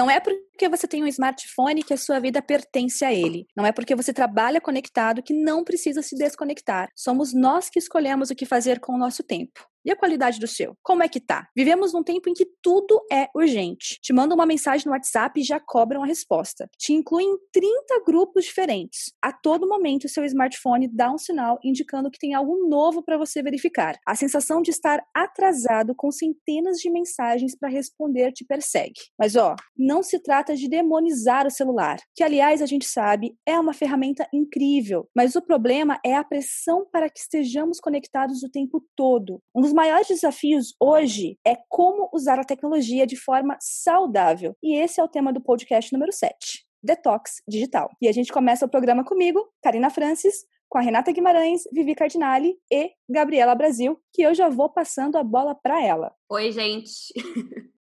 Não 0.00 0.10
é 0.10 0.18
porque 0.18 0.66
você 0.66 0.88
tem 0.88 1.04
um 1.04 1.06
smartphone 1.06 1.82
que 1.82 1.92
a 1.92 1.96
sua 1.98 2.18
vida 2.18 2.40
pertence 2.40 3.04
a 3.04 3.12
ele. 3.12 3.46
Não 3.54 3.66
é 3.66 3.70
porque 3.70 3.94
você 3.94 4.14
trabalha 4.14 4.58
conectado 4.58 5.22
que 5.22 5.34
não 5.34 5.62
precisa 5.62 6.00
se 6.00 6.16
desconectar. 6.16 6.88
Somos 6.96 7.34
nós 7.34 7.68
que 7.68 7.78
escolhemos 7.78 8.30
o 8.30 8.34
que 8.34 8.46
fazer 8.46 8.80
com 8.80 8.94
o 8.94 8.98
nosso 8.98 9.22
tempo. 9.22 9.69
E 9.84 9.90
a 9.90 9.96
qualidade 9.96 10.38
do 10.38 10.46
seu? 10.46 10.74
Como 10.82 11.02
é 11.02 11.08
que 11.08 11.20
tá? 11.20 11.48
Vivemos 11.56 11.92
num 11.92 12.02
tempo 12.02 12.28
em 12.28 12.34
que 12.34 12.46
tudo 12.62 13.00
é 13.10 13.28
urgente. 13.34 13.98
Te 14.02 14.12
mandam 14.12 14.36
uma 14.36 14.46
mensagem 14.46 14.86
no 14.86 14.92
WhatsApp 14.92 15.40
e 15.40 15.44
já 15.44 15.58
cobram 15.58 16.02
a 16.02 16.06
resposta. 16.06 16.68
Te 16.78 16.92
incluem 16.92 17.28
em 17.28 17.38
30 17.52 18.02
grupos 18.06 18.44
diferentes. 18.44 19.12
A 19.22 19.32
todo 19.32 19.68
momento, 19.68 20.08
seu 20.08 20.24
smartphone 20.24 20.88
dá 20.88 21.10
um 21.10 21.18
sinal 21.18 21.58
indicando 21.64 22.10
que 22.10 22.18
tem 22.18 22.34
algo 22.34 22.68
novo 22.68 23.02
para 23.02 23.16
você 23.16 23.42
verificar. 23.42 23.96
A 24.06 24.14
sensação 24.14 24.60
de 24.60 24.70
estar 24.70 25.02
atrasado 25.14 25.94
com 25.94 26.10
centenas 26.10 26.78
de 26.78 26.90
mensagens 26.90 27.56
para 27.56 27.68
responder 27.68 28.32
te 28.32 28.44
persegue. 28.44 29.00
Mas 29.18 29.36
ó, 29.36 29.56
não 29.76 30.02
se 30.02 30.18
trata 30.18 30.54
de 30.54 30.68
demonizar 30.68 31.46
o 31.46 31.50
celular, 31.50 31.98
que 32.14 32.22
aliás 32.22 32.60
a 32.60 32.66
gente 32.66 32.86
sabe 32.86 33.34
é 33.46 33.58
uma 33.58 33.72
ferramenta 33.72 34.28
incrível, 34.32 35.08
mas 35.14 35.34
o 35.34 35.42
problema 35.42 35.98
é 36.04 36.14
a 36.14 36.24
pressão 36.24 36.86
para 36.90 37.08
que 37.08 37.20
estejamos 37.20 37.80
conectados 37.80 38.42
o 38.42 38.50
tempo 38.50 38.84
todo. 38.96 39.40
Um 39.54 39.62
dos 39.70 39.72
maiores 39.72 40.08
desafios 40.08 40.74
hoje 40.80 41.38
é 41.46 41.56
como 41.68 42.10
usar 42.12 42.40
a 42.40 42.44
tecnologia 42.44 43.06
de 43.06 43.14
forma 43.14 43.56
saudável. 43.60 44.56
E 44.60 44.76
esse 44.76 45.00
é 45.00 45.04
o 45.04 45.08
tema 45.08 45.32
do 45.32 45.40
podcast 45.40 45.92
número 45.92 46.12
7. 46.12 46.66
Detox 46.82 47.40
Digital. 47.46 47.88
E 48.02 48.08
a 48.08 48.12
gente 48.12 48.32
começa 48.32 48.66
o 48.66 48.68
programa 48.68 49.04
comigo, 49.04 49.48
Karina 49.62 49.88
Francis, 49.88 50.44
com 50.68 50.78
a 50.78 50.80
Renata 50.80 51.12
Guimarães, 51.12 51.62
Vivi 51.72 51.94
Cardinali 51.94 52.56
e 52.68 52.90
Gabriela 53.08 53.54
Brasil, 53.54 54.00
que 54.12 54.22
eu 54.22 54.34
já 54.34 54.48
vou 54.48 54.68
passando 54.68 55.16
a 55.16 55.22
bola 55.22 55.54
para 55.54 55.80
ela. 55.80 56.12
Oi, 56.28 56.50
gente. 56.50 57.12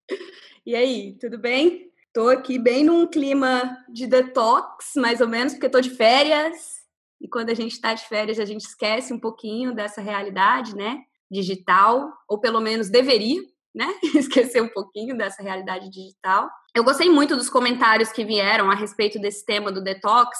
e 0.63 0.75
aí, 0.75 1.17
tudo 1.19 1.39
bem? 1.39 1.89
Tô 2.13 2.29
aqui 2.29 2.59
bem 2.59 2.83
num 2.83 3.07
clima 3.07 3.83
de 3.89 4.05
detox, 4.05 4.91
mais 4.95 5.21
ou 5.21 5.27
menos, 5.27 5.53
porque 5.53 5.69
tô 5.69 5.81
de 5.81 5.89
férias. 5.89 6.83
E 7.19 7.27
quando 7.27 7.49
a 7.49 7.55
gente 7.55 7.71
está 7.71 7.95
de 7.95 8.07
férias, 8.07 8.39
a 8.39 8.45
gente 8.45 8.61
esquece 8.61 9.11
um 9.11 9.19
pouquinho 9.19 9.73
dessa 9.73 10.01
realidade, 10.01 10.75
né? 10.75 11.03
Digital, 11.29 12.11
ou 12.27 12.39
pelo 12.39 12.59
menos 12.59 12.89
deveria, 12.89 13.41
né? 13.73 13.87
Esquecer 14.15 14.61
um 14.61 14.69
pouquinho 14.69 15.17
dessa 15.17 15.43
realidade 15.43 15.89
digital. 15.89 16.49
Eu 16.75 16.83
gostei 16.83 17.09
muito 17.09 17.35
dos 17.35 17.49
comentários 17.49 18.11
que 18.11 18.25
vieram 18.25 18.69
a 18.69 18.75
respeito 18.75 19.19
desse 19.19 19.45
tema 19.45 19.71
do 19.71 19.83
detox, 19.83 20.37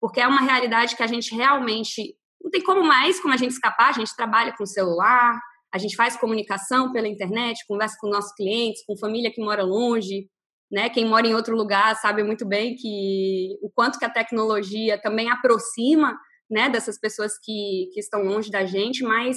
porque 0.00 0.20
é 0.20 0.26
uma 0.26 0.40
realidade 0.40 0.96
que 0.96 1.02
a 1.02 1.06
gente 1.06 1.34
realmente 1.34 2.14
não 2.42 2.50
tem 2.50 2.62
como 2.62 2.82
mais 2.82 3.20
como 3.20 3.34
a 3.34 3.36
gente 3.36 3.52
escapar, 3.52 3.90
a 3.90 3.92
gente 3.92 4.16
trabalha 4.16 4.54
com 4.56 4.64
celular, 4.64 5.38
a 5.72 5.78
gente 5.78 5.94
faz 5.94 6.16
comunicação 6.16 6.90
pela 6.90 7.06
internet, 7.06 7.64
conversa 7.68 7.96
com 8.00 8.08
nossos 8.08 8.32
clientes, 8.32 8.82
com 8.86 8.96
família 8.96 9.30
que 9.30 9.42
mora 9.42 9.62
longe, 9.62 10.28
né? 10.70 10.88
Quem 10.88 11.06
mora 11.06 11.26
em 11.26 11.34
outro 11.34 11.56
lugar 11.56 11.96
sabe 11.96 12.22
muito 12.22 12.46
bem 12.46 12.74
que 12.74 13.58
o 13.62 13.70
quanto 13.70 13.98
que 13.98 14.04
a 14.04 14.10
tecnologia 14.10 15.00
também 15.00 15.30
aproxima, 15.30 16.18
né, 16.50 16.68
dessas 16.68 16.98
pessoas 16.98 17.32
que, 17.42 17.90
que 17.92 18.00
estão 18.00 18.22
longe 18.22 18.50
da 18.50 18.64
gente, 18.64 19.04
mas 19.04 19.36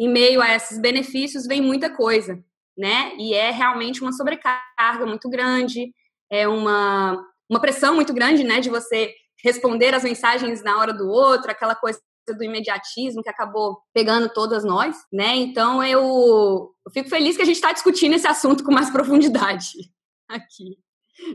em 0.00 0.08
meio 0.08 0.40
a 0.40 0.54
esses 0.54 0.80
benefícios 0.80 1.46
vem 1.46 1.60
muita 1.60 1.94
coisa, 1.94 2.42
né? 2.76 3.14
E 3.18 3.34
é 3.34 3.50
realmente 3.50 4.00
uma 4.00 4.12
sobrecarga 4.12 5.04
muito 5.04 5.28
grande, 5.28 5.92
é 6.32 6.48
uma, 6.48 7.22
uma 7.50 7.60
pressão 7.60 7.94
muito 7.94 8.14
grande, 8.14 8.42
né? 8.42 8.60
De 8.60 8.70
você 8.70 9.12
responder 9.44 9.94
as 9.94 10.02
mensagens 10.02 10.62
na 10.62 10.78
hora 10.78 10.94
do 10.94 11.06
outro, 11.06 11.50
aquela 11.50 11.74
coisa 11.74 12.00
do 12.26 12.42
imediatismo 12.42 13.22
que 13.22 13.28
acabou 13.28 13.78
pegando 13.92 14.32
todas 14.32 14.64
nós, 14.64 14.96
né? 15.12 15.36
Então 15.36 15.84
eu, 15.84 16.72
eu 16.86 16.92
fico 16.94 17.10
feliz 17.10 17.36
que 17.36 17.42
a 17.42 17.46
gente 17.46 17.56
está 17.56 17.70
discutindo 17.70 18.14
esse 18.14 18.26
assunto 18.26 18.64
com 18.64 18.72
mais 18.72 18.88
profundidade 18.88 19.68
aqui, 20.26 20.78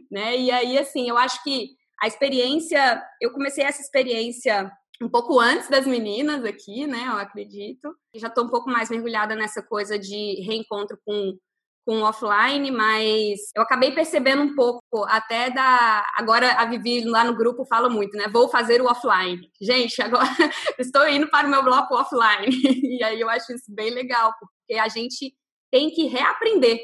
né? 0.09 0.35
E 0.39 0.49
aí, 0.49 0.75
assim, 0.79 1.07
eu 1.07 1.19
acho 1.19 1.43
que 1.43 1.69
a 2.01 2.07
experiência, 2.07 3.03
eu 3.21 3.31
comecei 3.31 3.63
essa 3.63 3.81
experiência 3.81 4.71
um 5.01 5.09
pouco 5.09 5.39
antes 5.39 5.69
das 5.69 5.85
meninas 5.85 6.43
aqui, 6.45 6.87
né? 6.87 7.05
Eu 7.07 7.17
acredito. 7.17 7.95
Já 8.15 8.27
estou 8.27 8.45
um 8.45 8.49
pouco 8.49 8.69
mais 8.69 8.89
mergulhada 8.89 9.35
nessa 9.35 9.61
coisa 9.61 9.99
de 9.99 10.41
reencontro 10.41 10.97
com 11.05 11.37
com 11.85 12.01
offline, 12.01 12.71
mas 12.71 13.39
eu 13.55 13.61
acabei 13.61 13.91
percebendo 13.91 14.41
um 14.41 14.55
pouco 14.55 15.05
até 15.07 15.51
da 15.51 16.03
agora 16.15 16.53
a 16.53 16.65
Vivi 16.65 17.05
lá 17.05 17.23
no 17.23 17.35
grupo 17.35 17.63
fala 17.63 17.87
muito, 17.87 18.17
né? 18.17 18.27
Vou 18.27 18.49
fazer 18.49 18.81
o 18.81 18.87
offline. 18.87 19.51
Gente, 19.61 20.01
agora 20.01 20.25
estou 20.79 21.07
indo 21.07 21.29
para 21.29 21.47
o 21.47 21.49
meu 21.49 21.63
bloco 21.63 21.95
offline. 21.95 22.49
E 22.95 23.03
aí 23.03 23.19
eu 23.19 23.29
acho 23.29 23.53
isso 23.53 23.65
bem 23.67 23.91
legal, 23.91 24.33
porque 24.39 24.79
a 24.79 24.87
gente 24.87 25.35
tem 25.69 25.91
que 25.91 26.07
reaprender 26.07 26.79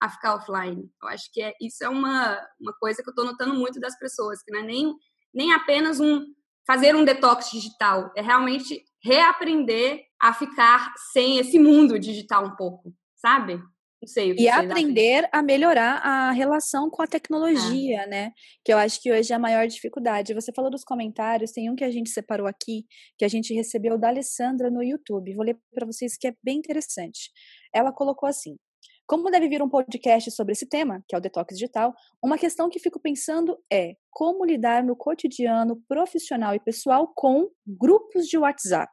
a 0.00 0.10
ficar 0.10 0.36
offline. 0.36 0.88
Eu 1.02 1.08
acho 1.08 1.32
que 1.32 1.42
é, 1.42 1.52
isso 1.60 1.82
é 1.82 1.88
uma, 1.88 2.38
uma 2.60 2.72
coisa 2.74 3.02
que 3.02 3.08
eu 3.08 3.12
estou 3.12 3.24
notando 3.24 3.54
muito 3.54 3.80
das 3.80 3.98
pessoas, 3.98 4.42
que 4.42 4.52
não 4.52 4.60
é 4.60 4.62
nem, 4.62 4.94
nem 5.32 5.52
apenas 5.52 5.98
um 6.00 6.22
fazer 6.66 6.94
um 6.94 7.04
detox 7.04 7.50
digital, 7.50 8.10
é 8.16 8.22
realmente 8.22 8.82
reaprender 9.02 10.02
a 10.20 10.32
ficar 10.32 10.92
sem 11.12 11.38
esse 11.38 11.58
mundo 11.58 11.98
digital 11.98 12.46
um 12.46 12.56
pouco, 12.56 12.92
sabe? 13.16 13.60
Não 14.04 14.08
sei 14.08 14.32
o 14.32 14.36
que 14.36 14.42
E 14.42 14.48
aprender 14.48 15.28
a 15.32 15.42
melhorar 15.42 15.96
a 15.96 16.30
relação 16.30 16.90
com 16.90 17.02
a 17.02 17.06
tecnologia, 17.06 18.02
é. 18.02 18.06
né? 18.06 18.32
Que 18.62 18.72
eu 18.72 18.78
acho 18.78 19.00
que 19.00 19.10
hoje 19.10 19.32
é 19.32 19.36
a 19.36 19.38
maior 19.38 19.66
dificuldade. 19.66 20.34
Você 20.34 20.52
falou 20.52 20.70
dos 20.70 20.84
comentários, 20.84 21.52
tem 21.52 21.70
um 21.70 21.74
que 21.74 21.84
a 21.84 21.90
gente 21.90 22.10
separou 22.10 22.46
aqui, 22.46 22.84
que 23.18 23.24
a 23.24 23.28
gente 23.28 23.54
recebeu 23.54 23.98
da 23.98 24.08
Alessandra 24.08 24.70
no 24.70 24.82
YouTube. 24.82 25.34
Vou 25.34 25.44
ler 25.44 25.58
para 25.74 25.86
vocês 25.86 26.16
que 26.18 26.26
é 26.26 26.34
bem 26.42 26.58
interessante. 26.58 27.30
Ela 27.74 27.92
colocou 27.92 28.28
assim: 28.28 28.56
como 29.06 29.30
deve 29.30 29.48
vir 29.48 29.62
um 29.62 29.68
podcast 29.68 30.30
sobre 30.30 30.52
esse 30.52 30.66
tema, 30.66 31.02
que 31.06 31.14
é 31.14 31.18
o 31.18 31.20
detox 31.20 31.54
digital, 31.54 31.94
uma 32.22 32.38
questão 32.38 32.68
que 32.70 32.78
fico 32.78 32.98
pensando 32.98 33.58
é 33.72 33.96
como 34.10 34.44
lidar 34.44 34.84
no 34.84 34.94
cotidiano 34.94 35.82
profissional 35.88 36.54
e 36.54 36.60
pessoal 36.60 37.12
com 37.14 37.50
grupos 37.66 38.26
de 38.26 38.38
WhatsApp. 38.38 38.92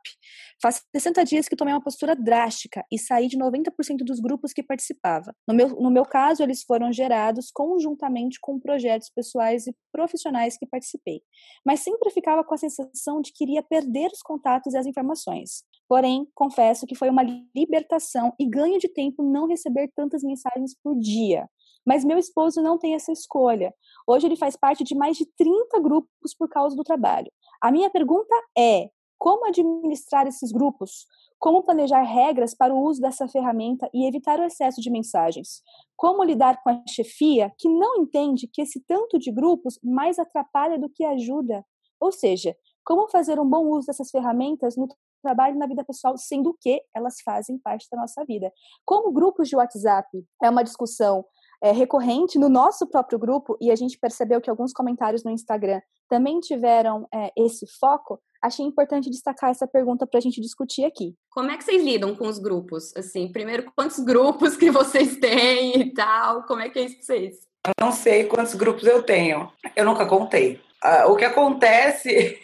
Faz 0.61 0.83
60 0.95 1.23
dias 1.23 1.47
que 1.47 1.55
tomei 1.55 1.73
uma 1.73 1.83
postura 1.83 2.15
drástica 2.15 2.83
e 2.91 2.97
saí 2.97 3.27
de 3.27 3.37
90% 3.37 3.97
dos 4.03 4.19
grupos 4.19 4.51
que 4.51 4.63
participava. 4.63 5.33
No 5.47 5.53
meu, 5.53 5.69
no 5.69 5.91
meu 5.91 6.03
caso, 6.03 6.41
eles 6.41 6.63
foram 6.63 6.91
gerados 6.91 7.51
conjuntamente 7.53 8.39
com 8.41 8.59
projetos 8.59 9.09
pessoais 9.09 9.67
e 9.67 9.75
profissionais 9.91 10.57
que 10.57 10.65
participei. 10.65 11.21
Mas 11.63 11.81
sempre 11.81 12.09
ficava 12.09 12.43
com 12.43 12.55
a 12.55 12.57
sensação 12.57 13.21
de 13.21 13.31
que 13.31 13.43
iria 13.43 13.61
perder 13.61 14.07
os 14.11 14.21
contatos 14.23 14.73
e 14.73 14.77
as 14.77 14.87
informações. 14.87 15.63
Porém, 15.91 16.25
confesso 16.33 16.85
que 16.85 16.95
foi 16.95 17.09
uma 17.09 17.21
libertação 17.53 18.33
e 18.39 18.45
ganho 18.45 18.79
de 18.79 18.87
tempo 18.87 19.21
não 19.21 19.45
receber 19.45 19.91
tantas 19.93 20.23
mensagens 20.23 20.73
por 20.81 20.97
dia. 20.97 21.49
Mas 21.85 22.05
meu 22.05 22.17
esposo 22.17 22.61
não 22.61 22.77
tem 22.77 22.95
essa 22.95 23.11
escolha. 23.11 23.73
Hoje 24.07 24.25
ele 24.25 24.37
faz 24.37 24.55
parte 24.55 24.85
de 24.85 24.95
mais 24.95 25.17
de 25.17 25.25
30 25.35 25.81
grupos 25.81 26.33
por 26.39 26.47
causa 26.47 26.77
do 26.77 26.83
trabalho. 26.85 27.29
A 27.61 27.73
minha 27.73 27.89
pergunta 27.89 28.33
é: 28.57 28.89
como 29.17 29.45
administrar 29.45 30.25
esses 30.27 30.53
grupos? 30.53 31.07
Como 31.37 31.61
planejar 31.61 32.03
regras 32.03 32.55
para 32.55 32.73
o 32.73 32.81
uso 32.81 33.01
dessa 33.01 33.27
ferramenta 33.27 33.89
e 33.93 34.07
evitar 34.07 34.39
o 34.39 34.45
excesso 34.45 34.79
de 34.79 34.89
mensagens? 34.89 35.61
Como 35.97 36.23
lidar 36.23 36.63
com 36.63 36.69
a 36.69 36.81
chefia 36.87 37.51
que 37.57 37.67
não 37.67 37.97
entende 37.97 38.47
que 38.47 38.61
esse 38.61 38.81
tanto 38.87 39.19
de 39.19 39.29
grupos 39.29 39.77
mais 39.83 40.17
atrapalha 40.17 40.79
do 40.79 40.87
que 40.89 41.03
ajuda? 41.03 41.65
Ou 41.99 42.13
seja, 42.13 42.55
como 42.85 43.09
fazer 43.09 43.37
um 43.41 43.45
bom 43.45 43.65
uso 43.67 43.87
dessas 43.87 44.09
ferramentas 44.09 44.77
no 44.77 44.87
trabalho 45.21 45.55
e 45.55 45.59
na 45.59 45.67
vida 45.67 45.83
pessoal, 45.83 46.17
sendo 46.17 46.55
que 46.59 46.81
elas 46.95 47.15
fazem 47.23 47.57
parte 47.59 47.87
da 47.91 47.99
nossa 47.99 48.23
vida. 48.25 48.51
Como 48.85 49.11
grupos 49.11 49.47
de 49.47 49.55
WhatsApp 49.55 50.07
é 50.43 50.49
uma 50.49 50.63
discussão 50.63 51.23
é, 51.63 51.71
recorrente 51.71 52.39
no 52.39 52.49
nosso 52.49 52.87
próprio 52.87 53.19
grupo, 53.19 53.55
e 53.61 53.71
a 53.71 53.75
gente 53.75 53.97
percebeu 53.99 54.41
que 54.41 54.49
alguns 54.49 54.73
comentários 54.73 55.23
no 55.23 55.31
Instagram 55.31 55.79
também 56.09 56.39
tiveram 56.39 57.07
é, 57.13 57.31
esse 57.37 57.65
foco, 57.79 58.19
achei 58.43 58.65
importante 58.65 59.09
destacar 59.09 59.51
essa 59.51 59.67
pergunta 59.67 60.07
para 60.07 60.17
a 60.17 60.21
gente 60.21 60.41
discutir 60.41 60.83
aqui. 60.83 61.15
Como 61.29 61.51
é 61.51 61.57
que 61.57 61.63
vocês 61.63 61.83
lidam 61.83 62.15
com 62.15 62.27
os 62.27 62.39
grupos? 62.39 62.91
Assim, 62.97 63.31
primeiro, 63.31 63.71
quantos 63.75 63.99
grupos 63.99 64.57
que 64.57 64.71
vocês 64.71 65.17
têm 65.17 65.79
e 65.79 65.93
tal? 65.93 66.43
Como 66.43 66.61
é 66.61 66.69
que 66.69 66.79
é 66.79 66.85
isso 66.85 66.95
para 66.95 67.05
vocês? 67.05 67.35
Eu 67.67 67.85
não 67.85 67.91
sei 67.91 68.25
quantos 68.25 68.55
grupos 68.55 68.83
eu 68.85 69.03
tenho. 69.03 69.51
Eu 69.75 69.85
nunca 69.85 70.05
contei. 70.07 70.59
Uh, 70.83 71.11
o 71.11 71.15
que 71.15 71.23
acontece 71.23 72.39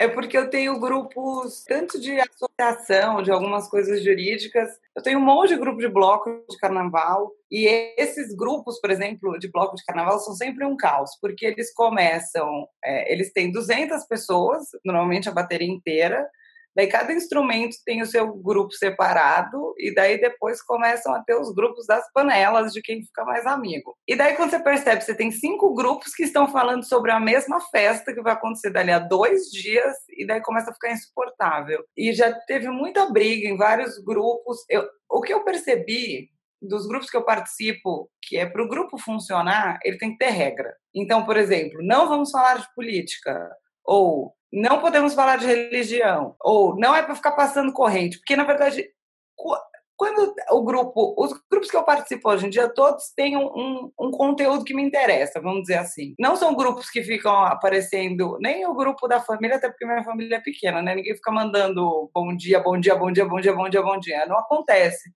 é 0.00 0.08
porque 0.08 0.36
eu 0.36 0.48
tenho 0.48 0.80
grupos 0.80 1.62
tanto 1.68 2.00
de 2.00 2.18
associação, 2.18 3.22
de 3.22 3.30
algumas 3.30 3.68
coisas 3.68 4.02
jurídicas. 4.02 4.70
Eu 4.96 5.02
tenho 5.02 5.18
um 5.18 5.22
monte 5.22 5.50
de 5.50 5.60
grupo 5.60 5.78
de 5.78 5.88
bloco 5.88 6.42
de 6.48 6.56
carnaval. 6.56 7.30
E 7.50 7.66
esses 7.98 8.34
grupos, 8.34 8.80
por 8.80 8.90
exemplo, 8.90 9.38
de 9.38 9.50
bloco 9.50 9.76
de 9.76 9.84
carnaval, 9.84 10.18
são 10.18 10.32
sempre 10.32 10.64
um 10.64 10.74
caos, 10.74 11.10
porque 11.20 11.44
eles 11.44 11.70
começam, 11.74 12.66
é, 12.82 13.12
eles 13.12 13.30
têm 13.30 13.52
200 13.52 14.02
pessoas, 14.06 14.64
normalmente 14.82 15.28
a 15.28 15.32
bateria 15.32 15.68
inteira, 15.68 16.26
Daí 16.74 16.86
cada 16.86 17.12
instrumento 17.12 17.76
tem 17.84 18.00
o 18.02 18.06
seu 18.06 18.32
grupo 18.34 18.72
separado 18.72 19.74
e 19.78 19.92
daí 19.94 20.20
depois 20.20 20.62
começam 20.62 21.12
a 21.14 21.22
ter 21.22 21.34
os 21.34 21.52
grupos 21.54 21.86
das 21.86 22.10
panelas 22.12 22.72
de 22.72 22.80
quem 22.80 23.02
fica 23.02 23.24
mais 23.24 23.46
amigo. 23.46 23.96
E 24.06 24.16
daí 24.16 24.34
quando 24.36 24.50
você 24.50 24.60
percebe, 24.60 25.02
você 25.02 25.14
tem 25.14 25.30
cinco 25.30 25.74
grupos 25.74 26.14
que 26.14 26.22
estão 26.22 26.48
falando 26.48 26.84
sobre 26.84 27.10
a 27.10 27.20
mesma 27.20 27.60
festa 27.70 28.12
que 28.12 28.22
vai 28.22 28.32
acontecer 28.32 28.70
dali 28.70 28.92
a 28.92 28.98
dois 28.98 29.50
dias 29.50 29.96
e 30.16 30.26
daí 30.26 30.40
começa 30.40 30.70
a 30.70 30.74
ficar 30.74 30.92
insuportável. 30.92 31.84
E 31.96 32.12
já 32.12 32.32
teve 32.32 32.68
muita 32.68 33.10
briga 33.10 33.48
em 33.48 33.56
vários 33.56 33.98
grupos. 33.98 34.58
Eu, 34.68 34.88
o 35.08 35.20
que 35.20 35.32
eu 35.32 35.44
percebi 35.44 36.30
dos 36.62 36.86
grupos 36.86 37.08
que 37.08 37.16
eu 37.16 37.24
participo, 37.24 38.10
que 38.22 38.36
é 38.36 38.46
para 38.46 38.62
o 38.62 38.68
grupo 38.68 38.98
funcionar, 38.98 39.78
ele 39.82 39.96
tem 39.98 40.12
que 40.12 40.18
ter 40.18 40.30
regra. 40.30 40.74
Então, 40.94 41.24
por 41.24 41.36
exemplo, 41.36 41.78
não 41.82 42.08
vamos 42.08 42.30
falar 42.30 42.58
de 42.58 42.74
política, 42.74 43.50
ou 43.84 44.34
não 44.52 44.80
podemos 44.80 45.14
falar 45.14 45.36
de 45.36 45.46
religião, 45.46 46.34
ou 46.40 46.76
não 46.76 46.94
é 46.94 47.02
para 47.02 47.14
ficar 47.14 47.32
passando 47.32 47.72
corrente, 47.72 48.18
porque 48.18 48.36
na 48.36 48.44
verdade 48.44 48.90
quando 50.00 50.34
o 50.52 50.64
grupo, 50.64 51.14
os 51.18 51.30
grupos 51.50 51.70
que 51.70 51.76
eu 51.76 51.82
participo 51.82 52.30
hoje 52.30 52.46
em 52.46 52.48
dia, 52.48 52.70
todos 52.70 53.12
têm 53.14 53.36
um, 53.36 53.44
um, 53.44 53.92
um, 54.00 54.10
conteúdo 54.10 54.64
que 54.64 54.72
me 54.72 54.82
interessa, 54.82 55.42
vamos 55.42 55.64
dizer 55.64 55.76
assim. 55.76 56.14
Não 56.18 56.36
são 56.36 56.54
grupos 56.54 56.88
que 56.88 57.02
ficam 57.02 57.44
aparecendo, 57.44 58.38
nem 58.40 58.66
o 58.66 58.74
grupo 58.74 59.06
da 59.06 59.20
família, 59.20 59.56
até 59.56 59.68
porque 59.68 59.84
minha 59.84 60.02
família 60.02 60.36
é 60.36 60.40
pequena, 60.40 60.80
né? 60.80 60.94
Ninguém 60.94 61.14
fica 61.14 61.30
mandando 61.30 62.10
bom 62.14 62.34
dia, 62.34 62.58
bom 62.60 62.80
dia, 62.80 62.96
bom 62.96 63.12
dia, 63.12 63.26
bom 63.26 63.38
dia, 63.38 63.52
bom 63.52 63.68
dia, 63.68 63.82
bom 63.82 63.98
dia. 63.98 64.24
Não 64.24 64.38
acontece. 64.38 65.10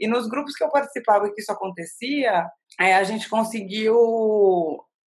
E 0.00 0.08
nos 0.08 0.26
grupos 0.26 0.54
que 0.54 0.64
eu 0.64 0.70
participava 0.70 1.30
que 1.30 1.42
isso 1.42 1.52
acontecia, 1.52 2.46
aí 2.78 2.94
a 2.94 3.04
gente 3.04 3.28
conseguiu 3.28 3.94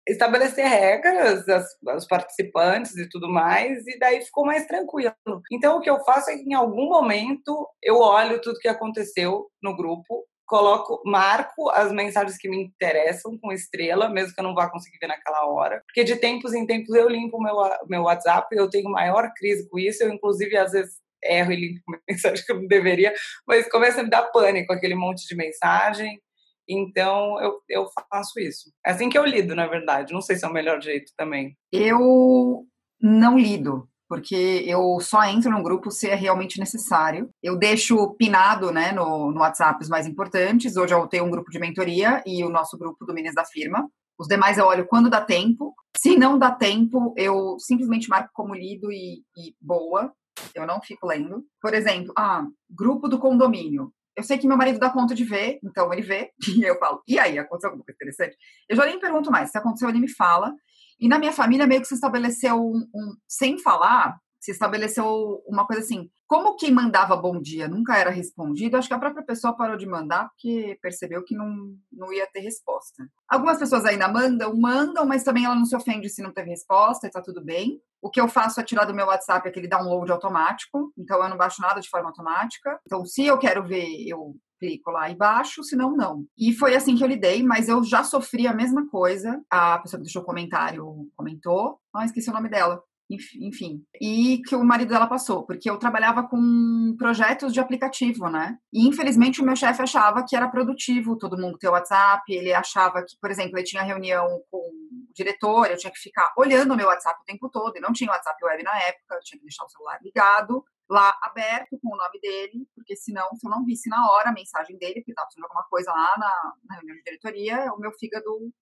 estabelecer 0.09 0.67
regras, 0.67 1.49
as, 1.49 1.67
os 1.97 2.07
participantes 2.07 2.97
e 2.97 3.09
tudo 3.09 3.29
mais, 3.29 3.87
e 3.87 3.99
daí 3.99 4.23
ficou 4.23 4.45
mais 4.45 4.67
tranquilo. 4.67 5.15
Então, 5.53 5.77
o 5.77 5.81
que 5.81 5.91
eu 5.91 6.03
faço 6.05 6.31
é 6.31 6.37
que 6.37 6.49
em 6.49 6.55
algum 6.55 6.89
momento 6.89 7.69
eu 7.83 7.97
olho 7.99 8.41
tudo 8.41 8.59
que 8.59 8.69
aconteceu 8.69 9.47
no 9.63 9.77
grupo, 9.77 10.25
coloco, 10.47 11.03
marco 11.05 11.69
as 11.71 11.93
mensagens 11.93 12.39
que 12.39 12.49
me 12.49 12.65
interessam 12.65 13.39
com 13.39 13.53
estrela, 13.53 14.09
mesmo 14.09 14.35
que 14.35 14.41
eu 14.41 14.45
não 14.45 14.55
vá 14.55 14.71
conseguir 14.71 14.99
ver 14.99 15.09
naquela 15.09 15.47
hora, 15.47 15.83
porque 15.87 16.03
de 16.03 16.17
tempos 16.17 16.55
em 16.55 16.67
tempos 16.67 16.95
eu 16.95 17.09
limpo 17.09 17.41
meu, 17.41 17.55
meu 17.87 18.03
WhatsApp, 18.05 18.49
eu 18.57 18.71
tenho 18.71 18.91
maior 18.91 19.31
crise 19.37 19.69
com 19.69 19.79
isso, 19.79 20.03
eu 20.03 20.11
inclusive 20.11 20.57
às 20.57 20.73
vezes 20.73 20.95
erro 21.23 21.53
e 21.53 21.57
limpo 21.57 21.83
mensagem 22.09 22.45
que 22.45 22.51
eu 22.51 22.57
não 22.57 22.67
deveria, 22.67 23.13
mas 23.47 23.69
começa 23.69 24.01
a 24.01 24.05
me 24.05 24.11
dar 24.11 24.23
pânico 24.31 24.73
aquele 24.73 24.95
monte 24.95 25.27
de 25.29 25.37
mensagem, 25.37 26.19
então, 26.69 27.41
eu, 27.41 27.61
eu 27.69 27.87
faço 28.11 28.39
isso. 28.39 28.71
É 28.85 28.91
assim 28.91 29.09
que 29.09 29.17
eu 29.17 29.25
lido, 29.25 29.55
na 29.55 29.67
verdade. 29.67 30.13
Não 30.13 30.21
sei 30.21 30.37
se 30.37 30.45
é 30.45 30.49
o 30.49 30.53
melhor 30.53 30.83
jeito 30.83 31.13
também. 31.17 31.57
Eu 31.73 32.67
não 33.01 33.39
lido, 33.39 33.89
porque 34.09 34.65
eu 34.67 34.99
só 35.01 35.25
entro 35.25 35.51
no 35.51 35.63
grupo 35.63 35.91
se 35.91 36.09
é 36.09 36.15
realmente 36.15 36.61
necessário. 36.61 37.31
Eu 37.43 37.57
deixo 37.57 38.15
pinado 38.15 38.71
né, 38.71 38.93
no, 38.93 39.31
no 39.33 39.41
WhatsApp 39.41 39.83
os 39.83 39.89
mais 39.89 40.07
importantes. 40.07 40.77
Hoje 40.77 40.93
eu 40.93 41.07
tenho 41.07 41.25
um 41.25 41.31
grupo 41.31 41.51
de 41.51 41.59
mentoria 41.59 42.23
e 42.27 42.45
o 42.45 42.51
nosso 42.51 42.77
grupo 42.77 43.07
do 43.07 43.15
Minas 43.15 43.35
da 43.35 43.45
Firma. 43.45 43.89
Os 44.19 44.27
demais 44.27 44.59
eu 44.59 44.67
olho 44.67 44.87
quando 44.87 45.09
dá 45.09 45.21
tempo. 45.21 45.75
Se 45.97 46.17
não 46.17 46.39
dá 46.39 46.51
tempo, 46.51 47.15
eu 47.17 47.57
simplesmente 47.59 48.09
marco 48.09 48.31
como 48.35 48.55
lido 48.55 48.91
e, 48.93 49.23
e 49.37 49.55
boa. 49.61 50.13
Eu 50.55 50.67
não 50.67 50.83
fico 50.83 51.07
lendo. 51.07 51.45
Por 51.63 51.73
exemplo, 51.73 52.13
ah, 52.17 52.45
grupo 52.69 53.09
do 53.09 53.19
condomínio 53.19 53.93
eu 54.19 54.25
sei 54.25 54.37
que 54.37 54.49
meu 54.49 54.57
marido 54.57 54.81
dá 54.81 54.91
conta 54.91 55.15
de 55.15 55.23
ver, 55.23 55.61
então 55.63 55.93
ele 55.93 56.03
vê, 56.03 56.33
e 56.59 56.65
eu 56.65 56.77
falo, 56.81 57.01
e 57.07 57.21
aí, 57.21 57.39
aconteceu 57.39 57.71
alguma 57.71 57.85
coisa 57.85 57.97
interessante? 57.97 58.37
Eu 58.69 58.77
já 58.77 58.85
nem 58.85 58.99
pergunto 58.99 59.31
mais, 59.31 59.51
se 59.51 59.57
aconteceu, 59.57 59.89
ele 59.89 60.01
me 60.01 60.11
fala. 60.13 60.53
E 61.01 61.07
na 61.07 61.21
minha 61.21 61.31
família, 61.33 61.69
meio 61.69 61.81
que 61.81 61.87
se 61.87 61.95
estabeleceu 61.95 62.57
um, 62.57 62.85
um 62.93 63.15
sem 63.29 63.59
falar, 63.59 64.19
se 64.41 64.53
estabeleceu 64.53 65.43
uma 65.47 65.67
coisa 65.67 65.83
assim, 65.83 66.11
como 66.27 66.57
quem 66.57 66.71
mandava 66.71 67.17
bom 67.17 67.41
dia 67.41 67.67
nunca 67.67 67.97
era 67.97 68.11
respondido, 68.11 68.77
acho 68.77 68.87
que 68.87 68.95
a 68.95 68.99
própria 68.99 69.25
pessoa 69.25 69.57
parou 69.57 69.77
de 69.77 69.87
mandar 69.87 70.29
porque 70.29 70.79
percebeu 70.83 71.25
que 71.25 71.35
não, 71.35 71.75
não 71.91 72.13
ia 72.13 72.27
ter 72.27 72.41
resposta. 72.41 73.09
Algumas 73.29 73.59
pessoas 73.59 73.85
ainda 73.85 74.09
mandam, 74.09 74.55
mandam, 74.55 75.07
mas 75.07 75.25
também 75.25 75.45
ela 75.45 75.55
não 75.55 75.65
se 75.65 75.75
ofende 75.75 76.09
se 76.09 76.23
não 76.23 76.33
teve 76.33 76.51
resposta 76.51 77.07
e 77.07 77.11
tá 77.11 77.23
tudo 77.23 77.43
bem. 77.43 77.81
O 78.01 78.11
que 78.11 78.21
eu 78.21 78.29
faço 78.29 78.61
é 78.61 78.65
tirar 78.65 78.85
do 78.85 78.95
meu 78.95 79.07
WhatsApp 79.07 79.49
aquele 79.49 79.67
download 79.67 80.13
automático, 80.13 80.93
então 80.97 81.21
eu 81.23 81.29
não 81.29 81.37
baixo 81.37 81.61
nada 81.61 81.81
de 81.81 81.89
forma 81.89 82.09
automática. 82.09 82.79
Então, 82.87 83.05
se 83.05 83.25
eu 83.25 83.39
quero 83.39 83.67
ver, 83.67 84.07
eu 84.07 84.37
clico 84.61 84.91
lá 84.91 85.11
e 85.11 85.17
baixo, 85.17 85.65
senão 85.65 85.97
não. 85.97 86.25
E 86.37 86.53
foi 86.53 86.75
assim 86.75 86.97
que 86.97 87.03
eu 87.03 87.09
lidei, 87.09 87.43
mas 87.43 87.69
eu 87.69 87.83
já 87.83 88.05
sofri 88.05 88.47
a 88.47 88.53
mesma 88.53 88.89
coisa. 88.89 89.41
A 89.51 89.79
pessoa 89.79 89.99
que 89.99 90.05
deixou 90.05 90.23
o 90.23 90.27
comentário 90.27 91.09
comentou, 91.17 91.79
ah, 91.95 92.05
esqueci 92.05 92.29
o 92.29 92.33
nome 92.33 92.49
dela 92.49 92.83
enfim, 93.11 93.83
e 94.01 94.43
que 94.47 94.55
o 94.55 94.63
marido 94.63 94.91
dela 94.91 95.07
passou, 95.07 95.47
porque 95.47 95.71
eu 95.71 95.79
trabalhava 95.79 96.29
com 96.29 96.95
projetos 96.99 97.55
de 97.55 97.61
aplicativo, 97.61 98.29
né? 98.29 98.59
E 98.73 98.87
infelizmente 98.87 99.41
o 99.41 99.45
meu 99.45 99.57
chefe 99.57 99.81
achava 99.81 100.25
que 100.27 100.37
era 100.37 100.49
produtivo 100.49 101.17
todo 101.17 101.39
mundo 101.39 101.59
ter 101.59 101.69
WhatsApp, 101.69 102.23
ele 102.29 102.53
achava 102.53 103.03
que, 103.03 103.17
por 103.21 103.31
exemplo, 103.31 103.57
ele 103.57 103.67
tinha 103.67 103.83
reunião 103.83 104.27
com 104.51 104.59
o 104.59 105.13
diretor, 105.15 105.71
eu 105.71 105.79
tinha 105.79 105.93
que 105.93 105.99
ficar 105.99 106.33
olhando 106.37 106.75
o 106.75 106.77
meu 106.77 106.87
WhatsApp 106.87 107.19
o 107.21 107.25
tempo 107.25 107.49
todo, 107.49 107.77
e 107.77 107.81
não 107.81 107.93
tinha 107.93 108.11
WhatsApp 108.11 108.45
web 108.45 108.63
na 108.63 108.79
época, 108.79 109.15
eu 109.15 109.21
tinha 109.21 109.39
que 109.39 109.45
deixar 109.47 109.65
o 109.65 109.71
celular 109.71 109.99
ligado, 110.03 110.63
lá 110.91 111.17
aberto 111.23 111.79
com 111.83 111.95
o 111.95 111.97
nome 111.97 112.21
dele, 112.21 112.67
porque 112.75 112.95
senão, 112.95 113.29
se 113.37 113.47
eu 113.47 113.51
não 113.51 113.65
visse 113.65 113.89
na 113.89 114.11
hora 114.11 114.31
a 114.31 114.35
mensagem 114.35 114.77
dele, 114.77 114.97
porque 114.97 115.13
estava 115.13 115.29
fazendo 115.29 115.45
alguma 115.45 115.65
coisa 115.65 115.91
lá 115.93 116.15
na, 116.19 116.53
na 116.69 116.75
reunião 116.77 116.97
de 116.97 117.03
diretoria, 117.05 117.73
o 117.73 117.79
meu 117.79 117.93
fígado 117.93 118.53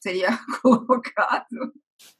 seria 0.00 0.30
colocado 0.62 1.72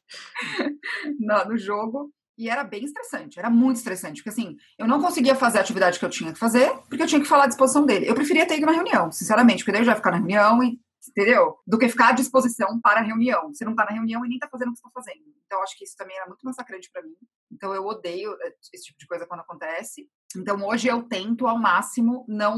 no, 1.18 1.44
no 1.44 1.58
jogo. 1.58 2.12
E 2.38 2.48
era 2.48 2.64
bem 2.64 2.84
estressante, 2.84 3.38
era 3.38 3.50
muito 3.50 3.76
estressante, 3.76 4.22
porque 4.22 4.30
assim, 4.30 4.56
eu 4.78 4.88
não 4.88 4.98
conseguia 4.98 5.34
fazer 5.34 5.58
a 5.58 5.60
atividade 5.60 5.98
que 5.98 6.04
eu 6.06 6.08
tinha 6.08 6.32
que 6.32 6.38
fazer, 6.38 6.70
porque 6.88 7.02
eu 7.02 7.06
tinha 7.06 7.20
que 7.20 7.28
falar 7.28 7.44
à 7.44 7.46
disposição 7.46 7.84
dele. 7.84 8.08
Eu 8.08 8.14
preferia 8.14 8.46
ter 8.46 8.56
ido 8.56 8.64
na 8.64 8.72
reunião, 8.72 9.12
sinceramente, 9.12 9.58
porque 9.58 9.72
daí 9.72 9.82
eu 9.82 9.84
já 9.84 9.92
ia 9.92 9.96
ficar 9.96 10.10
na 10.10 10.16
reunião 10.16 10.62
e 10.62 10.80
entendeu? 11.08 11.58
Do 11.66 11.78
que 11.78 11.88
ficar 11.88 12.08
à 12.08 12.12
disposição 12.12 12.80
para 12.80 13.00
a 13.00 13.02
reunião. 13.02 13.52
Você 13.52 13.64
não 13.64 13.72
está 13.72 13.84
na 13.84 13.92
reunião 13.92 14.24
e 14.24 14.28
nem 14.28 14.36
está 14.36 14.48
fazendo 14.48 14.68
o 14.68 14.72
que 14.72 14.78
está 14.78 14.90
fazendo. 14.90 15.22
Então, 15.46 15.62
acho 15.62 15.76
que 15.76 15.84
isso 15.84 15.96
também 15.96 16.16
era 16.16 16.26
muito 16.26 16.44
massacrante 16.44 16.90
para 16.92 17.02
mim. 17.02 17.14
Então, 17.50 17.74
eu 17.74 17.84
odeio 17.84 18.36
eh, 18.42 18.54
esse 18.72 18.84
tipo 18.84 18.98
de 18.98 19.06
coisa 19.06 19.26
quando 19.26 19.40
acontece. 19.40 20.08
Então, 20.36 20.64
hoje 20.66 20.88
eu 20.88 21.02
tento 21.02 21.46
ao 21.46 21.58
máximo 21.58 22.24
não, 22.28 22.56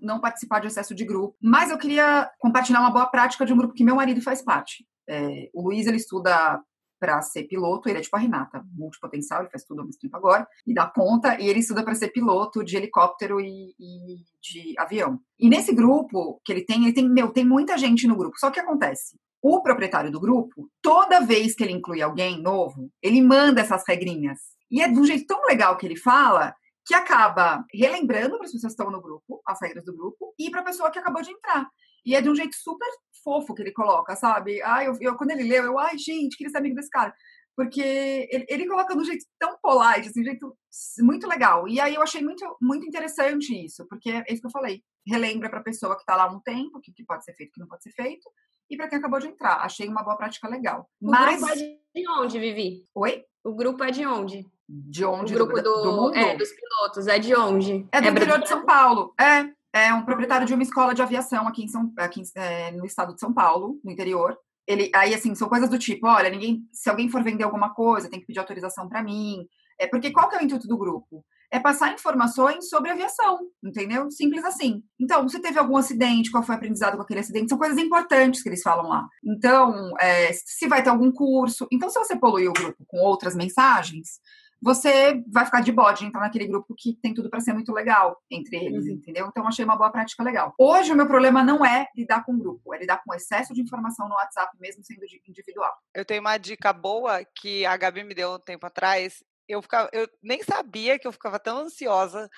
não 0.00 0.20
participar 0.20 0.60
de 0.60 0.68
excesso 0.68 0.94
de 0.94 1.04
grupo. 1.04 1.36
Mas 1.42 1.70
eu 1.70 1.78
queria 1.78 2.30
compartilhar 2.38 2.80
uma 2.80 2.90
boa 2.90 3.06
prática 3.06 3.44
de 3.44 3.52
um 3.52 3.56
grupo 3.56 3.74
que 3.74 3.84
meu 3.84 3.96
marido 3.96 4.22
faz 4.22 4.42
parte. 4.42 4.86
É, 5.08 5.50
o 5.52 5.62
Luiz, 5.62 5.86
ele 5.86 5.96
estuda 5.96 6.60
para 7.02 7.20
ser 7.20 7.48
piloto, 7.48 7.88
ele 7.88 7.98
é 7.98 8.00
tipo 8.00 8.16
a 8.16 8.20
Renata, 8.20 8.62
multipotencial, 8.76 9.40
ele 9.40 9.50
faz 9.50 9.64
tudo 9.64 9.80
ao 9.80 9.86
mesmo 9.86 10.00
tempo 10.00 10.16
agora, 10.16 10.46
e 10.64 10.72
dá 10.72 10.86
conta, 10.86 11.36
e 11.40 11.48
ele 11.48 11.58
estuda 11.58 11.82
para 11.82 11.96
ser 11.96 12.10
piloto 12.12 12.62
de 12.62 12.76
helicóptero 12.76 13.40
e, 13.40 13.74
e, 13.76 14.22
de 14.40 14.78
avião. 14.78 15.18
E 15.36 15.48
nesse 15.48 15.74
grupo 15.74 16.40
que 16.44 16.52
ele 16.52 16.64
tem, 16.64 16.84
ele 16.84 16.92
tem, 16.92 17.08
meu, 17.08 17.32
tem 17.32 17.44
muita 17.44 17.76
gente 17.76 18.06
no 18.06 18.16
grupo. 18.16 18.38
Só 18.38 18.52
que 18.52 18.60
acontece, 18.60 19.18
o 19.42 19.60
proprietário 19.60 20.12
do 20.12 20.20
grupo, 20.20 20.70
toda 20.80 21.20
vez 21.20 21.56
que 21.56 21.64
ele 21.64 21.72
inclui 21.72 22.00
alguém 22.00 22.40
novo, 22.40 22.88
ele 23.02 23.20
manda 23.20 23.60
essas 23.60 23.82
regrinhas. 23.86 24.38
E 24.70 24.80
é 24.80 24.86
de 24.86 24.96
um 24.96 25.04
jeito 25.04 25.26
tão 25.26 25.44
legal 25.46 25.76
que 25.76 25.84
ele 25.84 25.96
fala 25.96 26.54
que 26.84 26.94
acaba 26.94 27.64
relembrando 27.72 28.36
para 28.36 28.46
as 28.46 28.52
pessoas 28.52 28.74
que 28.74 28.80
estão 28.80 28.90
no 28.90 29.00
grupo, 29.00 29.40
as 29.46 29.60
regras 29.60 29.84
do 29.84 29.96
grupo, 29.96 30.34
e 30.38 30.50
para 30.50 30.60
a 30.60 30.64
pessoa 30.64 30.90
que 30.90 30.98
acabou 30.98 31.22
de 31.22 31.30
entrar. 31.30 31.68
E 32.04 32.14
é 32.14 32.20
de 32.20 32.28
um 32.28 32.34
jeito 32.34 32.56
super 32.56 32.88
fofo 33.22 33.54
que 33.54 33.62
ele 33.62 33.72
coloca, 33.72 34.16
sabe? 34.16 34.60
Ai, 34.62 34.88
eu, 34.88 34.96
eu, 35.00 35.16
quando 35.16 35.30
ele 35.30 35.44
leu, 35.44 35.64
eu, 35.64 35.78
ai, 35.78 35.96
gente, 35.96 36.36
queria 36.36 36.50
ser 36.50 36.58
amigo 36.58 36.74
desse 36.74 36.90
cara. 36.90 37.14
Porque 37.54 37.82
ele, 38.30 38.46
ele 38.48 38.66
coloca 38.66 38.94
de 38.94 39.00
um 39.00 39.04
jeito 39.04 39.24
tão 39.38 39.56
polite, 39.62 40.08
assim, 40.08 40.22
de 40.22 40.28
um 40.28 40.32
jeito 40.32 40.56
muito 41.00 41.28
legal. 41.28 41.68
E 41.68 41.78
aí 41.80 41.94
eu 41.94 42.02
achei 42.02 42.22
muito, 42.22 42.44
muito 42.60 42.86
interessante 42.86 43.54
isso, 43.54 43.86
porque 43.88 44.10
é 44.10 44.24
isso 44.30 44.40
que 44.40 44.46
eu 44.46 44.50
falei. 44.50 44.82
Relembra 45.06 45.50
para 45.50 45.60
a 45.60 45.62
pessoa 45.62 45.94
que 45.94 46.02
está 46.02 46.16
lá 46.16 46.24
há 46.24 46.32
um 46.32 46.40
tempo, 46.40 46.78
o 46.78 46.80
que, 46.80 46.92
que 46.92 47.04
pode 47.04 47.24
ser 47.24 47.34
feito, 47.34 47.50
o 47.50 47.52
que 47.52 47.60
não 47.60 47.68
pode 47.68 47.82
ser 47.82 47.92
feito, 47.92 48.28
e 48.70 48.76
para 48.76 48.88
quem 48.88 48.98
acabou 48.98 49.20
de 49.20 49.28
entrar. 49.28 49.56
Achei 49.58 49.86
uma 49.86 50.02
boa 50.02 50.16
prática 50.16 50.48
legal. 50.48 50.88
O 51.00 51.10
Mas... 51.10 51.40
grupo 51.40 51.52
é 51.52 51.56
de 52.00 52.08
onde, 52.08 52.38
Vivi? 52.38 52.88
Oi? 52.94 53.24
O 53.44 53.54
grupo 53.54 53.84
é 53.84 53.90
de 53.90 54.06
onde? 54.06 54.50
De 54.74 55.04
onde? 55.04 55.34
O 55.34 55.36
grupo 55.36 55.60
do, 55.60 55.62
do, 55.62 56.10
do? 56.10 56.14
É, 56.14 56.34
dos 56.34 56.48
pilotos. 56.50 57.06
É 57.06 57.18
de 57.18 57.34
onde? 57.34 57.86
É 57.92 58.00
do 58.00 58.08
é 58.08 58.10
interior 58.10 58.40
de 58.40 58.48
São 58.48 58.64
Paulo. 58.64 59.12
É, 59.20 59.50
é 59.70 59.92
um 59.92 60.02
proprietário 60.02 60.46
de 60.46 60.54
uma 60.54 60.62
escola 60.62 60.94
de 60.94 61.02
aviação 61.02 61.46
aqui, 61.46 61.64
em 61.64 61.68
São, 61.68 61.92
aqui 61.98 62.22
é, 62.34 62.70
no 62.70 62.86
estado 62.86 63.12
de 63.12 63.20
São 63.20 63.34
Paulo, 63.34 63.78
no 63.84 63.90
interior. 63.90 64.34
Ele, 64.66 64.90
aí, 64.94 65.12
assim, 65.12 65.34
são 65.34 65.46
coisas 65.46 65.68
do 65.68 65.78
tipo, 65.78 66.06
olha, 66.06 66.30
ninguém, 66.30 66.66
se 66.72 66.88
alguém 66.88 67.10
for 67.10 67.22
vender 67.22 67.44
alguma 67.44 67.74
coisa, 67.74 68.08
tem 68.08 68.18
que 68.18 68.26
pedir 68.26 68.38
autorização 68.38 68.88
para 68.88 69.02
mim. 69.02 69.46
É 69.78 69.86
porque 69.86 70.10
qual 70.10 70.28
que 70.28 70.36
é 70.36 70.38
o 70.38 70.42
intuito 70.42 70.66
do 70.66 70.78
grupo? 70.78 71.22
É 71.50 71.60
passar 71.60 71.92
informações 71.92 72.70
sobre 72.70 72.90
aviação, 72.90 73.40
entendeu? 73.62 74.10
Simples 74.10 74.42
assim. 74.42 74.82
Então, 74.98 75.28
se 75.28 75.38
teve 75.38 75.58
algum 75.58 75.76
acidente, 75.76 76.30
qual 76.30 76.42
foi 76.42 76.54
o 76.54 76.56
aprendizado 76.56 76.96
com 76.96 77.02
aquele 77.02 77.20
acidente, 77.20 77.50
são 77.50 77.58
coisas 77.58 77.76
importantes 77.76 78.42
que 78.42 78.48
eles 78.48 78.62
falam 78.62 78.88
lá. 78.88 79.06
Então, 79.22 79.92
é, 80.00 80.32
se 80.32 80.66
vai 80.66 80.82
ter 80.82 80.88
algum 80.88 81.12
curso. 81.12 81.66
Então, 81.70 81.90
se 81.90 81.98
você 81.98 82.16
poluir 82.16 82.48
o 82.48 82.54
grupo 82.54 82.82
com 82.86 82.98
outras 83.00 83.36
mensagens, 83.36 84.18
você 84.62 85.20
vai 85.26 85.44
ficar 85.44 85.60
de 85.60 85.72
bode 85.72 86.04
entrar 86.04 86.20
naquele 86.20 86.46
grupo 86.46 86.74
que 86.78 86.94
tem 87.02 87.12
tudo 87.12 87.28
para 87.28 87.40
ser 87.40 87.52
muito 87.52 87.72
legal 87.72 88.16
entre 88.30 88.56
eles, 88.56 88.86
uhum. 88.86 88.92
entendeu? 88.92 89.26
Então 89.26 89.46
achei 89.46 89.64
uma 89.64 89.76
boa 89.76 89.90
prática 89.90 90.22
legal. 90.22 90.54
Hoje 90.56 90.92
o 90.92 90.96
meu 90.96 91.06
problema 91.06 91.42
não 91.42 91.66
é 91.66 91.88
lidar 91.96 92.24
com 92.24 92.38
grupo, 92.38 92.72
é 92.72 92.78
lidar 92.78 93.02
com 93.04 93.12
excesso 93.12 93.52
de 93.52 93.60
informação 93.60 94.08
no 94.08 94.14
WhatsApp, 94.14 94.56
mesmo 94.60 94.84
sendo 94.84 95.02
individual. 95.28 95.72
Eu 95.92 96.04
tenho 96.04 96.20
uma 96.20 96.38
dica 96.38 96.72
boa 96.72 97.24
que 97.40 97.66
a 97.66 97.76
Gabi 97.76 98.04
me 98.04 98.14
deu 98.14 98.34
um 98.34 98.38
tempo 98.38 98.64
atrás. 98.64 99.22
Eu, 99.48 99.60
ficava, 99.60 99.90
eu 99.92 100.08
nem 100.22 100.42
sabia 100.44 100.98
que 100.98 101.08
eu 101.08 101.12
ficava 101.12 101.40
tão 101.40 101.58
ansiosa 101.58 102.30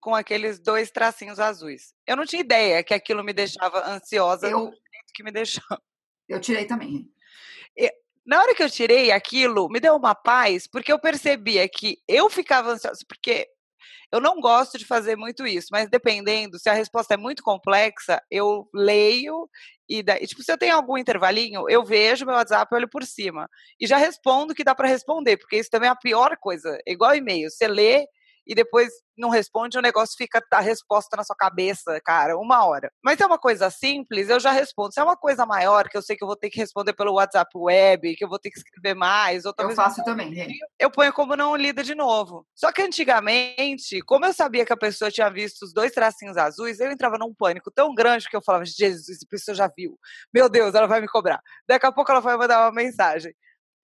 com 0.00 0.14
aqueles 0.14 0.60
dois 0.60 0.90
tracinhos 0.90 1.40
azuis. 1.40 1.92
Eu 2.06 2.16
não 2.16 2.24
tinha 2.24 2.40
ideia 2.40 2.82
que 2.84 2.94
aquilo 2.94 3.24
me 3.24 3.32
deixava 3.32 3.88
ansiosa 3.88 4.48
eu, 4.48 4.70
que 5.12 5.22
me 5.24 5.32
deixou. 5.32 5.62
Eu 6.28 6.40
tirei 6.40 6.64
também. 6.64 7.10
Na 8.26 8.40
hora 8.40 8.54
que 8.54 8.62
eu 8.62 8.70
tirei 8.70 9.10
aquilo, 9.10 9.68
me 9.68 9.80
deu 9.80 9.96
uma 9.96 10.14
paz, 10.14 10.66
porque 10.68 10.92
eu 10.92 10.98
percebia 11.00 11.68
que 11.68 11.98
eu 12.08 12.30
ficava 12.30 12.70
ansiosa, 12.72 13.00
porque 13.08 13.48
Eu 14.12 14.20
não 14.20 14.40
gosto 14.40 14.78
de 14.78 14.86
fazer 14.86 15.16
muito 15.16 15.46
isso, 15.46 15.68
mas 15.72 15.90
dependendo, 15.90 16.58
se 16.58 16.68
a 16.70 16.74
resposta 16.74 17.14
é 17.14 17.18
muito 17.18 17.42
complexa, 17.42 18.22
eu 18.30 18.68
leio 18.74 19.48
e, 19.88 20.02
daí, 20.02 20.26
tipo, 20.26 20.42
se 20.42 20.52
eu 20.52 20.58
tenho 20.58 20.74
algum 20.76 20.98
intervalinho, 20.98 21.68
eu 21.70 21.84
vejo 21.84 22.26
meu 22.26 22.34
WhatsApp, 22.36 22.74
olho 22.74 22.88
por 22.90 23.04
cima 23.04 23.48
e 23.80 23.86
já 23.86 23.96
respondo 23.98 24.52
o 24.52 24.56
que 24.56 24.64
dá 24.64 24.74
para 24.74 24.88
responder, 24.88 25.36
porque 25.38 25.58
isso 25.58 25.70
também 25.70 25.88
é 25.88 25.92
a 25.92 25.96
pior 25.96 26.36
coisa. 26.40 26.78
É 26.86 26.92
igual 26.92 27.14
e-mail, 27.16 27.50
você 27.50 27.68
lê 27.68 28.06
e 28.46 28.54
depois 28.54 28.92
não 29.16 29.28
responde, 29.28 29.78
o 29.78 29.82
negócio 29.82 30.16
fica 30.16 30.42
a 30.50 30.60
resposta 30.60 31.16
na 31.16 31.24
sua 31.24 31.36
cabeça, 31.36 32.00
cara, 32.04 32.36
uma 32.36 32.64
hora. 32.64 32.90
Mas 33.02 33.16
se 33.16 33.22
é 33.22 33.26
uma 33.26 33.38
coisa 33.38 33.70
simples, 33.70 34.28
eu 34.28 34.40
já 34.40 34.50
respondo. 34.50 34.92
Se 34.92 35.00
é 35.00 35.02
uma 35.02 35.16
coisa 35.16 35.44
maior, 35.46 35.88
que 35.88 35.96
eu 35.96 36.02
sei 36.02 36.16
que 36.16 36.24
eu 36.24 36.26
vou 36.26 36.36
ter 36.36 36.50
que 36.50 36.58
responder 36.58 36.92
pelo 36.94 37.14
WhatsApp 37.14 37.50
web, 37.54 38.16
que 38.16 38.24
eu 38.24 38.28
vou 38.28 38.38
ter 38.38 38.50
que 38.50 38.58
escrever 38.58 38.94
mais, 38.94 39.44
ou 39.44 39.52
talvez. 39.52 39.78
Eu 39.78 39.84
faço 39.84 40.04
também, 40.04 40.30
Eu 40.78 40.90
ponho 40.90 41.12
como 41.12 41.36
não 41.36 41.54
lida 41.54 41.82
de 41.82 41.94
novo. 41.94 42.46
Só 42.54 42.72
que 42.72 42.82
antigamente, 42.82 44.00
como 44.02 44.24
eu 44.24 44.32
sabia 44.32 44.64
que 44.64 44.72
a 44.72 44.76
pessoa 44.76 45.10
tinha 45.10 45.30
visto 45.30 45.62
os 45.62 45.72
dois 45.72 45.92
tracinhos 45.92 46.36
azuis, 46.36 46.80
eu 46.80 46.90
entrava 46.90 47.18
num 47.18 47.34
pânico 47.34 47.70
tão 47.70 47.94
grande 47.94 48.28
que 48.28 48.36
eu 48.36 48.42
falava, 48.42 48.64
Jesus, 48.64 49.08
essa 49.08 49.26
pessoa 49.28 49.54
já 49.54 49.70
viu. 49.76 49.98
Meu 50.32 50.48
Deus, 50.48 50.74
ela 50.74 50.86
vai 50.86 51.00
me 51.00 51.08
cobrar. 51.08 51.40
Daqui 51.68 51.86
a 51.86 51.92
pouco 51.92 52.10
ela 52.10 52.20
vai 52.20 52.36
mandar 52.36 52.64
uma 52.64 52.72
mensagem. 52.72 53.32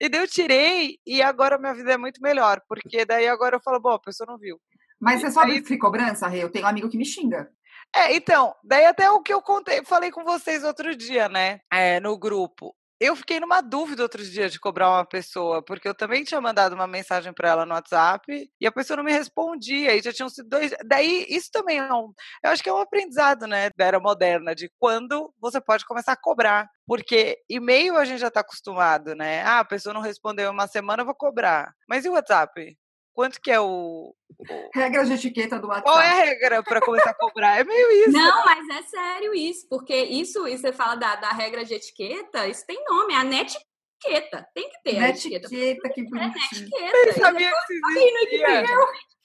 E 0.01 0.09
daí 0.09 0.21
eu 0.21 0.29
tirei 0.29 0.99
e 1.07 1.21
agora 1.21 1.59
minha 1.59 1.75
vida 1.75 1.93
é 1.93 1.97
muito 1.97 2.23
melhor, 2.23 2.61
porque 2.69 3.05
daí 3.05 3.27
agora 3.27 3.57
eu 3.57 3.61
falo, 3.61 3.81
bom, 3.81 3.91
a 3.91 3.99
pessoa 3.99 4.27
não 4.27 4.39
viu. 4.39 4.61
Mas 5.01 5.21
você 5.21 5.31
sabe 5.31 5.61
que 5.61 5.77
cobrança, 5.77 6.29
Rê? 6.29 6.43
Eu 6.43 6.51
tenho 6.51 6.65
um 6.65 6.69
amigo 6.69 6.89
que 6.89 6.97
me 6.97 7.05
xinga. 7.05 7.51
É, 7.95 8.15
então, 8.15 8.55
daí 8.63 8.85
até 8.85 9.11
o 9.11 9.23
que 9.23 9.33
eu 9.33 9.41
contei, 9.41 9.85
falei 9.85 10.11
com 10.11 10.25
vocês 10.25 10.63
outro 10.63 10.95
dia, 10.95 11.29
né? 11.29 11.61
É, 11.73 12.01
no 12.01 12.19
grupo. 12.19 12.75
Eu 13.01 13.15
fiquei 13.15 13.39
numa 13.39 13.61
dúvida 13.61 14.03
outro 14.03 14.25
dia 14.25 14.49
de 14.51 14.59
cobrar 14.59 14.91
uma 14.91 15.05
pessoa, 15.05 15.63
porque 15.63 15.87
eu 15.87 15.95
também 15.95 16.25
tinha 16.25 16.41
mandado 16.41 16.75
uma 16.75 16.87
mensagem 16.89 17.33
para 17.33 17.49
ela 17.49 17.65
no 17.65 17.73
WhatsApp 17.75 18.51
e 18.61 18.67
a 18.67 18.73
pessoa 18.73 18.97
não 18.97 19.05
me 19.05 19.13
respondia, 19.13 19.95
e 19.95 20.03
já 20.03 20.13
tinham 20.13 20.29
sido 20.29 20.49
dois. 20.49 20.73
Daí, 20.85 21.25
isso 21.29 21.49
também 21.53 21.79
é 21.79 21.93
um. 21.95 22.13
Eu 22.43 22.51
acho 22.51 22.61
que 22.63 22.69
é 22.69 22.73
um 22.75 22.79
aprendizado, 22.79 23.47
né, 23.47 23.71
da 23.77 23.85
era 23.85 24.01
moderna, 24.01 24.53
de 24.53 24.69
quando 24.81 25.33
você 25.41 25.61
pode 25.61 25.87
começar 25.87 26.13
a 26.13 26.17
cobrar. 26.17 26.69
Porque 26.87 27.39
e-mail 27.49 27.97
a 27.97 28.05
gente 28.05 28.19
já 28.19 28.29
está 28.29 28.41
acostumado, 28.41 29.15
né? 29.15 29.43
Ah, 29.43 29.61
a 29.61 29.65
pessoa 29.65 29.93
não 29.95 30.01
respondeu 30.01 30.51
uma 30.51 30.67
semana, 30.67 31.03
eu 31.03 31.07
vou 31.07 31.15
cobrar. 31.15 31.73
Mas 31.89 32.05
e 32.05 32.09
o 32.09 32.13
WhatsApp? 32.15 32.77
Quanto 33.19 33.41
que 33.41 33.51
é 33.51 33.59
o, 33.59 34.15
o... 34.39 34.71
Regras 34.73 35.09
de 35.09 35.15
etiqueta 35.15 35.59
do 35.59 35.67
WhatsApp. 35.67 35.91
Qual 35.91 36.01
é 36.01 36.09
a 36.09 36.25
regra 36.25 36.63
para 36.63 36.81
começar 36.81 37.11
a 37.11 37.15
cobrar? 37.15 37.59
É 37.59 37.65
meio 37.65 37.91
isso. 37.91 38.13
Não, 38.13 38.45
mas 38.45 38.69
é 38.69 38.83
sério 38.83 39.35
isso, 39.35 39.67
porque 39.69 39.93
isso, 39.93 40.47
isso 40.47 40.63
você 40.63 40.73
fala 40.73 40.95
da, 40.95 41.17
da 41.17 41.31
regra 41.31 41.65
de 41.65 41.75
etiqueta, 41.75 42.47
isso 42.47 42.65
tem 42.65 42.81
nome, 42.85 43.15
é 43.15 43.17
a 43.17 43.25
netiqueta. 43.25 44.49
Tem 44.55 44.71
que 44.71 44.83
ter 44.85 45.01
netiqueta. 45.01 45.47
Etiqueta, 45.49 45.89
que 45.89 46.05
bonitinho. 46.05 46.71
É 46.77 46.93
netiqueta. 46.93 47.09
Eu 47.09 47.13
sabia 47.15 47.51
que 47.51 47.73
existia. 47.73 48.65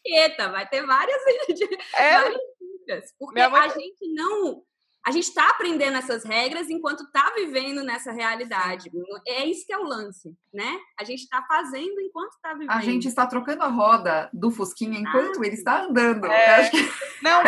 Etiqueta, 0.03 0.49
vai 0.49 0.67
ter 0.67 0.83
várias, 0.87 1.21
é. 1.93 2.17
várias 2.19 2.41
dicas. 2.59 3.13
Porque 3.19 3.47
mãe... 3.47 3.61
a 3.61 3.67
gente 3.67 4.11
não 4.11 4.63
a 5.05 5.11
gente 5.11 5.25
está 5.25 5.49
aprendendo 5.49 5.97
essas 5.97 6.23
regras 6.23 6.69
enquanto 6.69 7.03
está 7.03 7.33
vivendo 7.35 7.83
nessa 7.83 8.11
realidade. 8.11 8.89
É 9.27 9.45
isso 9.45 9.65
que 9.65 9.73
é 9.73 9.77
o 9.77 9.83
lance, 9.83 10.33
né? 10.53 10.79
A 10.97 11.03
gente 11.03 11.23
está 11.23 11.43
fazendo 11.45 11.99
enquanto 11.99 12.31
está 12.31 12.53
vivendo. 12.53 12.71
A 12.71 12.79
gente 12.79 13.07
está 13.09 13.27
trocando 13.27 13.63
a 13.63 13.67
roda 13.67 14.29
do 14.31 14.49
Fusquinha 14.49 14.97
enquanto 14.97 15.41
ah, 15.41 15.45
ele 15.45 15.55
está 15.55 15.83
andando. 15.83 16.25
É... 16.27 16.69
Que... 16.69 16.89
Não, 17.21 17.43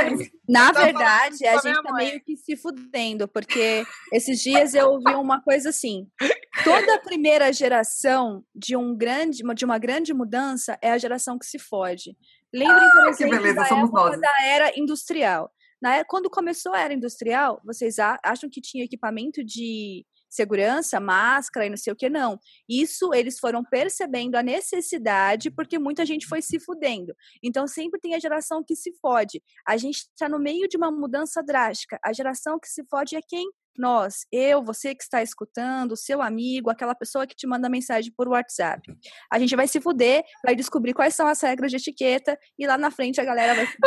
na 0.49 0.71
verdade, 0.71 1.45
a 1.45 1.57
gente 1.57 1.77
está 1.77 1.93
meio 1.93 2.21
que 2.21 2.35
se 2.35 2.57
fudendo, 2.57 3.27
porque 3.27 3.85
esses 4.11 4.41
dias 4.41 4.73
eu 4.73 4.89
ouvi 4.89 5.15
uma 5.15 5.41
coisa 5.41 5.69
assim: 5.69 6.07
toda 6.63 6.95
a 6.95 6.99
primeira 6.99 7.53
geração 7.53 8.43
de 8.53 8.75
um 8.75 8.95
grande, 8.95 9.43
de 9.55 9.65
uma 9.65 9.77
grande 9.77 10.13
mudança 10.13 10.77
é 10.81 10.91
a 10.91 10.97
geração 10.97 11.39
que 11.39 11.45
se 11.45 11.57
fode. 11.57 12.17
Lembrem, 12.53 12.89
por 12.91 13.07
exemplo, 13.09 13.37
beleza, 13.37 13.55
da 13.55 13.65
época 13.65 13.91
nós. 13.91 14.21
da 14.21 14.45
era 14.45 14.79
industrial. 14.79 15.51
Na, 15.85 16.03
quando 16.03 16.31
começou 16.31 16.73
a 16.73 16.79
era 16.79 16.95
industrial, 16.95 17.61
vocês 17.63 17.97
acham 17.99 18.49
que 18.49 18.59
tinha 18.59 18.83
equipamento 18.83 19.43
de 19.43 20.03
segurança, 20.27 20.99
máscara 20.99 21.67
e 21.67 21.69
não 21.69 21.77
sei 21.77 21.93
o 21.93 21.95
que, 21.95 22.09
não. 22.09 22.39
Isso 22.67 23.13
eles 23.13 23.37
foram 23.37 23.63
percebendo 23.63 24.33
a 24.33 24.41
necessidade 24.41 25.51
porque 25.51 25.77
muita 25.77 26.03
gente 26.03 26.25
foi 26.25 26.41
se 26.41 26.59
fudendo. 26.59 27.13
Então 27.43 27.67
sempre 27.67 27.99
tem 27.99 28.15
a 28.15 28.19
geração 28.19 28.63
que 28.63 28.75
se 28.75 28.93
fode. 28.99 29.43
A 29.63 29.77
gente 29.77 29.97
está 29.97 30.27
no 30.27 30.39
meio 30.39 30.67
de 30.67 30.75
uma 30.75 30.89
mudança 30.89 31.43
drástica. 31.43 31.99
A 32.03 32.11
geração 32.11 32.59
que 32.59 32.67
se 32.67 32.83
fode 32.89 33.15
é 33.15 33.21
quem? 33.21 33.47
Nós, 33.77 34.25
eu, 34.31 34.63
você 34.63 34.95
que 34.95 35.03
está 35.03 35.21
escutando, 35.21 35.95
seu 35.95 36.21
amigo, 36.21 36.69
aquela 36.69 36.95
pessoa 36.95 37.27
que 37.27 37.35
te 37.35 37.47
manda 37.47 37.69
mensagem 37.69 38.11
por 38.15 38.27
WhatsApp. 38.27 38.81
A 39.31 39.39
gente 39.39 39.55
vai 39.55 39.67
se 39.67 39.81
fuder, 39.81 40.23
vai 40.43 40.55
descobrir 40.55 40.93
quais 40.93 41.15
são 41.15 41.27
as 41.27 41.41
regras 41.41 41.71
de 41.71 41.77
etiqueta 41.77 42.37
e 42.57 42.65
lá 42.65 42.77
na 42.77 42.91
frente 42.91 43.19
a 43.19 43.25
galera 43.25 43.55
vai 43.55 43.65
se 43.65 43.77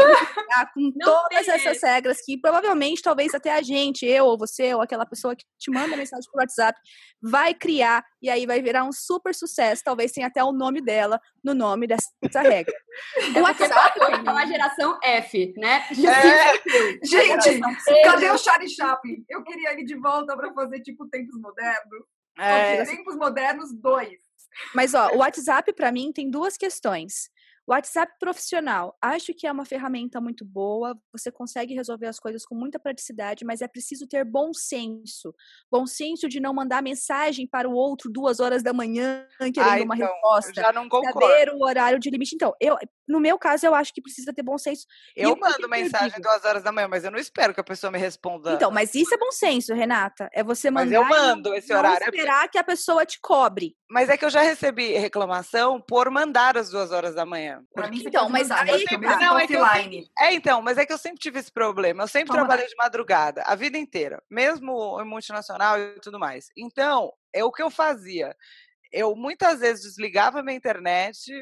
com 0.75 0.92
Não 0.97 1.07
todas 1.07 1.49
essas 1.49 1.83
regras 1.83 2.18
que 2.25 2.38
provavelmente, 2.38 3.02
talvez 3.02 3.35
até 3.35 3.52
a 3.52 3.62
gente, 3.62 4.04
eu 4.04 4.26
ou 4.26 4.38
você 4.38 4.75
ou 4.75 4.80
aquela 4.80 5.07
pessoa 5.07 5.35
que 5.35 5.45
te 5.59 5.71
manda 5.71 5.97
mensagem 5.97 6.28
por 6.30 6.40
WhatsApp, 6.40 6.78
vai 7.23 7.54
criar 7.54 8.04
e 8.23 8.30
aí 8.30 8.47
vai 8.47 8.61
virar 8.61 8.85
um 8.85 8.92
super 8.92 9.35
sucesso, 9.35 9.83
talvez 9.85 10.12
tenha 10.12 10.26
até 10.26 10.42
o 10.42 10.52
nome 10.52 10.80
dela 10.80 11.21
no 11.42 11.54
nome 11.54 11.87
dessa 11.87 12.42
regra. 12.42 12.75
o 13.37 13.40
WhatsApp 13.40 14.00
é 14.00 14.30
uma 14.30 14.47
geração 14.47 14.99
F, 15.02 15.54
né? 15.57 15.85
É. 15.90 17.07
Gente, 17.07 17.61
cadê 18.04 18.30
o 18.30 18.38
Charlie 18.38 18.68
Chaplin? 18.68 19.25
Eu 19.28 19.42
queria 19.45 19.76
ele 19.79 19.87
de 19.87 19.97
volta 19.97 20.37
para 20.37 20.53
fazer 20.53 20.81
tipo 20.81 21.07
tempos 21.09 21.41
modernos. 21.41 22.05
É. 22.37 22.85
Tempos 22.85 23.17
modernos 23.17 23.73
2. 23.73 24.09
Mas 24.75 24.95
ó, 24.95 25.09
o 25.15 25.19
WhatsApp 25.19 25.73
para 25.73 25.93
mim 25.93 26.13
tem 26.13 26.31
duas 26.31 26.57
questões. 26.57 27.31
WhatsApp 27.69 28.11
profissional, 28.19 28.97
acho 29.03 29.35
que 29.35 29.47
é 29.47 29.53
uma 29.53 29.67
ferramenta 29.67 30.21
muito 30.23 30.43
boa, 30.43 30.99
você 31.13 31.31
consegue 31.31 31.75
resolver 31.75 32.07
as 32.07 32.19
coisas 32.19 32.47
com 32.47 32.55
muita 32.55 32.79
praticidade, 32.79 33.45
mas 33.45 33.61
é 33.61 33.69
preciso 33.69 34.07
ter 34.07 34.25
bom 34.25 34.55
senso. 34.55 35.35
Bom 35.71 35.87
senso 35.87 36.29
de 36.29 36.41
não 36.41 36.55
mandar 36.55 36.83
mensagem 36.83 37.47
para 37.47 37.69
o 37.69 37.75
outro 37.75 38.11
duas 38.11 38.41
horas 38.41 38.63
da 38.63 38.73
manhã 38.73 39.27
querendo 39.39 39.83
ah, 39.83 39.85
uma 39.85 39.97
então, 39.97 40.09
resposta. 40.09 40.55
Já 40.55 40.73
não 40.73 40.89
concordo. 40.89 41.21
Saber 41.21 41.51
o 41.51 41.63
horário 41.63 41.99
de 41.99 42.09
limite. 42.09 42.35
Então, 42.35 42.55
eu, 42.59 42.77
no 43.07 43.21
meu 43.21 43.39
caso, 43.39 43.67
eu 43.67 43.75
acho 43.75 43.93
que 43.93 44.01
precisa 44.01 44.33
ter 44.33 44.43
bom 44.43 44.57
senso. 44.57 44.87
Eu 45.15 45.37
mando 45.37 45.69
mensagem 45.69 46.21
duas 46.23 46.45
horas 46.47 46.63
da 46.63 46.73
manhã, 46.73 46.89
mas 46.89 47.05
eu 47.05 47.11
não 47.11 47.19
espero 47.19 47.53
que 47.53 47.61
a 47.61 47.65
pessoa 47.65 47.91
me 47.91 47.99
responda. 47.99 48.55
Então, 48.55 48.71
mas 48.71 48.95
isso 48.95 49.15
é 49.15 49.19
bom 49.19 49.31
senso, 49.31 49.75
Renata. 49.75 50.31
É 50.33 50.43
você 50.43 50.71
mandar. 50.71 50.87
Mas 50.87 50.93
eu 50.95 51.05
mando 51.05 51.55
esse 51.55 51.73
horário. 51.73 52.03
É 52.03 52.09
esperar 52.09 52.49
que 52.49 52.57
a 52.57 52.65
pessoa 52.65 53.05
te 53.05 53.19
cobre. 53.21 53.77
Mas 53.90 54.11
é 54.11 54.16
que 54.18 54.25
eu 54.25 54.30
já 54.30 54.42
recebi 54.42 54.92
reclamação 54.99 55.80
por 55.80 56.11
mandar 56.11 56.59
às 56.59 56.68
duas 56.68 56.92
horas 56.92 57.14
da 57.14 57.25
manhã. 57.25 57.64
Mim, 57.90 58.02
então, 58.04 58.28
mas 58.28 58.49
mandar, 58.49 58.64
aí 58.64 58.85
é 58.85 58.97
não, 59.16 59.38
é, 59.38 59.47
que 59.47 59.54
eu, 59.54 59.64
é, 59.64 60.35
então, 60.35 60.61
mas 60.61 60.76
é 60.76 60.85
que 60.85 60.92
eu 60.92 60.99
sempre 60.99 61.18
tive 61.18 61.38
esse 61.38 61.50
problema. 61.50 62.02
Eu 62.02 62.09
sempre 62.09 62.28
Toma 62.28 62.40
trabalhei 62.40 62.66
de 62.66 62.76
madrugada, 62.76 63.42
a 63.47 63.54
vida 63.54 63.78
inteira, 63.78 64.23
mesmo 64.30 65.00
em 65.00 65.07
multinacional 65.07 65.78
e 65.78 66.00
tudo 66.00 66.18
mais. 66.18 66.49
Então, 66.57 67.12
é 67.33 67.42
o 67.42 67.50
que 67.50 67.62
eu 67.62 67.71
fazia. 67.71 68.37
Eu 68.92 69.16
muitas 69.16 69.61
vezes 69.61 69.85
desligava 69.85 70.42
minha 70.42 70.57
internet, 70.57 71.33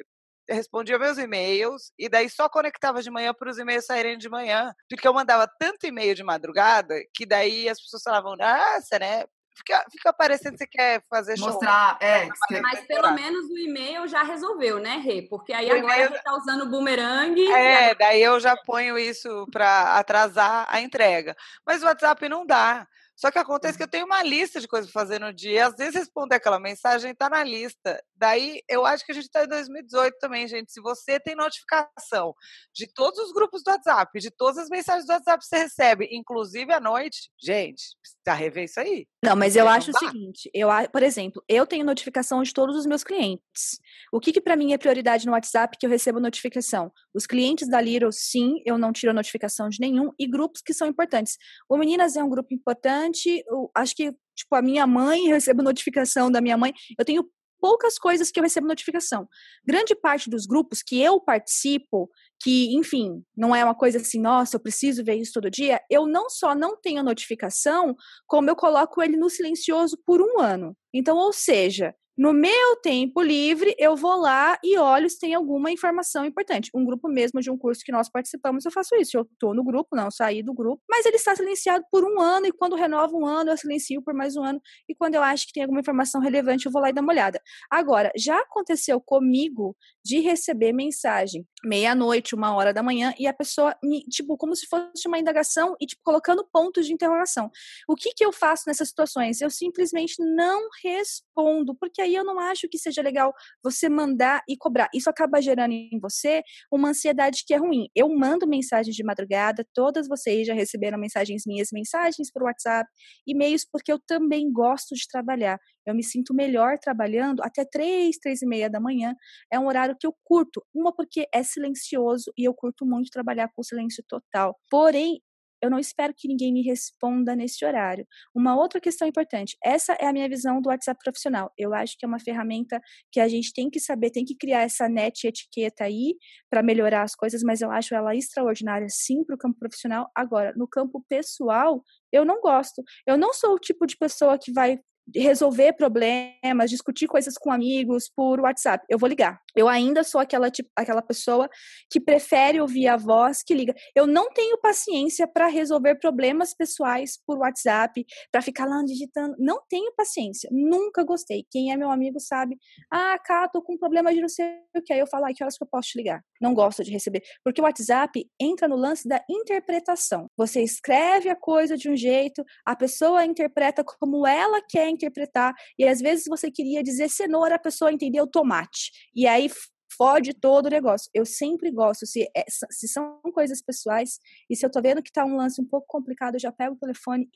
respondia 0.48 0.98
meus 0.98 1.18
e-mails 1.18 1.92
e 1.98 2.08
daí 2.08 2.30
só 2.30 2.48
conectava 2.48 3.02
de 3.02 3.10
manhã 3.10 3.34
para 3.34 3.50
os 3.50 3.58
e-mails 3.58 3.86
saírem 3.86 4.16
de 4.16 4.28
manhã, 4.28 4.72
porque 4.88 5.06
eu 5.06 5.14
mandava 5.14 5.50
tanto 5.58 5.86
e-mail 5.86 6.14
de 6.14 6.22
madrugada 6.22 6.94
que 7.12 7.26
daí 7.26 7.68
as 7.68 7.80
pessoas 7.80 8.02
falavam, 8.02 8.36
nossa, 8.36 8.98
né? 8.98 9.24
Fica, 9.56 9.84
fica 9.90 10.12
parecendo 10.12 10.52
que 10.52 10.58
você 10.58 10.66
quer 10.66 11.02
fazer 11.08 11.36
show. 11.36 11.48
Mostrar, 11.48 11.96
é. 12.00 12.28
Mas 12.60 12.80
pelo 12.86 13.12
menos 13.12 13.46
o 13.50 13.58
e-mail 13.58 14.06
já 14.06 14.22
resolveu, 14.22 14.78
né, 14.78 14.96
Rê? 14.98 15.22
Porque 15.22 15.52
aí 15.52 15.70
o 15.70 15.76
agora 15.76 16.08
você 16.08 16.16
está 16.16 16.34
usando 16.34 16.62
o 16.62 16.68
boomerang. 16.68 17.40
É, 17.52 17.94
daí 17.94 18.22
eu 18.22 18.38
já 18.38 18.56
ponho 18.56 18.98
isso 18.98 19.46
para 19.50 19.98
atrasar 19.98 20.66
a 20.68 20.80
entrega. 20.80 21.34
Mas 21.66 21.82
o 21.82 21.86
WhatsApp 21.86 22.28
não 22.28 22.46
dá. 22.46 22.86
Só 23.16 23.30
que 23.30 23.38
acontece 23.38 23.78
que 23.78 23.82
eu 23.82 23.88
tenho 23.88 24.04
uma 24.04 24.22
lista 24.22 24.60
de 24.60 24.68
coisas 24.68 24.90
para 24.90 25.00
fazer 25.00 25.18
no 25.18 25.32
dia. 25.32 25.66
Às 25.66 25.76
vezes 25.76 25.94
responder 25.94 26.34
aquela 26.34 26.60
mensagem 26.60 27.12
está 27.12 27.30
na 27.30 27.42
lista. 27.42 27.98
Daí 28.14 28.60
eu 28.68 28.84
acho 28.84 29.06
que 29.06 29.12
a 29.12 29.14
gente 29.14 29.24
está 29.24 29.44
em 29.44 29.48
2018 29.48 30.18
também, 30.20 30.46
gente. 30.46 30.70
Se 30.70 30.82
você 30.82 31.18
tem 31.18 31.34
notificação 31.34 32.34
de 32.74 32.86
todos 32.92 33.18
os 33.18 33.32
grupos 33.32 33.62
do 33.62 33.70
WhatsApp, 33.70 34.20
de 34.20 34.30
todas 34.30 34.58
as 34.58 34.68
mensagens 34.68 35.06
do 35.06 35.12
WhatsApp 35.12 35.38
que 35.38 35.46
você 35.46 35.56
recebe, 35.56 36.08
inclusive 36.12 36.70
à 36.72 36.80
noite, 36.80 37.30
gente, 37.42 37.82
precisa 38.02 38.34
rever 38.34 38.64
isso 38.64 38.80
aí. 38.80 39.06
Não, 39.24 39.34
mas 39.34 39.56
eu 39.56 39.66
acho 39.66 39.90
o 39.90 39.98
seguinte: 39.98 40.50
eu, 40.52 40.68
por 40.92 41.02
exemplo, 41.02 41.42
eu 41.48 41.66
tenho 41.66 41.86
notificação 41.86 42.42
de 42.42 42.52
todos 42.52 42.76
os 42.76 42.84
meus 42.84 43.02
clientes. 43.02 43.80
O 44.12 44.20
que, 44.20 44.32
que 44.32 44.40
para 44.40 44.56
mim 44.56 44.72
é 44.72 44.78
prioridade 44.78 45.24
no 45.24 45.32
WhatsApp 45.32 45.76
que 45.78 45.86
eu 45.86 45.90
recebo 45.90 46.20
notificação? 46.20 46.92
Os 47.14 47.26
clientes 47.26 47.68
da 47.68 47.80
Little, 47.80 48.12
sim, 48.12 48.60
eu 48.66 48.76
não 48.76 48.92
tiro 48.92 49.14
notificação 49.14 49.68
de 49.68 49.80
nenhum, 49.80 50.12
e 50.18 50.26
grupos 50.26 50.60
que 50.60 50.74
são 50.74 50.86
importantes. 50.86 51.38
O 51.68 51.76
Meninas 51.78 52.14
é 52.14 52.22
um 52.22 52.28
grupo 52.28 52.52
importante 52.52 53.05
eu 53.46 53.70
acho 53.74 53.94
que, 53.94 54.12
tipo, 54.34 54.54
a 54.54 54.62
minha 54.62 54.86
mãe, 54.86 55.26
eu 55.26 55.34
recebo 55.34 55.62
notificação 55.62 56.30
da 56.30 56.40
minha 56.40 56.56
mãe. 56.56 56.72
Eu 56.98 57.04
tenho 57.04 57.28
poucas 57.60 57.98
coisas 57.98 58.30
que 58.30 58.38
eu 58.38 58.42
recebo 58.42 58.66
notificação. 58.66 59.28
Grande 59.66 59.94
parte 59.94 60.30
dos 60.30 60.46
grupos 60.46 60.82
que 60.82 61.00
eu 61.00 61.20
participo, 61.20 62.08
que, 62.40 62.74
enfim, 62.76 63.22
não 63.36 63.54
é 63.54 63.64
uma 63.64 63.74
coisa 63.74 63.98
assim, 63.98 64.20
nossa, 64.20 64.56
eu 64.56 64.60
preciso 64.60 65.04
ver 65.04 65.14
isso 65.14 65.32
todo 65.32 65.50
dia, 65.50 65.80
eu 65.90 66.06
não 66.06 66.28
só 66.28 66.54
não 66.54 66.76
tenho 66.76 67.02
notificação, 67.02 67.96
como 68.26 68.50
eu 68.50 68.56
coloco 68.56 69.02
ele 69.02 69.16
no 69.16 69.30
silencioso 69.30 69.98
por 70.04 70.20
um 70.20 70.40
ano. 70.40 70.76
Então, 70.92 71.16
ou 71.16 71.32
seja, 71.32 71.94
No 72.16 72.32
meu 72.32 72.76
tempo 72.82 73.20
livre, 73.20 73.74
eu 73.78 73.94
vou 73.94 74.16
lá 74.16 74.58
e 74.64 74.78
olho 74.78 75.08
se 75.10 75.18
tem 75.18 75.34
alguma 75.34 75.70
informação 75.70 76.24
importante. 76.24 76.70
Um 76.74 76.82
grupo 76.82 77.08
mesmo 77.08 77.40
de 77.42 77.50
um 77.50 77.58
curso 77.58 77.82
que 77.84 77.92
nós 77.92 78.08
participamos, 78.08 78.64
eu 78.64 78.70
faço 78.70 78.96
isso. 78.96 79.18
Eu 79.18 79.28
tô 79.38 79.52
no 79.52 79.62
grupo, 79.62 79.94
não, 79.94 80.10
saí 80.10 80.42
do 80.42 80.54
grupo, 80.54 80.82
mas 80.88 81.04
ele 81.04 81.16
está 81.16 81.36
silenciado 81.36 81.84
por 81.90 82.04
um 82.04 82.18
ano 82.18 82.46
e 82.46 82.52
quando 82.52 82.74
renova 82.74 83.14
um 83.14 83.26
ano, 83.26 83.50
eu 83.50 83.56
silencio 83.58 84.00
por 84.02 84.14
mais 84.14 84.34
um 84.34 84.42
ano. 84.42 84.60
E 84.88 84.94
quando 84.94 85.14
eu 85.14 85.22
acho 85.22 85.46
que 85.46 85.52
tem 85.52 85.62
alguma 85.62 85.80
informação 85.80 86.20
relevante, 86.20 86.64
eu 86.64 86.72
vou 86.72 86.80
lá 86.80 86.88
e 86.88 86.92
dar 86.92 87.02
uma 87.02 87.12
olhada. 87.12 87.38
Agora, 87.70 88.10
já 88.16 88.38
aconteceu 88.38 88.98
comigo 88.98 89.76
de 90.02 90.20
receber 90.20 90.72
mensagem 90.72 91.46
meia-noite, 91.64 92.34
uma 92.34 92.54
hora 92.54 92.72
da 92.72 92.82
manhã, 92.82 93.12
e 93.18 93.26
a 93.26 93.32
pessoa, 93.32 93.74
me, 93.82 94.00
tipo, 94.04 94.36
como 94.36 94.54
se 94.54 94.66
fosse 94.66 95.06
uma 95.06 95.18
indagação 95.18 95.74
e, 95.80 95.86
tipo, 95.86 96.00
colocando 96.04 96.46
pontos 96.52 96.86
de 96.86 96.92
interrogação. 96.92 97.50
O 97.88 97.96
que 97.96 98.12
que 98.14 98.24
eu 98.24 98.32
faço 98.32 98.64
nessas 98.66 98.88
situações? 98.88 99.40
Eu 99.40 99.50
simplesmente 99.50 100.14
não 100.20 100.68
respondo, 100.82 101.74
porque 101.74 102.00
aí 102.06 102.14
eu 102.14 102.24
não 102.24 102.38
acho 102.38 102.68
que 102.68 102.78
seja 102.78 103.02
legal 103.02 103.32
você 103.62 103.88
mandar 103.88 104.42
e 104.48 104.56
cobrar. 104.56 104.88
Isso 104.94 105.10
acaba 105.10 105.40
gerando 105.40 105.72
em 105.72 105.98
você 106.00 106.42
uma 106.72 106.88
ansiedade 106.88 107.44
que 107.46 107.52
é 107.52 107.56
ruim. 107.56 107.88
Eu 107.94 108.08
mando 108.08 108.46
mensagens 108.46 108.94
de 108.94 109.04
madrugada, 109.04 109.66
todas 109.74 110.08
vocês 110.08 110.46
já 110.46 110.54
receberam 110.54 110.98
mensagens 110.98 111.42
minhas, 111.46 111.68
mensagens 111.72 112.30
por 112.32 112.42
WhatsApp, 112.44 112.88
e-mails, 113.26 113.66
porque 113.70 113.92
eu 113.92 113.98
também 114.06 114.50
gosto 114.50 114.94
de 114.94 115.06
trabalhar. 115.08 115.58
Eu 115.84 115.94
me 115.94 116.02
sinto 116.02 116.34
melhor 116.34 116.78
trabalhando 116.78 117.42
até 117.42 117.64
três, 117.64 118.18
três 118.18 118.42
e 118.42 118.46
meia 118.46 118.68
da 118.68 118.80
manhã. 118.80 119.14
É 119.52 119.58
um 119.58 119.66
horário 119.66 119.96
que 119.98 120.06
eu 120.06 120.14
curto. 120.24 120.64
Uma 120.74 120.92
porque 120.94 121.28
é 121.32 121.42
silencioso 121.42 122.32
e 122.36 122.44
eu 122.44 122.54
curto 122.54 122.84
muito 122.84 123.10
trabalhar 123.10 123.50
com 123.54 123.62
silêncio 123.62 124.02
total. 124.08 124.58
Porém, 124.70 125.20
eu 125.66 125.70
não 125.70 125.78
espero 125.78 126.14
que 126.16 126.28
ninguém 126.28 126.52
me 126.52 126.62
responda 126.62 127.34
nesse 127.36 127.64
horário. 127.64 128.06
Uma 128.34 128.56
outra 128.56 128.80
questão 128.80 129.06
importante, 129.06 129.56
essa 129.62 129.92
é 129.94 130.06
a 130.06 130.12
minha 130.12 130.28
visão 130.28 130.60
do 130.60 130.68
WhatsApp 130.68 130.98
profissional. 131.02 131.52
Eu 131.58 131.74
acho 131.74 131.96
que 131.98 132.04
é 132.04 132.08
uma 132.08 132.20
ferramenta 132.20 132.80
que 133.12 133.20
a 133.20 133.28
gente 133.28 133.52
tem 133.52 133.68
que 133.68 133.80
saber, 133.80 134.10
tem 134.10 134.24
que 134.24 134.36
criar 134.36 134.62
essa 134.62 134.88
net 134.88 135.26
etiqueta 135.26 135.84
aí 135.84 136.16
para 136.50 136.62
melhorar 136.62 137.02
as 137.02 137.14
coisas, 137.14 137.42
mas 137.42 137.60
eu 137.60 137.70
acho 137.70 137.94
ela 137.94 138.14
extraordinária 138.14 138.86
sim 138.88 139.24
para 139.24 139.34
o 139.34 139.38
campo 139.38 139.58
profissional. 139.58 140.10
Agora, 140.14 140.52
no 140.56 140.68
campo 140.68 141.04
pessoal, 141.08 141.82
eu 142.12 142.24
não 142.24 142.40
gosto. 142.40 142.82
Eu 143.06 143.18
não 143.18 143.32
sou 143.32 143.54
o 143.54 143.58
tipo 143.58 143.86
de 143.86 143.96
pessoa 143.96 144.38
que 144.38 144.52
vai 144.52 144.78
resolver 145.14 145.72
problemas, 145.74 146.70
discutir 146.70 147.06
coisas 147.06 147.36
com 147.38 147.50
amigos 147.50 148.08
por 148.08 148.40
WhatsApp. 148.40 148.84
Eu 148.88 148.98
vou 148.98 149.08
ligar. 149.08 149.40
Eu 149.54 149.68
ainda 149.68 150.04
sou 150.04 150.20
aquela, 150.20 150.50
tipo, 150.50 150.68
aquela 150.76 151.00
pessoa 151.00 151.48
que 151.90 151.98
prefere 151.98 152.60
ouvir 152.60 152.88
a 152.88 152.96
voz 152.96 153.42
que 153.42 153.54
liga. 153.54 153.74
Eu 153.94 154.06
não 154.06 154.30
tenho 154.30 154.58
paciência 154.58 155.26
para 155.26 155.46
resolver 155.46 155.94
problemas 155.96 156.54
pessoais 156.54 157.18
por 157.26 157.38
WhatsApp, 157.38 158.04
para 158.30 158.42
ficar 158.42 158.66
lá 158.66 158.82
digitando. 158.84 159.34
Não 159.38 159.60
tenho 159.68 159.92
paciência. 159.96 160.50
Nunca 160.52 161.02
gostei. 161.04 161.46
Quem 161.50 161.72
é 161.72 161.76
meu 161.76 161.90
amigo 161.90 162.20
sabe. 162.20 162.58
Ah, 162.90 163.18
cá, 163.24 163.48
tô 163.48 163.62
com 163.62 163.74
um 163.74 163.78
problema 163.78 164.12
de 164.12 164.20
não 164.20 164.28
sei 164.28 164.46
o 164.76 164.82
que. 164.82 164.92
Aí 164.92 164.98
eu 164.98 165.06
falo, 165.06 165.24
ah, 165.24 165.32
que 165.34 165.42
horas 165.42 165.56
que 165.56 165.64
eu 165.64 165.68
posso 165.68 165.90
te 165.90 165.98
ligar? 165.98 166.22
Não 166.40 166.52
gosto 166.52 166.84
de 166.84 166.90
receber. 166.90 167.22
Porque 167.42 167.60
o 167.60 167.64
WhatsApp 167.64 168.28
entra 168.40 168.68
no 168.68 168.76
lance 168.76 169.08
da 169.08 169.24
interpretação. 169.30 170.28
Você 170.36 170.62
escreve 170.62 171.30
a 171.30 171.36
coisa 171.36 171.76
de 171.76 171.88
um 171.88 171.96
jeito, 171.96 172.44
a 172.64 172.76
pessoa 172.76 173.24
interpreta 173.24 173.82
como 173.84 174.26
ela 174.26 174.60
quer 174.68 174.90
interpretar, 174.96 175.54
e 175.78 175.86
às 175.86 176.00
vezes 176.00 176.24
você 176.28 176.50
queria 176.50 176.82
dizer 176.82 177.08
cenoura, 177.08 177.54
a 177.54 177.58
pessoa 177.58 177.92
entendeu 177.92 178.26
tomate. 178.26 178.90
E 179.14 179.26
aí 179.26 179.48
fode 179.96 180.34
todo 180.34 180.66
o 180.66 180.70
negócio. 180.70 181.10
Eu 181.14 181.24
sempre 181.24 181.70
gosto, 181.70 182.06
se, 182.06 182.28
é, 182.36 182.44
se 182.48 182.88
são 182.88 183.20
coisas 183.32 183.62
pessoais, 183.62 184.18
e 184.50 184.56
se 184.56 184.64
eu 184.66 184.70
tô 184.70 184.80
vendo 184.82 185.02
que 185.02 185.12
tá 185.12 185.24
um 185.24 185.36
lance 185.36 185.60
um 185.60 185.64
pouco 185.64 185.86
complicado, 185.88 186.34
eu 186.34 186.40
já 186.40 186.52
pego 186.52 186.74
o 186.74 186.78
telefone 186.78 187.28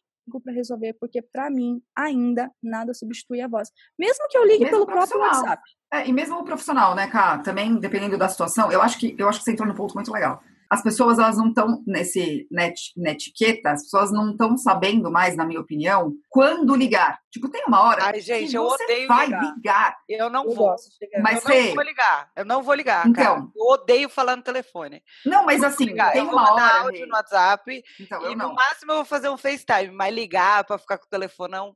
para 0.44 0.52
resolver, 0.52 0.94
porque 1.00 1.20
para 1.20 1.50
mim 1.50 1.82
ainda 1.96 2.48
nada 2.62 2.94
substitui 2.94 3.40
a 3.40 3.48
voz. 3.48 3.68
Mesmo 3.98 4.28
que 4.28 4.38
eu 4.38 4.44
ligue 4.44 4.64
mesmo 4.64 4.70
pelo 4.70 4.86
próprio 4.86 5.18
WhatsApp. 5.18 5.60
É, 5.92 6.06
e 6.06 6.12
mesmo 6.12 6.36
o 6.36 6.44
profissional, 6.44 6.94
né, 6.94 7.08
Cá? 7.08 7.38
Também, 7.38 7.74
dependendo 7.80 8.16
da 8.16 8.28
situação, 8.28 8.70
eu 8.70 8.80
acho 8.80 8.96
que 8.96 9.16
eu 9.18 9.28
acho 9.28 9.40
que 9.40 9.44
você 9.44 9.52
entrou 9.52 9.66
num 9.66 9.74
ponto 9.74 9.94
muito 9.94 10.12
legal 10.12 10.40
as 10.70 10.82
pessoas 10.82 11.18
elas 11.18 11.36
não 11.36 11.48
estão 11.48 11.82
nesse 11.84 12.46
net, 12.48 12.92
etiqueta, 12.96 13.72
as 13.72 13.82
pessoas 13.82 14.12
não 14.12 14.30
estão 14.30 14.56
sabendo 14.56 15.10
mais, 15.10 15.36
na 15.36 15.44
minha 15.44 15.60
opinião, 15.60 16.12
quando 16.28 16.76
ligar. 16.76 17.18
Tipo, 17.28 17.48
tem 17.48 17.64
uma 17.66 17.82
hora 17.82 18.04
Ai, 18.04 18.20
gente, 18.20 18.54
eu 18.54 18.64
odeio 18.64 19.08
vai 19.08 19.26
ligar. 19.26 19.54
ligar. 19.56 19.96
Eu 20.08 20.30
não 20.30 20.44
eu 20.44 20.54
vou. 20.54 20.74
Mas 21.20 21.44
eu 21.44 21.66
não 21.66 21.74
vou 21.74 21.84
ligar. 21.84 22.30
Eu 22.36 22.44
não 22.44 22.62
vou 22.62 22.74
ligar. 22.74 23.06
Então, 23.06 23.24
cara. 23.24 23.48
eu 23.54 23.64
odeio 23.66 24.08
falar 24.08 24.36
no 24.36 24.42
telefone. 24.42 25.02
Não, 25.26 25.44
mas 25.44 25.62
assim, 25.62 25.86
ligar. 25.86 26.12
tem 26.12 26.22
eu 26.22 26.28
uma 26.28 26.52
hora. 26.52 26.82
áudio 26.82 27.06
no 27.06 27.14
WhatsApp 27.14 27.84
então, 27.98 28.30
e 28.30 28.36
no 28.36 28.54
máximo 28.54 28.92
eu 28.92 28.96
vou 28.96 29.04
fazer 29.04 29.28
um 29.28 29.36
FaceTime, 29.36 29.90
mas 29.90 30.14
ligar 30.14 30.64
para 30.64 30.78
ficar 30.78 30.98
com 30.98 31.06
o 31.06 31.10
telefone 31.10 31.52
não. 31.52 31.74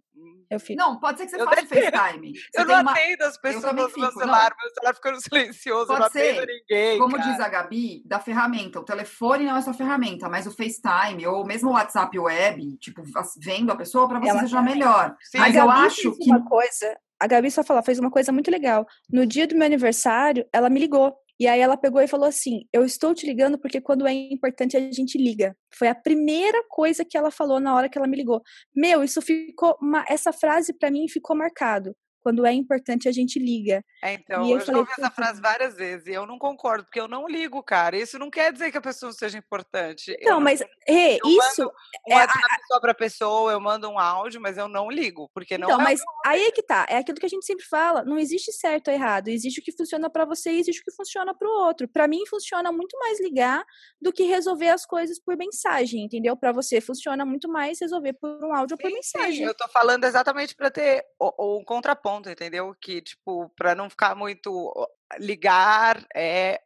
Eu 0.50 0.60
fico. 0.60 0.78
Não, 0.78 0.98
pode 0.98 1.18
ser 1.18 1.24
que 1.24 1.30
você 1.30 1.40
eu 1.40 1.44
faça 1.44 1.62
detesto. 1.62 1.96
FaceTime. 1.96 2.32
Você 2.54 2.60
eu 2.60 2.66
não 2.66 2.80
uma... 2.80 2.92
atendo 2.92 3.24
as 3.24 3.38
pessoas 3.38 3.64
no 3.64 3.74
meu 3.74 3.90
celular, 3.90 4.50
não. 4.50 4.56
meu 4.62 4.74
celular 4.74 4.94
ficando 4.94 5.20
silencioso, 5.20 5.86
pode 5.86 5.98
eu 5.98 6.04
não 6.04 6.10
ser, 6.10 6.30
atendo 6.30 6.46
ninguém. 6.46 6.98
Como 6.98 7.16
cara. 7.16 7.30
diz 7.30 7.40
a 7.40 7.48
Gabi, 7.48 8.02
da 8.06 8.20
ferramenta. 8.20 8.80
O 8.80 8.84
telefone 8.84 9.44
não 9.44 9.56
é 9.56 9.62
sua 9.62 9.74
ferramenta, 9.74 10.28
mas 10.28 10.46
o 10.46 10.50
FaceTime 10.50 11.26
ou 11.26 11.44
mesmo 11.44 11.70
o 11.70 11.72
WhatsApp 11.72 12.16
web, 12.18 12.76
tipo, 12.78 13.02
vendo 13.38 13.72
a 13.72 13.76
pessoa 13.76 14.08
para 14.08 14.20
você 14.20 14.36
é 14.36 14.40
seja 14.40 14.62
melhor. 14.62 15.16
Sim, 15.22 15.38
mas 15.38 15.56
eu 15.56 15.70
acho 15.70 16.12
que 16.12 16.30
uma 16.30 16.44
coisa, 16.44 16.96
a 17.18 17.26
Gabi 17.26 17.50
só 17.50 17.64
falou, 17.64 17.82
fez 17.82 17.98
uma 17.98 18.10
coisa 18.10 18.30
muito 18.30 18.50
legal. 18.50 18.86
No 19.10 19.26
dia 19.26 19.46
do 19.46 19.54
meu 19.54 19.66
aniversário, 19.66 20.46
ela 20.52 20.68
me 20.68 20.80
ligou. 20.80 21.16
E 21.38 21.46
aí 21.46 21.60
ela 21.60 21.76
pegou 21.76 22.00
e 22.00 22.08
falou 22.08 22.26
assim: 22.26 22.66
"Eu 22.72 22.84
estou 22.84 23.14
te 23.14 23.26
ligando 23.26 23.58
porque 23.58 23.80
quando 23.80 24.06
é 24.06 24.12
importante 24.12 24.76
a 24.76 24.80
gente 24.80 25.18
liga". 25.18 25.56
Foi 25.74 25.88
a 25.88 25.94
primeira 25.94 26.62
coisa 26.68 27.04
que 27.04 27.16
ela 27.16 27.30
falou 27.30 27.60
na 27.60 27.74
hora 27.74 27.88
que 27.88 27.98
ela 27.98 28.06
me 28.06 28.16
ligou. 28.16 28.42
Meu, 28.74 29.02
isso 29.04 29.20
ficou 29.22 29.76
uma, 29.80 30.04
essa 30.08 30.32
frase 30.32 30.72
para 30.72 30.90
mim 30.90 31.08
ficou 31.08 31.36
marcado 31.36 31.96
quando 32.24 32.46
é 32.46 32.52
importante 32.52 33.06
a 33.06 33.12
gente 33.12 33.38
liga. 33.38 33.84
É, 34.02 34.14
então, 34.14 34.48
eu, 34.48 34.58
eu 34.58 34.64
já 34.64 34.76
ouvi 34.78 34.90
essa 34.98 35.10
frase 35.10 35.42
várias 35.42 35.74
vezes 35.74 36.06
e 36.06 36.12
eu 36.12 36.24
não 36.24 36.38
concordo, 36.38 36.84
porque 36.84 36.98
eu 36.98 37.06
não 37.06 37.28
ligo, 37.28 37.62
cara. 37.62 37.98
Isso 37.98 38.18
não 38.18 38.30
quer 38.30 38.50
dizer 38.50 38.72
que 38.72 38.78
a 38.78 38.80
pessoa 38.80 39.12
seja 39.12 39.36
importante. 39.36 40.16
Não, 40.22 40.40
mas 40.40 40.60
Rê, 40.88 41.18
isso 41.22 41.70
é 42.08 42.14
a 42.14 42.26
pessoa 42.26 42.80
para 42.80 42.94
pessoa, 42.94 43.52
eu 43.52 43.60
mando 43.60 43.90
um 43.90 43.98
áudio, 43.98 44.40
mas 44.40 44.56
eu 44.56 44.66
não 44.66 44.90
ligo, 44.90 45.30
porque 45.34 45.58
não 45.58 45.68
Então, 45.68 45.80
é 45.80 45.84
mas 45.84 46.00
aí 46.24 46.44
é 46.44 46.50
que 46.50 46.62
tá, 46.62 46.86
é 46.88 46.96
aquilo 46.96 47.18
que 47.18 47.26
a 47.26 47.28
gente 47.28 47.44
sempre 47.44 47.66
fala, 47.66 48.02
não 48.04 48.18
existe 48.18 48.50
certo 48.52 48.88
ou 48.88 48.94
errado, 48.94 49.28
existe 49.28 49.60
o 49.60 49.62
que 49.62 49.72
funciona 49.72 50.08
para 50.08 50.24
você 50.24 50.52
e 50.52 50.60
existe 50.60 50.80
o 50.80 50.84
que 50.84 50.96
funciona 50.96 51.34
para 51.34 51.46
o 51.46 51.66
outro. 51.66 51.86
Para 51.86 52.08
mim 52.08 52.24
funciona 52.26 52.72
muito 52.72 52.98
mais 52.98 53.20
ligar 53.20 53.62
do 54.00 54.10
que 54.10 54.22
resolver 54.22 54.70
as 54.70 54.86
coisas 54.86 55.20
por 55.20 55.36
mensagem, 55.36 56.04
entendeu? 56.04 56.34
Para 56.34 56.52
você 56.52 56.80
funciona 56.80 57.26
muito 57.26 57.50
mais 57.50 57.78
resolver 57.82 58.14
por 58.14 58.42
um 58.42 58.54
áudio 58.54 58.76
ou 58.76 58.78
por 58.78 58.90
mensagem. 58.90 59.36
Sim, 59.36 59.44
eu 59.44 59.54
tô 59.54 59.68
falando 59.68 60.04
exatamente 60.04 60.54
para 60.54 60.70
ter 60.70 61.04
um 61.38 61.62
contraponto 61.66 62.13
ponto, 62.14 62.30
entendeu? 62.30 62.74
Que, 62.80 63.00
tipo, 63.00 63.50
para 63.56 63.74
não 63.74 63.90
ficar 63.90 64.14
muito 64.14 64.72
ligar 65.18 66.04
é 66.14 66.60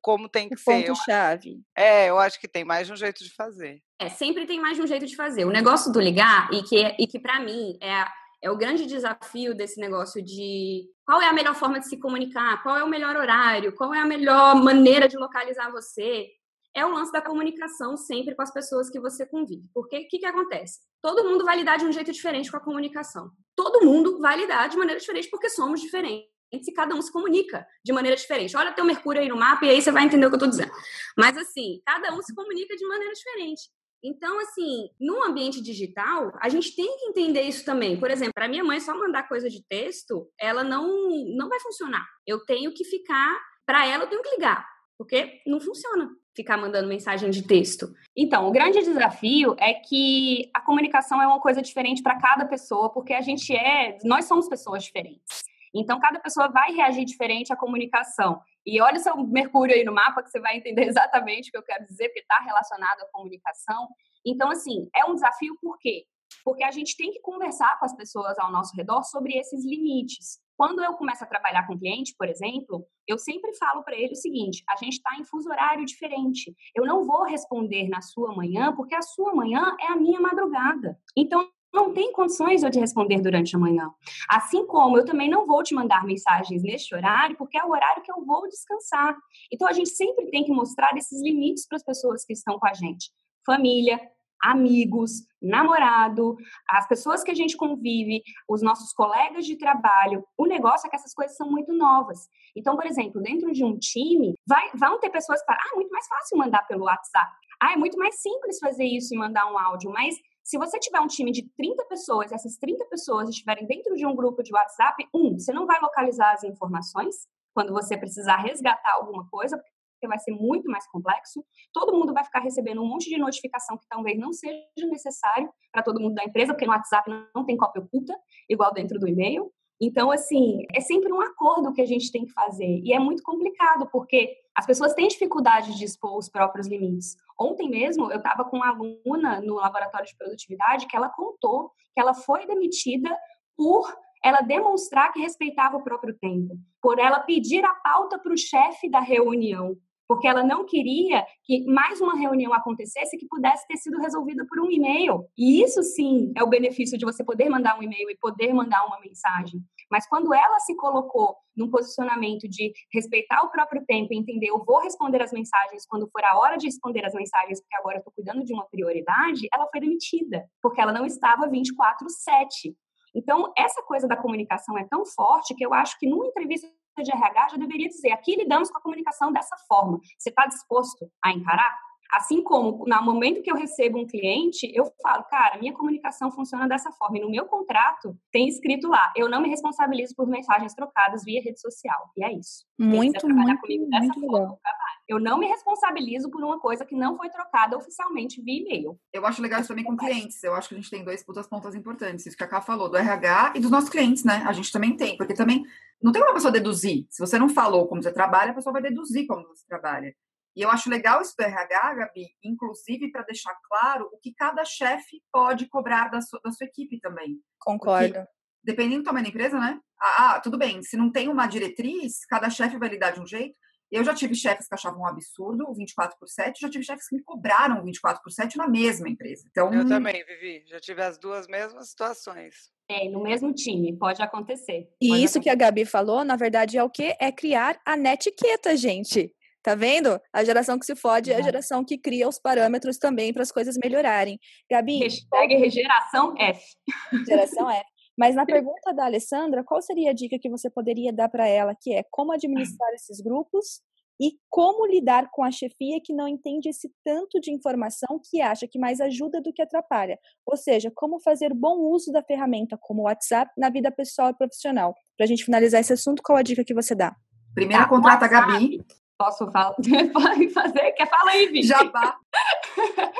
como 0.00 0.28
tem 0.28 0.48
que 0.48 0.54
o 0.54 0.58
ser. 0.58 0.86
Ponto 0.86 0.98
chave. 1.04 1.60
É, 1.76 2.08
eu 2.08 2.18
acho 2.18 2.40
que 2.40 2.48
tem 2.48 2.64
mais 2.64 2.86
de 2.86 2.92
um 2.92 2.96
jeito 2.96 3.22
de 3.22 3.30
fazer. 3.30 3.82
É, 3.98 4.08
sempre 4.08 4.46
tem 4.46 4.60
mais 4.60 4.76
de 4.76 4.82
um 4.82 4.86
jeito 4.86 5.06
de 5.06 5.16
fazer. 5.16 5.44
O 5.44 5.50
negócio 5.50 5.92
do 5.92 6.00
ligar 6.00 6.52
e 6.52 6.62
que 6.62 6.94
e 6.98 7.06
que 7.06 7.18
para 7.18 7.40
mim 7.40 7.78
é 7.80 8.04
é 8.44 8.50
o 8.50 8.56
grande 8.56 8.86
desafio 8.86 9.54
desse 9.54 9.80
negócio 9.80 10.20
de 10.20 10.84
qual 11.06 11.22
é 11.22 11.28
a 11.28 11.32
melhor 11.32 11.54
forma 11.54 11.78
de 11.78 11.86
se 11.86 11.96
comunicar, 11.96 12.60
qual 12.64 12.76
é 12.76 12.82
o 12.82 12.88
melhor 12.88 13.14
horário, 13.14 13.72
qual 13.72 13.94
é 13.94 14.00
a 14.00 14.06
melhor 14.06 14.56
maneira 14.56 15.06
de 15.06 15.16
localizar 15.16 15.70
você 15.70 16.26
é 16.74 16.84
o 16.84 16.90
lance 16.90 17.12
da 17.12 17.20
comunicação 17.20 17.96
sempre 17.96 18.34
com 18.34 18.42
as 18.42 18.52
pessoas 18.52 18.88
que 18.88 19.00
você 19.00 19.26
convive. 19.26 19.68
Porque 19.74 19.96
o 19.98 20.08
que, 20.08 20.18
que 20.18 20.26
acontece? 20.26 20.80
Todo 21.00 21.24
mundo 21.24 21.44
vai 21.44 21.56
lidar 21.56 21.76
de 21.76 21.84
um 21.84 21.92
jeito 21.92 22.12
diferente 22.12 22.50
com 22.50 22.56
a 22.56 22.60
comunicação. 22.60 23.30
Todo 23.54 23.84
mundo 23.84 24.18
vai 24.18 24.36
lidar 24.36 24.68
de 24.68 24.76
maneira 24.76 25.00
diferente 25.00 25.28
porque 25.30 25.48
somos 25.48 25.80
diferentes 25.80 26.32
e 26.52 26.72
cada 26.72 26.94
um 26.94 27.00
se 27.00 27.10
comunica 27.10 27.66
de 27.84 27.92
maneira 27.92 28.16
diferente. 28.16 28.56
Olha 28.56 28.72
teu 28.72 28.84
Mercúrio 28.84 29.22
aí 29.22 29.28
no 29.28 29.36
mapa 29.36 29.64
e 29.66 29.70
aí 29.70 29.82
você 29.82 29.90
vai 29.90 30.04
entender 30.04 30.26
o 30.26 30.28
que 30.28 30.34
eu 30.34 30.38
estou 30.38 30.50
dizendo. 30.50 30.72
Mas 31.16 31.36
assim, 31.36 31.80
cada 31.84 32.14
um 32.14 32.22
se 32.22 32.34
comunica 32.34 32.76
de 32.76 32.86
maneira 32.86 33.12
diferente. 33.14 33.62
Então, 34.04 34.40
assim, 34.40 34.88
no 35.00 35.22
ambiente 35.22 35.62
digital, 35.62 36.32
a 36.40 36.48
gente 36.48 36.74
tem 36.74 36.96
que 36.98 37.06
entender 37.06 37.42
isso 37.42 37.64
também. 37.64 37.98
Por 37.98 38.10
exemplo, 38.10 38.34
para 38.34 38.48
minha 38.48 38.64
mãe 38.64 38.80
só 38.80 38.98
mandar 38.98 39.28
coisa 39.28 39.48
de 39.48 39.64
texto, 39.68 40.28
ela 40.38 40.64
não 40.64 41.08
não 41.36 41.48
vai 41.48 41.60
funcionar. 41.60 42.04
Eu 42.26 42.44
tenho 42.44 42.74
que 42.74 42.84
ficar, 42.84 43.40
para 43.64 43.86
ela 43.86 44.04
eu 44.04 44.08
tenho 44.08 44.22
que 44.22 44.30
ligar, 44.30 44.66
porque 44.98 45.40
não 45.46 45.60
funciona 45.60 46.10
ficar 46.34 46.56
mandando 46.56 46.88
mensagem 46.88 47.30
de 47.30 47.42
texto. 47.42 47.92
Então, 48.16 48.48
o 48.48 48.52
grande 48.52 48.80
desafio 48.80 49.54
é 49.58 49.74
que 49.74 50.50
a 50.54 50.60
comunicação 50.60 51.20
é 51.20 51.26
uma 51.26 51.40
coisa 51.40 51.60
diferente 51.60 52.02
para 52.02 52.18
cada 52.18 52.46
pessoa, 52.46 52.90
porque 52.90 53.12
a 53.12 53.20
gente 53.20 53.54
é, 53.54 53.98
nós 54.04 54.24
somos 54.24 54.48
pessoas 54.48 54.84
diferentes. 54.84 55.42
Então, 55.74 55.98
cada 55.98 56.20
pessoa 56.20 56.48
vai 56.48 56.72
reagir 56.72 57.04
diferente 57.04 57.52
à 57.52 57.56
comunicação. 57.56 58.40
E 58.64 58.80
olha 58.80 58.98
o 58.98 59.02
seu 59.02 59.16
Mercúrio 59.16 59.74
aí 59.74 59.84
no 59.84 59.92
mapa, 59.92 60.22
que 60.22 60.30
você 60.30 60.40
vai 60.40 60.56
entender 60.56 60.84
exatamente 60.88 61.48
o 61.48 61.52
que 61.52 61.58
eu 61.58 61.62
quero 61.62 61.86
dizer, 61.86 62.08
porque 62.08 62.20
está 62.20 62.38
relacionado 62.40 63.00
à 63.00 63.06
comunicação. 63.10 63.88
Então, 64.24 64.50
assim, 64.50 64.88
é 64.94 65.04
um 65.04 65.14
desafio 65.14 65.56
por 65.60 65.78
quê? 65.78 66.04
Porque 66.44 66.64
a 66.64 66.70
gente 66.70 66.96
tem 66.96 67.10
que 67.10 67.20
conversar 67.20 67.78
com 67.78 67.84
as 67.84 67.94
pessoas 67.94 68.38
ao 68.38 68.50
nosso 68.50 68.74
redor 68.76 69.02
sobre 69.04 69.36
esses 69.36 69.64
limites. 69.64 70.40
Quando 70.56 70.82
eu 70.82 70.92
começo 70.94 71.24
a 71.24 71.26
trabalhar 71.26 71.66
com 71.66 71.78
cliente, 71.78 72.14
por 72.16 72.28
exemplo, 72.28 72.86
eu 73.06 73.18
sempre 73.18 73.54
falo 73.54 73.82
para 73.82 73.96
ele 73.96 74.12
o 74.12 74.16
seguinte: 74.16 74.62
a 74.68 74.76
gente 74.76 74.94
está 74.94 75.16
em 75.18 75.24
fuso 75.24 75.48
horário 75.48 75.84
diferente. 75.84 76.54
Eu 76.74 76.84
não 76.84 77.04
vou 77.04 77.24
responder 77.24 77.88
na 77.88 78.00
sua 78.00 78.34
manhã, 78.34 78.74
porque 78.74 78.94
a 78.94 79.02
sua 79.02 79.34
manhã 79.34 79.76
é 79.80 79.86
a 79.86 79.96
minha 79.96 80.20
madrugada. 80.20 80.98
Então, 81.16 81.48
não 81.72 81.92
tem 81.94 82.12
condições 82.12 82.60
de 82.60 82.66
eu 82.66 82.70
te 82.70 82.78
responder 82.78 83.20
durante 83.22 83.56
a 83.56 83.58
manhã. 83.58 83.90
Assim 84.28 84.66
como 84.66 84.98
eu 84.98 85.04
também 85.04 85.28
não 85.28 85.46
vou 85.46 85.62
te 85.62 85.74
mandar 85.74 86.04
mensagens 86.04 86.62
neste 86.62 86.94
horário, 86.94 87.36
porque 87.36 87.56
é 87.56 87.64
o 87.64 87.70
horário 87.70 88.02
que 88.02 88.12
eu 88.12 88.22
vou 88.24 88.46
descansar. 88.46 89.16
Então 89.50 89.66
a 89.66 89.72
gente 89.72 89.88
sempre 89.88 90.30
tem 90.30 90.44
que 90.44 90.52
mostrar 90.52 90.94
esses 90.96 91.22
limites 91.22 91.66
para 91.66 91.76
as 91.76 91.82
pessoas 91.82 92.24
que 92.24 92.34
estão 92.34 92.58
com 92.58 92.66
a 92.66 92.74
gente. 92.74 93.10
Família, 93.46 93.98
amigos, 94.42 95.22
namorado, 95.40 96.36
as 96.68 96.86
pessoas 96.86 97.22
que 97.22 97.30
a 97.30 97.34
gente 97.34 97.56
convive, 97.56 98.22
os 98.48 98.62
nossos 98.62 98.92
colegas 98.92 99.46
de 99.46 99.56
trabalho. 99.56 100.24
O 100.36 100.46
negócio 100.46 100.86
é 100.86 100.90
que 100.90 100.96
essas 100.96 101.14
coisas 101.14 101.36
são 101.36 101.50
muito 101.50 101.72
novas. 101.72 102.28
Então, 102.56 102.76
por 102.76 102.86
exemplo, 102.86 103.22
dentro 103.22 103.52
de 103.52 103.64
um 103.64 103.78
time, 103.78 104.34
vai, 104.46 104.70
vão 104.74 104.98
ter 104.98 105.10
pessoas 105.10 105.40
que 105.40 105.46
falam, 105.46 105.60
ah, 105.62 105.70
é 105.72 105.76
muito 105.76 105.90
mais 105.90 106.06
fácil 106.06 106.38
mandar 106.38 106.66
pelo 106.66 106.84
WhatsApp. 106.84 107.30
Ah, 107.60 107.72
é 107.72 107.76
muito 107.76 107.96
mais 107.96 108.20
simples 108.20 108.58
fazer 108.58 108.84
isso 108.84 109.14
e 109.14 109.18
mandar 109.18 109.50
um 109.50 109.58
áudio, 109.58 109.90
mas 109.90 110.16
se 110.44 110.58
você 110.58 110.78
tiver 110.78 111.00
um 111.00 111.06
time 111.06 111.30
de 111.30 111.48
30 111.56 111.84
pessoas, 111.84 112.32
essas 112.32 112.56
30 112.56 112.84
pessoas 112.86 113.28
estiverem 113.28 113.66
dentro 113.66 113.94
de 113.94 114.04
um 114.04 114.14
grupo 114.14 114.42
de 114.42 114.52
WhatsApp, 114.52 115.06
um, 115.14 115.38
você 115.38 115.52
não 115.52 115.66
vai 115.66 115.80
localizar 115.80 116.32
as 116.32 116.42
informações 116.42 117.14
quando 117.54 117.72
você 117.72 117.96
precisar 117.96 118.36
resgatar 118.36 118.94
alguma 118.94 119.28
coisa, 119.28 119.56
porque 119.56 119.70
vai 120.08 120.18
ser 120.18 120.32
muito 120.32 120.70
mais 120.70 120.86
complexo. 120.88 121.44
Todo 121.72 121.92
mundo 121.92 122.12
vai 122.12 122.24
ficar 122.24 122.40
recebendo 122.40 122.82
um 122.82 122.86
monte 122.86 123.08
de 123.08 123.18
notificação 123.18 123.76
que 123.76 123.86
talvez 123.88 124.18
não 124.18 124.32
seja 124.32 124.62
necessário 124.90 125.50
para 125.70 125.82
todo 125.82 126.00
mundo 126.00 126.14
da 126.14 126.24
empresa, 126.24 126.52
porque 126.52 126.66
no 126.66 126.72
WhatsApp 126.72 127.10
não 127.34 127.44
tem 127.44 127.56
cópia 127.56 127.82
oculta, 127.82 128.14
igual 128.48 128.72
dentro 128.72 128.98
do 128.98 129.08
e-mail. 129.08 129.50
Então, 129.80 130.12
assim, 130.12 130.64
é 130.72 130.80
sempre 130.80 131.12
um 131.12 131.20
acordo 131.20 131.72
que 131.72 131.82
a 131.82 131.86
gente 131.86 132.12
tem 132.12 132.24
que 132.24 132.32
fazer. 132.32 132.80
E 132.84 132.92
é 132.92 133.00
muito 133.00 133.22
complicado, 133.22 133.88
porque 133.90 134.36
as 134.56 134.64
pessoas 134.64 134.94
têm 134.94 135.08
dificuldade 135.08 135.76
de 135.76 135.84
expor 135.84 136.16
os 136.16 136.28
próprios 136.28 136.68
limites. 136.68 137.16
Ontem 137.38 137.68
mesmo, 137.68 138.10
eu 138.12 138.18
estava 138.18 138.44
com 138.44 138.58
uma 138.58 138.68
aluna 138.68 139.40
no 139.40 139.54
laboratório 139.54 140.06
de 140.06 140.16
produtividade 140.16 140.86
que 140.86 140.96
ela 140.96 141.08
contou 141.08 141.72
que 141.94 142.00
ela 142.00 142.14
foi 142.14 142.46
demitida 142.46 143.10
por 143.56 143.92
ela 144.24 144.40
demonstrar 144.40 145.12
que 145.12 145.20
respeitava 145.20 145.76
o 145.76 145.82
próprio 145.82 146.16
tempo, 146.16 146.56
por 146.80 146.98
ela 146.98 147.20
pedir 147.20 147.64
a 147.64 147.74
pauta 147.74 148.18
para 148.18 148.32
o 148.32 148.38
chefe 148.38 148.88
da 148.88 149.00
reunião 149.00 149.76
porque 150.12 150.28
ela 150.28 150.44
não 150.44 150.66
queria 150.66 151.24
que 151.42 151.64
mais 151.64 151.98
uma 151.98 152.14
reunião 152.14 152.52
acontecesse 152.52 153.16
que 153.16 153.26
pudesse 153.26 153.66
ter 153.66 153.78
sido 153.78 153.98
resolvida 153.98 154.44
por 154.46 154.60
um 154.60 154.70
e-mail. 154.70 155.26
E 155.38 155.62
isso 155.62 155.82
sim 155.82 156.30
é 156.36 156.42
o 156.42 156.48
benefício 156.48 156.98
de 156.98 157.04
você 157.06 157.24
poder 157.24 157.48
mandar 157.48 157.78
um 157.78 157.82
e-mail 157.82 158.10
e 158.10 158.18
poder 158.18 158.52
mandar 158.52 158.84
uma 158.84 159.00
mensagem. 159.00 159.58
Mas 159.90 160.06
quando 160.06 160.34
ela 160.34 160.60
se 160.60 160.76
colocou 160.76 161.34
num 161.56 161.70
posicionamento 161.70 162.46
de 162.46 162.74
respeitar 162.92 163.42
o 163.42 163.50
próprio 163.50 163.82
tempo 163.86 164.12
e 164.12 164.18
entender, 164.18 164.48
eu 164.48 164.62
vou 164.62 164.82
responder 164.82 165.22
as 165.22 165.32
mensagens 165.32 165.86
quando 165.88 166.06
for 166.10 166.22
a 166.26 166.36
hora 166.36 166.58
de 166.58 166.66
responder 166.66 167.06
as 167.06 167.14
mensagens, 167.14 167.62
porque 167.62 167.76
agora 167.76 167.96
eu 167.96 168.00
estou 168.00 168.12
cuidando 168.12 168.44
de 168.44 168.52
uma 168.52 168.66
prioridade, 168.66 169.48
ela 169.50 169.66
foi 169.70 169.80
demitida, 169.80 170.44
porque 170.60 170.78
ela 170.78 170.92
não 170.92 171.06
estava 171.06 171.48
24/7. 171.48 172.76
Então, 173.14 173.50
essa 173.56 173.82
coisa 173.82 174.06
da 174.06 174.16
comunicação 174.16 174.76
é 174.76 174.84
tão 174.84 175.06
forte 175.06 175.54
que 175.54 175.64
eu 175.64 175.72
acho 175.72 175.98
que 175.98 176.06
numa 176.06 176.26
entrevista 176.26 176.66
de 177.00 177.10
RH 177.10 177.48
já 177.50 177.56
deveria 177.56 177.88
dizer: 177.88 178.12
aqui 178.12 178.36
lidamos 178.36 178.70
com 178.70 178.78
a 178.78 178.82
comunicação 178.82 179.32
dessa 179.32 179.56
forma. 179.68 179.98
Você 180.18 180.28
está 180.28 180.46
disposto 180.46 181.10
a 181.24 181.32
encarar? 181.32 181.91
Assim 182.12 182.42
como 182.42 182.84
no 182.86 183.02
momento 183.02 183.40
que 183.40 183.50
eu 183.50 183.56
recebo 183.56 183.98
um 183.98 184.06
cliente, 184.06 184.70
eu 184.74 184.84
falo, 185.02 185.24
cara, 185.24 185.58
minha 185.58 185.72
comunicação 185.72 186.30
funciona 186.30 186.68
dessa 186.68 186.92
forma. 186.92 187.16
E 187.16 187.20
no 187.22 187.30
meu 187.30 187.46
contrato 187.46 188.14
tem 188.30 188.46
escrito 188.46 188.86
lá, 188.86 189.10
eu 189.16 189.30
não 189.30 189.40
me 189.40 189.48
responsabilizo 189.48 190.14
por 190.14 190.26
mensagens 190.26 190.74
trocadas 190.74 191.24
via 191.24 191.42
rede 191.42 191.58
social. 191.58 192.10
E 192.16 192.22
é 192.22 192.32
isso. 192.32 192.66
Muito, 192.78 193.26
muito, 193.26 193.60
comigo 193.62 193.86
dessa 193.88 194.04
muito 194.04 194.20
forma, 194.20 194.38
legal. 194.38 194.60
Eu 195.08 195.18
não 195.18 195.38
me 195.38 195.46
responsabilizo 195.46 196.30
por 196.30 196.44
uma 196.44 196.60
coisa 196.60 196.84
que 196.84 196.94
não 196.94 197.16
foi 197.16 197.30
trocada 197.30 197.76
oficialmente 197.76 198.42
via 198.42 198.60
e-mail. 198.60 198.98
Eu 199.12 199.24
acho 199.26 199.40
legal 199.40 199.60
isso 199.60 199.68
também 199.68 199.84
com 199.84 199.96
clientes. 199.96 200.42
Eu 200.44 200.54
acho 200.54 200.68
que 200.68 200.74
a 200.74 200.78
gente 200.78 200.90
tem 200.90 201.02
dois, 201.02 201.24
duas 201.24 201.46
pontas 201.46 201.74
importantes. 201.74 202.26
Isso 202.26 202.36
que 202.36 202.44
a 202.44 202.48
Ká 202.48 202.60
falou, 202.60 202.90
do 202.90 202.96
RH 202.96 203.54
e 203.56 203.60
dos 203.60 203.70
nossos 203.70 203.88
clientes, 203.88 204.22
né? 204.22 204.42
A 204.46 204.52
gente 204.52 204.70
também 204.70 204.96
tem, 204.96 205.16
porque 205.16 205.34
também 205.34 205.64
não 206.02 206.12
tem 206.12 206.20
como 206.20 206.32
a 206.32 206.34
pessoa 206.34 206.52
deduzir. 206.52 207.06
Se 207.08 207.20
você 207.20 207.38
não 207.38 207.48
falou 207.48 207.88
como 207.88 208.02
você 208.02 208.12
trabalha, 208.12 208.50
a 208.50 208.54
pessoa 208.54 208.72
vai 208.72 208.82
deduzir 208.82 209.26
como 209.26 209.46
você 209.48 209.64
trabalha. 209.66 210.14
E 210.54 210.62
eu 210.62 210.70
acho 210.70 210.90
legal 210.90 211.22
isso 211.22 211.34
do 211.36 211.42
RH, 211.42 211.94
Gabi, 211.94 212.26
inclusive 212.44 213.10
para 213.10 213.22
deixar 213.22 213.54
claro 213.68 214.08
o 214.12 214.18
que 214.18 214.34
cada 214.34 214.64
chefe 214.64 215.22
pode 215.32 215.66
cobrar 215.68 216.08
da 216.08 216.20
sua, 216.20 216.40
da 216.44 216.50
sua 216.50 216.66
equipe 216.66 217.00
também. 217.00 217.38
Concordo. 217.58 218.12
Porque, 218.12 218.28
dependendo 218.62 219.02
do 219.02 219.04
tamanho 219.04 219.24
da 219.24 219.30
empresa, 219.30 219.58
né? 219.58 219.80
Ah, 220.00 220.34
ah, 220.34 220.40
tudo 220.40 220.58
bem, 220.58 220.82
se 220.82 220.96
não 220.96 221.10
tem 221.10 221.28
uma 221.28 221.46
diretriz, 221.46 222.24
cada 222.26 222.50
chefe 222.50 222.78
vai 222.78 222.88
lidar 222.88 223.12
de 223.12 223.20
um 223.20 223.26
jeito. 223.26 223.54
Eu 223.90 224.02
já 224.02 224.14
tive 224.14 224.34
chefes 224.34 224.66
que 224.66 224.74
achavam 224.74 225.02
um 225.02 225.06
absurdo 225.06 225.68
o 225.68 225.74
24 225.74 226.16
por 226.18 226.26
7, 226.26 226.60
já 226.60 226.70
tive 226.70 226.82
chefes 226.82 227.06
que 227.06 227.16
me 227.16 227.22
cobraram 227.22 227.84
24 227.84 228.22
por 228.22 228.30
7 228.30 228.56
na 228.56 228.66
mesma 228.66 229.06
empresa. 229.06 229.44
Então, 229.50 229.72
eu 229.72 229.86
também, 229.86 230.24
Vivi, 230.24 230.64
já 230.66 230.80
tive 230.80 231.02
as 231.02 231.18
duas 231.18 231.46
mesmas 231.46 231.90
situações. 231.90 232.54
É, 232.88 233.08
no 233.10 233.22
mesmo 233.22 233.52
time, 233.52 233.94
pode 233.98 234.22
acontecer. 234.22 234.88
E 234.98 235.08
pode 235.08 235.24
isso 235.24 235.38
acontecer. 235.38 235.40
que 235.40 235.50
a 235.50 235.54
Gabi 235.54 235.84
falou, 235.84 236.24
na 236.24 236.36
verdade, 236.36 236.78
é 236.78 236.82
o 236.82 236.88
que? 236.88 237.14
É 237.20 237.30
criar 237.30 237.78
a 237.84 237.94
netiqueta, 237.94 238.74
gente. 238.78 239.30
Tá 239.62 239.76
vendo? 239.76 240.20
A 240.32 240.42
geração 240.42 240.76
que 240.78 240.84
se 240.84 240.96
fode 240.96 241.30
é 241.30 241.36
a 241.36 241.42
geração 241.42 241.84
que 241.84 241.96
cria 241.96 242.28
os 242.28 242.38
parâmetros 242.38 242.98
também 242.98 243.32
para 243.32 243.42
as 243.42 243.52
coisas 243.52 243.76
melhorarem. 243.82 244.38
Gabi. 244.68 244.98
Hashtag 244.98 245.70
geração 245.70 246.34
F. 246.36 246.60
Geração 247.28 247.70
F. 247.70 247.86
Mas 248.18 248.34
na 248.34 248.44
pergunta 248.46 248.92
da 248.92 249.04
Alessandra, 249.04 249.62
qual 249.64 249.80
seria 249.80 250.10
a 250.10 250.14
dica 250.14 250.36
que 250.40 250.50
você 250.50 250.68
poderia 250.68 251.12
dar 251.12 251.28
para 251.28 251.46
ela, 251.46 251.76
que 251.80 251.94
é 251.94 252.04
como 252.10 252.32
administrar 252.32 252.92
esses 252.94 253.20
grupos 253.20 253.80
e 254.20 254.32
como 254.50 254.86
lidar 254.86 255.30
com 255.30 255.42
a 255.42 255.50
chefia 255.50 256.00
que 256.04 256.12
não 256.12 256.28
entende 256.28 256.68
esse 256.68 256.90
tanto 257.04 257.40
de 257.40 257.52
informação 257.52 258.20
que 258.28 258.40
acha 258.40 258.66
que 258.68 258.78
mais 258.78 259.00
ajuda 259.00 259.40
do 259.40 259.52
que 259.52 259.62
atrapalha? 259.62 260.18
Ou 260.44 260.56
seja, 260.56 260.90
como 260.92 261.20
fazer 261.20 261.54
bom 261.54 261.78
uso 261.78 262.10
da 262.10 262.22
ferramenta 262.22 262.76
como 262.80 263.02
o 263.02 263.04
WhatsApp 263.04 263.50
na 263.56 263.70
vida 263.70 263.92
pessoal 263.92 264.30
e 264.30 264.36
profissional? 264.36 264.92
Para 265.16 265.24
a 265.24 265.28
gente 265.28 265.44
finalizar 265.44 265.80
esse 265.80 265.92
assunto, 265.92 266.22
qual 266.22 266.36
a 266.36 266.42
dica 266.42 266.64
que 266.64 266.74
você 266.74 266.96
dá? 266.96 267.14
Primeiro, 267.54 267.82
tá, 267.82 267.88
contrata 267.88 268.24
a 268.24 268.28
Gabi. 268.28 268.80
Posso 269.22 269.48
falar? 269.52 269.76
Pode 270.12 270.50
fazer? 270.50 270.90
Quer 270.92 271.08
falar 271.08 271.30
aí, 271.30 271.46
Vivi? 271.46 271.62
Já 271.62 271.84
vá. 271.84 272.18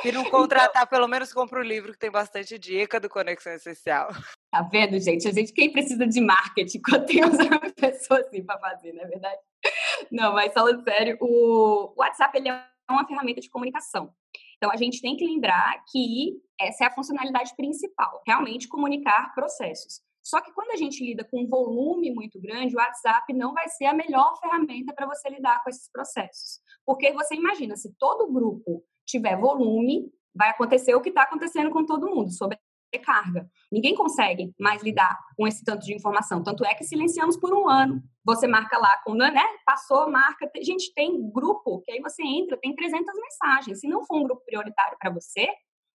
Se 0.01 0.11
não 0.11 0.25
contratar, 0.25 0.85
pelo 0.85 1.07
menos 1.07 1.31
compra 1.31 1.61
o 1.61 1.63
livro 1.63 1.93
que 1.93 1.97
tem 1.97 2.11
bastante 2.11 2.59
dica 2.59 2.99
do 2.99 3.09
Conexão 3.09 3.53
Essencial. 3.53 4.09
Tá 4.51 4.63
vendo, 4.63 4.99
gente? 4.99 5.25
A 5.29 5.31
gente, 5.31 5.53
quem 5.53 5.71
precisa 5.71 6.05
de 6.05 6.19
marketing 6.19 6.81
quando 6.81 7.05
tem 7.05 7.23
uma 7.23 7.31
pessoa 7.71 8.19
assim 8.19 8.43
para 8.43 8.59
fazer, 8.59 8.91
não 8.91 9.01
é 9.01 9.07
verdade? 9.07 9.39
Não, 10.11 10.33
mas 10.33 10.51
falando 10.51 10.83
sério, 10.83 11.17
o 11.21 11.93
WhatsApp 11.95 12.37
ele 12.37 12.49
é 12.49 12.65
uma 12.91 13.07
ferramenta 13.07 13.39
de 13.39 13.49
comunicação. 13.49 14.13
Então, 14.57 14.69
a 14.71 14.75
gente 14.75 15.01
tem 15.01 15.15
que 15.15 15.25
lembrar 15.25 15.85
que 15.89 16.33
essa 16.59 16.83
é 16.83 16.87
a 16.87 16.91
funcionalidade 16.91 17.55
principal, 17.55 18.21
realmente 18.27 18.67
comunicar 18.67 19.33
processos. 19.33 20.01
Só 20.23 20.39
que 20.39 20.53
quando 20.53 20.71
a 20.71 20.77
gente 20.77 21.03
lida 21.03 21.23
com 21.23 21.43
um 21.43 21.47
volume 21.47 22.11
muito 22.11 22.39
grande, 22.39 22.75
o 22.75 22.79
WhatsApp 22.79 23.33
não 23.33 23.53
vai 23.53 23.67
ser 23.67 23.85
a 23.85 23.93
melhor 23.93 24.37
ferramenta 24.39 24.93
para 24.93 25.05
você 25.05 25.29
lidar 25.29 25.61
com 25.61 25.69
esses 25.69 25.91
processos. 25.91 26.61
Porque 26.85 27.11
você 27.11 27.35
imagina, 27.35 27.75
se 27.75 27.93
todo 27.99 28.31
grupo 28.31 28.83
tiver 29.05 29.37
volume, 29.37 30.09
vai 30.33 30.49
acontecer 30.49 30.95
o 30.95 31.01
que 31.01 31.09
está 31.09 31.23
acontecendo 31.23 31.69
com 31.71 31.85
todo 31.85 32.09
mundo, 32.09 32.31
sobrecarga. 32.31 33.49
Ninguém 33.69 33.95
consegue 33.95 34.53
mais 34.57 34.81
lidar 34.81 35.19
com 35.35 35.45
esse 35.45 35.63
tanto 35.63 35.85
de 35.85 35.93
informação. 35.93 36.41
Tanto 36.41 36.63
é 36.65 36.73
que 36.73 36.85
silenciamos 36.85 37.35
por 37.35 37.53
um 37.53 37.67
ano. 37.67 38.01
Você 38.23 38.47
marca 38.47 38.77
lá, 38.77 38.97
quando 39.03 39.19
né, 39.19 39.43
passou, 39.65 40.09
marca. 40.09 40.49
Gente, 40.61 40.93
tem 40.93 41.29
grupo 41.31 41.81
que 41.81 41.91
aí 41.91 41.99
você 41.99 42.23
entra, 42.23 42.57
tem 42.57 42.73
300 42.73 43.13
mensagens. 43.13 43.79
Se 43.81 43.87
não 43.87 44.05
for 44.05 44.19
um 44.19 44.23
grupo 44.23 44.43
prioritário 44.45 44.97
para 44.97 45.11
você, 45.11 45.47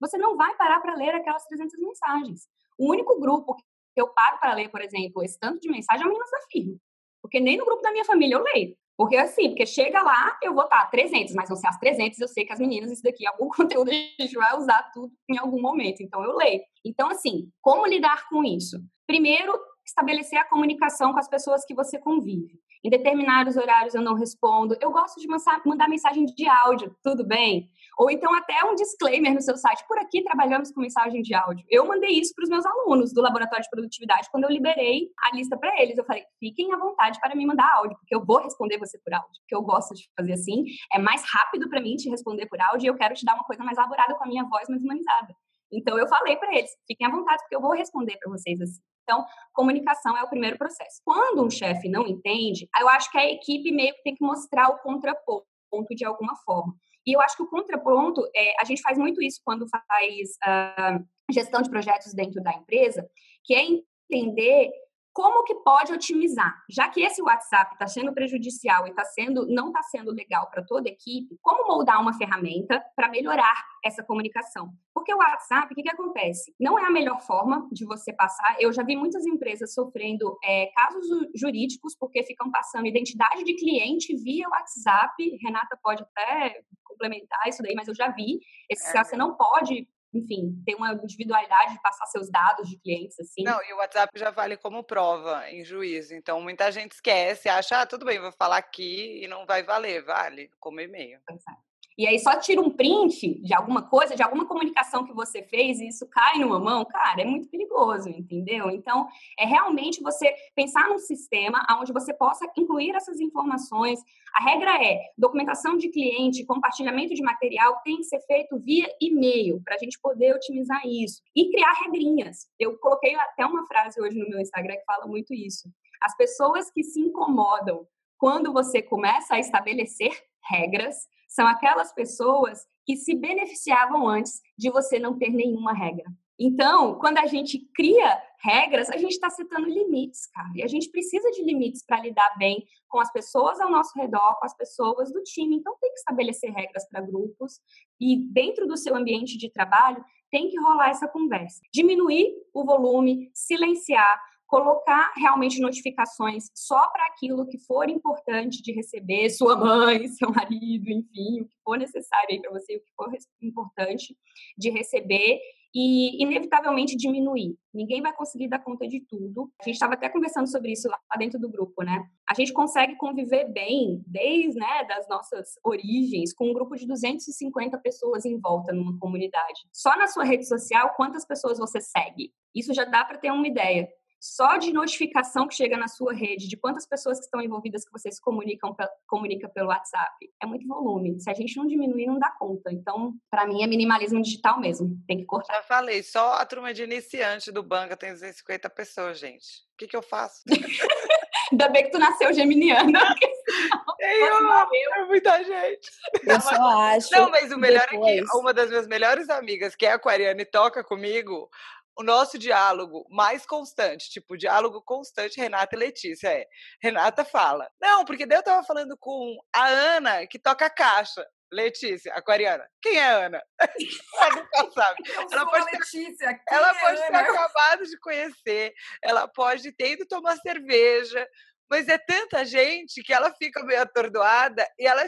você 0.00 0.16
não 0.16 0.37
vai 0.37 0.56
parar 0.56 0.80
para 0.80 0.94
ler 0.94 1.14
aquelas 1.14 1.44
300 1.46 1.78
mensagens. 1.78 2.42
O 2.78 2.90
único 2.90 3.20
grupo 3.20 3.56
eu 3.96 4.09
paro 4.09 4.38
para 4.38 4.54
ler, 4.54 4.68
por 4.68 4.80
exemplo, 4.80 5.22
esse 5.22 5.38
tanto 5.38 5.61
de 5.61 5.70
mensagem, 5.70 6.04
o 6.04 6.09
Meninas 6.09 6.30
da 6.30 6.40
Firma. 6.50 6.76
Porque 7.22 7.40
nem 7.40 7.57
no 7.57 7.64
grupo 7.64 7.83
da 7.83 7.92
minha 7.92 8.04
família 8.04 8.37
eu 8.37 8.42
leio. 8.42 8.76
Porque 8.96 9.16
assim, 9.16 9.48
porque 9.48 9.66
chega 9.66 10.02
lá, 10.02 10.38
eu 10.42 10.54
vou 10.54 10.64
estar 10.64 10.87
300, 10.87 11.35
mas 11.35 11.48
não 11.48 11.57
ser 11.57 11.66
as 11.66 11.78
300, 11.78 12.20
eu 12.20 12.28
sei 12.28 12.44
que 12.44 12.52
as 12.52 12.61
meninas, 12.61 12.92
isso 12.92 13.02
daqui, 13.02 13.26
algum 13.26 13.48
conteúdo 13.54 13.90
a 13.90 13.92
gente 13.92 14.35
vai 14.35 14.57
usar 14.57 14.83
tudo 14.92 15.12
em 15.28 15.37
algum 15.37 15.61
momento, 15.61 16.00
então 16.00 16.22
eu 16.22 16.37
leio. 16.37 16.61
Então, 16.85 17.09
assim, 17.09 17.50
como 17.61 17.87
lidar 17.87 18.28
com 18.28 18.44
isso? 18.44 18.78
Primeiro, 19.07 19.52
estabelecer 19.85 20.38
a 20.38 20.44
comunicação 20.44 21.12
com 21.12 21.18
as 21.18 21.28
pessoas 21.28 21.64
que 21.64 21.74
você 21.74 21.98
convive. 21.98 22.59
Em 22.85 22.90
determinados 22.90 23.57
horários 23.57 23.94
eu 23.94 24.02
não 24.02 24.14
respondo. 24.14 24.76
Eu 24.80 24.90
gosto 24.90 25.18
de 25.18 25.26
mandar 25.64 25.88
mensagem 25.88 26.26
de 26.26 26.46
áudio, 26.46 26.94
tudo 27.02 27.26
bem? 27.26 27.70
Ou 27.98 28.11
então 28.11 28.35
até 28.35 28.64
um 28.64 28.74
disclaimer 28.74 29.35
no 29.35 29.40
seu 29.40 29.57
site. 29.57 29.85
Por 29.87 29.98
aqui 29.98 30.22
trabalhamos 30.22 30.70
com 30.72 30.80
mensagem 30.80 31.22
de 31.22 31.35
áudio. 31.35 31.64
Eu 31.68 31.87
mandei 31.87 32.11
isso 32.11 32.33
para 32.35 32.44
os 32.44 32.48
meus 32.48 32.66
alunos 32.66 33.12
do 33.12 33.20
laboratório 33.20 33.62
de 33.62 33.70
produtividade 33.70 34.28
quando 34.30 34.44
eu 34.44 34.50
liberei 34.50 35.09
a 35.22 35.35
lista 35.35 35.57
para 35.57 35.80
eles. 35.80 35.96
Eu 35.96 36.04
falei: 36.04 36.24
fiquem 36.38 36.72
à 36.72 36.76
vontade 36.76 37.18
para 37.20 37.35
me 37.35 37.46
mandar 37.46 37.70
áudio, 37.76 37.96
porque 37.98 38.14
eu 38.14 38.24
vou 38.24 38.38
responder 38.38 38.78
você 38.78 38.98
por 38.98 39.14
áudio, 39.14 39.40
porque 39.40 39.54
eu 39.54 39.62
gosto 39.62 39.94
de 39.94 40.09
fazer 40.16 40.33
assim. 40.33 40.64
É 40.92 40.98
mais 40.98 41.22
rápido 41.30 41.68
para 41.68 41.80
mim 41.80 41.96
te 41.96 42.09
responder 42.09 42.46
por 42.46 42.61
áudio 42.61 42.87
e 42.87 42.88
eu 42.88 42.96
quero 42.96 43.14
te 43.14 43.24
dar 43.24 43.35
uma 43.35 43.44
coisa 43.44 43.62
mais 43.62 43.78
elaborada 43.78 44.14
com 44.14 44.24
a 44.24 44.26
minha 44.26 44.44
voz 44.44 44.68
mais 44.68 44.83
humanizada. 44.83 45.35
Então 45.72 45.98
eu 45.98 46.09
falei 46.09 46.37
para 46.37 46.57
eles: 46.57 46.70
fiquem 46.87 47.07
à 47.07 47.11
vontade, 47.11 47.42
porque 47.42 47.57
eu 47.57 47.61
vou 47.61 47.72
responder 47.72 48.16
para 48.18 48.30
vocês 48.30 48.61
assim. 48.61 48.80
Então, 49.04 49.24
comunicação 49.52 50.16
é 50.16 50.22
o 50.22 50.28
primeiro 50.28 50.57
processo. 50.57 51.02
Quando 51.04 51.44
um 51.44 51.50
chefe 51.50 51.90
não 51.90 52.07
entende, 52.07 52.66
eu 52.80 52.88
acho 52.88 53.11
que 53.11 53.18
a 53.18 53.30
equipe 53.30 53.70
meio 53.70 53.94
que 53.94 54.02
tem 54.02 54.14
que 54.14 54.24
mostrar 54.24 54.70
o 54.70 54.78
contraponto 54.78 55.94
de 55.94 56.04
alguma 56.07 56.35
forma. 56.37 56.74
E 57.07 57.14
eu 57.14 57.21
acho 57.21 57.37
que 57.37 57.43
o 57.43 57.49
contraponto, 57.49 58.23
é, 58.35 58.55
a 58.61 58.64
gente 58.64 58.83
faz 58.83 58.99
muito 58.99 59.23
isso 59.23 59.40
quando 59.45 59.67
faz 59.69 60.31
uh, 60.47 61.05
gestão 61.31 61.61
de 61.62 61.71
projetos 61.71 62.14
dentro 62.14 62.43
da 62.43 62.53
empresa, 62.53 63.07
que 63.45 63.55
é 63.55 63.64
entender 63.64 64.71
como 65.14 65.44
que 65.44 65.55
pode 65.55 65.92
otimizar? 65.92 66.53
Já 66.68 66.88
que 66.88 67.00
esse 67.00 67.22
WhatsApp 67.22 67.72
está 67.74 67.87
sendo 67.87 68.12
prejudicial 68.12 68.87
e 68.88 68.92
tá 68.92 69.05
sendo, 69.05 69.46
não 69.46 69.68
está 69.68 69.81
sendo 69.85 70.11
legal 70.11 70.50
para 70.50 70.64
toda 70.64 70.88
a 70.88 70.92
equipe, 70.92 71.38
como 71.40 71.68
moldar 71.68 72.00
uma 72.00 72.12
ferramenta 72.12 72.85
para 72.96 73.09
melhorar 73.09 73.55
essa 73.85 74.03
comunicação? 74.03 74.70
Porque 74.92 75.14
o 75.14 75.18
WhatsApp, 75.18 75.72
o 75.72 75.77
que, 75.77 75.83
que 75.83 75.90
acontece? 75.90 76.53
Não 76.59 76.77
é 76.77 76.85
a 76.85 76.90
melhor 76.90 77.20
forma 77.20 77.68
de 77.70 77.87
você 77.87 78.12
passar. 78.12 78.57
Eu 78.59 78.72
já 78.72 78.83
vi 78.83 78.96
muitas 78.96 79.24
empresas 79.24 79.72
sofrendo 79.72 80.37
é, 80.42 80.66
casos 80.74 81.07
jurídicos 81.33 81.94
porque 81.96 82.24
ficam 82.24 82.50
passando 82.50 82.87
identidade 82.87 83.44
de 83.44 83.55
cliente 83.55 84.16
via 84.16 84.48
WhatsApp. 84.48 85.38
Renata 85.40 85.79
pode 85.81 86.03
até 86.03 86.61
complementar 86.83 87.46
isso 87.46 87.62
daí, 87.62 87.74
mas 87.74 87.87
eu 87.87 87.94
já 87.94 88.09
vi. 88.09 88.40
Esse, 88.68 88.96
é. 88.96 89.05
Você 89.05 89.16
não 89.16 89.37
pode 89.37 89.87
enfim, 90.14 90.62
ter 90.64 90.74
uma 90.74 90.92
individualidade 90.92 91.74
de 91.74 91.83
passar 91.83 92.07
seus 92.07 92.31
dados 92.31 92.68
de 92.68 92.79
clientes, 92.79 93.18
assim. 93.18 93.42
Não, 93.42 93.62
e 93.64 93.72
o 93.72 93.77
WhatsApp 93.79 94.18
já 94.18 94.31
vale 94.31 94.57
como 94.57 94.85
prova 94.85 95.50
em 95.50 95.64
juízo. 95.64 96.14
Então, 96.14 96.40
muita 96.40 96.70
gente 96.70 96.92
esquece, 96.92 97.48
acha, 97.48 97.81
ah, 97.81 97.87
tudo 97.87 98.07
bem, 98.07 98.20
vou 98.20 98.33
falar 98.33 98.59
aqui 98.59 99.22
e 99.22 99.27
não 99.27 99.46
vai 99.46 99.62
valer. 99.62 100.05
Vale, 100.05 100.50
como 100.61 100.81
e-mail. 100.81 101.20
Exato. 101.31 101.62
E 101.96 102.09
aí 102.09 102.18
só 102.18 102.37
tira 102.38 102.61
um 102.61 102.70
print 102.70 103.40
de 103.40 103.54
alguma 103.54 103.83
coisa, 103.83 104.16
de 104.16 104.22
alguma 104.22 104.46
comunicação 104.46 105.04
que 105.04 105.12
você 105.12 105.42
fez 105.42 105.78
e 105.78 105.88
isso 105.88 106.09
cai 106.09 106.38
numa 106.38 106.59
mão, 106.59 106.85
cara, 106.85 107.22
é 107.22 107.24
muito 107.24 107.48
perigoso, 107.48 108.09
entendeu? 108.09 108.68
Então, 108.70 109.07
é 109.38 109.46
realmente 109.46 110.02
você 110.02 110.35
pensar 110.57 110.88
num 110.88 110.98
sistema 110.98 111.64
onde 111.78 111.92
você 111.92 112.12
possa 112.12 112.50
incluir 112.59 112.94
essas 112.96 113.20
informações. 113.20 114.00
A 114.35 114.42
regra 114.42 114.83
é, 114.85 114.98
documentação 115.16 115.76
de 115.76 115.88
cliente, 115.88 116.44
compartilhamento 116.44 117.14
de 117.14 117.22
material 117.22 117.80
tem 117.85 117.98
que 117.98 118.04
ser 118.04 118.20
feito 118.22 118.59
via 118.59 118.88
e-mail, 119.00 119.62
para 119.64 119.76
a 119.76 119.78
gente 119.78 119.98
poder 120.00 120.35
otimizar 120.35 120.80
isso. 120.85 121.22
E 121.35 121.50
criar 121.50 121.72
regrinhas. 121.85 122.48
Eu 122.59 122.76
coloquei 122.78 123.14
até 123.14 123.46
uma 123.46 123.66
frase 123.66 124.00
hoje 124.00 124.18
no 124.18 124.28
meu 124.28 124.40
Instagram 124.40 124.76
que 124.76 124.85
fala 124.85 125.07
muito 125.07 125.33
isso. 125.33 125.68
As 126.02 126.16
pessoas 126.16 126.70
que 126.70 126.83
se 126.83 127.00
incomodam 127.00 127.87
quando 128.18 128.52
você 128.52 128.83
começa 128.83 129.35
a 129.35 129.38
estabelecer 129.38 130.12
regras, 130.50 131.09
são 131.35 131.47
aquelas 131.49 131.92
pessoas 131.92 132.64
que 132.87 132.97
se 132.97 133.14
beneficiavam 133.14 134.07
antes 134.07 134.40
de 134.57 134.70
você 134.70 135.01
não 135.01 135.18
ter 135.18 135.31
nenhuma 135.31 135.73
regra. 135.73 136.05
Então, 136.38 136.97
quando 136.99 137.18
a 137.18 137.27
gente 137.27 137.59
cria 137.75 138.23
regras, 138.40 138.88
a 138.88 138.97
gente 138.97 139.12
está 139.12 139.31
setando 139.31 139.68
limites, 139.68 140.27
cara. 140.27 140.51
E 140.55 140.62
a 140.62 140.68
gente 140.68 140.90
precisa 140.90 141.29
de 141.31 141.42
limites 141.42 141.85
para 141.85 142.01
lidar 142.01 142.37
bem 142.38 142.64
com 142.88 143.01
as 143.01 143.12
pessoas 143.12 143.61
ao 143.61 143.70
nosso 143.70 143.99
redor, 143.99 144.38
com 144.38 144.44
as 144.44 144.57
pessoas 144.57 145.12
do 145.12 145.23
time. 145.23 145.57
Então, 145.57 145.77
tem 145.81 145.92
que 145.92 145.99
estabelecer 145.99 146.53
regras 146.53 146.88
para 146.88 147.01
grupos 147.01 147.61
e 148.01 148.16
dentro 148.33 148.66
do 148.66 148.77
seu 148.77 148.94
ambiente 148.94 149.37
de 149.37 149.51
trabalho 149.51 150.05
tem 150.31 150.49
que 150.49 150.61
rolar 150.61 150.90
essa 150.90 151.09
conversa. 151.09 151.61
Diminuir 151.73 152.33
o 152.53 152.64
volume, 152.64 153.31
silenciar, 153.33 154.20
colocar 154.55 155.12
realmente 155.17 155.61
notificações 155.61 156.49
só 156.55 156.88
para 156.90 157.05
aquilo 157.09 157.45
que 157.45 157.59
for 157.59 157.90
importante 157.90 158.62
de 158.62 158.73
receber, 158.73 159.29
sua 159.31 159.57
mãe, 159.57 160.07
seu 160.14 160.31
marido, 160.31 160.88
enfim, 160.90 161.40
o 161.40 161.45
que 161.45 161.57
for 161.64 161.77
necessário 161.77 162.29
aí 162.31 162.40
para 162.40 162.53
você, 162.53 162.77
o 162.77 162.81
que 162.81 162.93
for 162.95 163.11
importante 163.43 164.17
de 164.57 164.71
receber 164.71 165.40
e 165.75 166.23
inevitavelmente 166.23 166.97
diminuir. 166.97 167.57
Ninguém 167.75 168.01
vai 168.01 168.14
conseguir 168.14 168.47
dar 168.47 168.61
conta 168.61 168.87
de 168.87 169.01
tudo. 169.01 169.51
A 169.61 169.64
gente 169.64 169.75
estava 169.75 169.95
até 169.95 170.09
conversando 170.09 170.49
sobre 170.49 170.71
isso 170.71 170.88
lá 170.88 171.01
dentro 171.19 171.37
do 171.37 171.51
grupo, 171.51 171.83
né? 171.83 172.07
A 172.31 172.33
gente 172.33 172.53
consegue 172.53 172.95
conviver 172.95 173.53
bem 173.53 174.05
desde, 174.07 174.57
né, 174.57 174.85
das 174.85 175.09
nossas 175.09 175.59
origens 175.64 176.33
com 176.33 176.51
um 176.51 176.55
grupo 176.55 176.77
de 176.77 176.87
250 176.87 177.77
pessoas 177.79 178.25
em 178.25 178.38
volta 178.38 178.73
numa 178.73 178.97
comunidade. 179.01 179.62
Só 179.73 179.97
na 179.99 180.07
sua 180.07 180.23
rede 180.23 180.47
social, 180.47 180.95
quantas 180.97 181.27
pessoas 181.27 181.59
você 181.59 181.81
segue? 181.81 182.33
Isso 182.55 182.73
já 182.73 182.85
dá 182.85 183.05
para 183.05 183.19
ter 183.19 183.33
uma 183.33 183.49
ideia 183.49 183.88
só 184.20 184.57
de 184.57 184.72
notificação 184.72 185.46
que 185.46 185.55
chega 185.55 185.77
na 185.77 185.88
sua 185.88 186.12
rede, 186.14 186.48
de 186.48 186.57
quantas 186.57 186.87
pessoas 186.87 187.18
que 187.18 187.24
estão 187.24 187.40
envolvidas 187.40 187.85
que 187.85 187.92
vocês 187.92 188.18
comunicam 188.18 188.74
comunica 189.07 189.48
pelo 189.48 189.68
WhatsApp, 189.68 190.14
é 190.42 190.46
muito 190.46 190.66
volume. 190.66 191.20
Se 191.20 191.31
a 191.31 191.35
gente 191.35 191.57
não 191.57 191.66
diminuir, 191.66 192.07
não 192.07 192.18
dá 192.18 192.31
conta. 192.38 192.72
Então, 192.72 193.14
para 193.31 193.46
mim, 193.46 193.62
é 193.62 193.66
minimalismo 193.66 194.22
digital 194.22 194.59
mesmo. 194.59 194.96
Tem 195.07 195.18
que 195.18 195.24
cortar. 195.24 195.55
Já 195.55 195.62
falei, 195.62 196.03
só 196.03 196.35
a 196.35 196.46
turma 196.46 196.72
de 196.72 196.83
iniciante 196.83 197.53
do 197.53 197.62
banca 197.62 197.96
tem 197.96 198.12
250 198.12 198.70
pessoas, 198.70 199.18
gente. 199.18 199.62
O 199.74 199.77
que, 199.77 199.87
que 199.87 199.96
eu 199.96 200.03
faço? 200.03 200.42
Ainda 201.53 201.68
bem 201.68 201.85
que 201.85 201.90
tu 201.90 201.98
nasceu 201.98 202.33
geminiana. 202.33 202.98
Eu, 204.00 204.53
é 204.96 205.05
muita 205.07 205.42
gente. 205.42 205.90
Eu 206.27 206.40
só 206.40 206.79
acho. 206.79 207.11
Não, 207.12 207.31
mas 207.31 207.50
o 207.50 207.59
melhor 207.59 207.87
depois... 207.90 208.18
é 208.18 208.20
que 208.20 208.37
uma 208.37 208.53
das 208.53 208.68
minhas 208.68 208.87
melhores 208.87 209.31
amigas, 209.31 209.74
que 209.74 209.87
é 209.87 209.92
aquariana 209.92 210.42
e 210.42 210.44
toca 210.44 210.85
comigo, 210.85 211.48
o 211.96 212.02
nosso 212.02 212.38
diálogo 212.38 213.07
mais 213.11 213.46
constante, 213.46 214.11
tipo, 214.11 214.37
diálogo 214.37 214.83
constante, 214.83 215.40
Renata 215.40 215.76
e 215.76 215.78
Letícia, 215.78 216.28
é. 216.28 216.46
Renata 216.83 217.24
fala, 217.24 217.70
não, 217.80 218.04
porque 218.04 218.26
daí 218.26 218.38
eu 218.38 218.42
tava 218.42 218.64
falando 218.64 218.96
com 218.98 219.37
a 219.54 219.66
Ana, 219.66 220.26
que 220.26 220.38
toca 220.38 220.68
caixa. 220.70 221.24
Letícia, 221.52 222.12
aquariana. 222.14 222.68
Quem 222.83 222.98
é 222.98 223.04
a 223.04 223.26
Ana? 223.26 223.42
ela 224.18 224.30
nunca 224.35 224.72
sabe. 224.72 225.02
ela 225.30 225.46
pode, 225.46 225.66
ter, 225.66 225.78
Letícia, 225.78 226.40
ela 226.50 226.70
é 226.70 226.80
pode 226.80 227.00
ter 227.00 227.14
acabado 227.14 227.85
de 227.85 227.98
conhecer, 228.00 228.74
ela 229.00 229.28
pode 229.28 229.72
ter 229.72 229.92
ido 229.92 230.07
tomar 230.07 230.37
cerveja, 230.38 231.24
mas 231.70 231.88
é 231.88 231.98
tanta 231.98 232.44
gente 232.44 233.03
que 233.03 233.12
ela 233.12 233.33
fica 233.33 233.62
meio 233.64 233.83
atordoada 233.83 234.66
e 234.79 234.87
ela, 234.87 235.03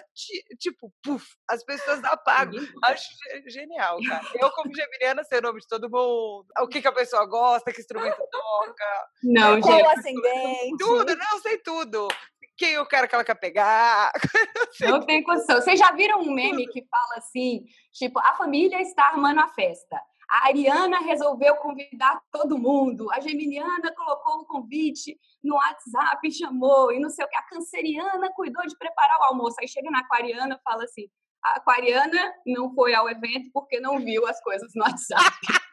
tipo, 0.58 0.92
puf, 1.02 1.24
as 1.48 1.64
pessoas 1.64 2.02
apagam. 2.04 2.64
Acho 2.84 3.08
genial, 3.48 3.98
cara. 4.06 4.26
Eu, 4.34 4.50
como 4.50 4.74
geminiana, 4.74 5.22
sei 5.24 5.38
o 5.38 5.42
nome 5.42 5.60
de 5.60 5.68
todo 5.68 5.90
mundo, 5.90 6.46
o 6.60 6.68
que, 6.68 6.80
que 6.80 6.88
a 6.88 6.92
pessoa 6.92 7.26
gosta, 7.26 7.72
que 7.72 7.80
instrumento 7.80 8.16
toca. 8.30 9.08
Não, 9.22 9.60
Qual 9.60 9.78
gente. 9.78 9.98
ascendente. 9.98 10.76
Tudo, 10.78 11.16
não, 11.16 11.40
sei 11.40 11.58
tudo 11.58 12.08
quem 12.56 12.72
eu 12.72 12.86
quero 12.86 13.06
que 13.06 13.14
ela 13.14 13.24
quer 13.24 13.34
pegar. 13.34 14.10
Não 14.80 15.04
tem 15.04 15.22
condição. 15.22 15.60
Vocês 15.60 15.78
já 15.78 15.92
viram 15.92 16.20
um 16.20 16.32
meme 16.32 16.66
que 16.68 16.82
fala 16.88 17.18
assim, 17.18 17.64
tipo, 17.92 18.18
a 18.18 18.34
família 18.34 18.80
está 18.80 19.08
armando 19.08 19.40
a 19.40 19.48
festa. 19.48 20.00
A 20.30 20.48
Ariana 20.48 20.98
resolveu 20.98 21.56
convidar 21.56 22.20
todo 22.32 22.58
mundo. 22.58 23.10
A 23.12 23.20
Geminiana 23.20 23.94
colocou 23.94 24.40
o 24.40 24.46
convite 24.46 25.18
no 25.42 25.54
WhatsApp, 25.54 26.30
chamou, 26.32 26.92
e 26.92 26.98
não 26.98 27.10
sei 27.10 27.24
o 27.24 27.28
que. 27.28 27.36
A 27.36 27.46
Canceriana 27.46 28.32
cuidou 28.32 28.66
de 28.66 28.76
preparar 28.76 29.20
o 29.20 29.24
almoço. 29.24 29.56
Aí 29.60 29.68
chega 29.68 29.90
na 29.90 30.00
Aquariana 30.00 30.56
e 30.56 30.62
fala 30.62 30.84
assim: 30.84 31.08
a 31.44 31.56
Aquariana 31.56 32.34
não 32.46 32.74
foi 32.74 32.94
ao 32.94 33.08
evento 33.08 33.50
porque 33.52 33.78
não 33.78 33.98
viu 34.00 34.26
as 34.26 34.40
coisas 34.42 34.72
no 34.74 34.82
WhatsApp. 34.82 35.36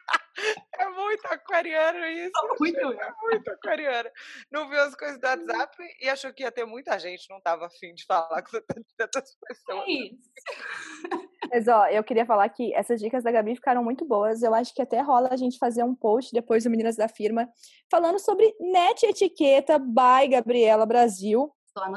É 0.76 0.88
muito 0.88 1.24
aquariano 1.26 2.04
isso. 2.06 2.32
É 2.36 2.58
muito, 2.58 3.00
é 3.00 3.14
muito 3.22 3.50
aquariano. 3.50 4.10
Não 4.50 4.68
viu 4.68 4.80
as 4.80 4.94
coisas 4.94 5.18
do. 5.20 5.26
WhatsApp 5.26 5.76
e 6.00 6.08
achou 6.08 6.32
que 6.32 6.42
ia 6.42 6.50
ter 6.50 6.64
muita 6.64 6.98
gente, 6.98 7.30
não 7.30 7.38
estava 7.38 7.66
afim 7.66 7.94
de 7.94 8.04
falar 8.04 8.42
com 8.42 8.50
tantas 8.98 9.36
pessoas. 9.36 9.84
É 9.86 9.90
isso. 9.90 10.30
Mas, 11.50 11.68
ó, 11.68 11.86
eu 11.86 12.02
queria 12.02 12.26
falar 12.26 12.48
que 12.48 12.74
essas 12.74 13.00
dicas 13.00 13.22
da 13.22 13.30
Gabi 13.30 13.54
ficaram 13.54 13.82
muito 13.82 14.04
boas. 14.04 14.42
Eu 14.42 14.54
acho 14.54 14.74
que 14.74 14.82
até 14.82 15.00
rola 15.00 15.28
a 15.30 15.36
gente 15.36 15.58
fazer 15.58 15.82
um 15.82 15.94
post 15.94 16.32
depois 16.32 16.64
do 16.64 16.70
Meninas 16.70 16.96
da 16.96 17.08
Firma 17.08 17.48
falando 17.90 18.18
sobre 18.18 18.54
net 18.60 19.04
etiqueta 19.06 19.78
by 19.78 20.28
Gabriela 20.30 20.86
Brasil. 20.86 21.52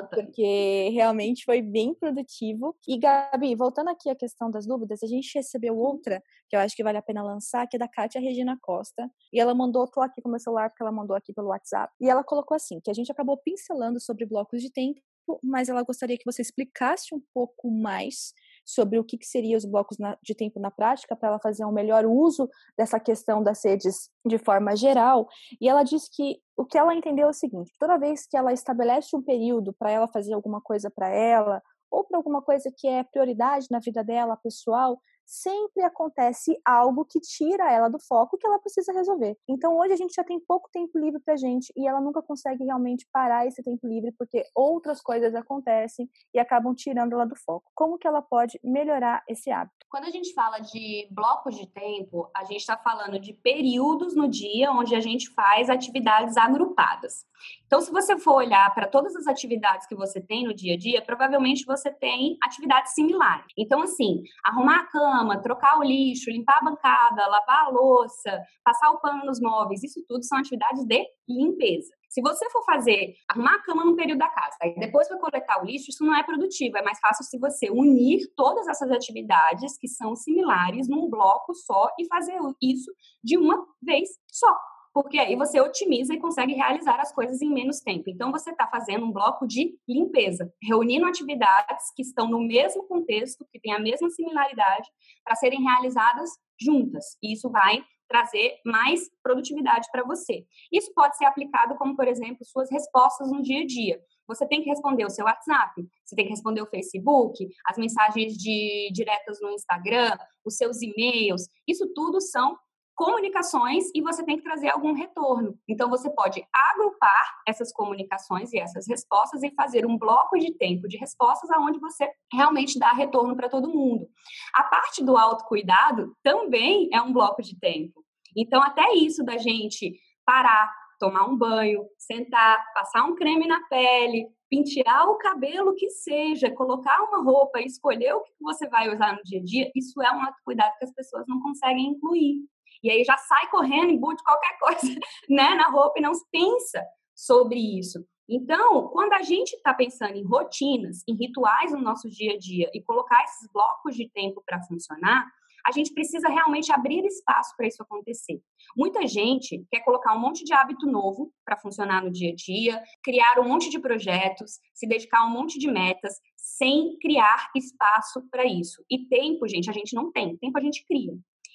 Porque 0.09 0.89
realmente 0.89 1.45
foi 1.45 1.61
bem 1.61 1.93
produtivo. 1.93 2.75
E, 2.87 2.97
Gabi, 2.97 3.53
voltando 3.55 3.89
aqui 3.89 4.09
à 4.09 4.15
questão 4.15 4.49
das 4.49 4.65
dúvidas, 4.65 5.03
a 5.03 5.07
gente 5.07 5.35
recebeu 5.35 5.77
outra 5.77 6.21
que 6.49 6.55
eu 6.55 6.59
acho 6.59 6.75
que 6.75 6.83
vale 6.83 6.97
a 6.97 7.01
pena 7.01 7.21
lançar, 7.21 7.67
que 7.67 7.75
é 7.75 7.79
da 7.79 7.87
Kátia 7.87 8.19
Regina 8.19 8.57
Costa. 8.59 9.07
E 9.31 9.39
ela 9.39 9.53
mandou, 9.53 9.87
tô 9.87 10.01
aqui 10.01 10.19
com 10.19 10.29
o 10.29 10.31
meu 10.31 10.39
celular, 10.39 10.69
porque 10.69 10.81
ela 10.81 10.91
mandou 10.91 11.15
aqui 11.15 11.31
pelo 11.31 11.49
WhatsApp. 11.49 11.93
E 12.01 12.09
ela 12.09 12.23
colocou 12.23 12.55
assim: 12.55 12.79
que 12.79 12.89
a 12.89 12.93
gente 12.93 13.11
acabou 13.11 13.37
pincelando 13.37 13.99
sobre 13.99 14.25
blocos 14.25 14.63
de 14.63 14.71
tempo, 14.71 14.99
mas 15.43 15.69
ela 15.69 15.83
gostaria 15.83 16.17
que 16.17 16.25
você 16.25 16.41
explicasse 16.41 17.13
um 17.13 17.21
pouco 17.31 17.69
mais 17.69 18.33
sobre 18.67 18.99
o 18.99 19.03
que, 19.03 19.17
que 19.17 19.55
os 19.55 19.63
blocos 19.63 19.97
na, 19.97 20.17
de 20.21 20.35
tempo 20.35 20.59
na 20.59 20.69
prática, 20.69 21.15
para 21.15 21.29
ela 21.29 21.39
fazer 21.39 21.63
um 21.65 21.71
melhor 21.71 22.05
uso 22.05 22.49
dessa 22.77 22.99
questão 22.99 23.41
das 23.41 23.63
redes 23.63 24.09
de 24.25 24.37
forma 24.37 24.75
geral. 24.75 25.27
E 25.61 25.69
ela 25.69 25.83
disse 25.83 26.09
que 26.11 26.41
o 26.57 26.65
que 26.65 26.77
ela 26.77 26.93
entendeu 26.93 27.27
é 27.27 27.29
o 27.29 27.33
seguinte: 27.33 27.71
toda 27.79 27.97
vez 27.97 28.27
que 28.27 28.35
ela 28.35 28.51
estabelece 28.51 29.15
um 29.15 29.21
período 29.21 29.73
para 29.73 29.89
ela 29.89 30.07
fazer 30.07 30.33
alguma 30.33 30.59
coisa 30.59 30.91
para 30.91 31.07
ela, 31.07 31.61
ou 31.89 32.03
para 32.03 32.17
alguma 32.17 32.41
coisa 32.41 32.69
que 32.75 32.87
é 32.87 33.03
prioridade 33.03 33.67
na 33.71 33.79
vida 33.79 34.03
dela 34.03 34.35
pessoal, 34.35 34.99
sempre 35.27 35.83
acontece 35.83 36.57
algo 36.65 37.03
que 37.03 37.19
tira 37.19 37.69
ela 37.69 37.89
do 37.89 37.99
foco 37.99 38.37
que 38.37 38.47
ela 38.47 38.59
precisa 38.59 38.93
resolver. 38.93 39.35
Então 39.47 39.77
hoje 39.77 39.93
a 39.93 39.97
gente 39.97 40.13
já 40.13 40.23
tem 40.23 40.39
pouco 40.39 40.69
tempo 40.71 40.97
livre 40.97 41.19
pra 41.19 41.35
gente 41.35 41.71
e 41.75 41.85
ela 41.85 41.99
nunca 41.99 42.21
consegue 42.21 42.63
realmente 42.63 43.05
parar 43.11 43.45
esse 43.45 43.61
tempo 43.61 43.85
livre 43.85 44.13
porque 44.17 44.43
outras 44.55 45.01
coisas 45.01 45.35
acontecem 45.35 46.09
e 46.33 46.39
acabam 46.39 46.73
tirando 46.73 47.13
ela 47.13 47.25
do 47.25 47.35
foco. 47.35 47.69
Como 47.75 47.97
que 47.97 48.07
ela 48.07 48.21
pode 48.21 48.57
melhorar 48.63 49.21
esse 49.27 49.51
hábito? 49.51 49.75
Quando 49.89 50.05
a 50.05 50.09
gente 50.09 50.33
fala 50.33 50.59
de 50.59 51.07
blocos 51.11 51.57
de 51.57 51.67
tempo, 51.67 52.29
a 52.35 52.43
gente 52.43 52.59
está 52.59 52.77
falando 52.77 53.19
de 53.19 53.33
períodos 53.33 54.15
no 54.15 54.27
dia 54.27 54.71
onde 54.71 54.95
a 54.95 54.99
gente 54.99 55.29
faz 55.33 55.69
atividades 55.69 56.37
agrupadas. 56.37 57.25
Então, 57.65 57.81
se 57.81 57.91
você 57.91 58.17
for 58.17 58.35
olhar 58.35 58.73
para 58.73 58.87
todas 58.87 59.15
as 59.15 59.27
atividades 59.27 59.87
que 59.87 59.95
você 59.95 60.21
tem 60.21 60.45
no 60.45 60.53
dia 60.53 60.73
a 60.73 60.77
dia, 60.77 61.01
provavelmente 61.01 61.65
você 61.65 61.91
tem 61.91 62.37
atividades 62.41 62.93
similares. 62.93 63.45
Então, 63.57 63.81
assim, 63.81 64.23
arrumar 64.43 64.81
a 64.81 64.85
cama, 64.85 65.16
cama, 65.17 65.41
trocar 65.41 65.79
o 65.79 65.83
lixo, 65.83 66.29
limpar 66.29 66.59
a 66.61 66.65
bancada, 66.65 67.27
lavar 67.27 67.65
a 67.65 67.69
louça, 67.69 68.41
passar 68.63 68.91
o 68.91 68.99
pano 68.99 69.25
nos 69.25 69.39
móveis, 69.39 69.83
isso 69.83 70.03
tudo 70.07 70.23
são 70.23 70.37
atividades 70.37 70.85
de 70.85 71.07
limpeza. 71.27 71.91
Se 72.09 72.21
você 72.21 72.49
for 72.49 72.63
fazer, 72.63 73.15
arrumar 73.29 73.55
a 73.55 73.61
cama 73.63 73.83
num 73.83 73.95
período 73.95 74.19
da 74.19 74.29
casa, 74.29 74.55
aí 74.61 74.73
depois 74.75 75.09
vai 75.09 75.19
coletar 75.19 75.61
o 75.61 75.65
lixo, 75.65 75.89
isso 75.89 76.05
não 76.05 76.15
é 76.15 76.23
produtivo. 76.23 76.77
É 76.77 76.81
mais 76.81 76.99
fácil 76.99 77.25
se 77.25 77.37
você 77.37 77.69
unir 77.69 78.31
todas 78.35 78.67
essas 78.67 78.89
atividades 78.91 79.77
que 79.77 79.87
são 79.87 80.15
similares 80.15 80.87
num 80.87 81.09
bloco 81.09 81.53
só 81.53 81.89
e 81.99 82.07
fazer 82.07 82.37
isso 82.61 82.91
de 83.23 83.37
uma 83.37 83.65
vez 83.81 84.09
só 84.27 84.55
porque 84.97 85.19
aí 85.19 85.35
você 85.35 85.61
otimiza 85.61 86.11
e 86.11 86.19
consegue 86.19 86.53
realizar 86.53 86.99
as 86.99 87.13
coisas 87.13 87.39
em 87.39 87.53
menos 87.53 87.81
tempo. 87.81 88.09
Então, 88.09 88.31
você 88.31 88.49
está 88.49 88.65
fazendo 88.65 89.05
um 89.05 89.11
bloco 89.11 89.45
de 89.45 89.77
limpeza, 89.87 90.51
reunindo 90.59 91.05
atividades 91.05 91.93
que 91.95 92.01
estão 92.01 92.27
no 92.27 92.39
mesmo 92.39 92.81
contexto, 92.87 93.45
que 93.51 93.59
têm 93.59 93.73
a 93.73 93.79
mesma 93.79 94.09
similaridade, 94.09 94.89
para 95.23 95.35
serem 95.35 95.61
realizadas 95.61 96.31
juntas. 96.59 97.15
E 97.21 97.31
isso 97.31 97.47
vai 97.51 97.83
trazer 98.09 98.55
mais 98.65 99.01
produtividade 99.21 99.87
para 99.91 100.03
você. 100.03 100.47
Isso 100.73 100.91
pode 100.95 101.15
ser 101.15 101.25
aplicado 101.25 101.75
como, 101.75 101.95
por 101.95 102.07
exemplo, 102.07 102.43
suas 102.43 102.71
respostas 102.71 103.31
no 103.31 103.43
dia 103.43 103.61
a 103.61 103.67
dia. 103.67 104.01
Você 104.27 104.47
tem 104.47 104.63
que 104.63 104.69
responder 104.69 105.05
o 105.05 105.11
seu 105.11 105.25
WhatsApp, 105.25 105.73
você 106.03 106.15
tem 106.15 106.25
que 106.25 106.31
responder 106.31 106.61
o 106.63 106.69
Facebook, 106.69 107.47
as 107.67 107.77
mensagens 107.77 108.33
de 108.33 108.89
diretas 108.91 109.39
no 109.41 109.51
Instagram, 109.51 110.17
os 110.43 110.57
seus 110.57 110.81
e-mails. 110.81 111.43
Isso 111.67 111.87
tudo 111.93 112.19
são 112.19 112.57
comunicações 112.97 113.85
e 113.93 114.01
você 114.01 114.25
tem 114.25 114.37
que 114.37 114.43
trazer 114.43 114.69
algum 114.69 114.91
retorno. 114.91 115.55
Então, 115.69 115.87
você 115.87 116.09
pode 116.09 116.43
agrupar 116.51 117.35
essas 117.47 117.71
comunicações 117.71 118.51
e 118.51 118.57
essas 118.57 118.87
respostas 118.87 119.43
e 119.43 119.53
fazer 119.53 119.85
um 119.85 119.99
bloco 119.99 120.37
de 120.37 120.51
tempo 120.57 120.87
de 120.87 120.97
respostas 120.97 121.51
aonde 121.51 121.79
você 121.79 122.11
realmente 122.33 122.79
dá 122.79 122.91
retorno 122.91 123.35
para 123.35 123.49
todo 123.49 123.69
mundo. 123.69 124.07
A 124.51 124.63
parte 124.63 125.03
do 125.03 125.15
autocuidado 125.15 126.11
também 126.23 126.89
é 126.91 126.99
um 126.99 127.13
bloco 127.13 127.43
de 127.43 127.57
tempo. 127.59 128.03
Então, 128.35 128.63
até 128.63 128.91
isso 128.95 129.23
da 129.23 129.37
gente 129.37 129.93
parar, 130.25 130.67
tomar 130.99 131.29
um 131.29 131.37
banho, 131.37 131.85
sentar, 131.99 132.65
passar 132.73 133.03
um 133.03 133.13
creme 133.13 133.47
na 133.47 133.61
pele, 133.69 134.27
pentear 134.49 135.07
o 135.07 135.19
cabelo 135.19 135.75
que 135.75 135.87
seja, 135.91 136.49
colocar 136.49 136.99
uma 137.03 137.21
roupa, 137.21 137.61
escolher 137.61 138.13
o 138.13 138.23
que 138.23 138.31
você 138.41 138.67
vai 138.67 138.91
usar 138.91 139.15
no 139.15 139.23
dia 139.23 139.39
a 139.39 139.43
dia, 139.43 139.71
isso 139.75 140.01
é 140.01 140.11
um 140.11 140.23
autocuidado 140.23 140.73
que 140.79 140.85
as 140.85 140.93
pessoas 140.93 141.25
não 141.27 141.39
conseguem 141.39 141.89
incluir. 141.89 142.39
E 142.83 142.89
aí 142.89 143.03
já 143.03 143.17
sai 143.17 143.49
correndo, 143.49 143.91
embute 143.91 144.23
qualquer 144.23 144.57
coisa 144.59 144.99
né, 145.29 145.55
na 145.55 145.69
roupa 145.69 145.99
e 145.99 146.01
não 146.01 146.11
pensa 146.31 146.83
sobre 147.15 147.59
isso. 147.59 148.05
Então, 148.29 148.89
quando 148.89 149.13
a 149.13 149.21
gente 149.21 149.53
está 149.53 149.73
pensando 149.73 150.15
em 150.15 150.23
rotinas, 150.23 151.01
em 151.07 151.15
rituais 151.15 151.71
no 151.71 151.81
nosso 151.81 152.09
dia 152.09 152.33
a 152.33 152.37
dia 152.37 152.69
e 152.73 152.83
colocar 152.83 153.23
esses 153.23 153.49
blocos 153.51 153.95
de 153.95 154.09
tempo 154.09 154.43
para 154.45 154.61
funcionar, 154.63 155.25
a 155.67 155.71
gente 155.71 155.93
precisa 155.93 156.29
realmente 156.29 156.71
abrir 156.71 157.05
espaço 157.05 157.53
para 157.57 157.67
isso 157.67 157.83
acontecer. 157.83 158.41
Muita 158.75 159.05
gente 159.05 159.65
quer 159.69 159.81
colocar 159.81 160.15
um 160.15 160.19
monte 160.19 160.45
de 160.45 160.53
hábito 160.53 160.87
novo 160.87 161.33
para 161.43 161.57
funcionar 161.57 162.01
no 162.01 162.09
dia 162.09 162.31
a 162.31 162.35
dia, 162.35 162.81
criar 163.03 163.37
um 163.39 163.47
monte 163.47 163.69
de 163.69 163.77
projetos, 163.77 164.59
se 164.73 164.87
dedicar 164.87 165.21
a 165.21 165.25
um 165.25 165.29
monte 165.29 165.59
de 165.59 165.69
metas, 165.69 166.13
sem 166.37 166.97
criar 166.99 167.49
espaço 167.53 168.25
para 168.31 168.45
isso. 168.45 168.83
E 168.89 169.07
tempo, 169.07 169.45
gente, 169.47 169.69
a 169.69 169.73
gente 169.73 169.93
não 169.93 170.09
tem. 170.09 170.37
Tempo 170.37 170.57
a 170.57 170.61
gente 170.61 170.85
cria. 170.85 171.13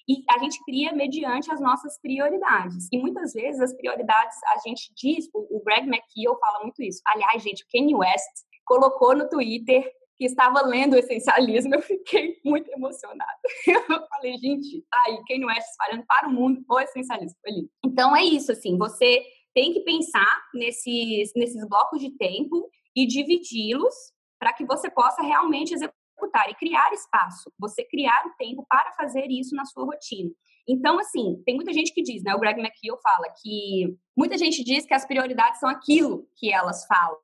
E 0.09 0.25
a 0.31 0.38
gente 0.38 0.62
cria 0.65 0.93
mediante 0.93 1.51
as 1.53 1.61
nossas 1.61 2.01
prioridades. 2.01 2.88
E 2.93 2.99
muitas 2.99 3.33
vezes 3.33 3.61
as 3.61 3.75
prioridades, 3.75 4.37
a 4.55 4.69
gente 4.69 4.93
diz, 4.95 5.29
o 5.33 5.62
Greg 5.65 5.87
McKeown 5.87 6.38
fala 6.38 6.62
muito 6.62 6.83
isso. 6.83 7.01
Aliás, 7.07 7.43
gente, 7.43 7.62
o 7.62 7.67
Kanye 7.73 7.95
West 7.95 8.45
colocou 8.65 9.17
no 9.17 9.29
Twitter 9.29 9.91
que 10.17 10.27
estava 10.27 10.62
lendo 10.62 10.93
o 10.93 10.99
essencialismo, 10.99 11.75
eu 11.75 11.83
fiquei 11.83 12.37
muito 12.45 12.71
emocionada. 12.71 13.41
Eu 13.67 14.07
falei, 14.09 14.37
gente, 14.37 14.85
tá 14.91 15.03
aí, 15.07 15.21
Kanye 15.27 15.47
West 15.47 15.69
espalhando 15.69 16.05
para 16.07 16.29
o 16.29 16.33
mundo 16.33 16.62
o 16.69 16.81
essencialismo. 16.81 17.38
Lindo. 17.45 17.71
Então 17.85 18.15
é 18.15 18.23
isso, 18.23 18.53
assim, 18.53 18.79
você 18.79 19.25
tem 19.55 19.73
que 19.73 19.81
pensar 19.81 20.43
nesses, 20.55 21.33
nesses 21.35 21.67
blocos 21.69 22.01
de 22.01 22.11
tempo 22.17 22.69
e 22.95 23.07
dividi-los 23.07 23.95
para 24.38 24.53
que 24.53 24.65
você 24.65 24.91
possa 24.91 25.23
realmente 25.23 25.75
executar 25.75 26.02
executar 26.23 26.49
e 26.49 26.55
criar 26.55 26.93
espaço, 26.93 27.53
você 27.59 27.85
criar 27.85 28.25
o 28.27 28.37
tempo 28.37 28.65
para 28.69 28.93
fazer 28.93 29.27
isso 29.29 29.55
na 29.55 29.65
sua 29.65 29.85
rotina. 29.85 30.31
Então, 30.69 30.99
assim, 30.99 31.43
tem 31.45 31.57
muita 31.57 31.73
gente 31.73 31.93
que 31.93 32.03
diz, 32.03 32.23
né? 32.23 32.35
O 32.35 32.39
Greg 32.39 32.61
McKeown 32.61 32.97
fala 33.03 33.27
que 33.43 33.97
muita 34.17 34.39
gente 34.39 34.63
diz 34.63 34.87
que 34.87 34.95
as 34.95 35.05
prioridades 35.05 35.59
são 35.59 35.69
aquilo 35.69 36.29
que 36.37 36.53
elas 36.53 36.87
falam, 36.87 37.19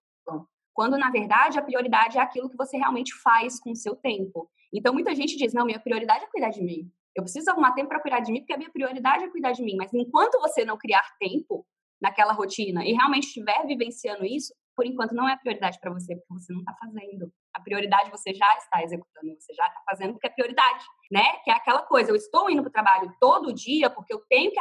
quando 0.74 0.98
na 0.98 1.10
verdade 1.10 1.58
a 1.58 1.62
prioridade 1.62 2.18
é 2.18 2.20
aquilo 2.20 2.48
que 2.48 2.56
você 2.56 2.76
realmente 2.76 3.14
faz 3.22 3.60
com 3.60 3.70
o 3.70 3.76
seu 3.76 3.94
tempo. 3.94 4.50
Então, 4.72 4.92
muita 4.92 5.14
gente 5.14 5.36
diz: 5.36 5.52
não, 5.52 5.64
minha 5.64 5.78
prioridade 5.78 6.24
é 6.24 6.28
cuidar 6.28 6.50
de 6.50 6.62
mim. 6.62 6.90
Eu 7.14 7.22
preciso 7.22 7.50
arrumar 7.50 7.72
tempo 7.72 7.88
para 7.88 8.00
cuidar 8.00 8.20
de 8.20 8.30
mim, 8.30 8.40
porque 8.40 8.52
a 8.52 8.56
minha 8.56 8.70
prioridade 8.70 9.24
é 9.24 9.28
cuidar 9.28 9.52
de 9.52 9.62
mim. 9.62 9.76
Mas 9.76 9.92
enquanto 9.94 10.40
você 10.40 10.64
não 10.64 10.76
criar 10.76 11.02
tempo 11.18 11.66
naquela 12.00 12.32
rotina 12.32 12.84
e 12.84 12.92
realmente 12.92 13.26
estiver 13.26 13.66
vivenciando 13.66 14.24
isso, 14.24 14.52
por 14.78 14.86
enquanto 14.86 15.12
não 15.12 15.28
é 15.28 15.36
prioridade 15.36 15.76
para 15.80 15.92
você, 15.92 16.14
porque 16.14 16.34
você 16.34 16.52
não 16.52 16.60
está 16.60 16.72
fazendo. 16.74 17.32
A 17.52 17.60
prioridade 17.60 18.12
você 18.12 18.32
já 18.32 18.46
está 18.58 18.80
executando, 18.80 19.34
você 19.36 19.52
já 19.52 19.66
está 19.66 19.82
fazendo 19.84 20.12
porque 20.12 20.28
é 20.28 20.30
prioridade, 20.30 20.84
né? 21.10 21.24
Que 21.42 21.50
é 21.50 21.54
aquela 21.54 21.82
coisa, 21.82 22.12
eu 22.12 22.14
estou 22.14 22.48
indo 22.48 22.62
para 22.62 22.68
o 22.68 22.72
trabalho 22.72 23.12
todo 23.18 23.52
dia 23.52 23.90
porque 23.90 24.14
eu 24.14 24.20
tenho 24.28 24.52
que 24.52 24.60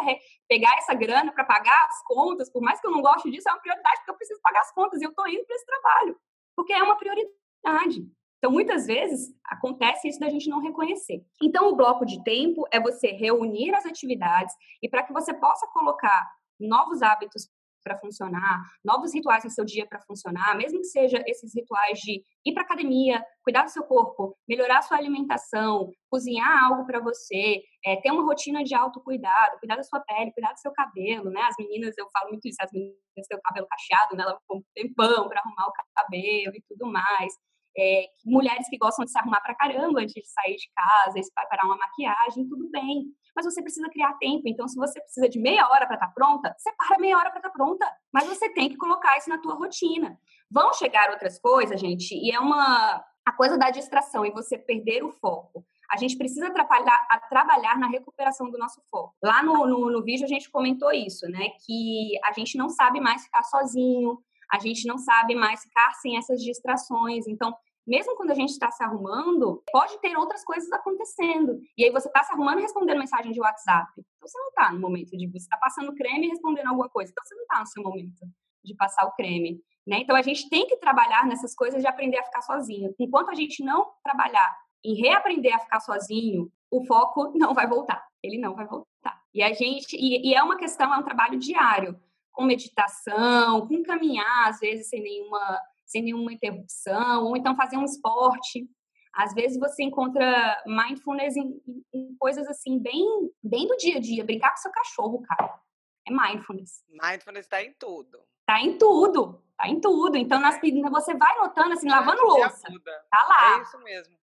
pegar 0.50 0.76
essa 0.80 0.96
grana 0.96 1.32
para 1.32 1.44
pagar 1.44 1.86
as 1.86 2.04
contas, 2.04 2.52
por 2.52 2.64
mais 2.64 2.82
que 2.82 2.88
eu 2.88 2.92
não 2.92 3.00
goste 3.00 3.30
disso, 3.30 3.48
é 3.48 3.52
uma 3.52 3.62
prioridade 3.62 3.98
porque 3.98 4.10
eu 4.10 4.16
preciso 4.16 4.42
pagar 4.42 4.62
as 4.62 4.74
contas 4.74 5.00
e 5.00 5.04
eu 5.04 5.12
estou 5.12 5.28
indo 5.28 5.46
para 5.46 5.56
esse 5.56 5.66
trabalho, 5.68 6.18
porque 6.56 6.74
é 6.74 6.82
uma 6.82 6.98
prioridade. 6.98 8.02
Então, 8.40 8.52
muitas 8.52 8.88
vezes, 8.88 9.36
acontece 9.46 10.08
isso 10.08 10.20
da 10.20 10.30
gente 10.30 10.50
não 10.50 10.62
reconhecer. 10.62 11.24
Então, 11.44 11.70
o 11.70 11.76
bloco 11.76 12.08
de 12.08 12.24
tempo 12.24 12.66
é 12.72 12.80
você 12.80 13.12
reunir 13.12 13.76
as 13.76 13.86
atividades 13.86 14.56
e 14.82 14.90
para 14.90 15.04
que 15.04 15.14
você 15.14 15.32
possa 15.32 15.68
colocar 15.68 16.28
novos 16.60 17.04
hábitos 17.04 17.48
para 17.88 17.98
funcionar, 17.98 18.62
novos 18.84 19.14
rituais 19.14 19.46
no 19.46 19.50
seu 19.50 19.64
dia 19.64 19.88
para 19.88 20.02
funcionar, 20.02 20.58
mesmo 20.58 20.80
que 20.80 20.88
seja 20.88 21.24
esses 21.26 21.56
rituais 21.56 21.98
de 22.00 22.22
ir 22.46 22.54
para 22.54 22.64
academia, 22.64 23.24
cuidar 23.42 23.64
do 23.64 23.72
seu 23.72 23.84
corpo, 23.84 24.36
melhorar 24.48 24.80
a 24.80 24.82
sua 24.82 24.98
alimentação, 24.98 25.90
cozinhar 26.10 26.66
algo 26.66 26.86
para 26.86 27.00
você, 27.00 27.62
é, 27.86 27.96
ter 28.02 28.12
uma 28.12 28.24
rotina 28.24 28.64
de 28.64 28.76
autocuidado, 28.76 29.58
cuidar 29.60 29.78
da 29.78 29.84
sua 29.84 30.02
pele, 30.02 30.34
cuidar 30.34 30.52
do 30.52 30.60
seu 30.60 30.72
cabelo, 30.74 31.30
né? 31.30 31.42
As 31.44 31.56
meninas, 31.58 31.98
eu 31.98 32.08
falo 32.12 32.30
muito 32.30 32.46
isso, 32.48 32.58
as 32.62 32.72
meninas 32.72 33.28
têm 33.30 33.38
o 33.38 33.42
cabelo 33.42 33.68
cacheado, 33.68 34.16
né? 34.18 34.24
Elas 34.24 34.38
ficam 34.42 34.58
um 34.58 34.64
tempão 34.76 35.30
para 35.30 35.40
arrumar 35.40 35.68
o 35.68 35.74
cabelo 35.96 36.56
e 36.56 36.64
tudo 36.68 36.92
mais. 36.92 37.34
É, 37.80 38.06
mulheres 38.26 38.68
que 38.70 38.78
gostam 38.78 39.06
de 39.06 39.12
se 39.12 39.20
arrumar 39.20 39.40
para 39.40 39.56
caramba 39.56 40.02
antes 40.02 40.14
de 40.14 40.26
sair 40.26 40.56
de 40.56 40.68
casa, 40.76 41.22
se 41.22 41.32
preparar 41.34 41.66
uma 41.66 41.78
maquiagem, 41.78 42.50
tudo 42.50 42.70
bem 42.72 43.06
mas 43.38 43.46
você 43.46 43.62
precisa 43.62 43.88
criar 43.88 44.14
tempo. 44.14 44.48
Então, 44.48 44.68
se 44.68 44.76
você 44.76 45.00
precisa 45.00 45.30
de 45.30 45.40
meia 45.40 45.70
hora 45.70 45.86
para 45.86 45.94
estar 45.94 46.08
tá 46.08 46.12
pronta, 46.12 46.56
separa 46.58 47.00
meia 47.00 47.16
hora 47.16 47.30
para 47.30 47.38
estar 47.38 47.50
tá 47.50 47.54
pronta. 47.54 47.88
Mas 48.12 48.26
você 48.26 48.50
tem 48.50 48.68
que 48.68 48.76
colocar 48.78 49.16
isso 49.16 49.30
na 49.30 49.38
tua 49.38 49.54
rotina. 49.54 50.20
Vão 50.50 50.74
chegar 50.74 51.12
outras 51.12 51.38
coisas, 51.38 51.80
gente, 51.80 52.16
e 52.16 52.32
é 52.32 52.40
uma 52.40 53.06
a 53.24 53.32
coisa 53.34 53.58
da 53.58 53.70
distração 53.70 54.26
e 54.26 54.32
você 54.32 54.58
perder 54.58 55.04
o 55.04 55.12
foco. 55.12 55.64
A 55.92 55.98
gente 55.98 56.18
precisa 56.18 56.50
trabalhar, 56.50 57.78
na 57.78 57.88
recuperação 57.88 58.50
do 58.50 58.58
nosso 58.58 58.82
foco. 58.90 59.14
Lá 59.22 59.44
no, 59.44 59.68
no, 59.68 59.92
no 59.92 60.04
vídeo 60.04 60.26
a 60.26 60.28
gente 60.28 60.50
comentou 60.50 60.92
isso, 60.92 61.28
né? 61.30 61.50
Que 61.64 62.18
a 62.24 62.32
gente 62.32 62.58
não 62.58 62.70
sabe 62.70 63.00
mais 63.00 63.24
ficar 63.24 63.44
sozinho, 63.44 64.18
a 64.52 64.58
gente 64.58 64.88
não 64.88 64.98
sabe 64.98 65.36
mais 65.36 65.62
ficar 65.62 65.94
sem 65.96 66.18
essas 66.18 66.42
distrações. 66.42 67.28
Então, 67.28 67.54
mesmo 67.88 68.16
quando 68.18 68.32
a 68.32 68.36
gente 68.36 68.50
está 68.50 68.70
se 68.70 68.84
arrumando, 68.84 69.64
pode 69.72 69.98
ter 70.00 70.16
outras 70.18 70.44
coisas 70.44 70.70
acontecendo. 70.74 71.60
E 71.78 71.86
aí 71.86 71.92
você 71.92 72.10
está 72.10 72.24
se 72.24 72.34
arrumando 72.34 72.60
e 72.60 72.64
respondendo 72.64 73.00
mensagem 73.00 73.32
de 73.32 73.40
WhatsApp. 73.40 73.90
Então 73.98 74.28
você 74.28 74.38
não 74.38 74.50
está 74.50 74.74
no 74.74 74.80
momento 74.80 75.12
de 75.12 75.28
você 75.28 75.38
está 75.38 75.58
passando 75.58 75.96
creme 75.96 76.28
e 76.28 76.30
respondendo 76.30 76.68
alguma 76.68 76.90
coisa. 76.90 77.12
Então 77.12 77.24
você 77.24 77.36
não 77.36 77.44
está 77.44 77.60
no 77.62 77.68
seu 77.68 77.82
momento 77.82 78.26
de 78.64 78.76
passar 78.76 79.06
o 79.06 79.14
creme. 79.14 79.62
Né? 79.88 80.00
Então 80.02 80.18
a 80.18 80.22
gente 80.22 80.50
tem 80.50 80.68
que 80.68 80.76
trabalhar 80.76 81.26
nessas 81.26 81.56
coisas 81.56 81.82
de 81.82 81.88
aprender 81.88 82.18
a 82.18 82.24
ficar 82.24 82.42
sozinho. 82.42 82.94
Enquanto 83.00 83.30
a 83.30 83.36
gente 83.36 83.64
não 83.64 83.90
trabalhar 84.04 84.58
em 84.84 84.96
reaprender 84.96 85.56
a 85.56 85.60
ficar 85.60 85.80
sozinho, 85.80 86.52
o 86.70 86.86
foco 86.86 87.32
não 87.36 87.54
vai 87.54 87.68
voltar. 87.68 88.06
Ele 88.22 88.38
não 88.38 88.54
vai 88.54 88.68
voltar. 88.68 89.22
E 89.34 89.42
a 89.42 89.54
gente 89.54 89.96
e, 89.96 90.30
e 90.30 90.36
é 90.36 90.44
uma 90.44 90.58
questão, 90.58 90.94
é 90.94 90.98
um 90.98 91.04
trabalho 91.04 91.40
diário, 91.40 91.98
com 92.34 92.44
meditação, 92.44 93.66
com 93.66 93.82
caminhar 93.84 94.50
às 94.50 94.60
vezes 94.60 94.90
sem 94.90 95.02
nenhuma 95.02 95.62
sem 95.88 96.04
nenhuma 96.04 96.34
interrupção, 96.34 97.26
ou 97.26 97.38
então 97.38 97.56
fazer 97.56 97.78
um 97.78 97.86
esporte. 97.86 98.68
Às 99.14 99.34
vezes 99.34 99.58
você 99.58 99.82
encontra 99.84 100.62
mindfulness 100.68 101.36
em, 101.36 101.60
em, 101.92 102.16
coisas 102.20 102.48
assim, 102.48 102.78
bem, 102.78 103.04
bem 103.42 103.66
do 103.66 103.76
dia 103.78 103.98
a 103.98 104.00
dia. 104.00 104.24
Brincar 104.24 104.52
com 104.52 104.58
seu 104.58 104.72
cachorro, 104.72 105.24
cara. 105.24 105.60
É 106.08 106.12
mindfulness. 106.12 106.84
Mindfulness 106.90 107.46
está 107.46 107.64
em 107.64 107.74
tudo. 107.74 108.20
Tá 108.46 108.62
em 108.62 108.78
tudo. 108.78 109.44
Tá 109.58 109.68
em 109.68 109.80
tudo. 109.80 110.18
Então, 110.18 110.40
nas, 110.40 110.60
você 110.92 111.16
vai 111.16 111.36
notando, 111.40 111.74
assim, 111.74 111.90
lavando 111.90 112.22
louça. 112.22 112.68
Tá 113.10 113.26
lá. 113.28 113.58
É 113.58 113.62
isso 113.62 113.80
mesmo. 113.80 114.16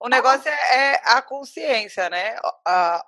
O 0.00 0.08
negócio 0.08 0.48
é, 0.48 0.94
é, 0.94 1.02
a 1.04 1.20
consciência, 1.20 2.08
né? 2.08 2.36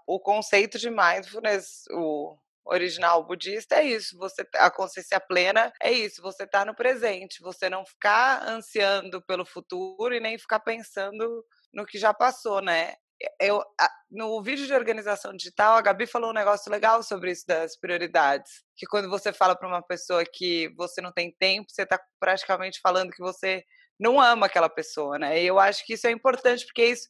o 0.07 0.19
conceito 0.19 0.79
de 0.79 0.91
mindfulness, 0.91 1.85
o, 1.93 2.37
original 2.65 3.25
budista 3.27 3.77
é 3.77 3.85
isso, 3.85 4.17
você 4.19 4.47
a 4.57 4.71
consciência 4.71 5.19
plena 5.21 5.73
é 5.83 5.93
isso, 5.93 6.23
você 6.23 6.45
está 6.45 6.65
no 6.65 6.75
presente, 6.75 7.43
você 7.43 7.69
não 7.69 7.85
ficar 7.85 8.47
ansiando 8.49 9.23
pelo 9.23 9.45
futuro 9.45 10.15
e 10.15 10.21
nem 10.21 10.39
ficar 10.39 10.61
pensando 10.61 11.45
no 11.73 11.87
que 11.87 11.99
já 11.99 12.13
passou, 12.13 12.61
né? 12.61 12.95
eu, 13.41 13.63
no 14.11 14.43
vídeo 14.43 14.67
de 14.67 14.73
organização 14.73 15.37
digital, 15.37 15.77
a 15.77 15.83
Gabi 15.83 16.07
falou 16.07 16.31
um 16.31 16.35
negócio 16.35 16.71
legal 16.71 17.03
sobre 17.03 17.31
isso 17.31 17.47
das 17.47 17.77
prioridades. 17.79 18.63
Que 18.77 18.87
quando 18.87 19.11
você 19.11 19.33
fala 19.33 19.55
para 19.55 19.69
uma 19.69 19.83
pessoa 19.83 20.25
que 20.25 20.73
você 20.77 21.01
não 21.01 21.13
tem 21.13 21.35
tempo, 21.39 21.71
você 21.71 21.83
está 21.83 22.01
praticamente 22.19 22.81
falando 22.81 23.11
que 23.11 23.21
você 23.21 23.63
não 23.99 24.21
ama 24.21 24.47
aquela 24.47 24.69
pessoa, 24.69 25.19
né? 25.19 25.43
E 25.43 25.47
eu 25.47 25.59
acho 25.59 25.85
que 25.85 25.95
isso 25.95 26.07
é 26.07 26.11
importante, 26.11 26.65
porque 26.65 26.87
isso 26.87 27.07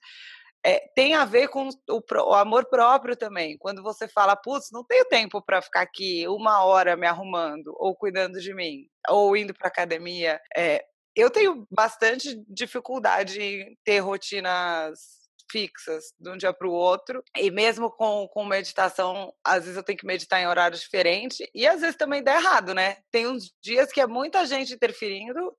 é, 0.64 0.80
tem 0.94 1.14
a 1.14 1.24
ver 1.24 1.48
com 1.48 1.68
o, 1.68 2.02
o, 2.28 2.34
amor 2.34 2.66
próprio 2.66 3.16
também. 3.16 3.56
Quando 3.58 3.82
você 3.82 4.06
fala, 4.06 4.36
putz, 4.36 4.68
não 4.70 4.84
tenho 4.84 5.04
tempo 5.06 5.42
para 5.42 5.62
ficar 5.62 5.80
aqui 5.80 6.26
uma 6.28 6.64
hora 6.64 6.96
me 6.96 7.06
arrumando, 7.06 7.74
ou 7.78 7.94
cuidando 7.94 8.40
de 8.40 8.54
mim, 8.54 8.86
ou 9.08 9.36
indo 9.36 9.54
para 9.54 9.68
academia. 9.68 10.40
É, 10.56 10.84
eu 11.16 11.30
tenho 11.30 11.66
bastante 11.70 12.42
dificuldade 12.46 13.40
em 13.40 13.76
ter 13.84 14.00
rotinas 14.00 15.20
fixas 15.50 16.12
de 16.18 16.30
um 16.30 16.36
dia 16.36 16.52
para 16.52 16.68
o 16.68 16.72
outro. 16.72 17.22
E 17.36 17.50
mesmo 17.50 17.90
com, 17.90 18.28
com 18.28 18.44
meditação, 18.44 19.32
às 19.44 19.64
vezes 19.64 19.76
eu 19.76 19.82
tenho 19.82 19.98
que 19.98 20.06
meditar 20.06 20.40
em 20.40 20.46
horários 20.46 20.80
diferentes. 20.80 21.38
E 21.54 21.66
às 21.66 21.80
vezes 21.80 21.96
também 21.96 22.22
dá 22.22 22.36
errado, 22.36 22.74
né? 22.74 22.98
Tem 23.11 23.26
uns 23.26 23.52
dias 23.62 23.90
que 23.90 24.00
é 24.00 24.06
muita 24.06 24.44
gente 24.46 24.74
interferindo 24.74 25.52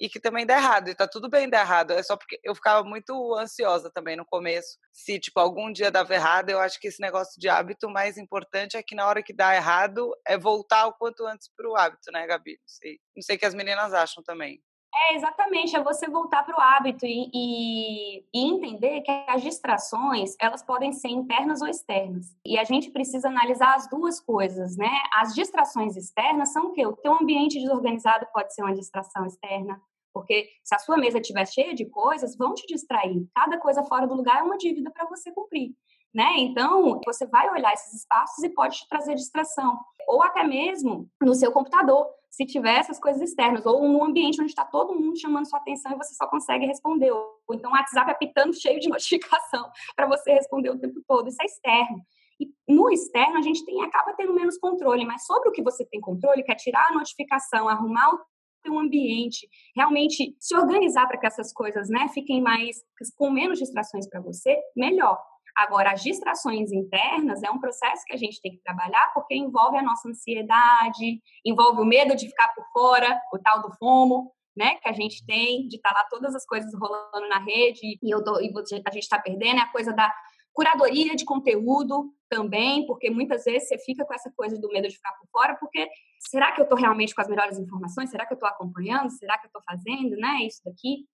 e 0.00 0.08
que 0.08 0.20
também 0.20 0.44
dá 0.46 0.56
errado. 0.56 0.88
E 0.88 0.94
tá 0.94 1.06
tudo 1.06 1.28
bem 1.28 1.48
dar 1.48 1.60
errado. 1.60 1.92
É 1.92 2.02
só 2.02 2.16
porque 2.16 2.38
eu 2.42 2.54
ficava 2.54 2.82
muito 2.82 3.34
ansiosa 3.34 3.90
também 3.90 4.16
no 4.16 4.24
começo. 4.24 4.78
Se, 4.92 5.18
tipo, 5.18 5.38
algum 5.40 5.72
dia 5.72 5.90
dava 5.90 6.14
errado, 6.14 6.50
eu 6.50 6.60
acho 6.60 6.78
que 6.80 6.88
esse 6.88 7.00
negócio 7.00 7.40
de 7.40 7.48
hábito 7.48 7.88
mais 7.88 8.16
importante 8.18 8.76
é 8.76 8.82
que 8.82 8.94
na 8.94 9.06
hora 9.06 9.22
que 9.22 9.32
dá 9.32 9.54
errado 9.54 10.12
é 10.26 10.36
voltar 10.36 10.86
o 10.86 10.94
quanto 10.94 11.26
antes 11.26 11.48
para 11.56 11.68
o 11.68 11.76
hábito, 11.76 12.10
né, 12.12 12.26
Gabi? 12.26 12.52
Não 12.52 12.68
sei, 12.68 12.98
não 13.16 13.22
sei 13.22 13.36
o 13.36 13.38
que 13.38 13.46
as 13.46 13.54
meninas 13.54 13.92
acham 13.92 14.22
também. 14.22 14.60
É, 14.96 15.16
exatamente, 15.16 15.74
é 15.74 15.82
você 15.82 16.08
voltar 16.08 16.44
para 16.44 16.56
o 16.56 16.60
hábito 16.60 17.04
e, 17.04 17.28
e, 17.34 18.18
e, 18.32 18.48
entender 18.48 19.00
que 19.00 19.10
as 19.28 19.42
distrações, 19.42 20.36
elas 20.40 20.62
podem 20.62 20.92
ser 20.92 21.08
internas 21.08 21.60
ou 21.60 21.66
externas. 21.66 22.26
E 22.46 22.56
a 22.56 22.62
gente 22.62 22.90
precisa 22.92 23.28
analisar 23.28 23.74
as 23.74 23.88
duas 23.88 24.20
coisas, 24.20 24.76
né? 24.76 24.90
As 25.12 25.34
distrações 25.34 25.96
externas 25.96 26.52
são 26.52 26.66
o 26.66 26.72
quê? 26.72 26.86
O 26.86 26.96
teu 26.96 27.12
ambiente 27.12 27.58
desorganizado 27.58 28.26
pode 28.32 28.54
ser 28.54 28.62
uma 28.62 28.74
distração 28.74 29.26
externa, 29.26 29.80
porque 30.12 30.48
se 30.62 30.74
a 30.76 30.78
sua 30.78 30.96
mesa 30.96 31.18
estiver 31.18 31.46
cheia 31.46 31.74
de 31.74 31.86
coisas, 31.86 32.36
vão 32.36 32.54
te 32.54 32.64
distrair. 32.66 33.26
Cada 33.34 33.58
coisa 33.58 33.82
fora 33.82 34.06
do 34.06 34.14
lugar 34.14 34.38
é 34.38 34.42
uma 34.42 34.56
dívida 34.56 34.92
para 34.92 35.06
você 35.06 35.32
cumprir. 35.32 35.74
Né? 36.14 36.34
Então, 36.36 37.00
você 37.04 37.26
vai 37.26 37.50
olhar 37.50 37.72
esses 37.72 37.92
espaços 38.02 38.44
e 38.44 38.48
pode 38.48 38.76
te 38.76 38.88
trazer 38.88 39.16
distração. 39.16 39.80
Ou 40.06 40.22
até 40.22 40.44
mesmo 40.44 41.10
no 41.20 41.34
seu 41.34 41.50
computador 41.50 42.06
se 42.34 42.44
tiver 42.44 42.80
essas 42.80 42.98
coisas 42.98 43.22
externas, 43.22 43.64
ou 43.64 43.80
um 43.80 44.04
ambiente 44.04 44.40
onde 44.40 44.50
está 44.50 44.64
todo 44.64 44.98
mundo 44.98 45.16
chamando 45.16 45.48
sua 45.48 45.60
atenção 45.60 45.92
e 45.92 45.96
você 45.96 46.14
só 46.14 46.26
consegue 46.26 46.66
responder, 46.66 47.12
ou 47.12 47.40
então 47.52 47.70
o 47.70 47.74
WhatsApp 47.74 48.10
apitando 48.10 48.52
cheio 48.60 48.80
de 48.80 48.88
notificação 48.88 49.70
para 49.94 50.08
você 50.08 50.32
responder 50.32 50.70
o 50.70 50.78
tempo 50.78 51.00
todo, 51.06 51.28
isso 51.28 51.40
é 51.40 51.44
externo. 51.44 52.02
E 52.40 52.50
no 52.68 52.90
externo 52.90 53.38
a 53.38 53.40
gente 53.40 53.64
tem, 53.64 53.80
acaba 53.84 54.14
tendo 54.14 54.34
menos 54.34 54.58
controle, 54.58 55.04
mas 55.04 55.24
sobre 55.24 55.48
o 55.48 55.52
que 55.52 55.62
você 55.62 55.86
tem 55.86 56.00
controle, 56.00 56.42
que 56.42 56.50
é 56.50 56.56
tirar 56.56 56.88
a 56.88 56.94
notificação, 56.94 57.68
arrumar 57.68 58.14
o 58.14 58.18
teu 58.64 58.76
ambiente, 58.80 59.48
realmente 59.76 60.34
se 60.40 60.56
organizar 60.56 61.06
para 61.06 61.18
que 61.18 61.26
essas 61.28 61.52
coisas, 61.52 61.88
né, 61.88 62.08
fiquem 62.08 62.42
mais 62.42 62.78
com 63.16 63.30
menos 63.30 63.60
distrações 63.60 64.08
para 64.08 64.20
você, 64.20 64.60
melhor. 64.74 65.22
Agora, 65.56 65.92
as 65.92 66.02
distrações 66.02 66.72
internas 66.72 67.42
é 67.42 67.50
um 67.50 67.60
processo 67.60 68.04
que 68.04 68.12
a 68.12 68.16
gente 68.16 68.40
tem 68.40 68.52
que 68.52 68.62
trabalhar 68.62 69.12
porque 69.14 69.34
envolve 69.36 69.76
a 69.76 69.82
nossa 69.82 70.08
ansiedade, 70.08 71.20
envolve 71.44 71.80
o 71.80 71.84
medo 71.84 72.16
de 72.16 72.26
ficar 72.26 72.48
por 72.54 72.64
fora, 72.72 73.20
o 73.32 73.38
tal 73.38 73.62
do 73.62 73.72
FOMO, 73.76 74.32
né, 74.56 74.76
que 74.76 74.88
a 74.88 74.92
gente 74.92 75.24
tem, 75.24 75.66
de 75.68 75.76
estar 75.76 75.92
tá 75.92 76.00
lá 76.00 76.06
todas 76.08 76.34
as 76.34 76.46
coisas 76.46 76.72
rolando 76.74 77.28
na 77.28 77.38
rede 77.38 77.98
e, 78.02 78.10
eu 78.10 78.22
tô, 78.22 78.40
e 78.40 78.52
a 78.86 78.90
gente 78.90 79.02
está 79.02 79.18
perdendo, 79.18 79.58
é 79.58 79.62
a 79.62 79.72
coisa 79.72 79.92
da 79.92 80.12
curadoria 80.52 81.16
de 81.16 81.24
conteúdo 81.24 82.14
também, 82.28 82.86
porque 82.86 83.10
muitas 83.10 83.44
vezes 83.44 83.68
você 83.68 83.78
fica 83.78 84.04
com 84.04 84.14
essa 84.14 84.32
coisa 84.36 84.58
do 84.58 84.68
medo 84.68 84.88
de 84.88 84.94
ficar 84.94 85.12
por 85.14 85.28
fora, 85.30 85.56
porque 85.56 85.88
será 86.20 86.52
que 86.52 86.60
eu 86.60 86.62
estou 86.62 86.78
realmente 86.78 87.14
com 87.14 87.20
as 87.20 87.28
melhores 87.28 87.58
informações? 87.58 88.10
Será 88.10 88.24
que 88.24 88.32
eu 88.32 88.36
estou 88.36 88.48
acompanhando? 88.48 89.10
Será 89.10 89.36
que 89.36 89.46
eu 89.46 89.48
estou 89.48 89.62
fazendo, 89.62 90.16
né, 90.16 90.38
isso 90.46 90.62
daqui? 90.64 91.06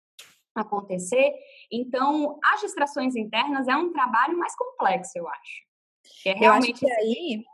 Acontecer. 0.55 1.33
Então, 1.71 2.39
as 2.45 2.61
distrações 2.61 3.17
internas 3.17 3.69
é 3.69 3.77
um 3.77 3.93
trabalho 3.93 4.37
mais 4.39 4.55
complexo, 4.57 5.13
eu 5.17 5.29
acho. 5.29 5.71
É 6.27 6.33
realmente 6.33 6.83
eu 6.83 6.89
acho 6.89 6.99
que 6.99 7.03
aí 7.03 7.45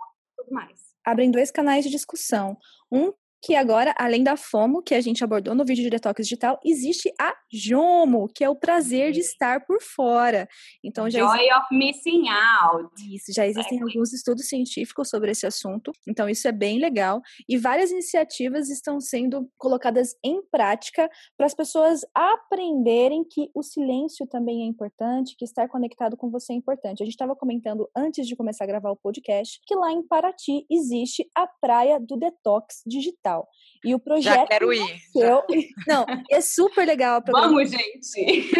mais. 0.51 0.81
abrem 1.05 1.31
dois 1.31 1.51
canais 1.51 1.85
de 1.85 1.91
discussão. 1.91 2.57
Um 2.91 3.13
que 3.47 3.55
agora, 3.55 3.95
além 3.97 4.25
da 4.25 4.37
FOMO, 4.37 4.83
que 4.83 4.93
a 4.93 5.01
gente 5.01 5.23
abordou 5.23 5.55
no 5.55 5.65
vídeo 5.65 5.85
de 5.85 5.91
detox 5.91 6.21
digital, 6.21 6.59
existe 6.65 7.15
a 7.17 7.33
JOMO, 7.49 8.27
que 8.35 8.43
é 8.43 8.51
o 8.51 8.57
prazer 8.57 9.13
de 9.13 9.21
estar 9.21 9.65
por 9.65 9.81
fora. 9.81 10.49
Então 10.83 11.09
já 11.09 11.21
Joy 11.21 11.53
of 11.53 11.67
missing 11.71 12.25
out. 12.29 12.91
Isso, 13.09 13.33
já 13.33 13.47
existem 13.47 13.81
alguns 13.81 14.13
estudos 14.13 14.49
científicos 14.49 15.09
sobre 15.09 15.31
esse 15.31 15.47
assunto. 15.47 15.93
Então 16.09 16.29
isso 16.29 16.49
é 16.49 16.51
bem 16.51 16.81
legal 16.81 17.23
e 17.49 17.57
várias 17.57 17.93
iniciativas 17.93 18.69
estão 18.69 18.99
sendo 18.99 19.49
colocadas 19.57 20.17
em 20.25 20.43
prática 20.51 21.09
para 21.37 21.47
as 21.47 21.55
pessoas 21.55 22.01
aprenderem 22.13 23.23
que 23.23 23.49
o 23.55 23.63
silêncio 23.63 24.27
também 24.27 24.63
é 24.63 24.67
importante, 24.67 25.37
que 25.39 25.45
estar 25.45 25.69
conectado 25.69 26.17
com 26.17 26.33
você 26.33 26.53
é 26.53 26.57
importante. 26.57 27.01
A 27.01 27.07
gente 27.07 27.15
estava 27.15 27.37
comentando 27.37 27.89
antes 27.97 28.27
de 28.27 28.35
começar 28.35 28.65
a 28.65 28.67
gravar 28.67 28.91
o 28.91 28.97
podcast 28.97 29.61
que 29.65 29.77
lá 29.77 29.93
em 29.93 30.03
Paraty 30.03 30.67
existe 30.69 31.31
a 31.33 31.47
praia 31.47 32.01
do 32.01 32.17
detox 32.17 32.83
digital 32.85 33.36
digital. 33.37 33.49
E 33.85 33.95
o 33.95 33.99
projeto. 33.99 34.35
Já 34.35 34.47
quero 34.47 34.73
ir. 34.73 34.81
Nasceu... 34.81 35.43
Não, 35.87 36.07
é 36.31 36.41
super 36.41 36.87
legal. 36.87 37.23
Vamos, 37.27 37.71
gente! 37.71 38.51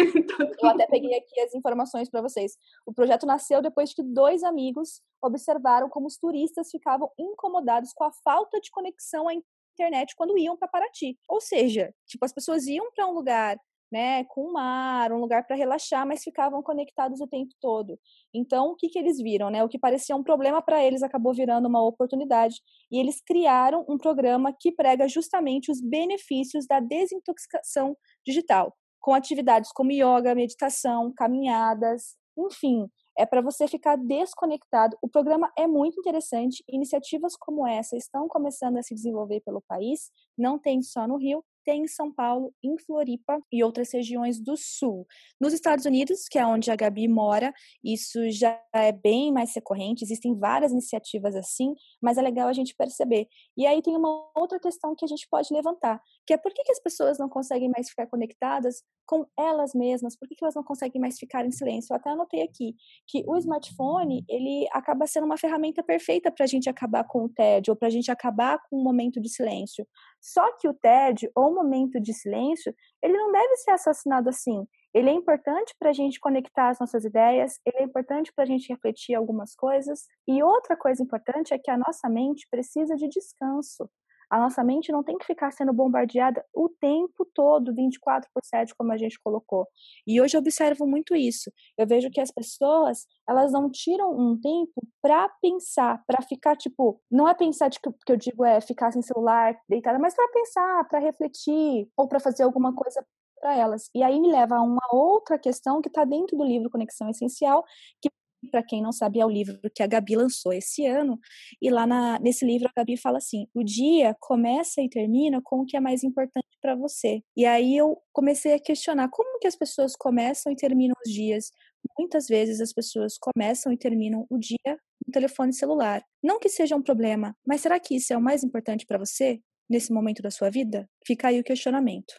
Eu 0.61 0.69
até 0.69 0.85
peguei 0.87 1.15
aqui 1.15 1.39
as 1.41 1.53
informações 1.53 2.09
para 2.09 2.21
vocês. 2.21 2.53
O 2.85 2.93
projeto 2.93 3.25
nasceu 3.25 3.61
depois 3.61 3.93
que 3.93 4.03
dois 4.03 4.43
amigos 4.43 5.01
observaram 5.21 5.89
como 5.89 6.07
os 6.07 6.17
turistas 6.17 6.69
ficavam 6.69 7.09
incomodados 7.17 7.91
com 7.93 8.03
a 8.03 8.11
falta 8.23 8.59
de 8.59 8.69
conexão 8.69 9.27
à 9.27 9.33
internet 9.33 10.15
quando 10.15 10.37
iam 10.37 10.57
para 10.57 10.67
Paraty. 10.67 11.17
Ou 11.27 11.41
seja, 11.41 11.93
tipo, 12.05 12.23
as 12.23 12.33
pessoas 12.33 12.67
iam 12.67 12.91
para 12.91 13.07
um 13.07 13.13
lugar 13.13 13.57
né, 13.91 14.23
com 14.25 14.51
mar, 14.51 15.11
um 15.11 15.19
lugar 15.19 15.45
para 15.45 15.55
relaxar, 15.55 16.05
mas 16.05 16.23
ficavam 16.23 16.61
conectados 16.61 17.21
o 17.21 17.27
tempo 17.27 17.53
todo. 17.61 17.97
Então, 18.33 18.71
o 18.71 18.75
que, 18.75 18.89
que 18.89 18.99
eles 18.99 19.17
viram? 19.17 19.49
Né? 19.49 19.63
O 19.63 19.69
que 19.69 19.79
parecia 19.79 20.15
um 20.15 20.23
problema 20.23 20.61
para 20.61 20.83
eles 20.83 21.03
acabou 21.03 21.33
virando 21.33 21.67
uma 21.67 21.85
oportunidade 21.85 22.55
e 22.91 22.99
eles 22.99 23.21
criaram 23.21 23.85
um 23.87 23.97
programa 23.97 24.53
que 24.59 24.71
prega 24.71 25.07
justamente 25.07 25.71
os 25.71 25.81
benefícios 25.81 26.65
da 26.67 26.79
desintoxicação 26.79 27.95
digital, 28.25 28.75
com 28.99 29.13
atividades 29.13 29.71
como 29.71 29.91
yoga, 29.91 30.35
meditação, 30.35 31.13
caminhadas, 31.15 32.17
enfim, 32.37 32.87
é 33.17 33.25
para 33.25 33.41
você 33.41 33.67
ficar 33.67 33.95
desconectado. 33.95 34.95
O 35.01 35.09
programa 35.09 35.51
é 35.57 35.65
muito 35.65 35.99
interessante. 35.99 36.63
Iniciativas 36.69 37.35
como 37.35 37.67
essa 37.67 37.97
estão 37.97 38.27
começando 38.27 38.77
a 38.77 38.83
se 38.83 38.93
desenvolver 38.93 39.41
pelo 39.41 39.63
país, 39.67 40.11
não 40.37 40.59
tem 40.59 40.83
só 40.83 41.07
no 41.07 41.17
Rio, 41.17 41.43
tem 41.67 41.83
em 41.83 41.87
São 41.87 42.09
Paulo, 42.09 42.53
em 42.63 42.77
Floripa 42.77 43.41
e 43.51 43.61
outras 43.61 43.91
regiões 43.91 44.39
do 44.39 44.55
sul. 44.55 45.05
Nos 45.37 45.51
Estados 45.51 45.83
Unidos, 45.83 46.29
que 46.29 46.39
é 46.39 46.45
onde 46.45 46.71
a 46.71 46.77
Gabi 46.77 47.09
mora, 47.09 47.53
isso 47.83 48.31
já 48.31 48.57
é 48.73 48.93
bem 48.93 49.33
mais 49.33 49.53
recorrente, 49.53 50.01
existem 50.01 50.33
várias 50.33 50.71
iniciativas 50.71 51.35
assim, 51.35 51.75
mas 52.01 52.17
é 52.17 52.21
legal 52.21 52.47
a 52.47 52.53
gente 52.53 52.73
perceber. 52.73 53.27
E 53.57 53.67
aí 53.67 53.81
tem 53.81 53.97
uma 53.97 54.31
outra 54.33 54.57
questão 54.61 54.95
que 54.95 55.03
a 55.03 55.07
gente 55.09 55.27
pode 55.29 55.53
levantar, 55.53 56.01
que 56.25 56.33
é 56.33 56.37
por 56.37 56.53
que, 56.53 56.63
que 56.63 56.71
as 56.71 56.79
pessoas 56.79 57.19
não 57.19 57.27
conseguem 57.27 57.69
mais 57.69 57.89
ficar 57.89 58.07
conectadas 58.07 58.81
com 59.05 59.25
elas 59.37 59.73
mesmas? 59.73 60.17
Por 60.17 60.27
que, 60.27 60.35
que 60.35 60.43
elas 60.43 60.55
não 60.55 60.63
conseguem 60.63 61.01
mais 61.01 61.19
ficar 61.19 61.45
em 61.45 61.51
silêncio? 61.51 61.91
Eu 61.91 61.97
até 61.97 62.11
anotei 62.11 62.43
aqui 62.43 62.75
que 63.07 63.23
o 63.27 63.35
smartphone, 63.37 64.23
ele 64.29 64.67
acaba 64.71 65.05
sendo 65.05 65.25
uma 65.25 65.37
ferramenta 65.37 65.83
perfeita 65.83 66.31
para 66.31 66.45
a 66.45 66.47
gente 66.47 66.69
acabar 66.69 67.03
com 67.05 67.25
o 67.25 67.29
tédio, 67.29 67.71
ou 67.71 67.77
para 67.77 67.87
a 67.89 67.91
gente 67.91 68.09
acabar 68.09 68.57
com 68.69 68.79
um 68.79 68.83
momento 68.83 69.19
de 69.19 69.29
silêncio. 69.29 69.85
Só 70.21 70.55
que 70.57 70.67
o 70.67 70.73
tédio 70.73 71.31
ou 71.35 71.53
momento 71.53 71.99
de 71.99 72.13
silêncio, 72.13 72.73
ele 73.01 73.17
não 73.17 73.31
deve 73.31 73.55
ser 73.57 73.71
assassinado 73.71 74.29
assim. 74.29 74.65
Ele 74.93 75.09
é 75.09 75.13
importante 75.13 75.75
para 75.77 75.89
a 75.89 75.93
gente 75.93 76.19
conectar 76.19 76.69
as 76.69 76.79
nossas 76.79 77.05
ideias, 77.05 77.59
ele 77.65 77.77
é 77.79 77.83
importante 77.83 78.33
para 78.33 78.43
a 78.43 78.47
gente 78.47 78.71
refletir 78.71 79.15
algumas 79.15 79.55
coisas. 79.55 80.05
E 80.27 80.41
outra 80.41 80.75
coisa 80.75 81.03
importante 81.03 81.53
é 81.53 81.59
que 81.59 81.69
a 81.69 81.77
nossa 81.77 82.09
mente 82.09 82.47
precisa 82.49 82.95
de 82.95 83.07
descanso. 83.07 83.89
A 84.29 84.39
nossa 84.39 84.63
mente 84.63 84.91
não 84.91 85.03
tem 85.03 85.17
que 85.17 85.25
ficar 85.25 85.51
sendo 85.51 85.73
bombardeada 85.73 86.43
o 86.53 86.69
tempo 86.69 87.25
todo, 87.33 87.73
24 87.73 88.29
por 88.33 88.43
7, 88.43 88.75
como 88.75 88.91
a 88.91 88.97
gente 88.97 89.19
colocou. 89.19 89.67
E 90.05 90.21
hoje 90.21 90.35
eu 90.35 90.41
observo 90.41 90.85
muito 90.85 91.15
isso. 91.15 91.51
Eu 91.77 91.87
vejo 91.87 92.09
que 92.09 92.19
as 92.19 92.31
pessoas, 92.31 93.05
elas 93.27 93.51
não 93.51 93.69
tiram 93.69 94.11
um 94.11 94.39
tempo 94.39 94.81
para 95.01 95.29
pensar, 95.41 96.03
para 96.05 96.21
ficar, 96.21 96.55
tipo, 96.55 97.01
não 97.09 97.27
é 97.27 97.33
pensar, 97.33 97.69
de, 97.69 97.79
que 97.79 98.11
eu 98.11 98.17
digo 98.17 98.43
é 98.43 98.59
ficar 98.61 98.91
sem 98.91 99.01
celular, 99.01 99.57
deitada, 99.69 99.99
mas 99.99 100.15
para 100.15 100.27
pensar, 100.29 100.87
para 100.89 100.99
refletir, 100.99 101.89
ou 101.95 102.07
para 102.07 102.19
fazer 102.19 102.43
alguma 102.43 102.73
coisa 102.75 103.05
para 103.39 103.55
elas. 103.55 103.89
E 103.93 104.03
aí 104.03 104.19
me 104.19 104.31
leva 104.31 104.55
a 104.57 104.61
uma 104.61 104.81
outra 104.91 105.37
questão 105.37 105.81
que 105.81 105.89
está 105.89 106.03
dentro 106.05 106.37
do 106.37 106.43
livro 106.43 106.69
Conexão 106.69 107.09
Essencial, 107.09 107.63
que 108.01 108.09
para 108.51 108.63
quem 108.63 108.81
não 108.81 108.91
sabe, 108.91 109.19
é 109.19 109.25
o 109.25 109.29
livro 109.29 109.59
que 109.73 109.81
a 109.81 109.87
Gabi 109.87 110.15
lançou 110.15 110.53
esse 110.53 110.85
ano. 110.85 111.19
E 111.61 111.69
lá 111.69 111.87
na, 111.87 112.19
nesse 112.19 112.45
livro 112.45 112.67
a 112.67 112.79
Gabi 112.79 112.97
fala 112.97 113.17
assim: 113.17 113.47
o 113.53 113.63
dia 113.63 114.15
começa 114.19 114.81
e 114.81 114.89
termina 114.89 115.41
com 115.43 115.61
o 115.61 115.65
que 115.65 115.77
é 115.77 115.79
mais 115.79 116.03
importante 116.03 116.47
para 116.61 116.75
você. 116.75 117.21
E 117.35 117.45
aí 117.45 117.75
eu 117.75 117.97
comecei 118.13 118.53
a 118.53 118.59
questionar 118.59 119.09
como 119.09 119.39
que 119.39 119.47
as 119.47 119.55
pessoas 119.55 119.95
começam 119.95 120.51
e 120.51 120.55
terminam 120.55 120.95
os 121.05 121.11
dias. 121.11 121.51
Muitas 121.97 122.27
vezes 122.27 122.59
as 122.61 122.73
pessoas 122.73 123.17
começam 123.17 123.71
e 123.71 123.77
terminam 123.77 124.25
o 124.29 124.37
dia 124.37 124.77
no 125.05 125.11
telefone 125.11 125.53
celular. 125.53 126.03
Não 126.21 126.39
que 126.39 126.49
seja 126.49 126.75
um 126.75 126.81
problema, 126.81 127.35
mas 127.45 127.61
será 127.61 127.79
que 127.79 127.95
isso 127.95 128.13
é 128.13 128.17
o 128.17 128.21
mais 128.21 128.43
importante 128.43 128.85
para 128.85 128.97
você 128.97 129.39
nesse 129.69 129.91
momento 129.91 130.21
da 130.21 130.31
sua 130.31 130.49
vida? 130.49 130.89
Fica 131.05 131.29
aí 131.29 131.39
o 131.39 131.43
questionamento. 131.43 132.13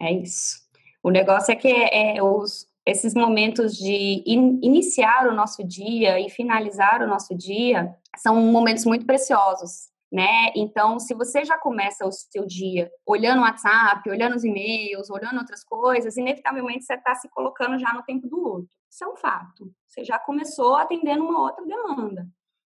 É, 0.00 0.12
isso. 0.12 0.60
O 1.02 1.10
negócio 1.10 1.52
é 1.52 1.56
que 1.56 1.68
é, 1.68 2.16
é 2.16 2.22
os, 2.22 2.66
esses 2.86 3.14
momentos 3.14 3.76
de 3.76 4.22
in, 4.26 4.58
iniciar 4.62 5.28
o 5.28 5.34
nosso 5.34 5.64
dia 5.64 6.20
e 6.20 6.28
finalizar 6.28 7.02
o 7.02 7.06
nosso 7.06 7.34
dia 7.34 7.94
são 8.16 8.36
momentos 8.36 8.84
muito 8.84 9.06
preciosos, 9.06 9.90
né? 10.10 10.50
Então, 10.54 10.98
se 10.98 11.14
você 11.14 11.44
já 11.44 11.56
começa 11.56 12.04
o 12.04 12.12
seu 12.12 12.44
dia 12.44 12.90
olhando 13.06 13.38
o 13.38 13.42
WhatsApp, 13.42 14.08
olhando 14.10 14.36
os 14.36 14.44
e-mails, 14.44 15.10
olhando 15.10 15.38
outras 15.38 15.64
coisas, 15.64 16.16
inevitavelmente 16.16 16.84
você 16.84 16.94
está 16.94 17.14
se 17.14 17.28
colocando 17.30 17.78
já 17.78 17.92
no 17.94 18.02
tempo 18.02 18.28
do 18.28 18.40
outro. 18.44 18.70
Isso 18.90 19.04
é 19.04 19.08
um 19.08 19.16
fato. 19.16 19.72
Você 19.86 20.04
já 20.04 20.18
começou 20.18 20.74
atendendo 20.74 21.24
uma 21.24 21.40
outra 21.40 21.64
demanda, 21.64 22.26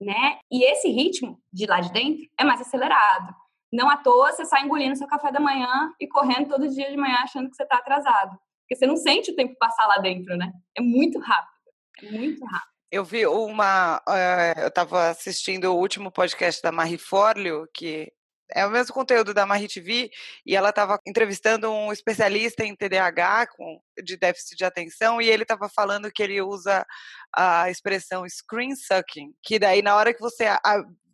né? 0.01 0.39
E 0.51 0.65
esse 0.65 0.89
ritmo 0.89 1.39
de 1.53 1.67
lá 1.67 1.81
de 1.81 1.93
dentro 1.93 2.27
é 2.39 2.45
mais 2.45 2.61
acelerado. 2.61 3.35
Não 3.73 3.91
à 3.91 3.97
toa 3.97 4.33
você 4.33 4.45
sai 4.45 4.63
engolindo 4.63 4.97
seu 4.97 5.09
café 5.09 5.33
da 5.33 5.41
manhã 5.41 5.93
e 6.01 6.07
correndo 6.07 6.49
todo 6.49 6.69
dia 6.69 6.91
de 6.91 6.97
manhã 6.97 7.17
achando 7.17 7.51
que 7.51 7.57
você 7.57 7.65
está 7.65 7.79
atrasado. 7.79 8.39
Porque 8.67 8.77
você 8.77 8.87
não 8.87 8.97
sente 8.97 9.31
o 9.31 9.37
tempo 9.37 9.55
passar 9.59 9.87
lá 9.87 9.99
dentro, 9.99 10.37
né? 10.37 10.53
É 10.77 10.83
muito 10.83 11.21
rápido. 11.21 11.73
É 12.03 12.11
muito 12.11 12.45
rápido. 12.45 12.77
Eu 12.91 13.05
vi 13.05 13.27
uma. 13.27 13.99
Uh, 14.09 14.61
eu 14.61 14.69
estava 14.69 15.09
assistindo 15.09 15.67
o 15.67 15.79
último 15.79 16.11
podcast 16.11 16.61
da 16.61 16.73
Marie 16.73 16.99
Forleo, 16.99 17.69
que 17.73 18.13
é 18.53 18.67
o 18.67 18.71
mesmo 18.71 18.95
conteúdo 18.95 19.35
da 19.35 19.47
Marie 19.47 19.69
TV, 19.69 20.11
e 20.45 20.55
ela 20.55 20.71
estava 20.71 21.01
entrevistando 21.07 21.71
um 21.71 21.93
especialista 21.93 22.65
em 22.65 22.75
TDAH 22.75 23.49
com, 23.57 23.81
de 24.03 24.17
déficit 24.17 24.57
de 24.57 24.65
atenção, 24.65 25.21
e 25.21 25.29
ele 25.29 25.43
estava 25.43 25.69
falando 25.69 26.11
que 26.11 26.23
ele 26.23 26.41
usa 26.41 26.87
a 27.35 27.71
expressão 27.71 28.25
screen 28.29 28.75
sucking, 28.75 29.33
que 29.43 29.59
daí 29.59 29.83
na 29.83 29.97
hora 29.97 30.15
que 30.15 30.21
você 30.21 30.47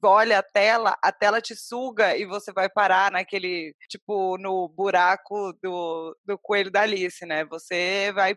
olha 0.04 0.38
a 0.38 0.42
tela, 0.42 0.96
a 1.02 1.12
tela 1.12 1.40
te 1.40 1.54
suga 1.54 2.16
e 2.16 2.24
você 2.26 2.52
vai 2.52 2.68
parar 2.68 3.10
naquele, 3.12 3.74
tipo, 3.88 4.36
no 4.38 4.68
buraco 4.68 5.52
do, 5.62 6.16
do 6.24 6.38
coelho 6.38 6.70
da 6.70 6.82
Alice, 6.82 7.24
né? 7.24 7.44
Você 7.44 8.12
vai 8.12 8.34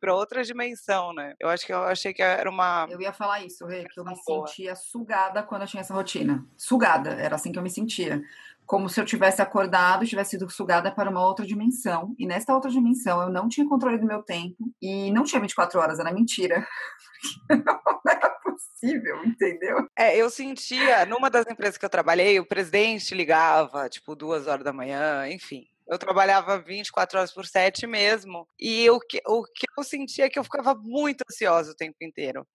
para 0.00 0.14
outra 0.14 0.42
dimensão, 0.42 1.12
né? 1.12 1.34
Eu 1.40 1.48
acho 1.48 1.66
que 1.66 1.72
eu 1.72 1.82
achei 1.82 2.12
que 2.12 2.22
era 2.22 2.48
uma. 2.48 2.86
Eu 2.90 3.00
ia 3.00 3.12
falar 3.12 3.44
isso, 3.44 3.66
Rê, 3.66 3.84
que 3.84 3.98
eu 3.98 4.04
me 4.04 4.14
boa. 4.26 4.46
sentia 4.46 4.74
sugada 4.74 5.42
quando 5.42 5.62
eu 5.62 5.68
tinha 5.68 5.80
essa 5.80 5.94
rotina. 5.94 6.44
Sugada, 6.56 7.10
era 7.10 7.36
assim 7.36 7.52
que 7.52 7.58
eu 7.58 7.62
me 7.62 7.70
sentia. 7.70 8.22
Como 8.66 8.88
se 8.88 9.00
eu 9.00 9.04
tivesse 9.04 9.40
acordado 9.40 10.04
e 10.04 10.06
tivesse 10.06 10.30
sido 10.30 10.48
sugada 10.50 10.90
para 10.90 11.08
uma 11.08 11.24
outra 11.24 11.46
dimensão. 11.46 12.14
E 12.18 12.26
nesta 12.26 12.54
outra 12.54 12.70
dimensão 12.70 13.22
eu 13.22 13.30
não 13.30 13.48
tinha 13.48 13.66
controle 13.66 13.98
do 13.98 14.06
meu 14.06 14.22
tempo 14.22 14.56
e 14.80 15.10
não 15.10 15.24
tinha 15.24 15.40
24 15.40 15.80
horas, 15.80 15.98
era 15.98 16.12
mentira. 16.12 16.66
não 17.48 18.00
era 18.06 18.30
possível, 18.42 19.24
entendeu? 19.24 19.88
É, 19.96 20.16
eu 20.16 20.28
sentia, 20.28 21.06
numa 21.06 21.30
das 21.30 21.46
empresas 21.46 21.78
que 21.78 21.84
eu 21.84 21.90
trabalhei, 21.90 22.38
o 22.38 22.46
presidente 22.46 23.14
ligava, 23.14 23.88
tipo, 23.88 24.14
duas 24.14 24.46
horas 24.46 24.64
da 24.64 24.72
manhã, 24.72 25.26
enfim. 25.28 25.66
Eu 25.88 25.98
trabalhava 25.98 26.60
24 26.60 27.18
horas 27.18 27.32
por 27.32 27.46
7 27.46 27.86
mesmo. 27.86 28.46
E 28.60 28.88
o 28.90 29.00
que, 29.00 29.22
o 29.26 29.42
que 29.44 29.66
eu 29.76 29.82
sentia 29.82 30.26
é 30.26 30.28
que 30.28 30.38
eu 30.38 30.44
ficava 30.44 30.74
muito 30.74 31.24
ansiosa 31.30 31.72
o 31.72 31.76
tempo 31.76 31.96
inteiro. 32.02 32.46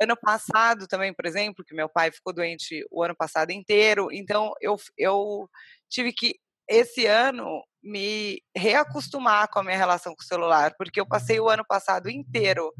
Ano 0.00 0.16
passado 0.16 0.86
também, 0.86 1.14
por 1.14 1.24
exemplo, 1.24 1.64
que 1.64 1.74
meu 1.74 1.88
pai 1.88 2.12
ficou 2.12 2.32
doente 2.32 2.84
o 2.90 3.02
ano 3.02 3.16
passado 3.16 3.50
inteiro, 3.50 4.08
então 4.12 4.52
eu, 4.60 4.76
eu 4.98 5.48
tive 5.88 6.12
que, 6.12 6.36
esse 6.68 7.06
ano, 7.06 7.62
me 7.82 8.40
reacostumar 8.56 9.48
com 9.50 9.58
a 9.58 9.64
minha 9.64 9.76
relação 9.76 10.14
com 10.14 10.22
o 10.22 10.26
celular, 10.26 10.74
porque 10.78 11.00
eu 11.00 11.06
passei 11.06 11.40
o 11.40 11.48
ano 11.48 11.64
passado 11.66 12.08
inteiro 12.08 12.72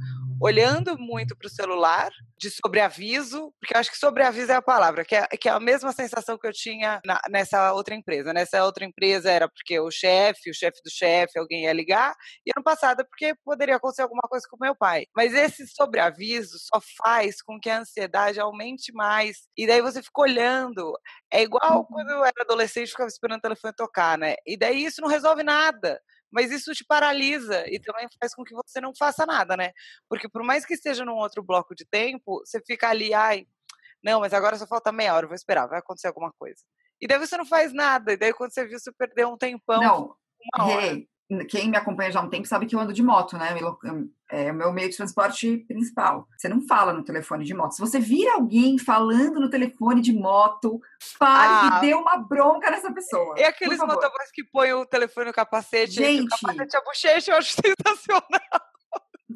olhando 0.42 0.98
muito 0.98 1.36
para 1.36 1.46
o 1.46 1.50
celular, 1.50 2.10
de 2.36 2.50
sobreaviso, 2.50 3.54
porque 3.60 3.74
eu 3.74 3.78
acho 3.78 3.90
que 3.90 3.96
sobreaviso 3.96 4.50
é 4.50 4.56
a 4.56 4.62
palavra, 4.62 5.04
que 5.04 5.14
é, 5.14 5.26
que 5.28 5.48
é 5.48 5.52
a 5.52 5.60
mesma 5.60 5.92
sensação 5.92 6.36
que 6.36 6.46
eu 6.46 6.52
tinha 6.52 7.00
na, 7.06 7.20
nessa 7.30 7.72
outra 7.72 7.94
empresa. 7.94 8.32
Nessa 8.32 8.64
outra 8.64 8.84
empresa 8.84 9.30
era 9.30 9.48
porque 9.48 9.78
o 9.78 9.90
chefe, 9.90 10.50
o 10.50 10.54
chefe 10.54 10.80
do 10.84 10.90
chefe, 10.90 11.38
alguém 11.38 11.64
ia 11.64 11.72
ligar, 11.72 12.12
e 12.44 12.50
ano 12.56 12.64
passado 12.64 13.02
é 13.02 13.04
porque 13.04 13.34
poderia 13.44 13.76
acontecer 13.76 14.02
alguma 14.02 14.22
coisa 14.22 14.44
com 14.50 14.56
meu 14.60 14.74
pai. 14.74 15.06
Mas 15.14 15.32
esse 15.32 15.64
sobreaviso 15.68 16.58
só 16.58 16.80
faz 16.98 17.40
com 17.40 17.60
que 17.60 17.70
a 17.70 17.78
ansiedade 17.78 18.40
aumente 18.40 18.92
mais, 18.92 19.46
e 19.56 19.64
daí 19.64 19.80
você 19.80 20.02
fica 20.02 20.22
olhando. 20.22 20.98
É 21.32 21.42
igual 21.42 21.78
uhum. 21.78 21.84
quando 21.84 22.10
eu 22.10 22.24
era 22.24 22.34
adolescente, 22.40 22.90
ficava 22.90 23.08
esperando 23.08 23.38
o 23.38 23.42
telefone 23.42 23.72
tocar, 23.74 24.18
né? 24.18 24.34
E 24.44 24.56
daí 24.56 24.84
isso 24.84 25.00
não 25.00 25.08
resolve 25.08 25.44
nada 25.44 26.00
mas 26.32 26.50
isso 26.50 26.72
te 26.72 26.84
paralisa 26.84 27.64
e 27.68 27.78
também 27.78 28.08
faz 28.18 28.34
com 28.34 28.42
que 28.42 28.54
você 28.54 28.80
não 28.80 28.92
faça 28.98 29.26
nada, 29.26 29.56
né? 29.56 29.72
Porque 30.08 30.28
por 30.28 30.42
mais 30.42 30.64
que 30.64 30.74
esteja 30.74 31.04
num 31.04 31.16
outro 31.16 31.42
bloco 31.42 31.74
de 31.74 31.84
tempo, 31.84 32.42
você 32.44 32.60
fica 32.66 32.88
ali, 32.88 33.12
ai, 33.12 33.46
não, 34.02 34.20
mas 34.20 34.32
agora 34.32 34.56
só 34.56 34.66
falta 34.66 34.90
meia 34.90 35.14
hora, 35.14 35.26
vou 35.26 35.36
esperar, 35.36 35.68
vai 35.68 35.78
acontecer 35.78 36.08
alguma 36.08 36.32
coisa. 36.32 36.62
E 37.00 37.06
daí 37.06 37.18
você 37.18 37.36
não 37.36 37.44
faz 37.44 37.72
nada, 37.72 38.12
e 38.12 38.16
daí 38.16 38.32
quando 38.32 38.52
você 38.52 38.66
viu, 38.66 38.78
você 38.78 38.90
perdeu 38.92 39.28
um 39.28 39.36
tempão. 39.36 39.80
Não, 39.80 40.16
uma 40.54 40.66
hora. 40.66 40.86
Hey, 40.86 41.08
quem 41.48 41.70
me 41.70 41.76
acompanha 41.76 42.10
já 42.10 42.20
há 42.20 42.22
um 42.22 42.28
tempo 42.28 42.46
sabe 42.46 42.66
que 42.66 42.74
eu 42.74 42.80
ando 42.80 42.92
de 42.92 43.02
moto, 43.02 43.36
né? 43.36 43.54
É 44.30 44.50
o 44.50 44.54
meu 44.54 44.72
meio 44.72 44.88
de 44.88 44.96
transporte 44.96 45.58
principal. 45.68 46.26
Você 46.36 46.48
não 46.48 46.60
fala 46.62 46.92
no 46.92 47.04
telefone 47.04 47.44
de 47.44 47.54
moto. 47.54 47.72
Se 47.72 47.80
você 47.80 47.98
vira 47.98 48.34
alguém 48.34 48.78
falando 48.78 49.40
no 49.40 49.50
telefone 49.50 50.00
de 50.00 50.12
moto, 50.12 50.80
pare 51.18 51.74
ah, 51.74 51.78
e 51.78 51.86
dê 51.86 51.94
uma 51.94 52.16
bronca 52.16 52.70
nessa 52.70 52.92
pessoa. 52.92 53.34
E 53.38 53.44
aqueles 53.44 53.78
motoboys 53.78 54.30
que 54.32 54.44
põem 54.44 54.72
o 54.72 54.86
telefone 54.86 55.26
no 55.26 55.32
capacete, 55.32 55.92
Gente, 55.94 56.26
o 56.26 56.28
capacete 56.28 56.76
a 56.76 56.80
bochecha, 56.80 57.32
eu 57.32 57.36
acho 57.36 57.54
sensacional. 57.60 58.62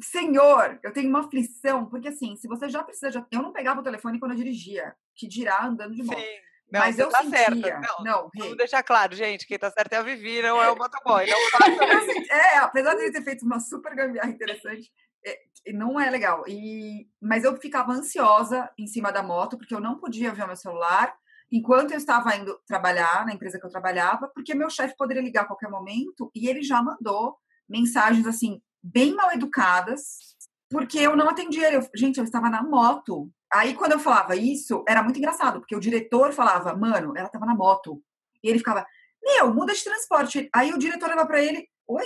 Senhor, 0.01 0.79
eu 0.83 0.93
tenho 0.93 1.09
uma 1.09 1.21
aflição, 1.21 1.85
porque 1.85 2.09
assim, 2.09 2.35
se 2.35 2.47
você 2.47 2.69
já 2.69 2.83
precisa. 2.83 3.09
De... 3.11 3.25
Eu 3.31 3.41
não 3.41 3.51
pegava 3.51 3.79
o 3.79 3.83
telefone 3.83 4.19
quando 4.19 4.31
eu 4.31 4.37
dirigia, 4.37 4.95
que 5.15 5.27
dirá 5.27 5.65
andando 5.65 5.95
de 5.95 6.03
moto. 6.03 6.17
Sim. 6.17 6.46
Não, 6.71 6.81
mas 6.81 6.99
eu 6.99 7.09
tá 7.09 7.23
sentia, 7.23 7.37
certa. 7.37 7.79
Não, 7.99 8.03
não 8.03 8.29
vamos 8.35 8.57
deixar 8.57 8.83
claro, 8.83 9.15
gente, 9.15 9.47
quem 9.47 9.57
tá 9.57 9.71
certo 9.71 9.93
é 9.93 9.97
a 9.97 10.01
Vivi, 10.01 10.41
não 10.41 10.61
é 10.61 10.69
o 10.69 10.75
motoboy. 10.75 11.25
Não 11.25 11.37
é, 12.35 12.57
apesar 12.57 12.93
de 12.95 13.03
ele 13.03 13.11
ter 13.13 13.23
feito 13.23 13.45
uma 13.45 13.59
super 13.59 13.95
gambiarra 13.95 14.29
interessante, 14.29 14.91
é, 15.25 15.39
não 15.73 15.99
é 15.99 16.09
legal. 16.09 16.43
E, 16.47 17.07
mas 17.21 17.43
eu 17.43 17.55
ficava 17.57 17.93
ansiosa 17.93 18.69
em 18.77 18.85
cima 18.85 19.11
da 19.11 19.23
moto, 19.23 19.57
porque 19.57 19.73
eu 19.73 19.79
não 19.79 19.97
podia 19.97 20.33
ver 20.33 20.43
o 20.43 20.47
meu 20.47 20.55
celular 20.55 21.15
enquanto 21.51 21.91
eu 21.91 21.97
estava 21.97 22.35
indo 22.35 22.59
trabalhar 22.65 23.25
na 23.25 23.33
empresa 23.33 23.59
que 23.59 23.65
eu 23.65 23.69
trabalhava, 23.69 24.27
porque 24.27 24.53
meu 24.53 24.69
chefe 24.69 24.95
poderia 24.97 25.23
ligar 25.23 25.43
a 25.43 25.47
qualquer 25.47 25.69
momento 25.69 26.29
e 26.35 26.49
ele 26.49 26.61
já 26.61 26.81
mandou 26.81 27.37
mensagens 27.67 28.27
assim, 28.27 28.61
bem 28.83 29.13
mal 29.13 29.31
educadas, 29.31 30.35
porque 30.69 30.99
eu 30.99 31.15
não 31.15 31.29
atendia 31.29 31.67
ele. 31.67 31.77
Eu, 31.77 31.89
gente, 31.95 32.17
eu 32.17 32.23
estava 32.23 32.49
na 32.49 32.61
moto. 32.63 33.31
Aí, 33.51 33.73
quando 33.73 33.93
eu 33.93 33.99
falava 33.99 34.35
isso, 34.35 34.83
era 34.87 35.01
muito 35.01 35.17
engraçado, 35.17 35.59
porque 35.59 35.75
o 35.75 35.79
diretor 35.79 36.33
falava, 36.33 36.75
mano, 36.75 37.13
ela 37.15 37.27
estava 37.27 37.45
na 37.45 37.55
moto. 37.55 38.01
E 38.43 38.49
ele 38.49 38.59
ficava, 38.59 38.85
meu, 39.23 39.53
muda 39.53 39.73
de 39.73 39.83
transporte. 39.83 40.49
Aí 40.53 40.73
o 40.73 40.77
diretor 40.77 41.09
leva 41.09 41.25
para 41.25 41.41
ele, 41.41 41.67
oi? 41.87 42.05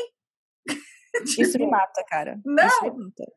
Isso 1.25 1.57
me 1.57 1.67
mata, 1.67 2.03
cara. 2.07 2.39
Não. 2.45 2.67
Isso 2.67 2.83
me 2.83 2.91
mata. 2.91 3.31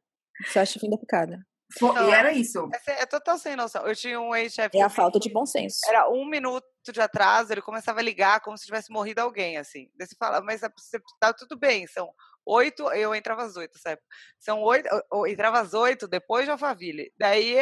Você 0.47 0.59
acha 0.59 0.81
fim 0.81 0.91
da 0.91 0.99
picada. 0.99 1.45
Não, 1.81 2.09
e 2.09 2.12
era 2.12 2.33
isso. 2.33 2.68
É, 2.87 3.03
é, 3.03 3.07
total 3.07 3.39
sem 3.39 3.57
noção. 3.57 3.87
Eu 3.87 3.97
tinha 3.97 4.20
um 4.20 4.35
ex-chefe. 4.35 4.79
É 4.79 4.83
a 4.83 4.89
falta 4.89 5.18
de 5.18 5.33
bom 5.33 5.45
senso. 5.45 5.79
Era 5.89 6.09
um 6.09 6.25
minuto 6.25 6.64
de 6.93 7.01
atraso, 7.01 7.53
ele 7.53 7.62
começava 7.62 8.01
a 8.01 8.03
ligar 8.03 8.41
como 8.41 8.57
se 8.57 8.66
tivesse 8.66 8.93
morrido 8.93 9.20
alguém, 9.20 9.57
assim. 9.57 9.91
Daí 9.97 10.07
você 10.07 10.14
fala, 10.16 10.41
mas 10.41 10.61
você 10.61 11.01
tá 11.18 11.33
tudo 11.33 11.59
bem, 11.59 11.87
são 11.87 12.12
oito, 12.47 12.91
eu 12.93 13.15
entrava 13.15 13.45
às 13.45 13.57
oito, 13.57 13.79
sabe? 13.79 14.01
São 14.39 14.61
oito, 14.63 14.89
eu 15.13 15.27
entrava 15.27 15.61
às 15.61 15.75
oito 15.75 16.09
depois 16.09 16.45
de 16.45 16.51
Alphaville. 16.51 17.13
Daí 17.19 17.59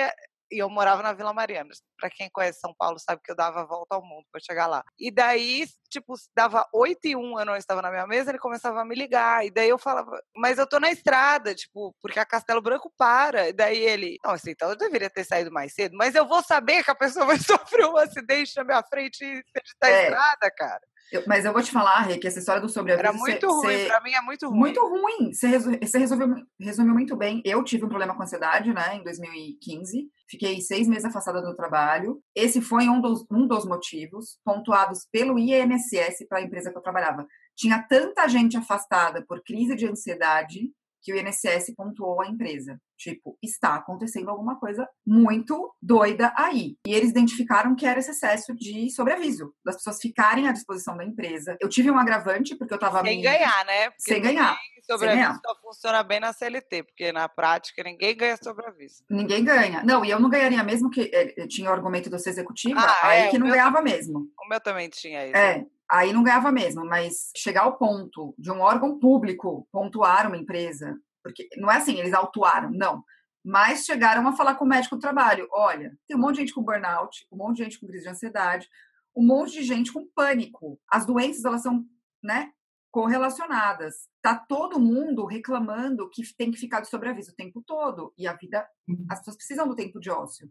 e 0.53 0.59
eu 0.59 0.69
morava 0.69 1.03
na 1.03 1.15
Vila 1.15 1.33
Mariana. 1.33 1.71
Para 1.99 2.11
quem 2.11 2.29
conhece 2.31 2.61
São 2.61 2.75
Paulo 2.75 2.99
sabe 2.99 3.23
que 3.25 3.31
eu 3.31 3.35
dava 3.35 3.63
a 3.63 3.65
volta 3.65 3.95
ao 3.95 4.03
mundo 4.03 4.27
para 4.31 4.41
chegar 4.41 4.67
lá. 4.67 4.85
E 4.99 5.11
daí, 5.11 5.67
tipo, 5.89 6.15
dava 6.37 6.69
oito 6.75 7.07
e 7.07 7.17
um, 7.17 7.39
eu 7.41 7.47
não 7.47 7.57
estava 7.57 7.81
na 7.81 7.91
minha 7.91 8.07
mesa, 8.07 8.31
ele 8.31 8.39
começava 8.39 8.83
a 8.83 8.85
me 8.85 8.95
ligar. 8.95 9.47
E 9.47 9.51
daí 9.51 9.71
eu 9.71 9.79
falava, 9.79 10.21
mas 10.37 10.59
eu 10.59 10.69
tô 10.69 10.79
na 10.79 10.91
estrada, 10.93 11.55
tipo, 11.55 11.95
porque 12.03 12.21
a 12.21 12.27
Castelo 12.27 12.61
Branco 12.61 12.93
para. 12.99 13.49
E 13.49 13.53
daí 13.53 13.79
ele, 13.79 14.19
não, 14.23 14.33
assim, 14.33 14.51
então 14.51 14.69
eu 14.69 14.77
deveria 14.77 15.09
ter 15.09 15.25
saído 15.25 15.51
mais 15.51 15.73
cedo, 15.73 15.97
mas 15.97 16.15
eu 16.15 16.29
vou 16.29 16.43
saber 16.43 16.85
que 16.85 16.91
a 16.91 16.95
pessoa 16.95 17.25
vai 17.25 17.39
sofrer 17.41 17.87
um 17.87 17.97
acidente 17.97 18.53
na 18.57 18.65
minha 18.65 18.83
frente 18.83 19.25
e 19.25 19.43
da 19.81 19.89
é. 19.89 20.05
estrada, 20.05 20.51
cara. 20.55 20.81
Eu, 21.11 21.23
mas 21.27 21.45
eu 21.45 21.53
vou 21.53 21.63
te 21.63 21.71
falar, 21.71 22.01
Rê, 22.01 22.19
que 22.19 22.27
essa 22.27 22.39
história 22.39 22.61
do 22.61 22.69
sobreaviso... 22.69 23.09
Era 23.09 23.17
muito 23.17 23.47
cê, 23.61 23.67
ruim, 23.67 23.77
cê, 23.77 23.87
pra 23.87 24.01
mim 24.03 24.13
é 24.13 24.21
muito 24.23 24.49
ruim. 24.49 24.59
Muito 24.59 24.81
ruim. 24.81 25.33
Você 25.33 25.47
resol, 25.47 25.73
resolveu, 25.95 26.35
resumiu 26.61 26.95
muito 26.95 27.17
bem. 27.17 27.43
Eu 27.45 27.63
tive 27.65 27.85
um 27.85 27.89
problema 27.89 28.15
com 28.15 28.23
ansiedade, 28.23 28.73
né, 28.73 28.97
em 28.97 29.03
2015. 29.03 30.09
Fiquei 30.31 30.61
seis 30.61 30.89
meses 30.89 31.05
afastada 31.05 31.43
do 31.43 31.55
trabalho. 31.55 32.23
Esse 32.35 32.61
foi 32.61 32.89
um 32.89 33.01
dos, 33.01 33.27
um 33.31 33.47
dos 33.47 33.67
motivos 33.67 34.39
pontuados 34.45 35.07
pelo 35.11 35.39
INSS 35.39 36.27
para 36.29 36.39
a 36.39 36.43
empresa 36.43 36.71
que 36.71 36.79
eu 36.79 36.83
trabalhava. 36.83 37.27
Tinha 37.57 37.83
tanta 37.89 38.27
gente 38.29 38.57
afastada 38.57 39.25
por 39.27 39.43
crise 39.43 39.77
de 39.77 39.87
ansiedade 39.87 40.71
que 41.03 41.13
o 41.13 41.17
INSS 41.17 41.75
pontuou 41.77 42.23
a 42.23 42.29
empresa. 42.29 42.81
Tipo, 42.97 43.37
está 43.43 43.75
acontecendo 43.75 44.31
alguma 44.31 44.59
coisa 44.59 44.89
muito 45.05 45.75
doida 45.83 46.33
aí. 46.37 46.77
E 46.87 46.95
eles 46.95 47.11
identificaram 47.11 47.75
que 47.75 47.85
era 47.85 47.99
esse 47.99 48.13
excesso 48.13 48.55
de 48.55 48.91
sobreaviso, 48.91 49.53
das 49.65 49.77
pessoas 49.77 49.99
ficarem 50.01 50.47
à 50.49 50.53
disposição 50.53 50.97
da 50.97 51.05
empresa. 51.05 51.57
Eu 51.61 51.69
tive 51.69 51.91
um 51.91 51.99
agravante, 51.99 52.57
porque 52.57 52.73
eu 52.73 52.77
estava... 52.77 53.03
Sem 53.03 53.17
me... 53.17 53.23
ganhar, 53.23 53.65
né? 53.67 53.91
Porque 53.91 54.13
Sem 54.13 54.23
ganhar. 54.23 54.57
Sobreaviso 54.85 55.41
só 55.45 55.55
funciona 55.61 56.03
bem 56.03 56.21
na 56.21 56.33
CLT, 56.33 56.83
porque 56.83 57.13
na 57.13 57.29
prática 57.29 57.83
ninguém 57.85 58.17
ganha 58.17 58.37
sobreaviso. 58.37 59.05
Ninguém 59.09 59.45
ganha. 59.45 59.83
Não, 59.85 60.05
e 60.05 60.11
eu 60.11 60.19
não 60.19 60.29
ganharia 60.29 60.63
mesmo 60.63 60.91
que 60.91 61.11
eh, 61.13 61.47
tinha 61.47 61.71
o 61.71 61.73
argumento 61.73 62.11
do 62.11 62.19
ser 62.19 62.31
executiva, 62.31 62.81
ah, 62.81 63.09
aí 63.09 63.21
é, 63.23 63.29
que 63.29 63.39
não 63.39 63.49
ganhava 63.49 63.81
mesmo. 63.81 64.29
O 64.41 64.49
meu 64.49 64.61
também 64.61 64.89
tinha 64.89 65.27
isso. 65.27 65.37
É, 65.37 65.65
aí 65.93 66.11
não 66.11 66.23
ganhava 66.23 66.51
mesmo, 66.51 66.87
mas 66.87 67.31
chegar 67.37 67.65
ao 67.65 67.77
ponto 67.77 68.35
de 68.39 68.51
um 68.51 68.61
órgão 68.61 68.99
público 68.99 69.69
pontuar 69.71 70.27
uma 70.27 70.39
empresa, 70.39 70.99
porque 71.23 71.47
não 71.59 71.71
é 71.71 71.77
assim, 71.77 71.99
eles 71.99 72.15
autuaram, 72.15 72.71
não. 72.71 73.05
Mas 73.45 73.85
chegaram 73.85 74.27
a 74.27 74.33
falar 74.33 74.55
com 74.55 74.65
o 74.65 74.69
médico 74.69 74.97
do 74.97 75.03
trabalho: 75.03 75.47
olha, 75.53 75.95
tem 76.09 76.17
um 76.17 76.21
monte 76.21 76.37
de 76.37 76.41
gente 76.41 76.55
com 76.55 76.63
burnout, 76.63 77.27
um 77.31 77.37
monte 77.37 77.59
de 77.59 77.65
gente 77.65 77.79
com 77.79 77.87
crise 77.87 78.05
de 78.05 78.11
ansiedade, 78.11 78.69
um 79.15 79.23
monte 79.23 79.53
de 79.53 79.63
gente 79.65 79.93
com 79.93 80.09
pânico. 80.15 80.81
As 80.91 81.05
doenças, 81.05 81.45
elas 81.45 81.63
são, 81.63 81.85
né, 82.23 82.51
correlacionadas. 82.91 84.09
Tá 84.23 84.35
todo 84.35 84.81
mundo 84.81 85.27
reclamando 85.27 86.09
que 86.09 86.23
tem 86.35 86.51
que 86.51 86.59
ficar 86.59 86.81
de 86.81 86.89
sobreaviso 86.89 87.33
o 87.33 87.37
tempo 87.37 87.63
todo. 87.67 88.15
E 88.17 88.27
a 88.27 88.33
vida, 88.33 88.67
as 89.11 89.19
pessoas 89.19 89.37
precisam 89.37 89.69
do 89.69 89.77
tempo 89.77 90.01
de 90.01 90.09
ócio. 90.09 90.49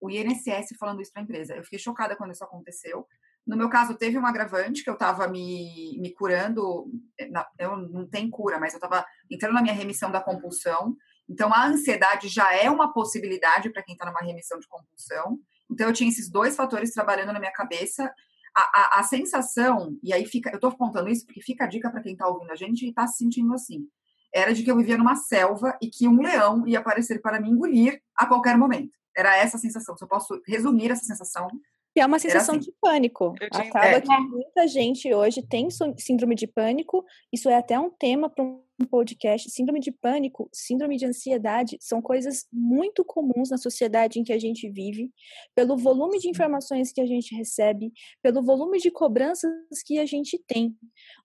O 0.00 0.08
INSS 0.08 0.76
falando 0.78 1.00
isso 1.00 1.12
para 1.12 1.22
a 1.22 1.24
empresa. 1.24 1.56
Eu 1.56 1.64
fiquei 1.64 1.78
chocada 1.78 2.14
quando 2.14 2.32
isso 2.32 2.44
aconteceu. 2.44 3.06
No 3.46 3.56
meu 3.56 3.68
caso, 3.68 3.94
teve 3.94 4.18
um 4.18 4.26
agravante 4.26 4.82
que 4.82 4.88
eu 4.88 4.94
estava 4.94 5.28
me, 5.28 5.98
me 6.00 6.12
curando. 6.12 6.86
Eh, 7.18 7.30
eu 7.58 7.76
não 7.76 8.06
tenho 8.08 8.30
cura, 8.30 8.58
mas 8.58 8.72
eu 8.72 8.78
estava 8.78 9.04
entrando 9.30 9.54
na 9.54 9.62
minha 9.62 9.74
remissão 9.74 10.10
da 10.10 10.20
compulsão. 10.20 10.96
Então, 11.28 11.52
a 11.52 11.66
ansiedade 11.66 12.28
já 12.28 12.54
é 12.54 12.70
uma 12.70 12.92
possibilidade 12.92 13.70
para 13.70 13.82
quem 13.82 13.94
está 13.94 14.06
numa 14.06 14.20
remissão 14.20 14.58
de 14.58 14.66
compulsão. 14.66 15.38
Então, 15.70 15.88
eu 15.88 15.92
tinha 15.92 16.08
esses 16.08 16.30
dois 16.30 16.56
fatores 16.56 16.92
trabalhando 16.92 17.32
na 17.32 17.38
minha 17.38 17.52
cabeça 17.52 18.10
a, 18.54 18.60
a, 18.60 19.00
a, 19.00 19.02
sensação, 19.02 19.98
e 20.02 20.12
aí 20.12 20.24
fica, 20.26 20.50
eu 20.52 20.60
tô 20.60 20.70
contando 20.70 21.08
isso 21.08 21.26
porque 21.26 21.42
fica 21.42 21.64
a 21.64 21.66
dica 21.66 21.90
para 21.90 22.00
quem 22.00 22.16
tá 22.16 22.28
ouvindo 22.28 22.52
a 22.52 22.56
gente 22.56 22.86
e 22.86 22.94
tá 22.94 23.06
se 23.06 23.18
sentindo 23.18 23.52
assim. 23.52 23.88
Era 24.32 24.54
de 24.54 24.62
que 24.62 24.70
eu 24.70 24.76
vivia 24.76 24.96
numa 24.96 25.16
selva 25.16 25.76
e 25.82 25.88
que 25.88 26.06
um 26.06 26.20
leão 26.20 26.66
ia 26.66 26.78
aparecer 26.78 27.20
para 27.20 27.40
me 27.40 27.50
engolir 27.50 28.00
a 28.16 28.26
qualquer 28.26 28.56
momento. 28.56 28.92
Era 29.16 29.36
essa 29.36 29.56
a 29.56 29.60
sensação. 29.60 29.96
Se 29.96 30.04
eu 30.04 30.08
posso 30.08 30.40
resumir 30.46 30.90
essa 30.90 31.04
sensação, 31.04 31.48
e 31.96 32.00
é 32.00 32.06
uma 32.06 32.18
sensação 32.18 32.56
assim. 32.56 32.64
de 32.64 32.72
pânico. 32.80 33.34
Acaba 33.52 33.86
é. 33.86 34.00
que 34.00 34.18
muita 34.20 34.66
gente 34.66 35.12
hoje 35.14 35.42
tem 35.42 35.68
síndrome 35.96 36.34
de 36.34 36.46
pânico. 36.46 37.04
Isso 37.32 37.48
é 37.48 37.56
até 37.56 37.78
um 37.78 37.88
tema 37.88 38.28
para 38.28 38.42
um 38.44 38.60
podcast. 38.90 39.48
Síndrome 39.48 39.78
de 39.78 39.92
pânico, 39.92 40.48
síndrome 40.52 40.96
de 40.96 41.06
ansiedade 41.06 41.76
são 41.80 42.02
coisas 42.02 42.46
muito 42.52 43.04
comuns 43.04 43.50
na 43.50 43.56
sociedade 43.56 44.18
em 44.18 44.24
que 44.24 44.32
a 44.32 44.38
gente 44.38 44.68
vive, 44.68 45.12
pelo 45.54 45.76
volume 45.76 46.18
de 46.18 46.28
informações 46.28 46.92
que 46.92 47.00
a 47.00 47.06
gente 47.06 47.34
recebe, 47.34 47.92
pelo 48.20 48.42
volume 48.42 48.78
de 48.78 48.90
cobranças 48.90 49.52
que 49.84 49.98
a 49.98 50.06
gente 50.06 50.36
tem. 50.48 50.76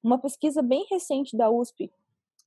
Uma 0.04 0.20
pesquisa 0.20 0.62
bem 0.62 0.86
recente 0.92 1.36
da 1.36 1.50
USP 1.50 1.92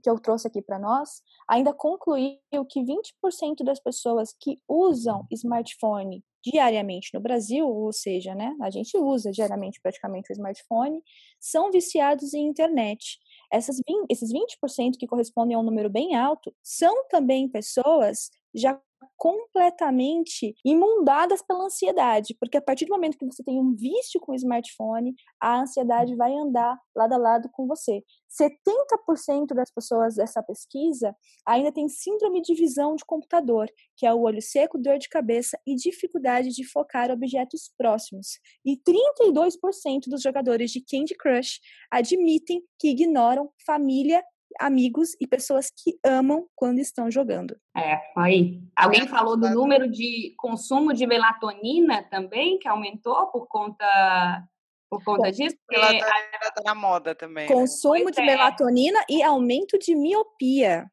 que 0.02 0.10
eu 0.10 0.18
trouxe 0.18 0.46
aqui 0.46 0.60
para 0.60 0.78
nós, 0.78 1.22
ainda 1.48 1.72
concluiu 1.72 2.38
que 2.68 2.80
20% 2.82 3.64
das 3.64 3.80
pessoas 3.80 4.34
que 4.38 4.58
usam 4.68 5.26
smartphone 5.30 6.22
diariamente 6.44 7.10
no 7.14 7.20
Brasil, 7.20 7.68
ou 7.68 7.92
seja, 7.92 8.34
né, 8.34 8.54
a 8.60 8.68
gente 8.68 8.96
usa 8.96 9.30
diariamente 9.30 9.80
praticamente 9.80 10.30
o 10.30 10.34
smartphone, 10.34 11.00
são 11.40 11.70
viciados 11.70 12.34
em 12.34 12.48
internet. 12.48 13.18
Essas 13.50 13.76
20, 13.86 14.06
esses 14.10 14.32
20% 14.32 14.96
que 14.98 15.06
correspondem 15.06 15.54
a 15.54 15.60
um 15.60 15.62
número 15.62 15.88
bem 15.88 16.16
alto 16.16 16.52
são 16.62 17.06
também 17.08 17.48
pessoas 17.48 18.30
já 18.54 18.78
completamente 19.16 20.54
imundadas 20.64 21.42
pela 21.42 21.64
ansiedade, 21.64 22.36
porque 22.38 22.56
a 22.56 22.62
partir 22.62 22.86
do 22.86 22.92
momento 22.92 23.18
que 23.18 23.26
você 23.26 23.42
tem 23.42 23.60
um 23.60 23.74
vício 23.74 24.20
com 24.20 24.32
o 24.32 24.34
smartphone, 24.34 25.14
a 25.40 25.60
ansiedade 25.60 26.14
vai 26.16 26.32
andar 26.34 26.78
lado 26.94 27.12
a 27.14 27.18
lado 27.18 27.48
com 27.52 27.66
você. 27.66 28.02
70% 28.30 29.54
das 29.54 29.70
pessoas 29.70 30.14
dessa 30.14 30.42
pesquisa 30.42 31.14
ainda 31.46 31.70
tem 31.70 31.88
síndrome 31.88 32.40
de 32.40 32.54
visão 32.54 32.96
de 32.96 33.04
computador, 33.04 33.68
que 33.96 34.06
é 34.06 34.12
o 34.12 34.20
olho 34.20 34.40
seco, 34.40 34.78
dor 34.78 34.98
de 34.98 35.08
cabeça 35.08 35.58
e 35.66 35.74
dificuldade 35.74 36.48
de 36.48 36.64
focar 36.64 37.10
objetos 37.10 37.70
próximos. 37.76 38.38
E 38.64 38.76
32% 38.78 40.08
dos 40.08 40.22
jogadores 40.22 40.70
de 40.70 40.82
Candy 40.84 41.14
Crush 41.14 41.60
admitem 41.90 42.62
que 42.78 42.88
ignoram 42.88 43.50
família 43.66 44.22
amigos 44.60 45.16
e 45.20 45.26
pessoas 45.26 45.70
que 45.70 45.98
amam 46.04 46.46
quando 46.54 46.78
estão 46.78 47.10
jogando. 47.10 47.56
É, 47.76 48.00
aí. 48.16 48.60
Alguém 48.76 49.06
falou 49.06 49.36
do 49.36 49.48
número 49.50 49.90
de 49.90 50.34
consumo 50.36 50.92
de 50.92 51.06
melatonina 51.06 52.02
também, 52.10 52.58
que 52.58 52.68
aumentou 52.68 53.26
por 53.28 53.46
conta 53.46 54.46
por 54.90 55.02
conta 55.02 55.22
Bom, 55.22 55.30
disso? 55.30 55.56
Melatonina 55.70 56.38
está 56.42 56.62
na 56.64 56.74
moda 56.74 57.14
também. 57.14 57.48
Né? 57.48 57.54
Consumo 57.54 58.04
né? 58.04 58.10
de 58.10 58.20
é. 58.20 58.26
melatonina 58.26 59.02
e 59.08 59.22
aumento 59.22 59.78
de 59.78 59.94
miopia. 59.94 60.86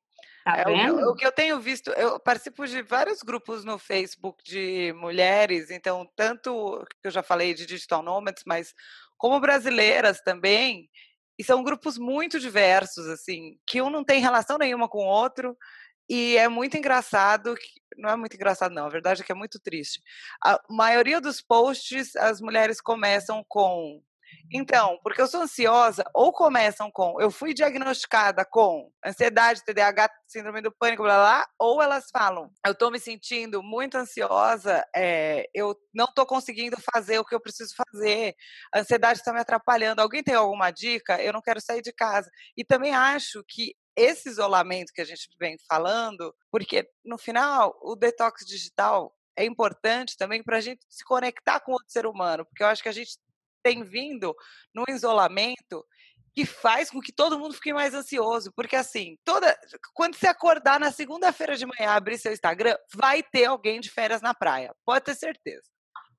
Tá 0.46 0.64
é, 0.72 0.92
o, 0.92 1.12
o, 1.12 1.16
que 1.16 1.26
eu 1.26 1.32
tenho 1.34 1.60
visto, 1.60 1.92
eu 1.92 2.18
participo 2.18 2.66
de 2.66 2.82
vários 2.82 3.22
grupos 3.22 3.66
no 3.66 3.78
Facebook 3.78 4.42
de 4.44 4.94
mulheres, 4.94 5.70
então, 5.70 6.10
tanto 6.16 6.86
que 7.02 7.10
eu 7.10 7.12
já 7.12 7.22
falei 7.22 7.54
de 7.54 7.66
digital 7.66 8.02
nomads, 8.02 8.44
mas 8.48 8.74
como 9.18 9.40
brasileiras 9.40 10.22
também, 10.22 10.90
e 11.40 11.44
são 11.44 11.64
grupos 11.64 11.98
muito 11.98 12.38
diversos, 12.38 13.08
assim, 13.08 13.58
que 13.66 13.82
um 13.82 13.90
não 13.90 14.04
tem 14.04 14.20
relação 14.20 14.58
nenhuma 14.58 14.90
com 14.90 15.00
o 15.00 15.08
outro. 15.08 15.58
E 16.10 16.36
é 16.38 16.50
muito 16.50 16.76
engraçado, 16.76 17.56
não 17.98 18.10
é 18.10 18.16
muito 18.18 18.36
engraçado, 18.36 18.74
não, 18.74 18.86
a 18.86 18.90
verdade 18.90 19.22
é 19.22 19.26
que 19.26 19.32
é 19.32 19.36
muito 19.36 19.60
triste. 19.60 20.02
A 20.44 20.60
maioria 20.70 21.22
dos 21.22 21.42
posts, 21.42 22.16
as 22.18 22.42
mulheres 22.42 22.82
começam 22.82 23.46
com 23.48 24.02
então, 24.52 25.00
porque 25.04 25.22
eu 25.22 25.28
sou 25.28 25.42
ansiosa, 25.42 26.04
ou 26.14 26.32
começam 26.32 26.90
com 26.92 27.20
eu 27.22 27.30
fui 27.30 27.54
diagnosticada 27.54 28.44
com 28.46 28.92
ansiedade, 29.06 29.64
TDAH, 29.64 30.10
síndrome 30.28 30.62
do 30.62 30.72
pânico, 30.72 31.04
blá 31.04 31.18
blá, 31.18 31.48
ou 31.58 31.82
elas 31.82 32.10
falam 32.12 32.52
eu 32.66 32.76
tô 32.76 32.90
me 32.90 33.00
sentindo 33.00 33.62
muito 33.62 33.96
ansiosa, 33.98 34.86
é, 34.96 35.50
eu 35.54 35.76
não 35.94 36.08
tô 36.08 36.26
conseguindo 36.26 36.78
fazer 36.94 37.20
o 37.20 37.26
que 37.26 37.36
eu 37.36 37.40
preciso 37.40 37.74
fazer, 37.76 38.36
a 38.74 38.80
ansiedade 38.80 39.20
está 39.20 39.34
me 39.34 39.40
atrapalhando. 39.40 40.02
Alguém 40.02 40.24
tem 40.24 40.36
alguma 40.36 40.72
dica? 40.72 41.22
Eu 41.22 41.34
não 41.34 41.42
quero 41.42 41.62
sair 41.62 41.82
de 41.82 41.94
casa. 41.94 42.30
E 42.56 42.64
também 42.64 42.94
acho 42.94 43.44
que 43.48 43.76
esse 43.96 44.30
isolamento 44.30 44.94
que 44.94 45.02
a 45.02 45.06
gente 45.06 45.28
vem 45.40 45.58
falando, 45.68 46.34
porque 46.52 46.88
no 47.04 47.18
final 47.18 47.78
o 47.82 47.96
detox 47.96 48.46
digital 48.46 49.14
é 49.38 49.46
importante 49.46 50.18
também 50.18 50.44
para 50.44 50.58
a 50.58 50.62
gente 50.62 50.86
se 50.90 51.04
conectar 51.04 51.60
com 51.62 51.72
outro 51.72 51.90
ser 51.90 52.06
humano, 52.06 52.46
porque 52.46 52.64
eu 52.64 52.68
acho 52.68 52.84
que 52.84 52.90
a 52.90 52.94
gente 52.94 53.18
tem 53.64 53.84
vindo 53.84 54.36
no 54.74 54.84
isolamento 54.90 55.86
que 56.36 56.46
faz 56.46 56.90
com 56.90 57.02
que 57.02 57.12
todo 57.12 57.40
mundo 57.40 57.54
fique 57.54 57.74
mais 57.74 57.94
ansioso, 57.94 58.52
porque 58.56 58.76
assim, 58.76 59.18
toda 59.26 59.58
quando 59.94 60.16
você 60.16 60.28
acordar 60.28 60.80
na 60.80 60.92
segunda-feira 60.92 61.58
de 61.58 61.66
manhã, 61.66 61.92
abrir 61.92 62.18
seu 62.18 62.32
Instagram, 62.32 62.76
vai 62.96 63.24
ter 63.24 63.46
alguém 63.46 63.80
de 63.80 63.90
férias 63.90 64.22
na 64.22 64.34
praia, 64.34 64.74
pode 64.86 65.06
ter 65.06 65.16
certeza. 65.16 65.64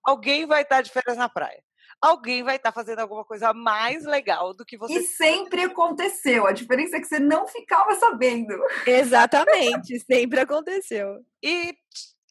Alguém 0.05 0.47
vai 0.47 0.63
estar 0.63 0.83
de 0.83 0.91
férias 0.91 1.17
na 1.17 1.29
praia. 1.29 1.63
Alguém 2.01 2.43
vai 2.43 2.57
estar 2.57 2.73
fazendo 2.73 3.01
alguma 3.01 3.25
coisa 3.25 3.53
mais 3.53 4.05
legal 4.05 4.55
do 4.55 4.65
que 4.65 4.79
você. 4.79 4.95
E 4.95 5.03
sempre 5.03 5.63
aconteceu. 5.63 6.47
A 6.47 6.53
diferença 6.53 6.97
é 6.97 7.01
que 7.01 7.07
você 7.07 7.19
não 7.19 7.47
ficava 7.47 7.95
sabendo. 7.97 8.55
Exatamente, 8.87 9.99
sempre 10.11 10.41
aconteceu. 10.41 11.23
E 11.43 11.75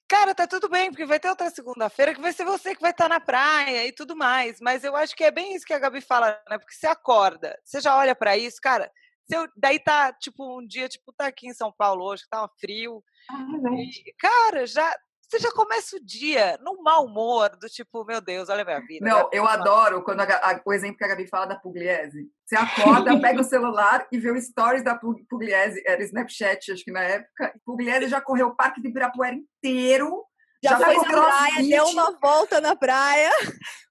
Cara, 0.09 0.33
tá 0.33 0.47
tudo 0.47 0.67
bem, 0.67 0.89
porque 0.89 1.05
vai 1.05 1.19
ter 1.19 1.29
outra 1.29 1.51
segunda-feira 1.51 2.15
que 2.15 2.21
vai 2.21 2.33
ser 2.33 2.43
você 2.43 2.73
que 2.73 2.81
vai 2.81 2.89
estar 2.89 3.03
tá 3.03 3.09
na 3.09 3.19
praia 3.19 3.85
e 3.85 3.91
tudo 3.91 4.15
mais. 4.15 4.59
Mas 4.59 4.83
eu 4.83 4.95
acho 4.95 5.15
que 5.15 5.23
é 5.23 5.29
bem 5.29 5.53
isso 5.53 5.63
que 5.63 5.73
a 5.73 5.77
Gabi 5.77 6.01
fala, 6.01 6.31
né? 6.49 6.57
Porque 6.57 6.73
você 6.73 6.87
acorda, 6.87 7.55
você 7.63 7.79
já 7.79 7.95
olha 7.95 8.15
para 8.15 8.35
isso, 8.35 8.57
cara. 8.59 8.91
Eu, 9.31 9.47
daí 9.55 9.79
tá, 9.79 10.11
tipo, 10.11 10.59
um 10.59 10.65
dia, 10.65 10.89
tipo, 10.89 11.13
tá 11.13 11.27
aqui 11.27 11.47
em 11.47 11.53
São 11.53 11.71
Paulo 11.71 12.03
hoje, 12.05 12.23
que 12.23 12.29
tá 12.29 12.49
frio. 12.59 13.03
Ah, 13.29 13.45
é 13.67 13.83
e, 13.83 14.15
cara, 14.17 14.65
já 14.65 14.91
você 15.29 15.37
já 15.37 15.51
começa 15.51 15.95
o 15.95 16.03
dia 16.03 16.57
num 16.59 16.81
mau 16.81 17.05
humor, 17.05 17.55
do 17.57 17.69
tipo, 17.69 18.03
meu 18.03 18.19
Deus, 18.19 18.49
olha 18.49 18.63
a 18.63 18.65
minha 18.65 18.79
vida. 18.79 19.07
Não, 19.07 19.29
eu 19.31 19.45
adoro 19.45 20.03
quando 20.03 20.21
a, 20.21 20.23
a, 20.23 20.61
o 20.65 20.73
exemplo 20.73 20.97
que 20.97 21.03
a 21.03 21.07
Gabi 21.07 21.27
fala 21.27 21.45
da 21.45 21.55
Pugliese. 21.55 22.27
Você 22.43 22.55
acorda, 22.55 23.19
pega 23.21 23.39
o 23.39 23.43
celular 23.43 24.07
e 24.11 24.17
vê 24.17 24.31
o 24.31 24.41
stories 24.41 24.83
da 24.83 24.95
Pugliese, 25.29 25.83
era 25.85 26.03
Snapchat, 26.03 26.71
acho 26.71 26.83
que 26.83 26.91
na 26.91 27.03
época. 27.03 27.53
Pugliese 27.63 28.07
já 28.07 28.19
correu 28.19 28.47
o 28.47 28.55
Parque 28.55 28.81
de 28.81 28.87
Ibirapuera 28.87 29.35
inteiro. 29.35 30.25
Já, 30.63 30.71
já 30.71 30.85
foi 30.85 30.95
na 30.95 31.03
praia, 31.03 31.69
deu 31.69 31.85
uma 31.85 32.19
volta 32.19 32.59
na 32.59 32.75
praia. 32.75 33.31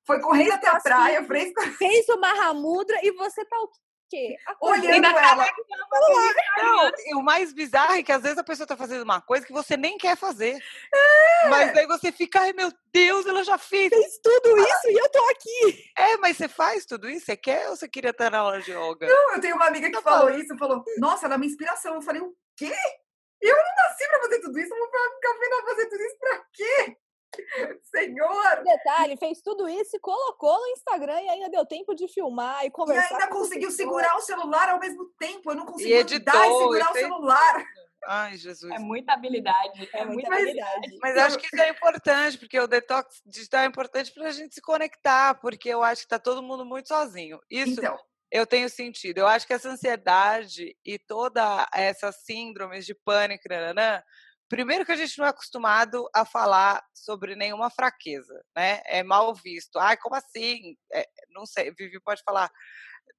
Foi 0.05 0.21
correndo 0.21 0.53
até 0.53 0.69
a 0.69 0.81
praia, 0.81 1.23
fez... 1.25 1.53
fez 1.79 2.09
o 2.09 2.19
Mahamudra 2.19 2.99
e 3.03 3.13
você 3.13 3.45
tá 3.45 3.57
o 3.59 3.69
quê? 4.09 4.37
Olhando 4.61 5.07
ela. 5.07 5.47
Não, 6.59 6.91
e 7.07 7.15
o 7.15 7.23
mais 7.23 7.53
bizarro 7.53 7.95
é 7.95 8.03
que 8.03 8.13
às 8.13 8.23
vezes 8.23 8.39
a 8.39 8.45
pessoa 8.45 8.67
tá 8.67 8.77
fazendo 8.77 9.03
uma 9.03 9.21
coisa 9.21 9.47
que 9.47 9.53
você 9.53 9.77
nem 9.77 9.97
quer 9.99 10.17
fazer. 10.17 10.57
É. 10.93 11.49
Mas 11.49 11.77
aí 11.77 11.87
você 11.87 12.11
fica, 12.11 12.41
ai 12.41 12.53
meu 12.53 12.73
Deus, 12.93 13.27
ela 13.27 13.45
já 13.45 13.59
fez. 13.59 13.91
Fez 13.91 14.19
tudo 14.23 14.59
isso 14.59 14.89
e 14.89 14.99
eu 14.99 15.09
tô 15.11 15.25
aqui. 15.31 15.85
É, 15.97 16.17
mas 16.17 16.37
você 16.37 16.49
faz 16.49 16.85
tudo 16.85 17.09
isso? 17.09 17.27
Você 17.27 17.37
quer 17.37 17.69
ou 17.69 17.77
você 17.77 17.89
queria 17.89 18.11
estar 18.11 18.31
na 18.31 18.39
aula 18.39 18.61
de 18.61 18.71
yoga? 18.71 19.07
Não, 19.07 19.35
eu 19.35 19.41
tenho 19.41 19.57
uma 19.57 19.67
amiga 19.67 19.91
que 19.91 20.03
falou 20.03 20.31
isso, 20.31 20.57
falou, 20.59 20.85
nossa, 20.99 21.27
ela 21.27 21.35
é 21.35 21.37
uma 21.37 21.47
inspiração. 21.47 21.95
Eu 21.95 22.03
falei, 22.03 22.21
o 22.23 22.35
quê? 22.57 22.75
Eu 23.41 23.57
não 23.57 23.75
nasci 23.77 24.09
pra 24.09 24.21
fazer 24.21 24.41
tudo 24.41 24.59
isso, 24.59 24.75
eu 24.75 24.79
vou 24.79 24.87
ficar 24.87 25.33
vendo 25.39 25.67
fazer 25.67 25.87
tudo 25.87 26.03
isso 26.03 26.19
pra 26.19 26.45
quê? 26.53 26.97
Senhor! 27.83 28.63
Detalhe, 28.65 29.17
fez 29.17 29.41
tudo 29.43 29.69
isso 29.69 29.97
e 29.97 30.01
colocou 30.01 30.59
no 30.59 30.67
Instagram 30.69 31.21
e 31.21 31.29
ainda 31.29 31.51
deu 31.51 31.67
tempo 31.67 31.95
de 31.95 32.09
filmar 32.09 32.65
e 32.65 32.71
conversar. 32.71 33.11
E 33.11 33.15
ainda 33.15 33.29
conseguiu 33.29 33.71
segurar 33.71 34.17
o 34.17 34.21
celular 34.21 34.71
ao 34.71 34.79
mesmo 34.79 35.07
tempo. 35.19 35.51
Eu 35.51 35.57
não 35.57 35.67
consegui 35.67 35.93
editar 35.93 36.47
e 36.47 36.59
segurar 36.59 36.91
o 36.91 36.95
celular. 36.95 37.65
Ai, 38.07 38.37
Jesus. 38.37 38.73
É 38.73 38.79
muita 38.79 39.13
habilidade. 39.13 39.89
É, 39.93 40.01
é 40.01 40.05
muita 40.05 40.33
habilidade. 40.33 40.99
Mas 41.01 41.17
acho 41.17 41.39
que 41.39 41.47
isso 41.47 41.63
é 41.63 41.69
importante, 41.69 42.39
porque 42.39 42.59
o 42.59 42.67
detox 42.67 43.21
digital 43.27 43.63
é 43.63 43.67
importante 43.67 44.13
para 44.13 44.29
a 44.29 44.31
gente 44.31 44.55
se 44.55 44.63
conectar, 44.63 45.35
porque 45.35 45.69
eu 45.69 45.83
acho 45.83 46.03
que 46.03 46.07
está 46.07 46.19
todo 46.19 46.43
mundo 46.43 46.65
muito 46.65 46.89
sozinho. 46.89 47.41
Isso 47.51 47.81
então. 47.81 47.99
eu 48.31 48.47
tenho 48.47 48.69
sentido. 48.69 49.19
Eu 49.19 49.27
acho 49.27 49.47
que 49.47 49.53
essa 49.53 49.69
ansiedade 49.69 50.77
e 50.85 50.99
toda 50.99 51.69
essa 51.75 52.13
síndromes 52.13 52.87
de 52.87 52.95
pânico, 52.95 53.49
nananã, 53.49 54.03
Primeiro 54.49 54.85
que 54.87 54.93
a 54.93 54.97
gente 54.97 55.19
não 55.19 55.27
é 55.27 55.29
acostumado 55.29 56.09
a 56.15 56.25
falar 56.25 56.83
sobre 56.95 57.37
nenhuma 57.37 57.69
fraqueza, 57.71 58.43
né? 58.57 58.81
É 58.87 59.03
mal 59.03 59.35
visto. 59.35 59.79
Ai, 59.79 59.97
como 59.97 60.15
assim? 60.15 60.77
É, 60.93 61.07
não 61.31 61.45
sei, 61.45 61.71
Vivi 61.73 62.01
pode 62.01 62.23
falar 62.23 62.51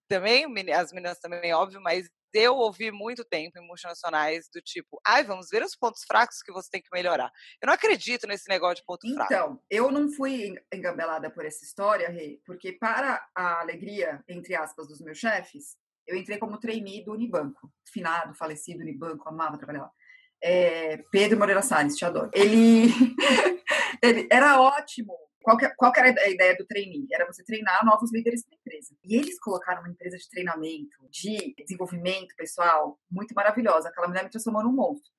também, 0.08 0.46
as 0.74 0.92
meninas 0.92 1.20
também, 1.20 1.54
óbvio, 1.54 1.80
mas 1.80 2.10
eu 2.34 2.56
ouvi 2.56 2.92
muito 2.92 3.24
tempo 3.24 3.60
em 3.60 3.68
multinacionais 3.68 4.50
do 4.54 4.60
tipo, 4.62 5.00
ai, 5.06 5.24
vamos 5.24 5.50
ver 5.50 5.64
os 5.64 5.76
pontos 5.76 6.04
fracos 6.04 6.42
que 6.42 6.52
você 6.52 6.70
tem 6.72 6.82
que 6.82 6.90
melhorar. 6.92 7.32
Eu 7.62 7.68
não 7.68 7.74
acredito 7.74 8.28
nesse 8.28 8.50
negócio 8.50 8.78
de 8.78 8.86
ponto 8.86 9.06
então, 9.06 9.16
fraco. 9.16 9.34
Então, 9.34 9.64
eu 9.70 9.92
não 9.92 10.12
fui 10.12 10.56
engabelada 10.74 11.30
por 11.30 11.46
essa 11.46 11.64
história, 11.64 12.10
Rê, 12.10 12.42
porque 12.46 12.74
para 12.74 13.24
a 13.36 13.62
alegria, 13.62 14.24
entre 14.28 14.56
aspas, 14.56 14.88
dos 14.88 15.00
meus 15.00 15.18
chefes, 15.18 15.76
eu 16.08 16.18
entrei 16.18 16.40
como 16.40 16.60
trainee 16.60 17.04
do 17.04 17.14
Unibanco, 17.14 17.72
finado, 17.88 18.34
falecido 18.34 18.82
Unibanco, 18.82 19.30
amava 19.30 19.58
trabalhar 19.58 19.84
lá 19.84 19.92
é, 20.42 20.98
Pedro 21.12 21.38
Moreira 21.38 21.62
Salles, 21.62 21.96
te 21.96 22.06
adoro. 22.06 22.30
Ele, 22.34 22.88
ele 24.02 24.28
era 24.32 24.62
ótimo. 24.62 25.14
Qual 25.42 25.58
que, 25.58 25.70
qual 25.70 25.92
que, 25.92 26.00
era 26.00 26.22
a 26.22 26.30
ideia 26.30 26.56
do 26.56 26.66
trainee? 26.66 27.08
Era 27.12 27.26
você 27.26 27.44
treinar 27.44 27.86
novos 27.86 28.12
líderes 28.12 28.44
da 28.44 28.56
empresa. 28.56 28.96
E 29.04 29.16
eles 29.16 29.40
colocaram 29.40 29.82
uma 29.82 29.90
empresa 29.90 30.18
de 30.18 30.30
treinamento, 30.30 30.98
de 31.10 31.56
desenvolvimento 31.58 32.36
pessoal, 32.36 33.00
muito 33.10 33.34
maravilhosa. 33.34 33.90
Aquela 33.90 34.08
mulher 34.08 34.24
me 34.24 34.30
transformou 34.30 34.64
num 34.64 34.74
monstro 34.74 35.12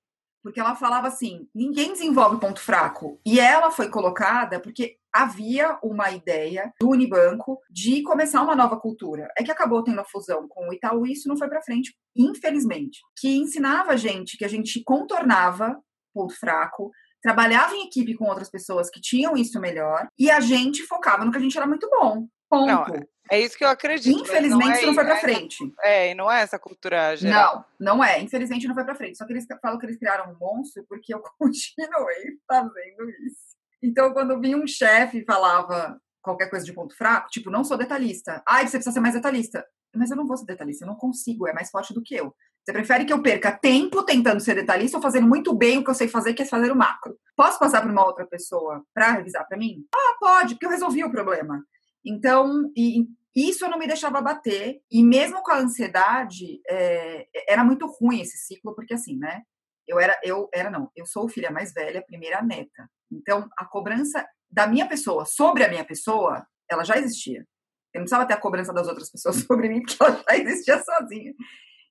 porque 0.42 0.60
ela 0.60 0.74
falava 0.74 1.08
assim: 1.08 1.48
ninguém 1.54 1.92
desenvolve 1.92 2.40
ponto 2.40 2.60
fraco. 2.60 3.20
E 3.24 3.38
ela 3.38 3.70
foi 3.70 3.88
colocada 3.88 4.60
porque 4.60 4.96
havia 5.12 5.78
uma 5.82 6.10
ideia 6.10 6.72
do 6.80 6.88
Unibanco 6.88 7.58
de 7.70 8.02
começar 8.02 8.42
uma 8.42 8.54
nova 8.54 8.78
cultura. 8.78 9.28
É 9.36 9.42
que 9.42 9.50
acabou 9.50 9.82
tendo 9.82 10.00
a 10.00 10.04
fusão 10.04 10.46
com 10.48 10.68
o 10.68 10.72
Itaú 10.72 11.06
e 11.06 11.12
isso 11.12 11.28
não 11.28 11.36
foi 11.36 11.48
para 11.48 11.62
frente, 11.62 11.94
infelizmente. 12.16 13.00
Que 13.18 13.36
ensinava 13.36 13.92
a 13.92 13.96
gente 13.96 14.36
que 14.36 14.44
a 14.44 14.48
gente 14.48 14.82
contornava 14.84 15.76
ponto 16.12 16.34
fraco, 16.34 16.90
trabalhava 17.22 17.74
em 17.74 17.86
equipe 17.86 18.14
com 18.14 18.24
outras 18.24 18.50
pessoas 18.50 18.90
que 18.90 19.00
tinham 19.00 19.36
isso 19.36 19.60
melhor 19.60 20.08
e 20.18 20.30
a 20.30 20.40
gente 20.40 20.82
focava 20.84 21.24
no 21.24 21.30
que 21.30 21.38
a 21.38 21.40
gente 21.40 21.56
era 21.56 21.66
muito 21.66 21.88
bom. 21.88 22.26
Ponto. 22.48 22.66
Não, 22.66 22.84
é 23.30 23.40
isso 23.40 23.56
que 23.56 23.64
eu 23.64 23.68
acredito. 23.68 24.20
Infelizmente, 24.20 24.64
não 24.64 24.70
é, 24.72 24.76
isso 24.76 24.86
não 24.86 24.94
foi 24.94 25.04
pra 25.04 25.16
frente. 25.16 25.74
É, 25.82 26.10
e 26.10 26.14
não 26.14 26.30
é 26.30 26.40
essa 26.40 26.58
cultura 26.58 27.14
geral. 27.16 27.64
Não, 27.78 27.94
não 27.94 28.04
é. 28.04 28.20
Infelizmente, 28.20 28.66
não 28.66 28.74
foi 28.74 28.84
pra 28.84 28.94
frente. 28.94 29.16
Só 29.16 29.24
que 29.24 29.32
eles 29.32 29.46
falam 29.62 29.78
que 29.78 29.86
eles 29.86 29.98
criaram 29.98 30.32
um 30.32 30.36
monstro 30.38 30.84
porque 30.88 31.14
eu 31.14 31.22
continuei 31.38 32.38
fazendo 32.46 33.08
isso. 33.24 33.50
Então, 33.82 34.12
quando 34.12 34.40
vinha 34.40 34.56
um 34.56 34.66
chefe 34.66 35.18
e 35.18 35.24
falava 35.24 35.98
qualquer 36.20 36.50
coisa 36.50 36.66
de 36.66 36.72
ponto 36.72 36.96
fraco, 36.96 37.30
tipo, 37.30 37.50
não 37.50 37.64
sou 37.64 37.78
detalhista. 37.78 38.42
Ai, 38.46 38.66
você 38.66 38.76
precisa 38.76 38.92
ser 38.92 39.00
mais 39.00 39.14
detalhista. 39.14 39.64
Mas 39.94 40.10
eu 40.10 40.16
não 40.16 40.26
vou 40.26 40.36
ser 40.36 40.46
detalhista, 40.46 40.84
eu 40.84 40.88
não 40.88 40.94
consigo, 40.94 41.48
é 41.48 41.52
mais 41.52 41.70
forte 41.70 41.92
do 41.92 42.02
que 42.02 42.14
eu. 42.14 42.32
Você 42.64 42.72
prefere 42.72 43.04
que 43.04 43.12
eu 43.12 43.22
perca 43.22 43.50
tempo 43.50 44.04
tentando 44.04 44.40
ser 44.40 44.54
detalhista 44.54 44.96
ou 44.96 45.02
fazendo 45.02 45.26
muito 45.26 45.52
bem 45.54 45.78
o 45.78 45.84
que 45.84 45.90
eu 45.90 45.94
sei 45.94 46.06
fazer, 46.06 46.34
que 46.34 46.42
é 46.42 46.46
fazer 46.46 46.70
o 46.70 46.76
macro? 46.76 47.16
Posso 47.36 47.58
passar 47.58 47.80
para 47.80 47.90
uma 47.90 48.06
outra 48.06 48.26
pessoa 48.26 48.84
para 48.94 49.12
revisar 49.12 49.46
para 49.48 49.58
mim? 49.58 49.84
Ah, 49.92 50.16
pode, 50.20 50.54
porque 50.54 50.66
eu 50.66 50.70
resolvi 50.70 51.02
o 51.02 51.10
problema. 51.10 51.64
Então, 52.04 52.70
e, 52.76 53.06
isso 53.34 53.64
eu 53.64 53.70
não 53.70 53.78
me 53.78 53.86
deixava 53.86 54.20
bater, 54.20 54.80
e 54.90 55.04
mesmo 55.04 55.42
com 55.42 55.52
a 55.52 55.58
ansiedade, 55.58 56.60
é, 56.68 57.28
era 57.48 57.64
muito 57.64 57.86
ruim 57.86 58.20
esse 58.20 58.38
ciclo, 58.38 58.74
porque 58.74 58.94
assim, 58.94 59.16
né? 59.16 59.42
Eu 59.86 59.98
era, 59.98 60.18
eu 60.22 60.48
era 60.52 60.70
não, 60.70 60.90
eu 60.94 61.06
sou 61.06 61.28
filha 61.28 61.50
mais 61.50 61.72
velha, 61.72 62.04
primeira 62.04 62.42
neta. 62.42 62.88
Então, 63.10 63.48
a 63.56 63.64
cobrança 63.64 64.24
da 64.48 64.66
minha 64.66 64.86
pessoa 64.86 65.24
sobre 65.24 65.64
a 65.64 65.68
minha 65.68 65.84
pessoa, 65.84 66.46
ela 66.68 66.84
já 66.84 66.96
existia. 66.96 67.46
Eu 67.92 68.00
não 68.00 68.02
precisava 68.02 68.26
ter 68.26 68.34
a 68.34 68.40
cobrança 68.40 68.72
das 68.72 68.86
outras 68.86 69.10
pessoas 69.10 69.36
sobre 69.46 69.68
mim, 69.68 69.82
porque 69.82 69.96
ela 70.00 70.22
já 70.28 70.36
existia 70.36 70.82
sozinha. 70.82 71.34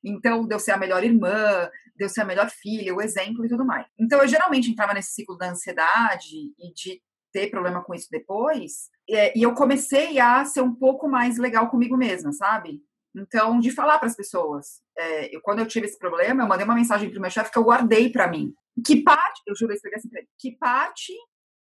Então, 0.04 0.48
deu 0.48 0.60
ser 0.60 0.72
a 0.72 0.78
melhor 0.78 1.04
irmã, 1.04 1.70
deu 1.96 2.08
ser 2.08 2.22
a 2.22 2.26
melhor 2.26 2.50
filha, 2.50 2.96
o 2.96 3.02
exemplo 3.02 3.46
e 3.46 3.50
tudo 3.50 3.66
mais. 3.66 3.86
Então, 4.00 4.22
eu 4.22 4.28
geralmente 4.28 4.72
entrava 4.72 4.94
nesse 4.94 5.12
ciclo 5.12 5.38
da 5.38 5.50
ansiedade 5.50 6.36
e 6.58 6.74
de 6.74 7.02
ter 7.32 7.50
problema 7.50 7.84
com 7.84 7.94
isso 7.94 8.08
depois, 8.12 8.90
é, 9.10 9.38
e 9.38 9.44
eu 9.44 9.54
comecei 9.54 10.20
a 10.20 10.44
ser 10.46 10.62
um 10.62 10.74
pouco 10.74 11.08
mais 11.08 11.38
legal 11.38 11.70
comigo 11.70 11.98
mesma, 11.98 12.32
sabe? 12.32 12.82
Então, 13.16 13.60
de 13.60 13.72
falar 13.72 13.98
para 13.98 14.08
as 14.08 14.16
pessoas. 14.16 14.82
É, 14.98 15.36
eu, 15.36 15.42
quando 15.42 15.60
eu 15.60 15.68
tive 15.68 15.86
esse 15.86 15.98
problema, 15.98 16.44
eu 16.44 16.48
mandei 16.48 16.66
uma 16.66 16.76
mensagem 16.76 17.10
para 17.10 17.18
o 17.18 17.22
meu 17.22 17.32
chefe 17.32 17.52
que 17.52 17.58
eu 17.58 17.64
guardei 17.64 18.12
para 18.12 18.28
mim. 18.28 18.54
Que 18.86 19.02
parte, 19.02 19.42
eu 19.48 19.56
juro, 19.56 19.72
eu 19.72 19.76
escrevi 19.76 19.98
assim 19.98 20.10
pra 20.10 20.20
ele, 20.20 20.30
que 20.38 20.52
parte 20.52 21.14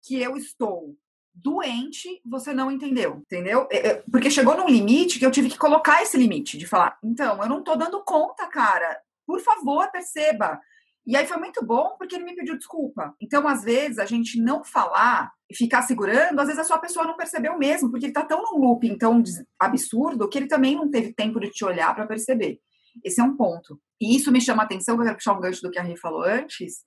que 0.02 0.20
eu 0.20 0.36
estou 0.36 0.96
doente, 1.34 2.20
você 2.24 2.52
não 2.52 2.70
entendeu, 2.70 3.18
entendeu? 3.18 3.66
É, 3.70 3.88
é, 3.88 4.02
porque 4.10 4.30
chegou 4.30 4.56
num 4.56 4.68
limite 4.68 5.18
que 5.18 5.26
eu 5.26 5.30
tive 5.30 5.48
que 5.48 5.58
colocar 5.58 6.02
esse 6.02 6.16
limite, 6.16 6.58
de 6.58 6.66
falar, 6.66 6.98
então, 7.02 7.40
eu 7.42 7.48
não 7.48 7.62
tô 7.62 7.76
dando 7.76 8.02
conta, 8.04 8.46
cara. 8.46 9.00
Por 9.26 9.40
favor, 9.40 9.90
perceba. 9.90 10.60
E 11.08 11.16
aí 11.16 11.26
foi 11.26 11.38
muito 11.38 11.64
bom 11.64 11.96
porque 11.98 12.14
ele 12.14 12.24
me 12.24 12.36
pediu 12.36 12.58
desculpa. 12.58 13.14
Então, 13.18 13.48
às 13.48 13.64
vezes, 13.64 13.98
a 13.98 14.04
gente 14.04 14.38
não 14.38 14.62
falar 14.62 15.32
e 15.50 15.56
ficar 15.56 15.80
segurando, 15.80 16.38
às 16.38 16.48
vezes 16.48 16.60
a 16.60 16.64
sua 16.64 16.76
pessoa 16.76 17.06
não 17.06 17.16
percebeu 17.16 17.56
mesmo, 17.56 17.90
porque 17.90 18.04
ele 18.04 18.12
tá 18.12 18.26
tão 18.26 18.42
num 18.42 18.60
looping 18.60 18.98
tão 18.98 19.22
absurdo 19.58 20.28
que 20.28 20.36
ele 20.36 20.48
também 20.48 20.76
não 20.76 20.90
teve 20.90 21.14
tempo 21.14 21.40
de 21.40 21.48
te 21.48 21.64
olhar 21.64 21.94
para 21.94 22.06
perceber. 22.06 22.60
Esse 23.02 23.22
é 23.22 23.24
um 23.24 23.34
ponto. 23.34 23.80
E 23.98 24.14
isso 24.14 24.30
me 24.30 24.38
chama 24.38 24.62
a 24.62 24.66
atenção, 24.66 24.96
eu 24.96 25.02
quero 25.02 25.16
puxar 25.16 25.32
um 25.32 25.40
gancho 25.40 25.62
do 25.62 25.70
que 25.70 25.78
a 25.78 25.82
Rê 25.82 25.96
falou 25.96 26.22
antes, 26.22 26.84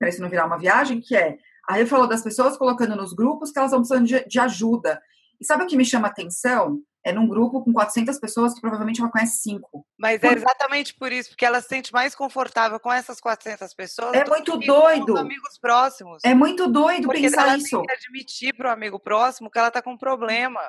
para 0.00 0.08
isso 0.08 0.20
não 0.20 0.28
virar 0.28 0.46
uma 0.46 0.58
viagem, 0.58 1.00
que 1.00 1.14
é, 1.14 1.38
a 1.68 1.74
Rê 1.74 1.86
falou 1.86 2.08
das 2.08 2.24
pessoas 2.24 2.56
colocando 2.56 2.96
nos 2.96 3.12
grupos 3.12 3.52
que 3.52 3.58
elas 3.60 3.70
estão 3.70 3.82
precisando 3.82 4.04
de, 4.04 4.28
de 4.28 4.40
ajuda. 4.40 5.00
E 5.40 5.46
sabe 5.46 5.62
o 5.62 5.66
que 5.68 5.76
me 5.76 5.84
chama 5.84 6.08
a 6.08 6.10
atenção? 6.10 6.80
É 7.04 7.12
num 7.12 7.26
grupo 7.26 7.62
com 7.62 7.72
400 7.72 8.18
pessoas 8.18 8.54
que 8.54 8.60
provavelmente 8.60 9.00
ela 9.00 9.10
conhece 9.10 9.38
cinco. 9.38 9.86
Mas 9.98 10.22
é 10.22 10.32
exatamente 10.32 10.94
por 10.94 11.10
isso, 11.10 11.30
porque 11.30 11.46
ela 11.46 11.60
se 11.60 11.68
sente 11.68 11.92
mais 11.92 12.14
confortável 12.14 12.78
com 12.78 12.92
essas 12.92 13.20
400 13.20 13.72
pessoas. 13.74 14.14
É 14.14 14.24
muito 14.24 14.58
doido. 14.58 15.06
Com 15.06 15.12
os 15.12 15.20
amigos 15.20 15.58
próximos. 15.58 16.22
É 16.24 16.34
muito 16.34 16.68
doido 16.68 17.04
porque 17.04 17.22
pensar 17.22 17.48
ela 17.48 17.56
isso. 17.56 17.76
Tem 17.76 17.86
que 17.86 17.92
admitir 17.92 18.54
para 18.54 18.68
o 18.68 18.72
amigo 18.72 19.00
próximo 19.00 19.50
que 19.50 19.58
ela 19.58 19.68
está 19.68 19.80
com 19.80 19.92
um 19.92 19.98
problema. 19.98 20.60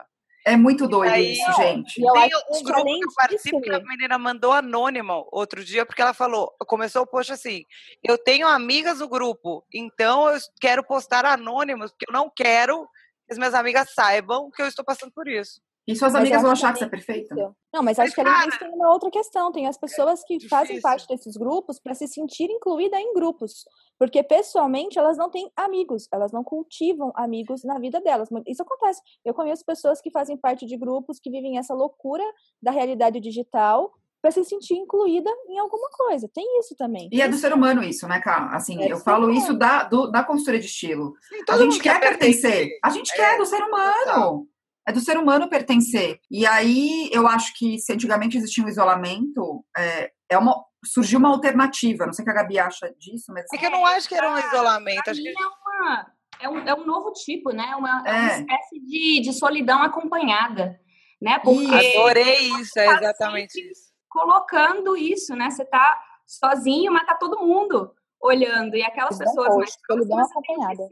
É 0.44 0.58
muito 0.58 0.88
doido 0.88 1.12
aí, 1.12 1.34
isso, 1.34 1.54
gente. 1.54 2.02
Tem 2.02 2.32
um 2.50 2.64
grupo 2.64 2.84
que 2.84 3.06
eu 3.06 3.14
participo 3.16 3.62
que 3.62 3.72
a 3.72 3.80
menina 3.80 4.18
mandou 4.18 4.52
anônima 4.52 5.24
outro 5.32 5.64
dia, 5.64 5.86
porque 5.86 6.02
ela 6.02 6.16
falou, 6.16 6.52
começou 6.66 7.04
o 7.04 7.08
post 7.08 7.32
assim, 7.32 7.64
eu 8.04 8.18
tenho 8.18 8.48
amigas 8.48 9.00
no 9.00 9.08
grupo, 9.08 9.64
então 9.72 10.28
eu 10.30 10.40
quero 10.60 10.84
postar 10.84 11.26
anônimos, 11.26 11.92
porque 11.92 12.06
eu 12.10 12.14
não 12.14 12.28
quero 12.28 12.88
que 13.28 13.34
as 13.34 13.38
minhas 13.38 13.54
amigas 13.54 13.94
saibam 13.94 14.50
que 14.50 14.64
eu 14.64 14.68
estou 14.68 14.84
passando 14.84 15.12
por 15.12 15.28
isso. 15.28 15.62
E 15.88 15.96
suas 15.96 16.14
amigas 16.14 16.42
vão 16.42 16.52
achar 16.52 16.72
que 16.72 16.80
você 16.80 16.86
é 16.86 16.90
perfeita? 16.90 17.36
Não, 17.74 17.82
mas 17.82 17.98
acho 17.98 18.14
que 18.14 18.22
além 18.22 18.48
disso 18.48 18.60
tem 18.60 18.70
uma 18.70 18.92
outra 18.92 19.10
questão. 19.10 19.52
Tem 19.52 19.68
as 19.68 19.78
pessoas 19.78 20.24
que 20.24 20.36
é 20.36 20.48
fazem 20.48 20.80
parte 20.80 21.08
desses 21.08 21.36
grupos 21.36 21.80
para 21.80 21.96
se 21.96 22.08
sentir 22.08 22.50
incluída 22.52 23.00
em 23.00 23.14
grupos. 23.14 23.66
Porque 23.98 24.22
pessoalmente 24.22 25.00
elas 25.00 25.18
não 25.18 25.30
têm 25.30 25.52
amigos, 25.56 26.08
elas 26.12 26.32
não 26.32 26.44
cultivam 26.44 27.12
amigos 27.16 27.64
na 27.64 27.80
vida 27.80 28.00
delas. 28.00 28.30
Isso 28.48 28.62
acontece. 28.62 29.02
Eu 29.26 29.34
conheço 29.34 29.66
pessoas 29.66 30.00
que 30.00 30.12
fazem 30.12 30.38
parte 30.38 30.66
de 30.66 30.78
grupos 30.78 31.20
que 31.20 31.32
vivem 31.32 31.58
essa 31.58 31.74
loucura 31.74 32.24
da 32.62 32.72
realidade 32.72 33.20
digital 33.20 33.92
para 34.22 34.30
se 34.30 34.44
sentir 34.44 34.76
incluída 34.76 35.32
em 35.50 35.58
alguma 35.58 35.90
coisa. 35.90 36.30
Tem 36.32 36.60
isso 36.60 36.76
também. 36.76 37.10
E 37.12 37.22
é 37.22 37.28
do 37.28 37.38
ser 37.38 37.52
humano 37.54 37.84
isso, 37.84 38.08
né, 38.08 38.22
Cá? 38.22 38.52
Assim, 38.54 38.80
é 38.84 38.92
eu 38.92 38.98
falo 38.98 39.26
humano. 39.26 39.40
isso 39.40 39.54
da, 39.56 39.84
do, 39.86 40.12
da 40.12 40.24
consultoria 40.24 40.60
de 40.60 40.68
estilo. 40.68 41.16
Sim, 41.28 41.44
a 41.50 41.58
gente 41.58 41.80
quer 41.80 42.00
pertencer. 42.00 42.70
A 42.84 42.92
gente 42.92 43.12
é. 43.14 43.16
quer 43.16 43.38
do 43.38 43.46
ser 43.48 43.64
humano 43.64 44.48
é 44.88 44.92
do 44.92 45.00
ser 45.00 45.18
humano 45.18 45.50
pertencer. 45.50 46.20
E 46.30 46.46
aí 46.46 47.10
eu 47.12 47.28
acho 47.28 47.54
que 47.58 47.78
se 47.80 47.94
antigamente 47.94 48.38
existia 48.38 48.64
um 48.64 48.70
isolamento, 48.70 49.64
é, 49.78 50.12
é 50.30 50.38
uma, 50.38 50.64
surgiu 50.84 51.20
uma 51.20 51.30
alternativa. 51.30 52.06
Não 52.06 52.14
sei 52.14 52.24
o 52.24 52.26
que 52.26 52.32
a 52.32 52.36
Gabi 52.36 52.60
acha 52.60 52.94
disso, 52.98 53.32
mas. 53.32 53.46
É 53.54 53.58
que 53.58 53.66
eu 53.66 53.72
não 53.72 53.86
acho 53.86 54.08
que 54.08 54.16
era 54.16 54.32
um 54.32 54.38
isolamento. 54.38 55.10
Acho 55.10 55.22
que... 55.22 55.30
é, 55.30 55.34
uma, 55.34 56.14
é, 56.40 56.50
um, 56.50 56.60
é 56.60 56.74
um 56.74 56.86
novo 56.86 57.12
tipo, 57.14 57.52
né? 57.52 57.76
Uma, 57.76 58.04
é. 58.06 58.12
uma 58.12 58.32
é. 58.32 58.40
espécie 58.40 58.80
de, 58.80 59.22
de 59.22 59.34
solidão 59.34 59.82
acompanhada. 59.84 60.80
Né? 61.22 61.38
Porque 61.40 61.98
Adorei 61.98 62.50
isso, 62.60 62.80
é 62.80 62.88
exatamente 62.88 63.60
isso. 63.70 63.92
Colocando 64.10 64.98
isso, 64.98 65.36
né? 65.36 65.52
Você 65.52 65.64
tá 65.64 66.02
sozinho, 66.26 66.92
mas 66.92 67.06
tá 67.06 67.16
todo 67.16 67.46
mundo 67.46 67.94
olhando. 68.20 68.76
E 68.76 68.82
aquelas 68.82 69.18
pessoas 69.18 69.56
mais 69.56 69.78
solidão 69.86 70.20
acompanhada. 70.20 70.88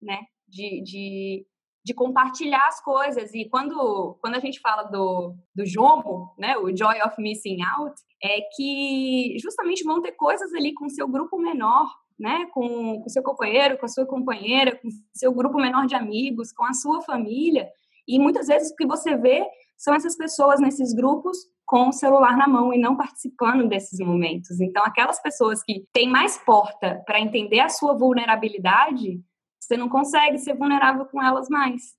né? 0.00 0.20
De, 0.46 0.82
de 0.82 1.46
de 1.88 1.94
compartilhar 1.94 2.68
as 2.68 2.82
coisas. 2.82 3.32
E 3.32 3.48
quando, 3.48 4.18
quando 4.20 4.34
a 4.34 4.40
gente 4.40 4.60
fala 4.60 4.82
do, 4.82 5.34
do 5.54 5.64
JOMO, 5.64 6.34
né, 6.38 6.58
o 6.58 6.76
Joy 6.76 7.00
of 7.00 7.14
Missing 7.18 7.62
Out, 7.62 7.94
é 8.22 8.42
que 8.54 9.34
justamente 9.40 9.82
vão 9.84 10.02
ter 10.02 10.12
coisas 10.12 10.52
ali 10.52 10.74
com 10.74 10.86
seu 10.90 11.08
grupo 11.08 11.38
menor, 11.38 11.88
né, 12.20 12.46
com 12.52 13.02
o 13.02 13.08
seu 13.08 13.22
companheiro, 13.22 13.78
com 13.78 13.86
a 13.86 13.88
sua 13.88 14.04
companheira, 14.04 14.76
com 14.76 14.88
seu 15.14 15.32
grupo 15.32 15.56
menor 15.56 15.86
de 15.86 15.94
amigos, 15.94 16.52
com 16.52 16.64
a 16.64 16.74
sua 16.74 17.00
família. 17.00 17.66
E 18.06 18.18
muitas 18.18 18.48
vezes 18.48 18.70
o 18.70 18.76
que 18.76 18.86
você 18.86 19.16
vê 19.16 19.46
são 19.78 19.94
essas 19.94 20.14
pessoas 20.14 20.60
nesses 20.60 20.92
grupos 20.92 21.38
com 21.64 21.88
o 21.88 21.92
celular 21.92 22.36
na 22.36 22.46
mão 22.46 22.72
e 22.72 22.78
não 22.78 22.96
participando 22.96 23.66
desses 23.66 23.98
momentos. 23.98 24.60
Então, 24.60 24.82
aquelas 24.84 25.22
pessoas 25.22 25.62
que 25.62 25.86
têm 25.92 26.08
mais 26.08 26.36
porta 26.36 27.02
para 27.06 27.20
entender 27.20 27.60
a 27.60 27.68
sua 27.70 27.96
vulnerabilidade, 27.96 29.22
você 29.60 29.76
não 29.76 29.88
consegue 29.88 30.38
ser 30.38 30.54
vulnerável 30.54 31.04
com 31.06 31.22
elas 31.22 31.48
mais, 31.48 31.96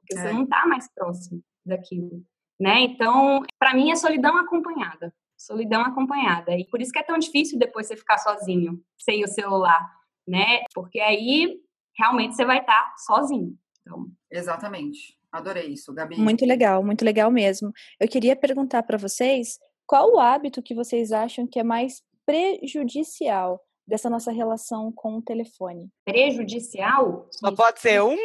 porque 0.00 0.18
é. 0.18 0.22
você 0.22 0.32
não 0.32 0.44
está 0.44 0.66
mais 0.66 0.88
próximo 0.92 1.42
daquilo, 1.64 2.24
né? 2.60 2.80
Então, 2.80 3.42
para 3.58 3.74
mim 3.74 3.90
é 3.90 3.96
solidão 3.96 4.36
acompanhada, 4.36 5.14
solidão 5.36 5.82
acompanhada. 5.82 6.56
E 6.56 6.66
por 6.66 6.80
isso 6.80 6.92
que 6.92 6.98
é 6.98 7.04
tão 7.04 7.18
difícil 7.18 7.58
depois 7.58 7.86
você 7.86 7.96
ficar 7.96 8.18
sozinho, 8.18 8.82
sem 8.98 9.24
o 9.24 9.28
celular, 9.28 9.90
né? 10.26 10.62
Porque 10.74 11.00
aí 11.00 11.60
realmente 11.96 12.34
você 12.34 12.44
vai 12.44 12.60
estar 12.60 12.82
tá 12.82 12.94
sozinho. 12.96 13.56
Então, 13.80 14.06
Exatamente. 14.30 15.18
Adorei 15.30 15.68
isso, 15.68 15.94
Gabi. 15.94 16.18
Muito 16.18 16.44
legal, 16.44 16.84
muito 16.84 17.04
legal 17.04 17.30
mesmo. 17.30 17.72
Eu 17.98 18.06
queria 18.06 18.36
perguntar 18.36 18.82
para 18.82 18.98
vocês 18.98 19.58
qual 19.86 20.12
o 20.12 20.20
hábito 20.20 20.62
que 20.62 20.74
vocês 20.74 21.10
acham 21.10 21.46
que 21.46 21.58
é 21.58 21.64
mais 21.64 22.02
prejudicial 22.26 23.60
dessa 23.86 24.08
nossa 24.08 24.30
relação 24.30 24.92
com 24.92 25.16
o 25.16 25.22
telefone. 25.22 25.90
Prejudicial? 26.04 27.28
Só 27.30 27.54
pode 27.54 27.80
ser 27.80 28.02
um? 28.02 28.16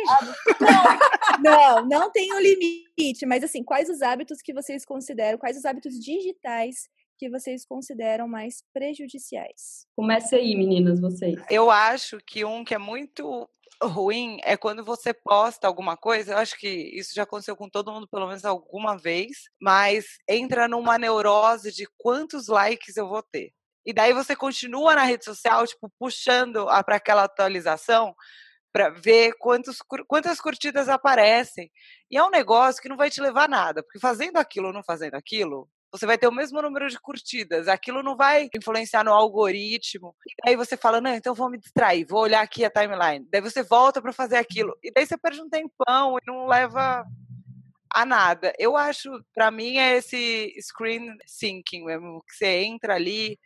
Não, 1.39 1.43
não, 1.43 1.85
não 1.87 2.11
tem 2.11 2.33
um 2.33 2.39
limite, 2.39 3.25
mas 3.25 3.43
assim, 3.43 3.63
quais 3.63 3.89
os 3.89 4.01
hábitos 4.01 4.41
que 4.41 4.53
vocês 4.53 4.85
consideram, 4.85 5.37
quais 5.37 5.57
os 5.57 5.65
hábitos 5.65 5.93
digitais 5.99 6.87
que 7.17 7.29
vocês 7.29 7.65
consideram 7.65 8.27
mais 8.27 8.63
prejudiciais? 8.73 9.85
Começa 9.95 10.35
aí, 10.35 10.55
meninas, 10.55 10.99
vocês. 10.99 11.39
Eu 11.49 11.69
acho 11.69 12.19
que 12.25 12.45
um 12.45 12.63
que 12.63 12.75
é 12.75 12.77
muito 12.77 13.49
ruim 13.81 14.39
é 14.43 14.57
quando 14.57 14.83
você 14.83 15.13
posta 15.13 15.67
alguma 15.67 15.95
coisa. 15.97 16.33
Eu 16.33 16.37
acho 16.37 16.57
que 16.57 16.67
isso 16.67 17.11
já 17.13 17.23
aconteceu 17.23 17.55
com 17.55 17.69
todo 17.69 17.91
mundo 17.91 18.07
pelo 18.07 18.27
menos 18.27 18.45
alguma 18.45 18.97
vez, 18.97 19.49
mas 19.61 20.05
entra 20.27 20.67
numa 20.67 20.97
neurose 20.97 21.71
de 21.71 21.87
quantos 21.97 22.47
likes 22.47 22.97
eu 22.97 23.07
vou 23.07 23.23
ter. 23.23 23.51
E 23.87 23.93
daí 23.93 24.11
você 24.11 24.35
continua 24.35 24.95
na 24.95 25.03
rede 25.03 25.23
social, 25.23 25.65
tipo, 25.65 25.89
puxando 25.97 26.65
para 26.85 26.97
aquela 26.97 27.23
atualização 27.23 28.13
para 28.73 28.89
ver 28.89 29.33
quantos, 29.39 29.77
quantas 30.05 30.41
curtidas 30.41 30.89
aparecem. 30.89 31.71
E 32.11 32.17
é 32.17 32.23
um 32.23 32.29
negócio 32.29 32.81
que 32.81 32.89
não 32.89 32.97
vai 32.97 33.09
te 33.09 33.21
levar 33.21 33.45
a 33.45 33.47
nada, 33.47 33.81
porque 33.81 33.97
fazendo 33.97 34.35
aquilo 34.35 34.67
ou 34.67 34.73
não 34.73 34.83
fazendo 34.83 35.15
aquilo, 35.15 35.69
você 35.89 36.05
vai 36.05 36.17
ter 36.17 36.27
o 36.27 36.33
mesmo 36.33 36.61
número 36.61 36.89
de 36.89 36.99
curtidas. 36.99 37.69
Aquilo 37.69 38.03
não 38.03 38.17
vai 38.17 38.49
influenciar 38.53 39.05
no 39.05 39.13
algoritmo. 39.13 40.13
E 40.45 40.49
aí 40.49 40.55
você 40.57 40.75
fala, 40.75 40.99
não, 40.99 41.13
então 41.13 41.33
vou 41.33 41.49
me 41.49 41.57
distrair, 41.57 42.05
vou 42.05 42.19
olhar 42.19 42.41
aqui 42.41 42.65
a 42.65 42.69
timeline. 42.69 43.25
Daí 43.31 43.39
você 43.39 43.63
volta 43.63 44.01
para 44.01 44.11
fazer 44.11 44.35
aquilo. 44.35 44.77
E 44.83 44.91
daí 44.91 45.05
você 45.05 45.17
perde 45.17 45.41
um 45.41 45.49
tempão 45.49 46.17
e 46.17 46.27
não 46.27 46.45
leva 46.45 47.05
a 47.89 48.05
nada. 48.05 48.53
Eu 48.59 48.75
acho, 48.75 49.09
para 49.33 49.49
mim, 49.49 49.77
é 49.77 49.95
esse 49.95 50.53
screen 50.61 51.15
syncing 51.25 51.85
mesmo, 51.85 52.21
que 52.27 52.35
você 52.35 52.63
entra 52.63 52.95
ali, 52.95 53.39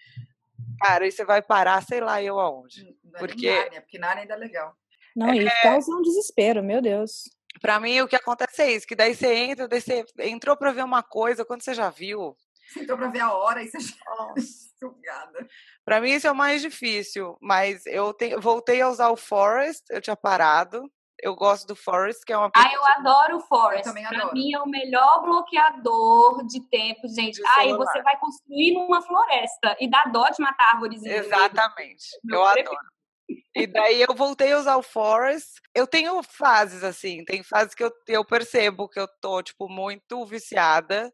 cara, 0.80 1.08
e 1.08 1.12
você 1.12 1.24
vai 1.24 1.42
parar, 1.42 1.84
sei 1.84 2.00
lá 2.00 2.22
eu 2.22 2.40
aonde. 2.40 2.96
Não 3.04 3.16
é 3.16 3.20
porque... 3.20 3.52
Nárnia, 3.52 3.82
porque 3.82 4.00
Nárnia 4.00 4.22
ainda 4.24 4.34
é 4.34 4.38
legal. 4.38 4.76
Não, 5.16 5.30
é... 5.30 5.38
e 5.38 5.50
causa 5.62 5.92
um 5.92 6.02
desespero, 6.02 6.64
meu 6.64 6.82
Deus. 6.82 7.24
Pra 7.62 7.80
mim, 7.80 8.00
o 8.02 8.08
que 8.08 8.16
acontece 8.16 8.62
é 8.62 8.72
isso, 8.72 8.88
que 8.88 8.96
daí 8.96 9.14
você 9.14 9.34
entra, 9.34 9.68
daí 9.68 9.82
você 9.82 10.06
entrou 10.20 10.56
pra 10.56 10.72
ver 10.72 10.84
uma 10.84 11.04
coisa, 11.04 11.44
quando 11.46 11.64
você 11.64 11.74
já 11.74 11.90
viu. 11.90 12.36
Você 12.68 12.82
entrou 12.82 12.98
pra 12.98 13.10
ver 13.10 13.20
a 13.20 13.34
hora 13.34 13.62
e 13.62 13.70
você 13.70 13.80
já. 13.80 13.96
Sugada. 14.80 15.48
pra 15.86 16.02
mim, 16.02 16.12
isso 16.12 16.26
é 16.26 16.32
o 16.32 16.36
mais 16.36 16.62
difícil, 16.62 17.38
mas 17.40 17.86
eu 17.86 18.14
te... 18.14 18.36
voltei 18.38 18.82
a 18.82 18.90
usar 18.90 19.10
o 19.10 19.18
Forest, 19.18 19.84
eu 19.92 20.02
tinha 20.02 20.16
parado. 20.16 20.92
Eu 21.22 21.36
gosto 21.36 21.68
do 21.68 21.76
Forest, 21.76 22.26
que 22.26 22.34
é 22.34 22.38
uma. 22.38 22.52
Ah, 22.56 22.74
eu 22.74 22.84
adoro 22.86 23.38
o 23.38 23.40
Forest. 23.42 23.88
Eu 23.88 23.94
também 23.94 24.08
pra 24.08 24.18
adoro. 24.18 24.34
mim 24.34 24.54
é 24.54 24.60
o 24.60 24.68
melhor 24.68 25.22
bloqueador 25.22 26.46
de 26.48 26.60
tempo, 26.68 27.08
gente. 27.08 27.42
Aí 27.58 27.72
você 27.74 28.02
vai 28.02 28.18
construir 28.18 28.74
numa 28.74 29.02
floresta 29.02 29.78
e 29.80 29.90
dá 29.90 30.04
dó 30.06 30.28
de 30.30 30.42
matar 30.42 30.74
árvores. 30.74 31.04
Exatamente. 31.04 32.06
Eu 32.28 32.44
adoro. 32.44 32.78
E 33.56 33.68
daí 33.68 34.02
eu 34.02 34.16
voltei 34.16 34.54
a 34.54 34.60
usar 34.60 34.78
o 34.78 34.82
Forest. 34.82 35.60
Eu 35.76 35.86
tenho 35.86 36.22
fases, 36.24 36.84
assim, 36.84 37.24
tem 37.26 37.44
fases 37.44 37.74
que 37.76 37.84
eu, 37.84 37.92
eu 38.08 38.26
percebo 38.26 38.88
que 38.88 39.00
eu 39.00 39.08
tô, 39.20 39.44
tipo, 39.44 39.68
muito 39.70 40.26
viciada. 40.26 41.12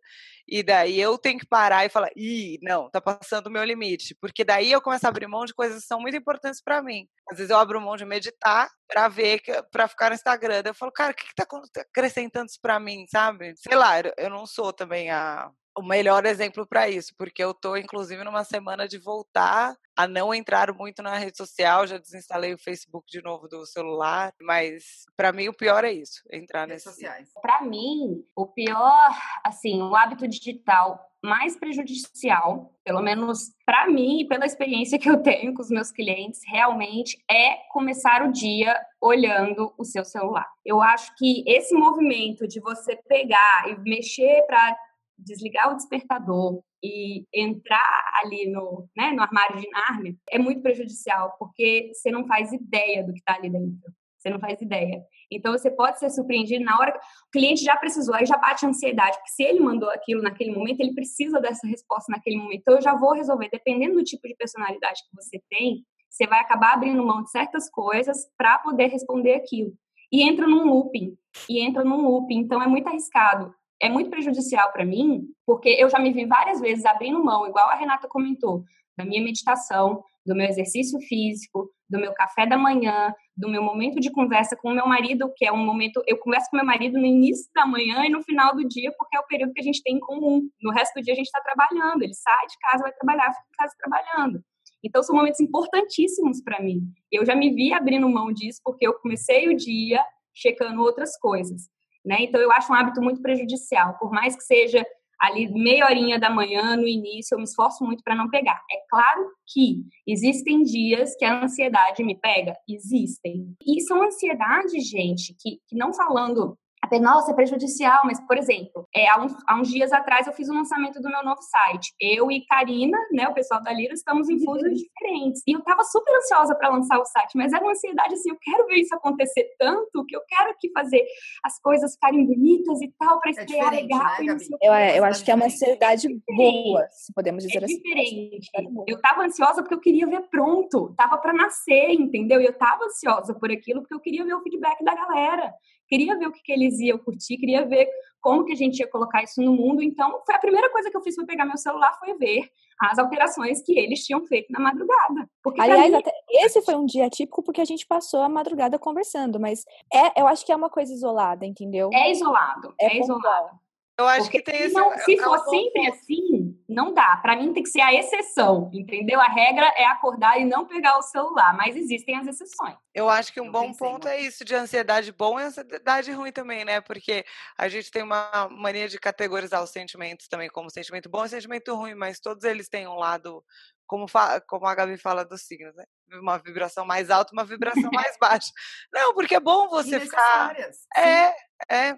E 0.48 0.64
daí 0.64 1.00
eu 1.00 1.18
tenho 1.18 1.40
que 1.40 1.46
parar 1.46 1.86
e 1.86 1.90
falar, 1.90 2.10
ih, 2.16 2.58
não, 2.62 2.90
tá 2.90 3.02
passando 3.02 3.48
o 3.48 3.52
meu 3.52 3.64
limite. 3.64 4.16
Porque 4.22 4.46
daí 4.46 4.72
eu 4.72 4.82
começo 4.82 5.06
a 5.06 5.10
abrir 5.10 5.28
mão 5.28 5.46
de 5.46 5.54
coisas 5.54 5.82
que 5.82 5.88
são 5.88 6.00
muito 6.00 6.16
importantes 6.16 6.62
para 6.62 6.82
mim. 6.82 7.08
Às 7.30 7.38
vezes 7.38 7.50
eu 7.50 7.58
abro 7.58 7.82
mão 7.82 7.98
de 7.98 8.06
meditar 8.06 8.70
pra 8.88 9.10
ver, 9.10 9.42
pra 9.72 9.88
ficar 9.88 10.10
no 10.10 10.16
Instagram. 10.16 10.62
Daí 10.64 10.72
eu 10.72 10.76
falo, 10.76 10.92
cara, 10.92 11.12
o 11.12 11.16
que, 11.16 11.26
que 11.26 11.36
tá 11.36 11.46
acrescentando 11.90 12.46
isso 12.46 12.60
pra 12.62 12.80
mim, 12.80 13.06
sabe? 13.10 13.54
Sei 13.58 13.76
lá, 13.76 13.96
eu 14.18 14.30
não 14.30 14.46
sou 14.46 14.72
também 14.72 15.10
a 15.10 15.50
o 15.78 15.84
melhor 15.84 16.26
exemplo 16.26 16.66
para 16.66 16.90
isso, 16.90 17.14
porque 17.18 17.44
eu 17.44 17.52
estou, 17.52 17.78
inclusive, 17.78 18.24
numa 18.24 18.44
semana 18.44 18.88
de 18.88 18.98
voltar 18.98 19.76
a 19.96 20.08
não 20.08 20.34
entrar 20.34 20.74
muito 20.74 21.02
na 21.02 21.18
rede 21.18 21.38
social, 21.38 21.86
já 21.88 21.98
desinstalei 21.98 22.54
o 22.54 22.58
Facebook 22.58 23.06
de 23.10 23.22
novo 23.22 23.48
do 23.48 23.66
celular, 23.66 24.34
mas 24.42 25.06
para 25.16 25.32
mim 25.32 25.48
o 25.48 25.54
pior 25.54 25.84
é 25.84 25.92
isso, 25.92 26.22
entrar 26.32 26.68
redes 26.68 26.84
sociais. 26.84 27.30
Para 27.42 27.62
mim, 27.62 28.24
o 28.36 28.48
pior, 28.48 29.10
assim, 29.44 29.82
o 29.82 29.96
hábito 29.96 30.28
digital 30.28 31.08
mais 31.24 31.58
prejudicial, 31.58 32.74
pelo 32.84 33.02
menos 33.02 33.52
para 33.66 33.88
mim 33.88 34.22
e 34.22 34.28
pela 34.28 34.46
experiência 34.46 35.00
que 35.00 35.10
eu 35.10 35.22
tenho 35.22 35.54
com 35.54 35.62
os 35.62 35.70
meus 35.70 35.92
clientes, 35.92 36.42
realmente 36.48 37.18
é 37.30 37.56
começar 37.72 38.24
o 38.24 38.32
dia 38.32 38.80
olhando 39.02 39.74
o 39.78 39.84
seu 39.84 40.06
celular. 40.06 40.48
Eu 40.64 40.82
acho 40.82 41.14
que 41.18 41.44
esse 41.48 41.74
movimento 41.76 42.48
de 42.48 42.60
você 42.60 42.96
pegar 43.08 43.68
e 43.68 43.78
mexer 43.80 44.44
para 44.48 44.78
desligar 45.18 45.72
o 45.72 45.76
despertador 45.76 46.62
e 46.84 47.26
entrar 47.34 48.04
ali 48.24 48.50
no, 48.52 48.88
né, 48.96 49.12
no 49.12 49.22
armário 49.22 49.60
de 49.60 49.70
Nárnia 49.70 50.16
é 50.30 50.38
muito 50.38 50.62
prejudicial, 50.62 51.36
porque 51.40 51.92
você 51.94 52.12
não 52.12 52.28
faz 52.28 52.52
ideia 52.54 53.04
do 53.04 53.14
que 53.14 53.20
está 53.20 53.36
ali 53.36 53.50
dentro. 53.50 53.92
Você 54.18 54.30
não 54.30 54.40
faz 54.40 54.60
ideia. 54.62 55.04
Então, 55.32 55.52
você 55.52 55.70
pode 55.70 56.00
ser 56.00 56.10
surpreendido 56.10 56.64
na 56.64 56.78
hora 56.78 56.92
o 57.28 57.32
cliente 57.32 57.64
já 57.64 57.78
precisou, 57.78 58.16
aí 58.16 58.26
já 58.26 58.38
bate 58.38 58.66
a 58.66 58.70
ansiedade, 58.70 59.16
porque 59.18 59.32
se 59.32 59.44
ele 59.44 59.60
mandou 59.60 59.90
aquilo 59.90 60.22
naquele 60.22 60.52
momento, 60.52 60.80
ele 60.80 60.94
precisa 60.94 61.40
dessa 61.40 61.68
resposta 61.68 62.12
naquele 62.12 62.38
momento. 62.38 62.60
Então, 62.60 62.76
eu 62.76 62.82
já 62.82 62.96
vou 62.96 63.14
resolver. 63.14 63.50
Dependendo 63.50 63.96
do 63.96 64.04
tipo 64.04 64.28
de 64.28 64.36
personalidade 64.36 65.02
que 65.08 65.16
você 65.16 65.42
tem, 65.50 65.86
você 66.10 66.26
vai 66.26 66.40
acabar 66.40 66.74
abrindo 66.74 67.06
mão 67.06 67.24
de 67.24 67.30
certas 67.30 67.70
coisas 67.70 68.18
para 68.38 68.58
poder 68.60 68.88
responder 68.88 69.36
aquilo. 69.36 69.74
E 70.12 70.24
entra 70.24 70.48
num 70.48 70.66
looping. 70.66 71.16
E 71.48 71.62
entra 71.62 71.84
num 71.84 72.02
looping. 72.02 72.40
Então, 72.40 72.62
é 72.62 72.68
muito 72.68 72.88
arriscado 72.88 73.54
é 73.82 73.90
muito 73.90 74.10
prejudicial 74.10 74.72
para 74.72 74.86
mim, 74.86 75.28
porque 75.46 75.70
eu 75.70 75.90
já 75.90 76.00
me 76.00 76.12
vi 76.12 76.26
várias 76.26 76.60
vezes 76.60 76.86
abrindo 76.86 77.24
mão, 77.24 77.48
igual 77.48 77.70
a 77.70 77.76
Renata 77.76 78.08
comentou, 78.08 78.64
da 78.98 79.06
minha 79.06 79.24
meditação, 79.24 80.04
do 80.26 80.36
meu 80.36 80.48
exercício 80.48 81.00
físico, 81.00 81.70
do 81.90 82.00
meu 82.00 82.14
café 82.14 82.46
da 82.46 82.58
manhã, 82.58 83.14
do 83.36 83.48
meu 83.48 83.64
momento 83.64 84.00
de 84.00 84.12
conversa 84.12 84.58
com 84.58 84.72
o 84.72 84.74
meu 84.74 84.86
marido, 84.86 85.32
que 85.36 85.46
é 85.46 85.52
um 85.52 85.64
momento. 85.64 86.04
Eu 86.06 86.18
converso 86.18 86.50
com 86.50 86.58
meu 86.58 86.66
marido 86.66 87.00
no 87.00 87.06
início 87.06 87.50
da 87.56 87.66
manhã 87.66 88.06
e 88.06 88.10
no 88.10 88.22
final 88.24 88.54
do 88.54 88.68
dia, 88.68 88.92
porque 88.98 89.16
é 89.16 89.20
o 89.20 89.28
período 89.28 89.54
que 89.54 89.62
a 89.62 89.64
gente 89.64 89.82
tem 89.82 89.96
em 89.96 90.00
comum. 90.00 90.42
No 90.62 90.72
resto 90.72 90.96
do 90.96 91.02
dia 91.02 91.14
a 91.14 91.16
gente 91.16 91.28
está 91.28 91.40
trabalhando, 91.40 92.02
ele 92.02 92.14
sai 92.14 92.46
de 92.48 92.58
casa, 92.60 92.84
vai 92.84 92.92
trabalhar, 92.92 93.32
fica 93.32 93.48
em 93.54 93.58
casa 93.58 93.76
trabalhando. 93.78 94.44
Então 94.84 95.02
são 95.02 95.16
momentos 95.16 95.40
importantíssimos 95.40 96.42
para 96.42 96.62
mim. 96.62 96.82
Eu 97.12 97.26
já 97.26 97.36
me 97.36 97.54
vi 97.54 97.72
abrindo 97.74 98.10
mão 98.10 98.34
disso 98.34 98.60
porque 98.64 98.86
eu 98.86 98.94
comecei 98.96 99.48
o 99.48 99.56
dia 99.56 100.04
checando 100.34 100.82
outras 100.82 101.18
coisas. 101.18 101.70
Né? 102.08 102.20
Então, 102.22 102.40
eu 102.40 102.50
acho 102.54 102.72
um 102.72 102.76
hábito 102.76 103.02
muito 103.02 103.22
prejudicial. 103.22 103.98
Por 104.00 104.10
mais 104.12 104.34
que 104.34 104.44
seja 104.44 104.86
ali 105.20 105.52
meia 105.52 105.86
horinha 105.86 106.18
da 106.18 106.30
manhã, 106.30 106.78
no 106.78 106.88
início, 106.88 107.36
eu 107.36 107.40
me 107.40 107.44
esforço 107.44 107.84
muito 107.84 108.02
para 108.02 108.16
não 108.16 108.30
pegar. 108.30 108.62
É 108.72 108.78
claro 108.90 109.30
que 109.46 109.84
existem 110.08 110.64
dias 110.64 111.16
que 111.18 111.26
a 111.26 111.44
ansiedade 111.44 112.04
me 112.04 112.16
pega. 112.16 112.56
Existem. 112.70 113.54
E 113.66 113.82
são 113.82 114.02
ansiedades, 114.04 114.88
gente, 114.88 115.36
que, 115.38 115.60
que 115.68 115.76
não 115.76 115.94
falando 115.94 116.58
nossa, 117.00 117.32
é 117.32 117.34
prejudicial, 117.34 118.02
mas, 118.06 118.20
por 118.22 118.38
exemplo, 118.38 118.88
é, 118.96 119.08
há, 119.10 119.24
uns, 119.24 119.34
há 119.48 119.60
uns 119.60 119.70
dias 119.70 119.92
atrás 119.92 120.28
eu 120.28 120.34
fiz 120.34 120.50
o 120.50 120.54
um 120.54 120.58
lançamento 120.58 121.02
do 121.02 121.10
meu 121.10 121.24
novo 121.24 121.42
site. 121.42 121.94
Eu 122.00 122.32
e 122.32 122.46
Karina, 122.46 122.98
né, 123.12 123.28
o 123.28 123.34
pessoal 123.34 123.62
da 123.62 123.72
Lira, 123.72 123.94
estamos 123.94 124.30
em 124.30 124.44
fusos 124.44 124.72
diferentes. 124.78 125.42
E 125.48 125.54
eu 125.54 125.60
estava 125.60 125.84
super 125.84 126.16
ansiosa 126.16 126.56
para 126.56 126.70
lançar 126.70 127.00
o 127.00 127.06
site, 127.06 127.36
mas 127.36 127.54
era 127.54 127.64
uma 127.64 127.72
ansiedade 127.72 128.14
assim, 128.14 128.30
eu 128.30 128.38
quero 128.42 128.66
ver 128.68 128.76
isso 128.76 128.96
acontecer 128.96 129.48
tanto, 129.60 130.06
que 130.06 130.16
eu 130.16 130.22
quero 130.28 130.56
que 130.60 130.72
fazer 130.72 131.04
as 131.44 131.60
coisas 131.60 131.94
ficarem 131.94 132.26
bonitas 132.26 132.82
e 132.82 132.94
tal, 132.98 133.20
para 133.20 133.32
é 133.32 133.34
estrear 133.34 133.74
é 133.74 133.82
legal. 133.82 134.24
Né, 134.24 134.38
eu, 134.62 134.74
eu 134.74 135.06
acho 135.06 135.24
que 135.24 135.32
é 135.32 135.36
uma 135.36 135.46
ansiedade 135.46 136.08
boa, 136.36 136.88
se 136.90 137.14
podemos 137.14 137.44
dizer 137.44 137.62
é 137.62 137.66
assim. 137.66 137.78
Diferente. 137.78 138.50
Eu 138.88 138.96
estava 138.96 139.24
ansiosa 139.24 139.62
porque 139.62 139.76
eu 139.76 139.80
queria 139.80 140.08
ver 140.08 140.22
pronto, 140.30 140.94
tava 140.96 141.18
para 141.18 141.34
nascer, 141.34 141.92
entendeu? 141.92 142.42
E 142.42 142.46
eu 142.46 142.52
estava 142.52 142.86
ansiosa 142.86 143.34
por 143.34 143.52
aquilo 143.52 143.82
porque 143.82 143.94
eu 143.94 144.00
queria 144.00 144.26
ver 144.26 144.34
o 144.34 144.42
feedback 144.42 144.84
da 144.84 144.96
galera. 144.96 145.54
Queria 145.88 146.18
ver 146.18 146.28
o 146.28 146.32
que, 146.32 146.42
que 146.42 146.52
eles 146.52 146.80
iam 146.80 146.98
curtir, 146.98 147.38
queria 147.38 147.66
ver 147.66 147.88
como 148.22 148.44
que 148.44 148.54
a 148.54 148.56
gente 148.56 148.80
ia 148.80 148.88
colocar 148.90 149.24
isso 149.24 149.42
no 149.42 149.54
mundo. 149.54 149.82
Então, 149.82 150.22
foi 150.26 150.36
a 150.36 150.40
primeira 150.40 150.70
coisa 150.72 150.90
que 150.90 150.98
eu 150.98 151.02
fiz 151.02 151.16
foi 151.16 151.26
pegar 151.26 151.46
meu 151.46 151.58
celular, 151.58 151.98
foi 152.00 152.14
ver 152.16 152.50
as 152.80 153.00
alterações 153.00 153.62
que 153.64 153.78
eles 153.78 154.04
tinham 154.04 154.26
feito 154.26 154.52
na 154.52 154.60
madrugada. 154.60 155.30
Porque 155.42 155.62
Aliás, 155.62 155.92
mim... 155.92 156.02
esse 156.30 156.62
foi 156.62 156.76
um 156.76 156.86
dia 156.86 157.10
típico 157.10 157.42
porque 157.42 157.62
a 157.62 157.66
gente 157.66 157.88
passou 157.88 158.22
a 158.22 158.30
madrugada 158.30 158.78
conversando, 158.78 159.40
mas 159.40 159.64
é, 159.94 160.20
eu 160.20 160.28
acho 160.28 160.46
que 160.46 160.52
é 160.52 160.56
uma 160.56 160.70
coisa 160.70 160.94
isolada, 160.94 161.46
entendeu? 161.46 161.90
É 161.94 162.12
isolado, 162.12 162.74
é, 162.80 162.98
é 162.98 163.00
isolado. 163.00 163.60
Eu 164.00 164.08
acho 164.08 164.24
Porque 164.26 164.42
que 164.42 164.52
tem 164.52 164.62
esse. 164.62 164.76
Não, 164.76 164.96
se 165.00 165.20
é 165.20 165.24
for 165.24 165.40
sempre 165.50 165.88
assim, 165.88 166.56
não 166.70 166.94
dá. 166.94 167.18
Para 167.18 167.36
mim 167.36 167.52
tem 167.52 167.64
que 167.64 167.70
ser 167.70 167.82
a 167.82 167.92
exceção, 167.92 168.70
entendeu? 168.72 169.20
A 169.20 169.28
regra 169.28 169.66
é 169.76 169.86
acordar 169.86 170.40
e 170.40 170.46
não 170.46 170.68
pegar 170.68 171.00
o 171.00 171.02
celular, 171.02 171.58
mas 171.58 171.76
existem 171.76 172.16
as 172.16 172.28
exceções. 172.28 172.76
Eu 172.94 173.10
acho 173.10 173.34
que 173.34 173.42
um 173.42 173.46
Eu 173.46 173.52
bom 173.52 173.74
ponto 173.74 174.08
é 174.08 174.20
isso 174.20 174.46
de 174.46 174.54
ansiedade 174.54 175.12
bom 175.12 175.40
e 175.40 175.44
ansiedade 175.44 176.12
ruim 176.12 176.32
também, 176.32 176.64
né? 176.64 176.80
Porque 176.80 177.26
a 177.58 177.68
gente 177.68 177.90
tem 177.90 178.04
uma 178.04 178.48
mania 178.52 178.88
de 178.88 179.00
categorizar 179.00 179.64
os 179.64 179.72
sentimentos 179.72 180.28
também 180.28 180.50
como 180.50 180.70
sentimento 180.70 181.10
bom 181.10 181.26
e 181.26 181.30
sentimento 181.30 181.74
ruim, 181.74 181.96
mas 181.96 182.20
todos 182.20 182.44
eles 182.44 182.70
têm 182.70 182.88
um 182.88 182.96
lado 182.96 183.44
como, 183.88 184.06
como 184.48 184.66
a 184.68 184.76
Gabi 184.76 184.98
fala 184.98 185.26
dos 185.26 185.42
signos, 185.42 185.74
né? 185.76 185.86
Uma 186.22 186.38
vibração 186.38 186.86
mais 186.86 187.10
alta, 187.10 187.34
uma 187.34 187.46
vibração 187.46 187.90
mais 187.92 188.16
baixa. 188.22 188.52
Não, 188.94 189.14
porque 189.16 189.36
é 189.36 189.40
bom 189.40 189.68
você 189.70 190.00
ficar. 190.00 190.56
É, 190.96 191.34
é, 191.72 191.98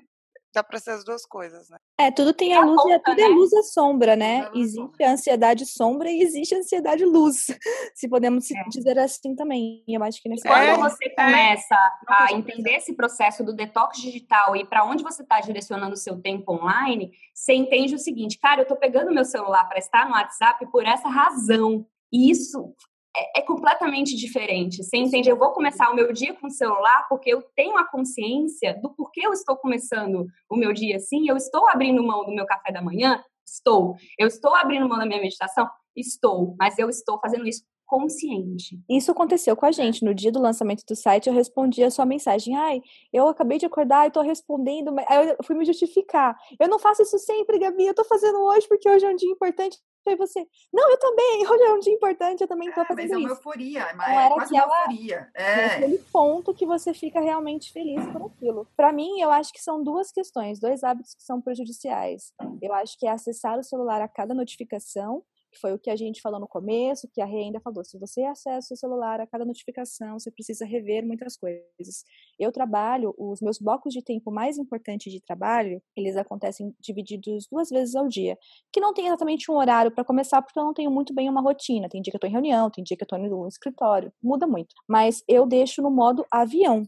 dá 0.54 0.64
para 0.64 0.80
ser 0.80 0.92
as 0.92 1.04
duas 1.04 1.26
coisas, 1.26 1.70
né? 1.70 1.78
É, 2.00 2.12
tudo 2.12 2.34
tem 2.34 2.54
a, 2.54 2.62
a 2.62 2.66
luz, 2.66 2.82
conta, 2.82 3.00
tudo 3.06 3.20
é 3.20 3.24
né? 3.24 3.30
é 3.30 3.34
luz 3.34 3.54
e 3.54 3.64
sombra, 3.64 4.16
né? 4.16 4.50
Existe 4.54 5.04
a 5.04 5.12
ansiedade 5.12 5.66
sombra 5.66 6.10
e 6.10 6.22
existe 6.22 6.56
a 6.56 6.60
ansiedade 6.60 7.06
luz, 7.06 7.48
se 7.96 8.08
podemos 8.08 8.50
é. 8.52 8.64
dizer 8.70 8.98
assim 8.98 9.36
também. 9.36 9.84
Eu 9.88 10.04
acho 10.04 10.22
que 10.22 10.30
nesse 10.30 10.48
Quando 10.48 10.62
é, 10.62 10.78
você 10.78 11.10
começa 11.10 11.76
a 12.08 12.34
entender 12.34 12.76
esse 12.76 12.94
processo 12.96 13.44
do 13.44 13.54
detox 13.54 14.00
digital 14.00 14.56
e 14.56 14.66
para 14.66 14.84
onde 14.86 15.04
você 15.04 15.22
está 15.22 15.40
direcionando 15.40 15.94
o 15.94 15.98
seu 15.98 16.20
tempo 16.20 16.54
online, 16.54 17.12
você 17.34 17.54
entende 17.54 17.96
o 17.96 18.00
seguinte, 18.00 18.40
cara, 18.40 18.62
eu 18.62 18.64
estou 18.64 18.78
pegando 18.78 19.14
meu 19.14 19.26
celular 19.26 19.68
para 19.68 19.78
estar 19.78 20.06
no 20.08 20.14
WhatsApp 20.14 20.66
por 20.72 20.86
essa 20.86 21.10
razão. 21.10 21.86
E 22.12 22.32
isso 22.32 22.74
é, 23.16 23.40
é, 23.40 23.42
completamente 23.42 24.16
diferente. 24.16 24.84
Você 24.84 24.98
entende? 24.98 25.30
Eu 25.30 25.38
vou 25.38 25.52
começar 25.52 25.90
o 25.90 25.96
meu 25.96 26.14
dia 26.14 26.34
com 26.34 26.48
o 26.48 26.52
celular 26.52 27.08
porque 27.10 27.30
eu 27.34 27.42
tenho 27.56 27.78
a 27.78 27.90
consciência 27.90 28.80
do 28.82 28.94
porquê 28.94 29.22
eu 29.26 29.34
estou 29.34 29.58
começando 29.58 30.28
o 30.50 30.56
meu 30.56 30.74
dia 30.74 30.98
assim. 30.98 31.28
Eu 31.28 31.36
estou 31.36 31.68
abrindo 31.68 32.04
mão 32.04 32.26
do 32.26 32.32
meu 32.32 32.46
café 32.46 32.72
da 32.72 32.82
manhã? 32.82 33.24
Estou. 33.46 33.96
Eu 34.18 34.28
estou 34.28 34.56
abrindo 34.56 34.88
mão 34.88 34.98
da 34.98 35.06
minha 35.06 35.22
meditação? 35.22 35.68
Estou. 35.96 36.56
Mas 36.60 36.78
eu 36.78 36.90
estou 36.90 37.20
fazendo 37.20 37.48
isso 37.48 37.64
consciente. 37.90 38.80
Isso 38.88 39.12
aconteceu 39.12 39.56
com 39.56 39.66
a 39.66 39.72
gente. 39.72 40.06
No 40.06 40.14
dia 40.14 40.32
do 40.32 40.40
lançamento 40.40 40.86
do 40.88 40.96
site, 40.96 41.28
eu 41.28 41.34
respondi 41.34 41.84
a 41.84 41.90
sua 41.90 42.06
mensagem. 42.06 42.56
Ai, 42.56 42.82
eu 43.12 43.28
acabei 43.28 43.58
de 43.58 43.66
acordar 43.66 44.08
e 44.08 44.12
tô 44.12 44.22
respondendo. 44.22 44.94
Aí 45.08 45.30
eu 45.30 45.44
fui 45.44 45.56
me 45.56 45.66
justificar. 45.66 46.38
Eu 46.60 46.70
não 46.70 46.78
faço 46.78 47.02
isso 47.02 47.18
sempre, 47.18 47.58
Gabi. 47.58 47.88
Eu 47.88 47.96
tô 47.96 48.04
fazendo 48.06 48.38
hoje 48.44 48.68
porque 48.68 48.88
hoje 48.88 49.06
é 49.06 49.10
um 49.10 49.16
dia 49.16 49.32
importante. 49.32 49.76
Aí 50.08 50.16
você, 50.16 50.46
não, 50.72 50.90
eu 50.90 50.98
também, 50.98 51.46
hoje 51.50 51.64
é 51.64 51.74
um 51.74 51.80
dia 51.80 51.94
importante, 51.94 52.42
eu 52.42 52.48
também 52.48 52.72
tô 52.72 52.82
é, 52.82 52.86
fazendo 52.86 53.10
mas 53.10 53.12
é 53.12 53.18
uma 53.18 53.30
euforia, 53.30 53.82
é, 53.82 54.26
é 54.26 54.30
quase 54.30 54.54
uma 54.54 54.64
euforia. 54.64 55.30
É. 55.36 55.66
aquele 55.66 55.98
ponto 56.12 56.54
que 56.54 56.66
você 56.66 56.94
fica 56.94 57.20
realmente 57.20 57.72
feliz 57.72 58.04
por 58.08 58.24
aquilo. 58.24 58.68
Para 58.76 58.92
mim, 58.92 59.20
eu 59.20 59.30
acho 59.30 59.52
que 59.52 59.62
são 59.62 59.84
duas 59.84 60.12
questões, 60.12 60.60
dois 60.60 60.84
hábitos 60.84 61.14
que 61.14 61.22
são 61.22 61.42
prejudiciais. 61.42 62.34
Eu 62.62 62.74
acho 62.74 62.98
que 62.98 63.06
é 63.06 63.12
acessar 63.12 63.60
o 63.60 63.64
celular 63.64 64.02
a 64.02 64.08
cada 64.08 64.34
notificação 64.34 65.24
que 65.52 65.60
foi 65.60 65.74
o 65.74 65.80
que 65.80 65.90
a 65.90 65.96
gente 65.96 66.22
falou 66.22 66.40
no 66.40 66.48
começo, 66.48 67.10
que 67.12 67.22
a 67.22 67.26
Rê 67.26 67.44
ainda 67.44 67.60
falou. 67.60 67.84
Se 67.84 67.98
você 67.98 68.24
acessa 68.24 68.74
o 68.74 68.78
celular 68.78 69.20
a 69.20 69.28
cada 69.28 69.46
notificação, 69.46 70.20
você 70.20 70.32
precisa 70.32 70.66
rever 70.66 71.06
muitas 71.06 71.36
coisas. 71.36 72.04
Eu 72.40 72.52
trabalho, 72.52 73.14
os 73.18 73.42
meus 73.42 73.60
blocos 73.60 73.94
de 73.94 74.04
tempo 74.04 74.32
mais 74.32 74.58
importantes 74.58 75.12
de 75.12 75.22
trabalho, 75.22 75.82
eles 75.96 76.16
acontecem 76.18 76.74
divididos 76.80 77.48
duas 77.52 77.70
vezes 77.70 77.96
ao 77.96 78.08
dia, 78.08 78.38
que 78.72 78.80
não 78.80 78.94
tem 78.94 79.08
exatamente 79.08 79.52
um 79.52 79.56
horário 79.56 79.92
para 79.92 80.04
começar, 80.04 80.42
porque 80.42 80.60
eu 80.60 80.64
não 80.64 80.74
tenho 80.74 80.92
muito 80.92 81.14
bem 81.14 81.30
uma 81.30 81.42
rotina. 81.42 81.90
Tem 81.90 82.02
dia 82.02 82.12
que 82.12 82.16
eu 82.16 82.20
estou 82.20 82.30
em 82.30 82.34
reunião, 82.34 82.70
tem 82.70 82.84
dia 82.84 82.96
que 82.96 83.04
eu 83.04 83.06
estou 83.06 83.20
no 83.20 83.48
escritório, 83.48 84.14
muda 84.22 84.46
muito. 84.46 84.76
Mas 84.88 85.24
eu 85.28 85.48
deixo 85.48 85.82
no 85.82 85.90
modo 85.90 86.26
avião. 86.32 86.88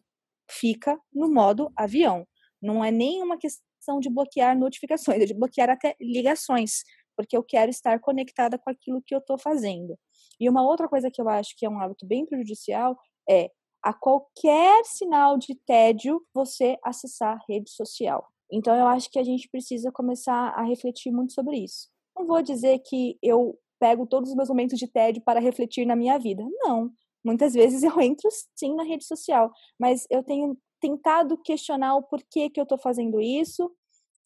Fica 0.50 1.00
no 1.14 1.32
modo 1.32 1.72
avião. 1.76 2.26
Não 2.62 2.84
é 2.84 2.92
nem 2.92 3.24
uma 3.24 3.38
questão 3.38 4.00
de 4.00 4.10
bloquear 4.10 4.58
notificações, 4.58 5.22
é 5.22 5.26
de 5.26 5.34
bloquear 5.34 5.70
até 5.70 5.96
ligações 6.00 6.84
porque 7.24 7.38
eu 7.38 7.44
quero 7.44 7.70
estar 7.70 8.00
conectada 8.00 8.58
com 8.58 8.70
aquilo 8.70 9.02
que 9.06 9.14
eu 9.14 9.20
estou 9.20 9.38
fazendo. 9.38 9.98
E 10.40 10.50
uma 10.50 10.66
outra 10.66 10.88
coisa 10.88 11.10
que 11.12 11.22
eu 11.22 11.30
acho 11.30 11.56
que 11.58 11.66
é 11.66 11.70
um 11.70 11.80
hábito 11.80 12.06
bem 12.06 12.26
prejudicial 12.26 12.98
é 13.30 13.50
a 13.84 13.94
qualquer 13.94 14.84
sinal 14.86 15.38
de 15.38 15.56
tédio 15.66 16.22
você 16.34 16.78
acessar 16.84 17.40
rede 17.50 17.72
social. 17.72 18.28
Então 18.52 18.76
eu 18.76 18.88
acho 18.88 19.10
que 19.10 19.18
a 19.18 19.24
gente 19.24 19.50
precisa 19.50 19.92
começar 19.92 20.50
a 20.50 20.64
refletir 20.64 21.12
muito 21.12 21.34
sobre 21.34 21.58
isso. 21.58 21.88
Não 22.16 22.28
vou 22.28 22.42
dizer 22.42 22.80
que 22.80 23.18
eu 23.24 23.58
pego 23.80 24.06
todos 24.06 24.30
os 24.30 24.36
meus 24.36 24.50
momentos 24.50 24.78
de 24.78 24.88
tédio 24.88 25.24
para 25.24 25.40
refletir 25.40 25.86
na 25.86 25.96
minha 25.96 26.20
vida. 26.20 26.44
Não. 26.60 26.92
Muitas 27.24 27.54
vezes 27.54 27.82
eu 27.84 28.00
entro 28.02 28.30
sim 28.56 28.76
na 28.76 28.84
rede 28.84 29.06
social, 29.06 29.52
mas 29.80 30.06
eu 30.10 30.24
tenho 30.24 30.58
tentado 30.80 31.38
questionar 31.38 31.96
o 31.96 32.04
porquê 32.04 32.50
que 32.50 32.60
eu 32.60 32.64
estou 32.64 32.78
fazendo 32.78 33.22
isso 33.22 33.72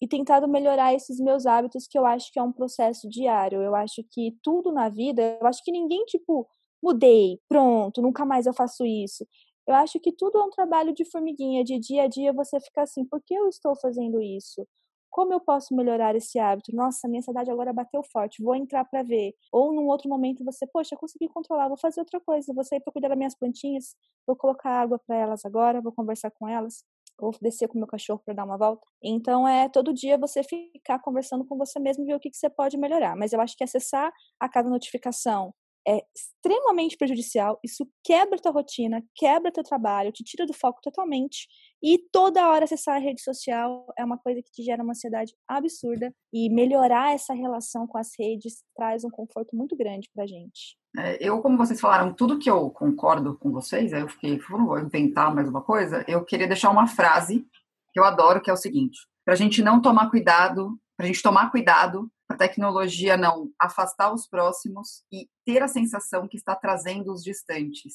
e 0.02 0.08
tentado 0.08 0.48
melhorar 0.48 0.94
esses 0.94 1.20
meus 1.20 1.46
hábitos, 1.46 1.88
que 1.88 1.98
eu 1.98 2.06
acho 2.06 2.32
que 2.32 2.40
é 2.40 2.44
um 2.44 2.52
processo 2.52 3.10
diário. 3.10 3.62
Eu 3.62 3.76
acho 3.76 4.04
que 4.12 4.36
tudo 4.44 4.72
na 4.72 4.90
vida, 4.90 5.38
eu 5.42 5.48
acho 5.48 5.64
que 5.64 5.72
ninguém, 5.72 6.04
tipo, 6.06 6.48
mudei, 6.84 7.40
pronto, 7.48 8.02
nunca 8.02 8.26
mais 8.26 8.46
eu 8.46 8.54
faço 8.54 8.86
isso. 8.86 9.26
Eu 9.68 9.74
acho 9.76 10.00
que 10.00 10.12
tudo 10.12 10.38
é 10.38 10.44
um 10.44 10.50
trabalho 10.52 10.94
de 10.94 11.06
formiguinha, 11.06 11.64
de 11.64 11.80
dia 11.80 12.04
a 12.04 12.08
dia 12.08 12.32
você 12.34 12.60
fica 12.60 12.84
assim, 12.84 13.04
por 13.06 13.22
que 13.22 13.34
eu 13.34 13.48
estou 13.50 13.76
fazendo 13.76 14.22
isso? 14.22 14.68
Como 15.10 15.34
eu 15.34 15.40
posso 15.40 15.74
melhorar 15.76 16.14
esse 16.16 16.38
hábito? 16.38 16.76
Nossa, 16.76 17.08
minha 17.08 17.20
ansiedade 17.20 17.50
agora 17.50 17.72
bateu 17.74 18.04
forte, 18.04 18.44
vou 18.44 18.54
entrar 18.56 18.84
para 18.86 19.02
ver. 19.02 19.34
Ou 19.52 19.72
num 19.74 19.88
outro 19.88 20.10
momento 20.10 20.44
você, 20.44 20.68
poxa, 20.68 20.96
consegui 20.98 21.28
controlar, 21.30 21.70
vou 21.70 21.78
fazer 21.78 22.02
outra 22.02 22.20
coisa, 22.20 22.54
vou 22.54 22.64
sair 22.66 22.82
para 22.82 22.92
cuidar 22.92 23.08
das 23.10 23.18
minhas 23.18 23.36
plantinhas, 23.36 23.96
vou 24.28 24.36
colocar 24.36 24.70
água 24.72 25.00
para 25.00 25.16
elas 25.16 25.46
agora, 25.46 25.82
vou 25.82 25.94
conversar 25.94 26.32
com 26.32 26.48
elas 26.50 26.84
ou 27.20 27.32
descer 27.42 27.68
com 27.68 27.78
meu 27.78 27.88
cachorro 27.88 28.22
para 28.26 28.34
dar 28.34 28.46
uma 28.46 28.58
volta. 28.58 28.86
Então 29.04 29.48
é 29.48 29.70
todo 29.70 29.94
dia 29.94 30.18
você 30.18 30.44
ficar 30.44 31.00
conversando 31.00 31.46
com 31.46 31.58
você 31.58 31.80
mesmo 31.80 32.04
e 32.04 32.08
ver 32.08 32.16
o 32.16 32.20
que, 32.20 32.30
que 32.30 32.38
você 32.38 32.50
pode 32.50 32.78
melhorar. 32.78 33.16
Mas 33.16 33.34
eu 33.34 33.42
acho 33.42 33.56
que 33.56 33.64
acessar 33.64 34.12
a 34.40 34.50
cada 34.50 34.70
notificação 34.70 35.54
é 35.88 36.02
extremamente 36.16 36.98
prejudicial. 36.98 37.60
Isso 37.64 37.88
quebra 38.04 38.40
tua 38.40 38.52
rotina, 38.52 39.04
quebra 39.16 39.52
teu 39.52 39.64
trabalho, 39.64 40.12
te 40.12 40.24
tira 40.24 40.46
do 40.46 40.54
foco 40.54 40.80
totalmente. 40.82 41.48
E 41.86 42.00
toda 42.12 42.50
hora 42.50 42.64
acessar 42.64 42.96
a 42.96 43.00
rede 43.00 43.22
social 43.22 43.86
é 43.96 44.04
uma 44.04 44.18
coisa 44.18 44.42
que 44.42 44.52
te 44.52 44.64
gera 44.64 44.82
uma 44.82 44.94
ansiedade 44.94 45.36
absurda. 45.48 46.12
E 46.34 46.50
melhorar 46.50 47.14
essa 47.14 47.32
relação 47.32 47.86
com 47.86 48.00
as 48.00 48.10
redes 48.18 48.64
traz 48.76 49.04
um 49.04 49.10
conforto 49.12 49.56
muito 49.56 49.76
grande 49.76 50.10
pra 50.12 50.26
gente. 50.26 50.76
É, 50.98 51.18
eu, 51.20 51.40
como 51.44 51.58
vocês 51.58 51.80
falaram, 51.80 52.12
tudo 52.12 52.40
que 52.40 52.50
eu 52.50 52.72
concordo 52.72 53.38
com 53.38 53.52
vocês, 53.52 53.94
aí 53.94 54.02
eu 54.02 54.10
fiquei, 54.10 54.40
vou 54.40 54.80
inventar 54.80 55.34
mais 55.34 55.48
uma 55.48 55.62
coisa, 55.62 56.04
eu 56.08 56.26
queria 56.26 56.48
deixar 56.48 56.72
uma 56.72 56.88
frase 56.88 57.46
que 57.94 58.00
eu 58.00 58.04
adoro, 58.04 58.42
que 58.42 58.50
é 58.50 58.54
o 58.54 58.58
seguinte: 58.58 58.98
para 59.24 59.36
a 59.36 59.38
gente 59.38 59.62
não 59.62 59.80
tomar 59.80 60.10
cuidado, 60.10 60.80
para 60.98 61.06
a 61.06 61.08
gente 61.08 61.22
tomar 61.22 61.52
cuidado 61.52 62.10
a 62.28 62.36
tecnologia 62.36 63.16
não 63.16 63.52
afastar 63.60 64.12
os 64.12 64.28
próximos 64.28 65.04
e 65.12 65.30
ter 65.46 65.62
a 65.62 65.68
sensação 65.68 66.28
que 66.28 66.38
está 66.38 66.56
trazendo 66.56 67.14
os 67.14 67.24
distantes. 67.24 67.94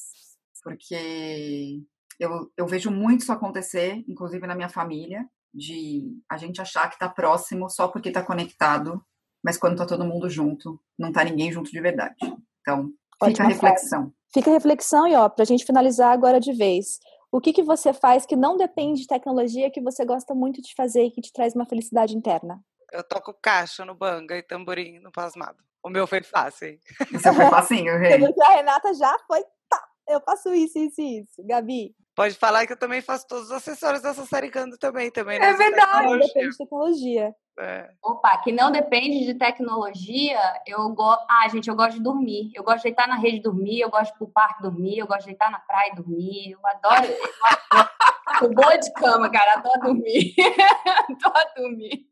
Porque 0.63 1.83
eu, 2.21 2.53
eu 2.55 2.67
vejo 2.67 2.91
muito 2.91 3.23
isso 3.23 3.33
acontecer, 3.33 4.05
inclusive 4.07 4.47
na 4.47 4.55
minha 4.55 4.69
família, 4.69 5.27
de 5.53 6.23
a 6.31 6.37
gente 6.37 6.61
achar 6.61 6.89
que 6.89 6.95
está 6.95 7.09
próximo 7.09 7.69
só 7.71 7.89
porque 7.89 8.09
está 8.11 8.23
conectado, 8.23 9.03
mas 9.43 9.57
quando 9.57 9.73
está 9.73 9.87
todo 9.87 10.05
mundo 10.05 10.29
junto, 10.29 10.79
não 10.99 11.09
está 11.09 11.25
ninguém 11.25 11.51
junto 11.51 11.71
de 11.71 11.81
verdade. 11.81 12.15
Então, 12.61 12.91
fica 13.25 13.43
a 13.43 13.47
reflexão. 13.47 14.01
Frase. 14.03 14.15
Fica 14.33 14.51
a 14.51 14.53
reflexão 14.53 15.09
e, 15.09 15.15
ó, 15.17 15.29
para 15.29 15.43
a 15.43 15.47
gente 15.47 15.65
finalizar 15.65 16.13
agora 16.13 16.39
de 16.39 16.53
vez. 16.53 17.01
O 17.33 17.41
que, 17.41 17.53
que 17.53 17.63
você 17.63 17.93
faz 17.93 18.27
que 18.27 18.37
não 18.37 18.57
depende 18.57 19.01
de 19.01 19.07
tecnologia, 19.07 19.71
que 19.71 19.81
você 19.81 20.05
gosta 20.05 20.35
muito 20.35 20.61
de 20.61 20.75
fazer 20.75 21.05
e 21.05 21.11
que 21.11 21.23
te 21.23 21.33
traz 21.33 21.55
uma 21.55 21.67
felicidade 21.67 22.15
interna? 22.15 22.63
Eu 22.93 23.03
toco 23.03 23.33
caixa 23.33 23.85
no 23.85 23.95
banga 23.95 24.37
e 24.37 24.43
tamborim 24.43 24.99
no 24.99 25.11
pasmado. 25.11 25.57
O 25.83 25.89
meu 25.89 26.07
foi 26.07 26.23
fácil, 26.23 26.69
hein? 26.69 26.81
O 27.15 27.19
seu 27.19 27.33
foi 27.33 27.49
facinho, 27.49 27.97
Rei. 27.99 28.13
A 28.13 28.51
Renata 28.57 28.93
já 28.93 29.17
foi, 29.27 29.43
tá, 29.69 29.83
eu 30.07 30.21
faço 30.21 30.53
isso, 30.53 30.79
isso 30.79 31.01
isso. 31.01 31.43
Gabi? 31.47 31.95
Pode 32.21 32.35
falar 32.35 32.67
que 32.67 32.75
eu 32.75 32.77
também 32.77 33.01
faço 33.01 33.27
todos 33.27 33.47
os 33.47 33.51
acessórios 33.51 34.03
da 34.03 34.13
Sassaricando 34.13 34.77
também, 34.77 35.11
também. 35.11 35.41
É 35.41 35.55
verdade. 35.55 36.07
Não 36.07 36.19
depende 36.19 36.51
de 36.51 36.59
tecnologia. 36.59 37.35
É. 37.59 37.91
Opa, 38.05 38.37
que 38.43 38.53
não 38.53 38.71
depende 38.71 39.25
de 39.25 39.33
tecnologia, 39.33 40.39
eu 40.67 40.87
gosto. 40.91 41.25
Ah, 41.31 41.49
gente, 41.49 41.71
eu 41.71 41.75
gosto 41.75 41.97
de 41.97 42.03
dormir. 42.03 42.51
Eu 42.55 42.63
gosto 42.63 42.77
de 42.77 42.83
deitar 42.83 43.09
na 43.09 43.17
rede 43.17 43.41
dormir, 43.41 43.81
eu 43.81 43.89
gosto 43.89 44.11
de 44.11 44.17
ir 44.17 44.19
pro 44.19 44.29
parque 44.29 44.61
dormir, 44.61 44.99
eu 44.99 45.07
gosto 45.07 45.21
de 45.21 45.29
deitar 45.29 45.51
na 45.51 45.61
praia 45.61 45.95
dormir. 45.95 46.51
Eu 46.51 46.59
adoro. 46.63 47.07
eu 47.07 47.79
adoro... 48.27 48.55
boa 48.55 48.77
de 48.77 48.93
cama, 48.93 49.31
cara, 49.31 49.55
adoro 49.55 49.81
dormir. 49.81 50.35
adoro 51.09 51.51
dormir. 51.57 52.07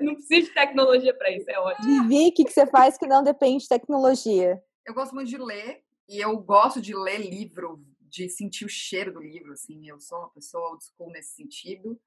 Não 0.00 0.14
precisa 0.14 0.48
de 0.48 0.52
tecnologia 0.52 1.16
para 1.16 1.30
isso, 1.30 1.48
é 1.48 1.60
ótimo. 1.60 2.08
Vivi, 2.08 2.30
o 2.30 2.34
que, 2.34 2.44
que 2.44 2.52
você 2.52 2.66
faz 2.66 2.98
que 2.98 3.06
não 3.06 3.22
depende 3.22 3.62
de 3.62 3.68
tecnologia? 3.68 4.60
Eu 4.84 4.94
gosto 4.94 5.14
muito 5.14 5.28
de 5.28 5.38
ler 5.38 5.86
e 6.08 6.18
eu 6.18 6.38
gosto 6.38 6.80
de 6.80 6.94
ler 6.94 7.18
livro 7.18 7.84
de 8.00 8.28
sentir 8.28 8.64
o 8.64 8.68
cheiro 8.68 9.12
do 9.12 9.20
livro, 9.20 9.52
assim. 9.52 9.88
Eu 9.88 10.00
sou 10.00 10.18
uma 10.18 10.30
pessoa 10.30 10.70
old 10.70 10.84
school 10.84 11.10
nesse 11.10 11.34
sentido. 11.34 12.00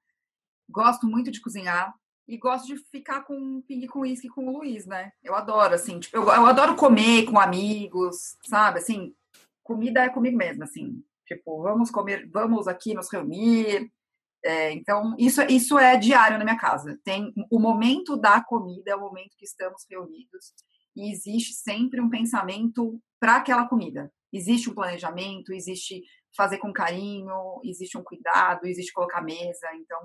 Gosto 0.68 1.06
muito 1.06 1.30
de 1.30 1.40
cozinhar 1.40 1.94
e 2.26 2.36
gosto 2.36 2.66
de 2.66 2.76
ficar 2.76 3.22
com 3.22 3.62
pingue 3.62 3.86
com 3.86 4.00
uísque 4.00 4.28
com 4.28 4.46
o 4.46 4.58
Luiz, 4.58 4.86
né? 4.86 5.12
Eu 5.22 5.34
adoro, 5.34 5.74
assim, 5.74 6.00
tipo, 6.00 6.16
eu, 6.16 6.22
eu 6.24 6.46
adoro 6.46 6.76
comer 6.76 7.24
com 7.24 7.38
amigos, 7.38 8.36
sabe? 8.44 8.78
Assim, 8.78 9.14
comida 9.62 10.04
é 10.04 10.08
comigo 10.08 10.36
mesmo, 10.36 10.64
assim. 10.64 11.02
Tipo, 11.26 11.62
vamos 11.62 11.90
comer, 11.90 12.28
vamos 12.30 12.66
aqui 12.68 12.94
nos 12.94 13.10
reunir. 13.10 13.90
É, 14.44 14.72
então, 14.72 15.14
isso, 15.18 15.40
isso 15.42 15.78
é 15.78 15.96
diário 15.96 16.38
na 16.38 16.44
minha 16.44 16.58
casa. 16.58 16.98
Tem 17.04 17.32
o 17.50 17.60
momento 17.60 18.16
da 18.16 18.42
comida, 18.42 18.90
é 18.90 18.96
o 18.96 19.00
momento 19.00 19.36
que 19.36 19.44
estamos 19.44 19.84
reunidos, 19.88 20.52
e 20.96 21.10
existe 21.10 21.54
sempre 21.54 22.00
um 22.00 22.10
pensamento 22.10 23.00
para 23.20 23.36
aquela 23.36 23.68
comida. 23.68 24.12
Existe 24.32 24.70
um 24.70 24.74
planejamento, 24.74 25.52
existe 25.52 26.02
fazer 26.36 26.58
com 26.58 26.72
carinho, 26.72 27.60
existe 27.64 27.98
um 27.98 28.02
cuidado, 28.02 28.66
existe 28.66 28.92
colocar 28.92 29.20
mesa. 29.20 29.68
Então, 29.74 29.98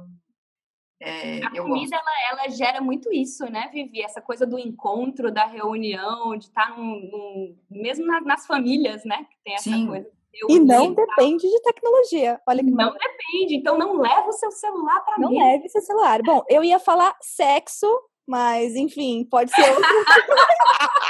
é, 1.00 1.44
a 1.46 1.52
comida 1.52 1.96
ela, 1.96 2.42
ela, 2.42 2.50
gera 2.50 2.82
muito 2.82 3.14
isso, 3.14 3.46
né, 3.46 3.70
Vivi? 3.72 4.02
Essa 4.02 4.20
coisa 4.20 4.46
do 4.46 4.58
encontro, 4.58 5.32
da 5.32 5.46
reunião, 5.46 6.36
de 6.36 6.46
estar 6.46 6.76
num, 6.76 7.10
num, 7.12 7.58
mesmo 7.70 8.06
nas, 8.06 8.24
nas, 8.26 8.48
famílias, 8.48 9.06
né? 9.06 9.26
Que 9.30 9.38
tem 9.44 9.54
essa 9.54 9.70
Sim. 9.70 9.88
coisa. 9.88 10.12
E 10.50 10.60
não 10.60 10.94
depende 10.94 11.50
de 11.50 11.62
tecnologia. 11.62 12.40
Olha 12.48 12.64
que 12.64 12.70
não 12.70 12.94
depende. 12.94 13.56
Então 13.56 13.78
não 13.78 14.00
leva 14.00 14.28
o 14.28 14.34
seu 14.34 14.52
celular 14.52 15.00
para 15.02 15.18
Não 15.18 15.32
leve 15.32 15.70
seu 15.70 15.82
celular. 15.82 16.22
Bom, 16.22 16.44
eu 16.48 16.64
ia 16.64 16.80
falar 16.80 17.16
sexo, 17.22 17.88
mas 18.28 18.76
enfim, 18.76 19.26
pode 19.30 19.52
ser 19.52 19.70
outro. 19.70 19.84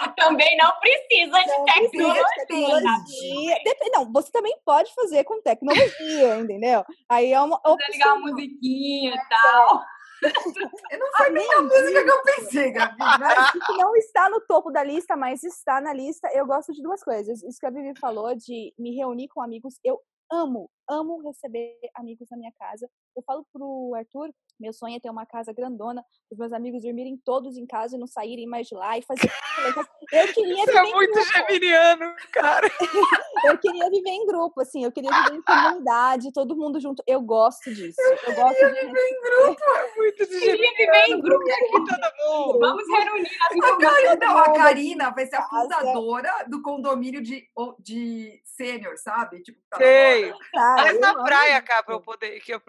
também 0.16 0.56
não 0.56 0.70
precisa 0.80 1.40
de 1.40 1.48
não 1.48 1.64
tecnologia. 1.64 2.24
tecnologia. 2.46 3.56
Depende, 3.64 3.90
não, 3.92 4.12
você 4.12 4.30
também 4.30 4.56
pode 4.64 4.94
fazer 4.94 5.24
com 5.24 5.40
tecnologia, 5.40 6.38
entendeu? 6.40 6.84
Aí 7.08 7.32
é 7.32 7.40
uma 7.40 7.56
opção. 7.56 7.76
ligar 7.92 8.14
uma 8.14 8.30
musiquinha 8.30 9.14
e 9.14 9.28
tal. 9.28 9.82
Não 10.22 11.06
foi 11.16 11.30
nem 11.30 11.52
a 11.54 11.62
música 11.62 12.04
que 12.04 12.10
eu 12.10 12.22
pensei, 12.22 12.70
Gabi. 12.72 12.96
Mas... 12.98 13.52
que 13.52 13.72
não 13.78 13.96
está 13.96 14.28
no 14.28 14.40
topo 14.42 14.70
da 14.70 14.84
lista, 14.84 15.16
mas 15.16 15.42
está 15.42 15.80
na 15.80 15.94
lista. 15.94 16.28
Eu 16.34 16.46
gosto 16.46 16.72
de 16.72 16.82
duas 16.82 17.02
coisas. 17.02 17.42
Isso 17.42 17.58
que 17.58 17.64
a 17.64 17.70
Vivi 17.70 17.98
falou 17.98 18.34
de 18.34 18.74
me 18.78 18.94
reunir 18.94 19.28
com 19.28 19.40
amigos. 19.40 19.76
Eu 19.82 19.98
amo, 20.30 20.70
amo 20.86 21.22
receber 21.22 21.74
amigos 21.94 22.28
na 22.30 22.36
minha 22.36 22.52
casa. 22.58 22.86
Eu 23.16 23.22
falo 23.22 23.44
pro 23.52 23.92
Arthur 23.96 24.32
meu 24.60 24.74
sonho 24.74 24.96
é 24.96 25.00
ter 25.00 25.08
uma 25.08 25.24
casa 25.24 25.54
grandona, 25.54 26.04
os 26.30 26.36
meus 26.36 26.52
amigos 26.52 26.82
dormirem 26.82 27.18
todos 27.24 27.56
em 27.56 27.66
casa 27.66 27.96
e 27.96 27.98
não 27.98 28.06
saírem 28.06 28.46
mais 28.46 28.66
de 28.66 28.74
lá 28.74 28.98
e 28.98 29.02
fazer. 29.02 29.22
eu 30.12 30.28
queria 30.34 30.64
Isso 30.64 30.78
é 30.78 30.82
muito 30.82 31.18
geminiano, 31.22 32.14
cara. 32.30 32.68
eu 33.46 33.56
queria 33.56 33.88
viver 33.88 34.10
em 34.10 34.26
grupo, 34.26 34.60
assim, 34.60 34.84
eu 34.84 34.92
queria 34.92 35.10
viver 35.10 35.36
em 35.36 35.42
comunidade, 35.42 36.32
todo 36.32 36.54
mundo 36.54 36.78
junto. 36.78 37.02
Eu 37.06 37.22
gosto 37.22 37.74
disso. 37.74 37.96
Eu, 37.98 38.18
eu 38.28 38.34
gosto 38.34 38.58
de 38.58 38.80
viver 38.86 39.00
em 39.00 39.20
grupo, 39.22 39.62
é 39.62 39.96
muito 39.96 40.26
de 40.28 40.40
queria 40.40 40.70
viver 40.76 41.04
em 41.08 41.20
grupo 41.20 41.44
aqui 41.50 41.72
todo 41.72 42.46
mundo. 42.46 42.58
Vamos 42.58 42.84
reunir 42.86 43.30
as 43.50 43.70
a 43.70 43.76
Karina, 43.78 44.40
a 44.40 44.52
Karina 44.52 45.10
vai 45.10 45.26
ser 45.26 45.36
a 45.36 45.48
fundadora 45.48 46.44
do 46.46 46.60
condomínio 46.60 47.22
de, 47.22 47.48
de 47.78 48.42
sênior, 48.44 48.98
sabe? 48.98 49.42
Tipo, 49.42 49.58
tá 49.70 49.78
Sei. 49.78 50.34
Mas 50.54 51.00
na 51.00 51.14
praia, 51.14 51.62
cá, 51.62 51.82
pra 51.82 51.94
eu 51.94 52.00
poder, 52.00 52.38
que 52.40 52.52
eu 52.52 52.60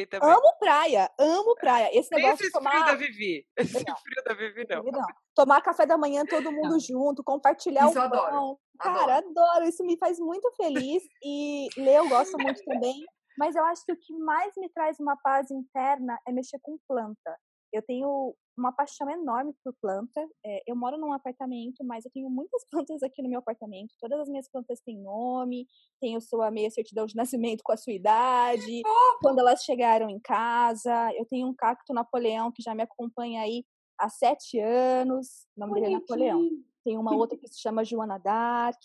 procurei 0.00 0.06
também. 0.06 0.30
Amo 0.30 0.58
praia, 0.58 1.10
amo 1.18 1.40
amo 1.40 1.54
praia. 1.56 1.90
Esse 1.92 2.14
negócio 2.14 2.34
Esse 2.34 2.46
de 2.46 2.52
tomar. 2.52 2.70
frio 2.70 2.84
da 2.84 2.94
Vivi. 2.94 3.46
Esse 3.56 3.84
não. 3.86 3.96
frio 3.96 4.24
da 4.24 4.34
Vivi, 4.34 4.66
não. 4.68 4.82
não. 4.84 5.06
Tomar 5.34 5.60
café 5.62 5.86
da 5.86 5.98
manhã 5.98 6.24
todo 6.24 6.50
mundo 6.52 6.72
não. 6.72 6.80
junto, 6.80 7.22
compartilhar 7.24 7.88
isso 7.88 7.98
o 7.98 8.10
pão. 8.10 8.26
Adoro. 8.26 8.58
Cara, 8.78 9.16
adoro. 9.16 9.28
adoro. 9.30 9.64
Isso 9.64 9.84
me 9.84 9.96
faz 9.98 10.18
muito 10.18 10.50
feliz. 10.56 11.02
E 11.22 11.68
ler 11.76 11.96
eu 11.98 12.08
gosto 12.08 12.36
muito 12.38 12.62
também. 12.64 13.04
Mas 13.38 13.56
eu 13.56 13.64
acho 13.64 13.84
que 13.84 13.92
o 13.92 13.96
que 13.96 14.12
mais 14.18 14.52
me 14.56 14.68
traz 14.70 14.98
uma 15.00 15.16
paz 15.22 15.50
interna 15.50 16.18
é 16.26 16.32
mexer 16.32 16.58
com 16.62 16.78
planta. 16.86 17.38
Eu 17.72 17.82
tenho 17.82 18.34
uma 18.60 18.72
paixão 18.72 19.10
enorme 19.10 19.54
por 19.64 19.74
planta. 19.80 20.20
É, 20.44 20.62
eu 20.66 20.76
moro 20.76 20.98
num 20.98 21.12
apartamento, 21.12 21.82
mas 21.82 22.04
eu 22.04 22.10
tenho 22.10 22.28
muitas 22.30 22.64
plantas 22.70 23.02
aqui 23.02 23.22
no 23.22 23.28
meu 23.28 23.40
apartamento. 23.40 23.94
Todas 23.98 24.20
as 24.20 24.28
minhas 24.28 24.48
plantas 24.48 24.80
têm 24.80 24.98
nome, 24.98 25.66
tenho 26.00 26.20
sua 26.20 26.50
meia 26.50 26.70
certidão 26.70 27.06
de 27.06 27.16
nascimento 27.16 27.62
com 27.64 27.72
a 27.72 27.76
sua 27.76 27.92
idade, 27.92 28.82
quando 29.20 29.40
elas 29.40 29.64
chegaram 29.64 30.08
em 30.08 30.20
casa. 30.20 31.12
Eu 31.14 31.24
tenho 31.26 31.48
um 31.48 31.54
cacto 31.54 31.92
Napoleão 31.92 32.52
que 32.52 32.62
já 32.62 32.74
me 32.74 32.82
acompanha 32.82 33.42
aí 33.42 33.64
há 33.98 34.08
sete 34.08 34.60
anos. 34.60 35.46
O 35.56 35.60
nome 35.60 35.80
dele 35.80 35.94
é 35.94 35.98
Napoleão. 35.98 36.48
Tem 36.84 36.96
uma 36.96 37.14
outra 37.14 37.36
que 37.36 37.48
se 37.48 37.60
chama 37.60 37.84
Joana 37.84 38.18
Dark. 38.18 38.80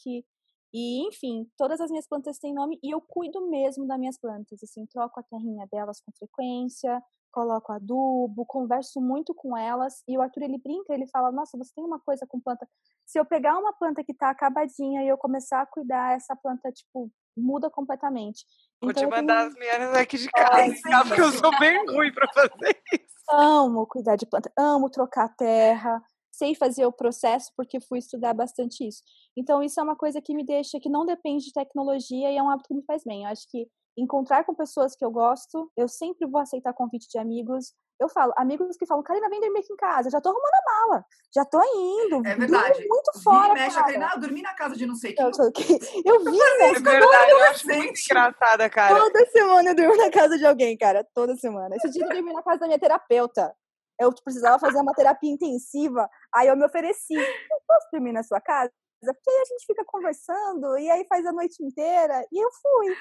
E, 0.77 1.07
enfim, 1.07 1.49
todas 1.57 1.79
as 1.79 1.89
minhas 1.89 2.05
plantas 2.05 2.37
têm 2.37 2.53
nome 2.53 2.77
e 2.83 2.93
eu 2.93 2.99
cuido 2.99 3.49
mesmo 3.49 3.87
das 3.87 3.97
minhas 3.97 4.19
plantas, 4.19 4.61
assim, 4.61 4.85
troco 4.87 5.17
a 5.17 5.23
terrinha 5.23 5.65
delas 5.71 6.01
com 6.01 6.11
frequência, 6.11 7.01
coloco 7.31 7.71
adubo, 7.71 8.45
converso 8.45 8.99
muito 8.99 9.33
com 9.33 9.55
elas. 9.55 10.03
E 10.05 10.17
o 10.17 10.21
Arthur, 10.21 10.43
ele 10.43 10.57
brinca, 10.57 10.93
ele 10.93 11.07
fala, 11.07 11.31
nossa, 11.31 11.57
você 11.57 11.71
tem 11.73 11.85
uma 11.85 11.97
coisa 11.97 12.27
com 12.27 12.41
planta. 12.41 12.67
Se 13.05 13.17
eu 13.17 13.23
pegar 13.23 13.57
uma 13.57 13.71
planta 13.71 14.03
que 14.03 14.13
tá 14.13 14.29
acabadinha 14.29 15.01
e 15.01 15.07
eu 15.07 15.17
começar 15.17 15.61
a 15.61 15.65
cuidar, 15.65 16.17
essa 16.17 16.35
planta, 16.35 16.69
tipo, 16.73 17.09
muda 17.37 17.69
completamente. 17.69 18.45
Vou 18.81 18.91
então, 18.91 19.03
te 19.03 19.09
mandar 19.09 19.37
tenho... 19.37 19.47
as 19.47 19.55
minhas 19.55 19.95
aqui 19.95 20.17
de 20.17 20.29
casa, 20.29 20.57
Ai, 20.57 21.03
porque 21.07 21.21
eu 21.21 21.31
sou 21.31 21.57
bem 21.57 21.85
ruim 21.89 22.11
para 22.11 22.27
fazer 22.33 22.83
isso. 22.91 23.15
Amo 23.31 23.87
cuidar 23.87 24.17
de 24.17 24.25
planta, 24.25 24.51
amo 24.59 24.89
trocar 24.89 25.33
terra, 25.37 26.03
sei 26.37 26.55
fazer 26.55 26.85
o 26.85 26.91
processo 26.91 27.51
porque 27.55 27.79
fui 27.79 27.99
estudar 27.99 28.33
bastante 28.33 28.87
isso. 28.87 29.01
Então, 29.37 29.63
isso 29.63 29.79
é 29.79 29.83
uma 29.83 29.95
coisa 29.95 30.21
que 30.21 30.33
me 30.33 30.45
deixa, 30.45 30.79
que 30.79 30.89
não 30.89 31.05
depende 31.05 31.45
de 31.45 31.53
tecnologia 31.53 32.31
e 32.31 32.37
é 32.37 32.43
um 32.43 32.49
hábito 32.49 32.67
que 32.67 32.75
me 32.75 32.83
faz 32.83 33.03
bem. 33.03 33.23
Eu 33.23 33.29
acho 33.29 33.47
que 33.49 33.67
encontrar 33.97 34.43
com 34.43 34.53
pessoas 34.53 34.95
que 34.95 35.05
eu 35.05 35.11
gosto, 35.11 35.71
eu 35.77 35.87
sempre 35.87 36.27
vou 36.27 36.41
aceitar 36.41 36.73
convite 36.73 37.07
de 37.09 37.17
amigos. 37.17 37.73
Eu 37.97 38.09
falo, 38.09 38.33
amigos 38.35 38.75
que 38.75 38.85
falam, 38.85 39.01
Karina, 39.01 39.29
vem 39.29 39.39
dormir 39.39 39.59
aqui 39.59 39.71
em 39.71 39.77
casa, 39.77 40.09
já 40.09 40.19
tô 40.19 40.27
arrumando 40.27 40.53
a 40.53 40.89
mala, 40.89 41.05
já 41.33 41.45
tô 41.45 41.61
indo. 41.63 42.27
É 42.27 42.35
verdade. 42.35 42.85
muito 42.85 43.23
fora. 43.23 43.53
Mexe, 43.53 43.75
cara. 43.75 43.85
Karina, 43.85 44.09
ah, 44.11 44.17
dormi 44.17 44.41
na 44.41 44.53
casa 44.53 44.75
de 44.75 44.85
não 44.85 44.95
sei 44.95 45.13
quem. 45.13 45.23
Eu, 45.23 45.31
eu 46.05 46.25
vi? 46.25 46.37
É 46.41 46.73
verdade, 46.73 47.31
eu 47.31 47.43
acho 47.45 47.65
muito 47.67 48.01
engraçada, 48.01 48.69
cara. 48.69 48.99
Toda 48.99 49.25
semana 49.27 49.69
eu 49.69 49.75
durmo 49.75 49.95
na 49.95 50.11
casa 50.11 50.37
de 50.37 50.45
alguém, 50.45 50.77
cara, 50.77 51.07
toda 51.13 51.37
semana. 51.37 51.73
Esse 51.77 51.89
dia 51.89 52.03
eu 52.03 52.09
dormi 52.09 52.33
na 52.33 52.43
casa 52.43 52.59
da 52.59 52.67
minha 52.67 52.79
terapeuta. 52.79 53.55
Eu 53.99 54.13
precisava 54.23 54.59
fazer 54.59 54.79
uma 54.79 54.93
terapia 54.93 55.31
intensiva, 55.31 56.09
aí 56.33 56.47
eu 56.47 56.57
me 56.57 56.65
ofereci, 56.65 57.15
eu 57.15 57.61
posso 57.67 57.87
dormir 57.91 58.11
na 58.11 58.23
sua 58.23 58.41
casa? 58.41 58.71
Porque 59.01 59.29
aí 59.29 59.41
a 59.41 59.45
gente 59.45 59.65
fica 59.65 59.83
conversando, 59.85 60.77
e 60.77 60.89
aí 60.89 61.05
faz 61.07 61.25
a 61.25 61.31
noite 61.31 61.63
inteira, 61.63 62.25
e 62.31 62.43
eu 62.43 62.49
fui 62.51 62.95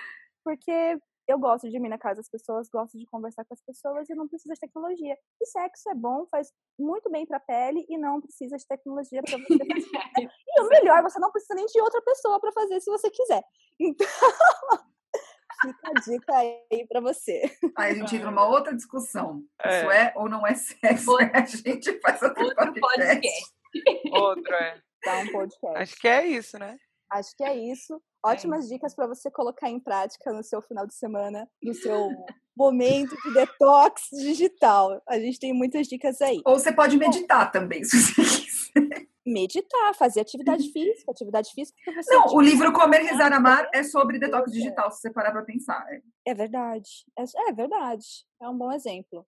porque 0.45 0.99
eu 1.27 1.39
gosto 1.39 1.67
de 1.67 1.73
dormir 1.73 1.89
na 1.89 1.99
casa 1.99 2.17
das 2.17 2.29
pessoas, 2.29 2.69
gosto 2.69 2.99
de 2.99 3.07
conversar 3.07 3.45
com 3.45 3.55
as 3.55 3.63
pessoas 3.63 4.09
e 4.11 4.15
não 4.15 4.29
precisa 4.29 4.53
de 4.53 4.61
tecnologia. 4.61 5.17
E 5.41 5.47
sexo 5.47 5.89
é 5.89 5.95
bom, 5.95 6.27
faz 6.31 6.53
muito 6.79 7.11
bem 7.11 7.27
para 7.27 7.39
a 7.39 7.41
pele 7.41 7.85
e 7.89 7.97
não 7.97 8.21
precisa 8.21 8.57
de 8.57 8.67
tecnologia 8.67 9.23
para 9.23 9.39
você 9.39 9.59
fazer. 9.59 10.31
e 10.47 10.61
o 10.61 10.69
melhor, 10.69 11.03
você 11.03 11.19
não 11.19 11.33
precisa 11.33 11.55
nem 11.55 11.65
de 11.65 11.81
outra 11.81 12.03
pessoa 12.03 12.39
para 12.39 12.53
fazer 12.53 12.79
se 12.81 12.91
você 12.91 13.11
quiser. 13.11 13.43
Então, 13.81 14.07
fica 15.63 15.89
a 15.89 16.01
dica 16.01 16.37
aí 16.37 16.87
para 16.89 17.01
você. 17.01 17.43
Aí 17.77 17.93
a 17.93 17.95
gente 17.95 18.17
entra 18.17 18.31
numa 18.31 18.47
outra 18.49 18.75
discussão. 18.75 19.43
É. 19.63 19.79
Isso 19.79 19.91
é 19.91 20.13
ou 20.17 20.29
não 20.29 20.47
é 20.47 20.55
sexo? 20.55 21.11
Outro, 21.11 21.31
a 21.35 21.45
gente 21.45 22.01
faz 22.01 22.23
outro, 22.23 22.45
outro 22.45 22.75
podcast. 22.81 23.55
podcast. 23.73 24.11
Outro, 24.13 24.55
é. 24.55 24.81
Dá 25.05 25.19
um 25.19 25.33
podcast. 25.33 25.83
Acho 25.83 25.97
que 25.97 26.09
é 26.09 26.27
isso, 26.27 26.59
né? 26.59 26.77
Acho 27.11 27.37
que 27.37 27.45
é 27.45 27.55
isso. 27.57 28.01
Ótimas 28.25 28.69
dicas 28.69 28.95
para 28.95 29.07
você 29.07 29.31
colocar 29.31 29.69
em 29.69 29.79
prática 29.79 30.33
no 30.33 30.43
seu 30.43 30.63
final 30.63 30.87
de 30.87 30.95
semana, 30.95 31.47
no 31.63 31.75
seu 31.75 32.09
momento 32.57 33.15
de 33.23 33.35
detox 33.35 34.09
digital. 34.13 35.03
A 35.07 35.19
gente 35.19 35.39
tem 35.39 35.53
muitas 35.53 35.87
dicas 35.87 36.21
aí. 36.23 36.41
Ou 36.45 36.59
você 36.59 36.73
pode 36.73 36.97
meditar 36.97 37.47
Bom, 37.47 37.53
também, 37.53 37.85
se 37.85 38.01
você 38.01 38.15
quiser. 38.15 38.44
Meditar, 39.27 39.95
fazer 39.95 40.21
atividade 40.21 40.71
física, 40.71 41.11
atividade 41.11 41.51
física 41.55 41.79
você. 41.95 42.15
Não, 42.15 42.27
o 42.35 42.41
livro 42.41 42.73
Comer, 42.73 43.03
Rezar, 43.03 43.33
Amar 43.33 43.71
é 43.73 43.83
sobre 43.83 44.19
detox 44.19 44.53
digital, 44.53 44.91
se 44.91 45.01
você 45.01 45.11
parar 45.11 45.33
para 45.33 45.43
pensar. 45.43 45.83
É, 45.91 46.31
é 46.31 46.35
verdade. 46.35 46.91
É, 47.19 47.23
é 47.49 47.53
verdade. 47.53 48.07
É 48.43 48.49
um 48.49 48.57
bom 48.57 48.71
exemplo. 48.71 49.27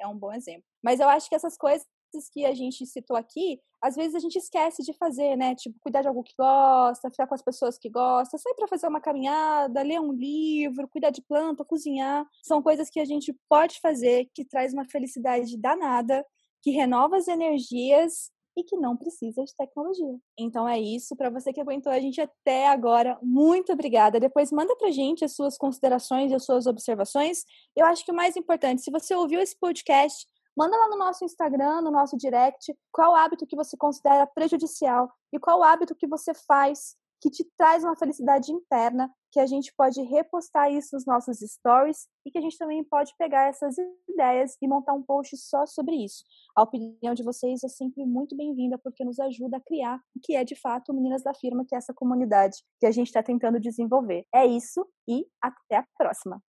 É 0.00 0.06
um 0.06 0.18
bom 0.18 0.32
exemplo. 0.32 0.64
Mas 0.82 0.98
eu 0.98 1.08
acho 1.08 1.28
que 1.28 1.34
essas 1.36 1.56
coisas 1.56 1.86
que 2.32 2.44
a 2.44 2.54
gente 2.54 2.84
citou 2.86 3.16
aqui, 3.16 3.60
às 3.80 3.94
vezes 3.94 4.14
a 4.14 4.18
gente 4.18 4.36
esquece 4.36 4.82
de 4.82 4.92
fazer, 4.94 5.36
né? 5.36 5.54
Tipo, 5.54 5.78
cuidar 5.80 6.02
de 6.02 6.08
algo 6.08 6.24
que 6.24 6.34
gosta, 6.36 7.10
ficar 7.10 7.26
com 7.26 7.34
as 7.34 7.42
pessoas 7.42 7.78
que 7.78 7.88
gostam, 7.88 8.40
sair 8.40 8.54
para 8.54 8.66
fazer 8.66 8.88
uma 8.88 9.00
caminhada, 9.00 9.82
ler 9.82 10.00
um 10.00 10.12
livro, 10.12 10.88
cuidar 10.88 11.10
de 11.10 11.22
planta, 11.22 11.64
cozinhar. 11.64 12.26
São 12.42 12.62
coisas 12.62 12.90
que 12.90 12.98
a 12.98 13.04
gente 13.04 13.32
pode 13.48 13.78
fazer, 13.80 14.28
que 14.34 14.44
traz 14.44 14.72
uma 14.72 14.84
felicidade 14.84 15.56
danada, 15.56 16.24
que 16.62 16.70
renova 16.70 17.16
as 17.16 17.28
energias 17.28 18.30
e 18.56 18.64
que 18.64 18.76
não 18.76 18.96
precisa 18.96 19.44
de 19.44 19.54
tecnologia. 19.54 20.18
Então 20.38 20.68
é 20.68 20.78
isso, 20.80 21.14
para 21.14 21.30
você 21.30 21.52
que 21.52 21.60
aguentou 21.60 21.92
a 21.92 22.00
gente 22.00 22.20
até 22.20 22.68
agora, 22.68 23.18
muito 23.22 23.72
obrigada. 23.72 24.18
Depois 24.18 24.50
manda 24.50 24.74
pra 24.76 24.90
gente 24.90 25.24
as 25.24 25.34
suas 25.34 25.58
considerações 25.58 26.30
e 26.30 26.34
as 26.34 26.44
suas 26.44 26.66
observações. 26.66 27.44
Eu 27.76 27.84
acho 27.86 28.04
que 28.04 28.12
o 28.12 28.14
mais 28.14 28.36
importante, 28.36 28.82
se 28.82 28.90
você 28.90 29.14
ouviu 29.14 29.40
esse 29.40 29.58
podcast, 29.58 30.26
Manda 30.56 30.74
lá 30.74 30.88
no 30.88 30.96
nosso 30.96 31.22
Instagram, 31.22 31.82
no 31.82 31.90
nosso 31.90 32.16
direct, 32.16 32.74
qual 32.90 33.14
hábito 33.14 33.46
que 33.46 33.54
você 33.54 33.76
considera 33.76 34.26
prejudicial 34.26 35.12
e 35.30 35.38
qual 35.38 35.62
hábito 35.62 35.94
que 35.94 36.06
você 36.06 36.32
faz 36.32 36.96
que 37.20 37.30
te 37.30 37.44
traz 37.56 37.82
uma 37.82 37.96
felicidade 37.96 38.52
interna, 38.52 39.10
que 39.32 39.40
a 39.40 39.46
gente 39.46 39.72
pode 39.76 40.00
repostar 40.02 40.70
isso 40.72 40.94
nos 40.94 41.04
nossos 41.04 41.38
stories 41.38 42.08
e 42.24 42.30
que 42.30 42.38
a 42.38 42.40
gente 42.40 42.56
também 42.58 42.82
pode 42.84 43.12
pegar 43.18 43.48
essas 43.48 43.76
ideias 44.08 44.56
e 44.62 44.68
montar 44.68 44.92
um 44.94 45.02
post 45.02 45.36
só 45.36 45.66
sobre 45.66 45.96
isso. 45.96 46.24
A 46.56 46.62
opinião 46.62 47.14
de 47.14 47.22
vocês 47.22 47.62
é 47.62 47.68
sempre 47.68 48.04
muito 48.04 48.36
bem-vinda 48.36 48.78
porque 48.78 49.04
nos 49.04 49.18
ajuda 49.18 49.58
a 49.58 49.60
criar 49.60 49.98
o 50.16 50.20
que 50.22 50.34
é 50.34 50.44
de 50.44 50.54
fato 50.54 50.94
Meninas 50.94 51.22
da 51.22 51.34
Firma, 51.34 51.64
que 51.66 51.74
é 51.74 51.78
essa 51.78 51.94
comunidade 51.94 52.56
que 52.80 52.86
a 52.86 52.90
gente 52.90 53.08
está 53.08 53.22
tentando 53.22 53.60
desenvolver. 53.60 54.24
É 54.34 54.46
isso 54.46 54.86
e 55.08 55.26
até 55.42 55.76
a 55.76 55.84
próxima! 55.98 56.40